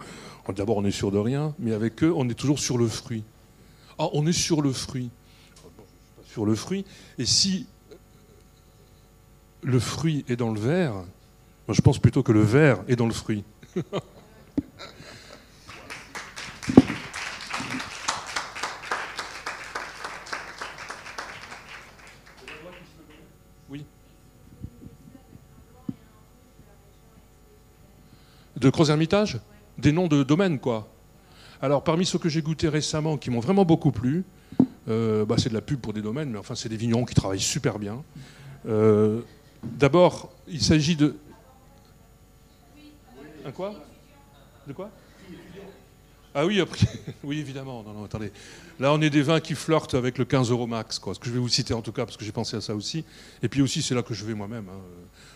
D'abord, 0.55 0.77
on 0.77 0.85
est 0.85 0.91
sûr 0.91 1.11
de 1.11 1.17
rien, 1.17 1.53
mais 1.59 1.71
avec 1.71 2.03
eux, 2.03 2.11
on 2.15 2.27
est 2.27 2.33
toujours 2.33 2.59
sur 2.59 2.77
le 2.77 2.87
fruit. 2.87 3.23
Ah, 3.97 4.07
on 4.13 4.25
est 4.25 4.33
sur 4.33 4.61
le 4.61 4.73
fruit. 4.73 5.09
Sur 6.31 6.45
le 6.45 6.55
fruit. 6.55 6.85
Et 7.17 7.25
si 7.25 7.67
le 9.63 9.79
fruit 9.79 10.23
est 10.29 10.37
dans 10.37 10.53
le 10.53 10.59
verre, 10.59 10.93
moi 10.93 11.73
je 11.73 11.81
pense 11.81 11.99
plutôt 11.99 12.23
que 12.23 12.31
le 12.31 12.41
verre 12.41 12.83
est 12.87 12.95
dans 12.95 13.07
le 13.07 13.13
fruit. 13.13 13.43
De 28.55 28.69
Gros-Hermitage 28.69 29.39
Des 29.79 29.91
noms 29.91 30.07
de 30.07 30.21
domaines, 30.21 30.59
quoi. 30.59 30.87
Alors, 31.63 31.83
parmi 31.83 32.05
ceux 32.05 32.19
que 32.19 32.29
j'ai 32.29 32.43
goûtés 32.43 32.69
récemment, 32.69 33.17
qui 33.17 33.31
m'ont 33.31 33.39
vraiment 33.39 33.65
beaucoup 33.65 33.91
plu, 33.91 34.23
euh, 34.89 35.25
bah, 35.25 35.35
c'est 35.37 35.49
de 35.49 35.53
la 35.53 35.61
pub 35.61 35.79
pour 35.79 35.93
des 35.93 36.01
domaines, 36.01 36.31
mais 36.31 36.39
enfin, 36.39 36.55
c'est 36.55 36.69
des 36.69 36.77
vignerons 36.77 37.05
qui 37.05 37.15
travaillent 37.15 37.39
super 37.39 37.79
bien. 37.79 38.03
Euh, 38.67 39.21
d'abord, 39.63 40.31
il 40.47 40.61
s'agit 40.61 40.95
de. 40.95 41.15
Un 43.45 43.51
quoi? 43.51 43.73
De 44.67 44.73
quoi? 44.73 44.89
Ah 46.33 46.45
oui, 46.45 46.61
après, 46.61 46.87
oui, 47.23 47.39
évidemment. 47.39 47.83
Non, 47.83 47.93
non. 47.93 48.07
Là, 48.79 48.93
on 48.93 49.01
est 49.01 49.09
des 49.09 49.21
vins 49.21 49.39
qui 49.39 49.53
flirtent 49.53 49.95
avec 49.95 50.17
le 50.17 50.25
15 50.25 50.49
euros 50.49 50.67
max, 50.67 50.97
quoi. 50.97 51.13
Ce 51.13 51.19
que 51.19 51.27
je 51.27 51.31
vais 51.31 51.39
vous 51.39 51.49
citer 51.49 51.73
en 51.73 51.81
tout 51.81 51.91
cas, 51.91 52.05
parce 52.05 52.17
que 52.17 52.23
j'ai 52.23 52.31
pensé 52.31 52.55
à 52.55 52.61
ça 52.61 52.73
aussi. 52.73 53.03
Et 53.43 53.49
puis 53.49 53.61
aussi, 53.61 53.81
c'est 53.81 53.95
là 53.95 54.01
que 54.01 54.13
je 54.13 54.25
vais 54.25 54.33
moi-même. 54.33 54.65
Hein. 54.69 54.79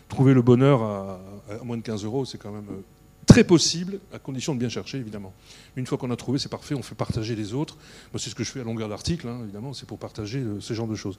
Trouver 0.07 0.33
le 0.33 0.41
bonheur 0.41 0.81
à, 0.83 1.19
à, 1.49 1.63
moins 1.63 1.77
de 1.77 1.81
15 1.81 2.05
euros, 2.05 2.25
c'est 2.25 2.37
quand 2.37 2.51
même 2.51 2.67
euh, 2.69 2.81
très 3.25 3.43
possible, 3.43 3.99
à 4.13 4.19
condition 4.19 4.53
de 4.53 4.59
bien 4.59 4.69
chercher, 4.69 4.97
évidemment. 4.97 5.33
Une 5.75 5.85
fois 5.85 5.97
qu'on 5.97 6.11
a 6.11 6.15
trouvé, 6.15 6.39
c'est 6.39 6.49
parfait, 6.49 6.75
on 6.75 6.83
fait 6.83 6.95
partager 6.95 7.35
les 7.35 7.53
autres. 7.53 7.75
Moi, 8.13 8.19
c'est 8.19 8.29
ce 8.29 8.35
que 8.35 8.43
je 8.43 8.51
fais 8.51 8.61
à 8.61 8.63
longueur 8.63 8.89
d'article, 8.89 9.27
hein, 9.27 9.39
évidemment, 9.43 9.73
c'est 9.73 9.87
pour 9.87 9.99
partager 9.99 10.39
euh, 10.39 10.59
ce 10.59 10.73
genre 10.73 10.87
de 10.87 10.95
choses. 10.95 11.17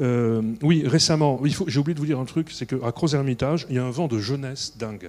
Euh, 0.00 0.42
oui, 0.62 0.84
récemment, 0.86 1.40
j'ai 1.66 1.78
oublié 1.78 1.94
de 1.94 2.00
vous 2.00 2.06
dire 2.06 2.20
un 2.20 2.24
truc, 2.24 2.50
c'est 2.50 2.66
qu'à 2.66 2.92
Croz-Hermitage, 2.92 3.66
il 3.68 3.76
y 3.76 3.78
a 3.78 3.84
un 3.84 3.90
vent 3.90 4.08
de 4.08 4.18
jeunesse 4.18 4.76
dingue. 4.76 5.08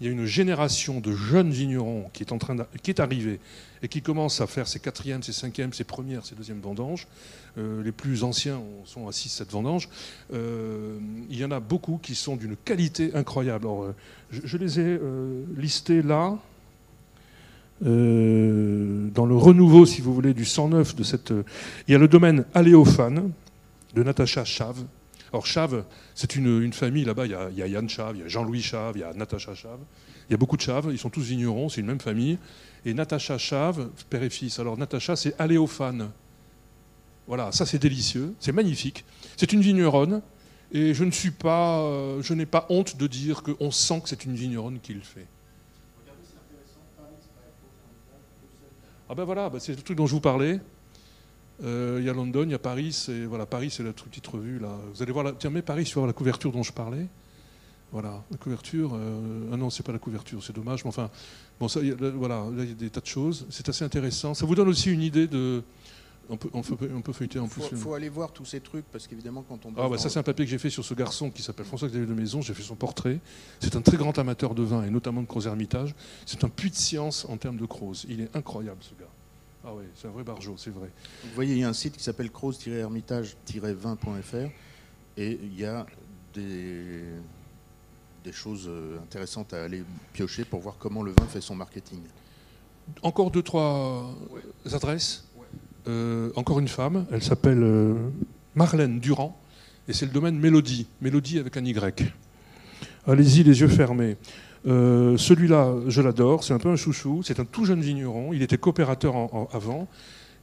Il 0.00 0.06
y 0.06 0.08
a 0.08 0.12
une 0.12 0.24
génération 0.24 1.00
de 1.00 1.12
jeunes 1.12 1.50
vignerons 1.50 2.08
qui 2.14 2.22
est, 2.22 3.00
arrivée 3.00 3.38
et 3.82 3.88
qui 3.88 4.00
commence 4.00 4.40
à 4.40 4.46
faire 4.46 4.66
ses 4.66 4.80
quatrièmes, 4.80 5.22
ses 5.22 5.32
cinquièmes, 5.32 5.74
ses 5.74 5.84
premières, 5.84 6.24
ses 6.24 6.34
deuxièmes 6.34 6.60
vendanges. 6.60 7.06
Euh, 7.58 7.82
les 7.82 7.92
plus 7.92 8.24
anciens 8.24 8.62
sont 8.86 9.08
à 9.08 9.10
6-7 9.10 9.50
vendanges. 9.50 9.90
Euh, 10.32 10.98
il 11.28 11.38
y 11.38 11.44
en 11.44 11.50
a 11.50 11.60
beaucoup 11.60 11.98
qui 12.02 12.14
sont 12.14 12.36
d'une 12.36 12.56
qualité 12.56 13.14
incroyable. 13.14 13.66
Alors, 13.66 13.82
euh, 13.82 13.94
je, 14.30 14.56
les 14.56 14.80
ai 14.80 14.98
listés 15.56 16.00
là. 16.00 16.38
dans 17.82 17.88
le 19.26 19.36
renouveau, 19.36 19.84
si 19.84 20.00
vous 20.00 20.14
voulez, 20.14 20.32
du 20.32 20.46
109 20.46 20.96
de 20.96 21.02
cette. 21.02 21.34
il 21.88 21.92
y 21.92 21.94
a 21.94 21.98
le 21.98 22.08
domaine 22.08 22.46
Aléophane 22.54 23.32
de 23.94 24.02
Natacha 24.02 24.44
Chave. 24.44 24.82
Alors 25.32 25.46
Chave, 25.46 25.84
c'est 26.14 26.34
une, 26.36 26.72
famille 26.72 27.04
là-bas. 27.04 27.26
Il, 27.26 27.56
y 27.56 27.62
a 27.62 27.66
Yann 27.66 27.88
Chave, 27.88 28.16
il 28.16 28.22
y 28.22 28.24
a 28.24 28.28
Jean-Louis 28.28 28.62
Chave, 28.62 28.96
il 28.96 29.00
y 29.00 29.04
a 29.04 29.12
Natacha 29.12 29.54
Chave. 29.54 29.80
Il 30.28 30.32
y 30.32 30.34
a 30.34 30.36
beaucoup 30.36 30.56
de 30.56 30.62
Chaves. 30.62 30.88
Ils 30.90 30.98
sont 30.98 31.10
tous 31.10 31.22
vignerons. 31.22 31.68
C'est 31.68 31.80
une 31.80 31.86
même 31.86 32.00
famille. 32.00 32.38
Et 32.84 32.94
Natacha 32.94 33.38
Chave, 33.38 33.90
père 34.08 34.22
et 34.22 34.30
fils. 34.30 34.58
Alors 34.58 34.76
Natacha, 34.76 35.16
c'est 35.16 35.34
Aléophane. 35.38 36.10
Voilà, 37.30 37.52
ça 37.52 37.64
c'est 37.64 37.78
délicieux, 37.78 38.34
c'est 38.40 38.50
magnifique. 38.50 39.04
C'est 39.36 39.52
une 39.52 39.60
vigneronne, 39.60 40.20
et 40.72 40.94
je 40.94 41.04
ne 41.04 41.12
suis 41.12 41.30
pas, 41.30 41.78
euh, 41.78 42.20
je 42.22 42.34
n'ai 42.34 42.44
pas 42.44 42.66
honte 42.70 42.96
de 42.96 43.06
dire 43.06 43.44
qu'on 43.44 43.70
sent 43.70 44.00
que 44.00 44.08
c'est 44.08 44.24
une 44.24 44.34
vigneronne 44.34 44.80
qui 44.80 44.94
le 44.94 45.00
fait. 45.00 45.28
Ah 49.08 49.14
ben 49.14 49.22
voilà, 49.22 49.48
ben 49.48 49.60
c'est 49.60 49.76
le 49.76 49.82
truc 49.82 49.96
dont 49.96 50.06
je 50.06 50.14
vous 50.14 50.20
parlais. 50.20 50.58
Euh, 51.62 51.98
il 52.00 52.06
y 52.06 52.08
a 52.08 52.12
London, 52.12 52.44
il 52.44 52.50
y 52.50 52.54
a 52.54 52.58
Paris, 52.58 53.06
et 53.08 53.26
voilà, 53.26 53.46
Paris 53.46 53.70
c'est 53.70 53.82
la 53.82 53.92
petite 53.92 54.26
revue 54.26 54.58
là. 54.58 54.70
Vous 54.94 55.02
allez 55.02 55.12
voir, 55.12 55.24
la, 55.24 55.32
tiens, 55.32 55.50
mais 55.50 55.62
Paris 55.62 55.86
sur 55.86 56.06
la 56.06 56.12
couverture 56.12 56.52
dont 56.52 56.62
je 56.62 56.72
parlais. 56.72 57.06
Voilà, 57.92 58.22
la 58.30 58.36
couverture. 58.36 58.92
Euh, 58.94 59.50
ah 59.52 59.56
non, 59.56 59.68
c'est 59.68 59.82
pas 59.82 59.92
la 59.92 59.98
couverture, 59.98 60.42
c'est 60.44 60.54
dommage. 60.54 60.84
Mais 60.84 60.88
enfin, 60.88 61.10
bon, 61.58 61.66
ça, 61.66 61.80
voilà, 62.14 62.44
là, 62.56 62.62
il 62.62 62.68
y 62.68 62.72
a 62.72 62.74
des 62.74 62.88
tas 62.88 63.00
de 63.00 63.06
choses. 63.06 63.46
C'est 63.50 63.68
assez 63.68 63.84
intéressant. 63.84 64.32
Ça 64.32 64.46
vous 64.46 64.54
donne 64.54 64.68
aussi 64.68 64.92
une 64.92 65.02
idée 65.02 65.26
de, 65.26 65.62
on 66.30 66.36
peut, 66.36 66.48
on, 66.52 67.00
peut, 67.00 67.12
feuilleter 67.12 67.40
en 67.40 67.48
plus. 67.48 67.64
Il 67.72 67.76
faut 67.76 67.94
aller 67.94 68.08
voir 68.08 68.32
tous 68.32 68.44
ces 68.44 68.60
trucs 68.60 68.84
parce 68.86 69.08
qu'évidemment 69.08 69.44
quand 69.48 69.66
on. 69.66 69.72
Ah 69.76 69.88
bah 69.88 69.98
ça 69.98 70.08
c'est 70.08 70.18
un 70.20 70.22
papier 70.22 70.44
que 70.44 70.50
j'ai 70.50 70.58
fait 70.58 70.70
sur 70.70 70.84
ce 70.84 70.94
garçon 70.94 71.30
qui 71.30 71.42
s'appelle 71.42 71.66
François-Xavier 71.66 72.06
de 72.06 72.14
Maison. 72.14 72.40
J'ai 72.40 72.54
fait 72.54 72.62
son 72.62 72.76
portrait. 72.76 73.18
C'est 73.58 73.74
un 73.74 73.82
très 73.82 73.96
grand 73.96 74.16
amateur 74.16 74.54
de 74.54 74.62
vin 74.62 74.84
et 74.84 74.90
notamment 74.90 75.22
de 75.22 75.26
Croz 75.26 75.48
Hermitage. 75.48 75.94
C'est 76.26 76.44
un 76.44 76.48
puits 76.48 76.70
de 76.70 76.76
science 76.76 77.26
en 77.28 77.36
termes 77.36 77.56
de 77.56 77.66
Croz. 77.66 78.06
Il 78.08 78.20
est 78.20 78.34
incroyable 78.36 78.78
ce 78.80 78.94
gars. 78.94 79.10
Ah 79.64 79.72
oui, 79.74 79.84
c'est 79.94 80.08
un 80.08 80.10
vrai 80.10 80.24
barjot, 80.24 80.56
c'est 80.56 80.70
vrai. 80.70 80.90
Vous 81.22 81.30
voyez, 81.34 81.52
il 81.54 81.60
y 81.60 81.64
a 81.64 81.68
un 81.68 81.74
site 81.74 81.96
qui 81.96 82.02
s'appelle 82.02 82.30
croz-hermitage-vin.fr 82.30 84.50
et 85.16 85.38
il 85.42 85.58
y 85.58 85.64
a 85.66 85.86
des, 86.32 87.02
des 88.24 88.32
choses 88.32 88.66
euh, 88.68 88.98
intéressantes 89.02 89.52
à 89.52 89.64
aller 89.64 89.82
piocher 90.12 90.44
pour 90.44 90.60
voir 90.60 90.76
comment 90.78 91.02
le 91.02 91.10
vin 91.10 91.26
fait 91.26 91.42
son 91.42 91.54
marketing. 91.54 92.00
Encore 93.02 93.30
deux, 93.30 93.42
trois 93.42 94.16
adresses 94.72 95.26
euh, 95.88 96.30
encore 96.36 96.60
une 96.60 96.68
femme, 96.68 97.06
elle 97.10 97.22
s'appelle 97.22 97.62
euh, 97.62 97.94
Marlène 98.54 99.00
Durand, 99.00 99.40
et 99.88 99.94
c'est 99.94 100.04
le 100.04 100.12
domaine 100.12 100.38
Mélodie, 100.38 100.86
Mélodie 101.00 101.38
avec 101.38 101.56
un 101.56 101.64
Y. 101.64 102.12
Allez-y, 103.06 103.42
les 103.42 103.60
yeux 103.60 103.68
fermés. 103.68 104.18
Euh, 104.66 105.16
celui-là, 105.16 105.74
je 105.86 106.02
l'adore, 106.02 106.44
c'est 106.44 106.52
un 106.52 106.58
peu 106.58 106.68
un 106.68 106.76
chouchou, 106.76 107.22
c'est 107.22 107.40
un 107.40 107.44
tout 107.44 107.64
jeune 107.64 107.80
vigneron, 107.80 108.32
il 108.32 108.42
était 108.42 108.58
coopérateur 108.58 109.14
avant, 109.52 109.88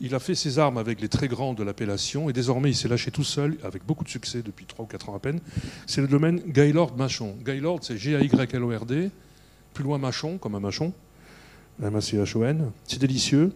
il 0.01 0.15
a 0.15 0.19
fait 0.19 0.35
ses 0.35 0.57
armes 0.59 0.77
avec 0.77 1.01
les 1.01 1.07
très 1.07 1.27
grands 1.27 1.53
de 1.53 1.63
l'appellation, 1.63 2.29
et 2.29 2.33
désormais 2.33 2.71
il 2.71 2.75
s'est 2.75 2.87
lâché 2.87 3.11
tout 3.11 3.23
seul, 3.23 3.57
avec 3.63 3.85
beaucoup 3.85 4.03
de 4.03 4.09
succès 4.09 4.41
depuis 4.41 4.65
3 4.65 4.85
ou 4.85 4.87
4 4.87 5.09
ans 5.09 5.15
à 5.15 5.19
peine. 5.19 5.39
C'est 5.85 6.01
le 6.01 6.07
domaine 6.07 6.41
Gaylord 6.47 6.95
Machon. 6.97 7.35
Gaylord, 7.45 7.79
c'est 7.83 7.97
G-A-Y-L-O-R-D, 7.97 9.11
plus 9.73 9.83
loin 9.83 9.97
Machon, 9.99 10.37
comme 10.39 10.55
un 10.55 10.59
machon, 10.59 10.93
M-A-C-H-O-N, 11.81 12.71
c'est 12.85 12.99
délicieux. 12.99 13.53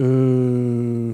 Euh, 0.00 1.12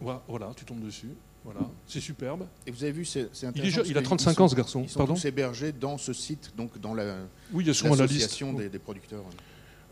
voilà, 0.00 0.52
tu 0.56 0.64
tombes 0.64 0.84
dessus. 0.84 1.10
Voilà, 1.44 1.60
c'est 1.86 2.00
superbe. 2.00 2.46
Et 2.66 2.70
vous 2.70 2.82
avez 2.84 2.92
vu, 2.92 3.04
c'est 3.04 3.28
intéressant. 3.44 3.82
Il, 3.86 3.96
a 3.96 4.02
35 4.02 4.40
ans, 4.40 4.48
ce 4.48 4.54
garçon. 4.54 4.82
Ils 4.82 4.90
sont 4.90 5.06
tous 5.06 5.24
hébergés 5.24 5.72
dans 5.72 5.96
ce 5.96 6.12
site, 6.12 6.52
donc 6.56 6.78
dans 6.78 6.92
la 6.94 7.16
oui, 7.52 7.64
l'association 7.64 8.52
des, 8.52 8.68
des, 8.68 8.78
producteurs. 8.78 9.24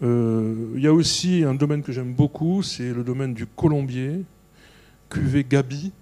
Euh, 0.03 0.73
il 0.77 0.83
y 0.83 0.87
a 0.87 0.93
aussi 0.93 1.45
un 1.45 1.55
domaine 1.55 1.83
que 1.83 1.91
j'aime 1.91 2.13
beaucoup, 2.13 2.63
c'est 2.63 2.93
le 2.93 3.03
domaine 3.03 3.33
du 3.33 3.47
colombier, 3.47 4.25
cuvée 5.09 5.45
Gabi, 5.45 5.93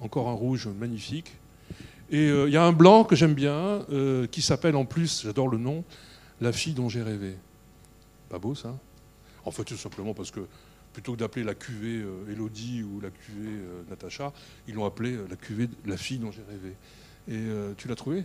encore 0.00 0.28
un 0.28 0.34
rouge 0.34 0.66
magnifique. 0.66 1.32
Et 2.10 2.28
euh, 2.28 2.48
il 2.48 2.52
y 2.52 2.56
a 2.56 2.64
un 2.64 2.72
blanc 2.72 3.04
que 3.04 3.14
j'aime 3.14 3.34
bien, 3.34 3.86
qui 4.32 4.42
s'appelle 4.42 4.74
en 4.74 4.84
plus, 4.84 5.22
j'adore 5.22 5.48
le 5.48 5.58
nom, 5.58 5.84
La 6.40 6.52
fille 6.52 6.74
dont 6.74 6.88
j'ai 6.88 7.02
rêvé. 7.02 7.36
Pas 8.28 8.40
beau 8.40 8.56
ça? 8.56 8.76
En 9.44 9.52
fait, 9.52 9.64
tout 9.64 9.76
simplement 9.76 10.12
parce 10.12 10.32
que 10.32 10.40
plutôt 10.92 11.12
que 11.12 11.18
d'appeler 11.18 11.44
la 11.44 11.54
cuvée 11.54 12.02
euh, 12.02 12.30
Elodie 12.30 12.82
ou 12.82 13.00
la 13.00 13.10
cuvée 13.10 13.48
euh, 13.48 13.82
Natacha, 13.88 14.32
ils 14.68 14.74
l'ont 14.74 14.84
appelé 14.84 15.12
euh, 15.12 15.26
la 15.28 15.36
cuvée 15.36 15.68
la 15.86 15.96
fille 15.96 16.18
dont 16.18 16.30
j'ai 16.30 16.42
rêvé. 16.48 16.74
Et 17.28 17.46
tu 17.76 17.86
l'as 17.86 17.94
trouvé 17.94 18.24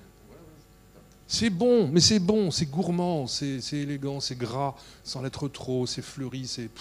C'est 1.27 1.51
bon, 1.51 1.87
mais 1.87 1.99
c'est 1.99 2.17
bon, 2.17 2.49
c'est 2.49 2.65
gourmand, 2.65 3.27
c'est 3.27 3.61
élégant, 3.73 4.19
c'est 4.19 4.35
gras, 4.35 4.73
sans 5.03 5.21
l'être 5.21 5.47
trop, 5.49 5.85
c'est 5.85 6.01
fleuri, 6.01 6.47
c'est 6.47 6.71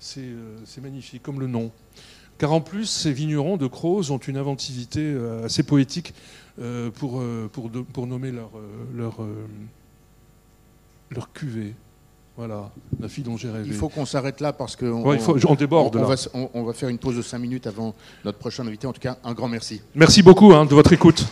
c'est 0.00 0.80
magnifique, 0.80 1.22
comme 1.22 1.40
le 1.40 1.46
nom. 1.46 1.70
Car 2.38 2.50
en 2.54 2.62
plus, 2.62 2.86
ces 2.86 3.12
vignerons 3.12 3.58
de 3.58 3.66
Croze 3.66 4.10
ont 4.10 4.16
une 4.16 4.38
inventivité 4.38 5.14
assez 5.44 5.64
poétique 5.64 6.14
pour, 6.94 7.22
pour, 7.52 7.70
pour, 7.70 8.06
nommer 8.06 8.32
leur, 8.32 8.52
leur, 8.94 9.18
leur 11.10 11.30
cuvée. 11.34 11.74
Voilà, 12.36 12.68
la 12.98 13.08
fille 13.08 13.22
dont 13.22 13.36
j'ai 13.36 13.48
rêvé. 13.48 13.68
Il 13.68 13.74
faut 13.74 13.88
qu'on 13.88 14.06
s'arrête 14.06 14.40
là 14.40 14.52
parce 14.52 14.74
qu'on 14.74 15.04
on, 15.04 15.54
déborde. 15.54 15.94
On, 15.94 16.04
Va, 16.04 16.16
on, 16.52 16.64
va, 16.64 16.72
faire 16.72 16.88
une 16.88 16.98
pause 16.98 17.16
de 17.16 17.22
5 17.22 17.38
minutes 17.38 17.68
avant 17.68 17.94
notre 18.24 18.38
prochain 18.38 18.66
invité. 18.66 18.88
En 18.88 18.92
tout 18.92 19.00
cas, 19.00 19.18
un 19.22 19.34
grand 19.34 19.46
merci. 19.46 19.80
Merci 19.94 20.20
beaucoup 20.22 20.52
hein, 20.52 20.64
de 20.64 20.74
votre 20.74 20.92
écoute. 20.92 21.24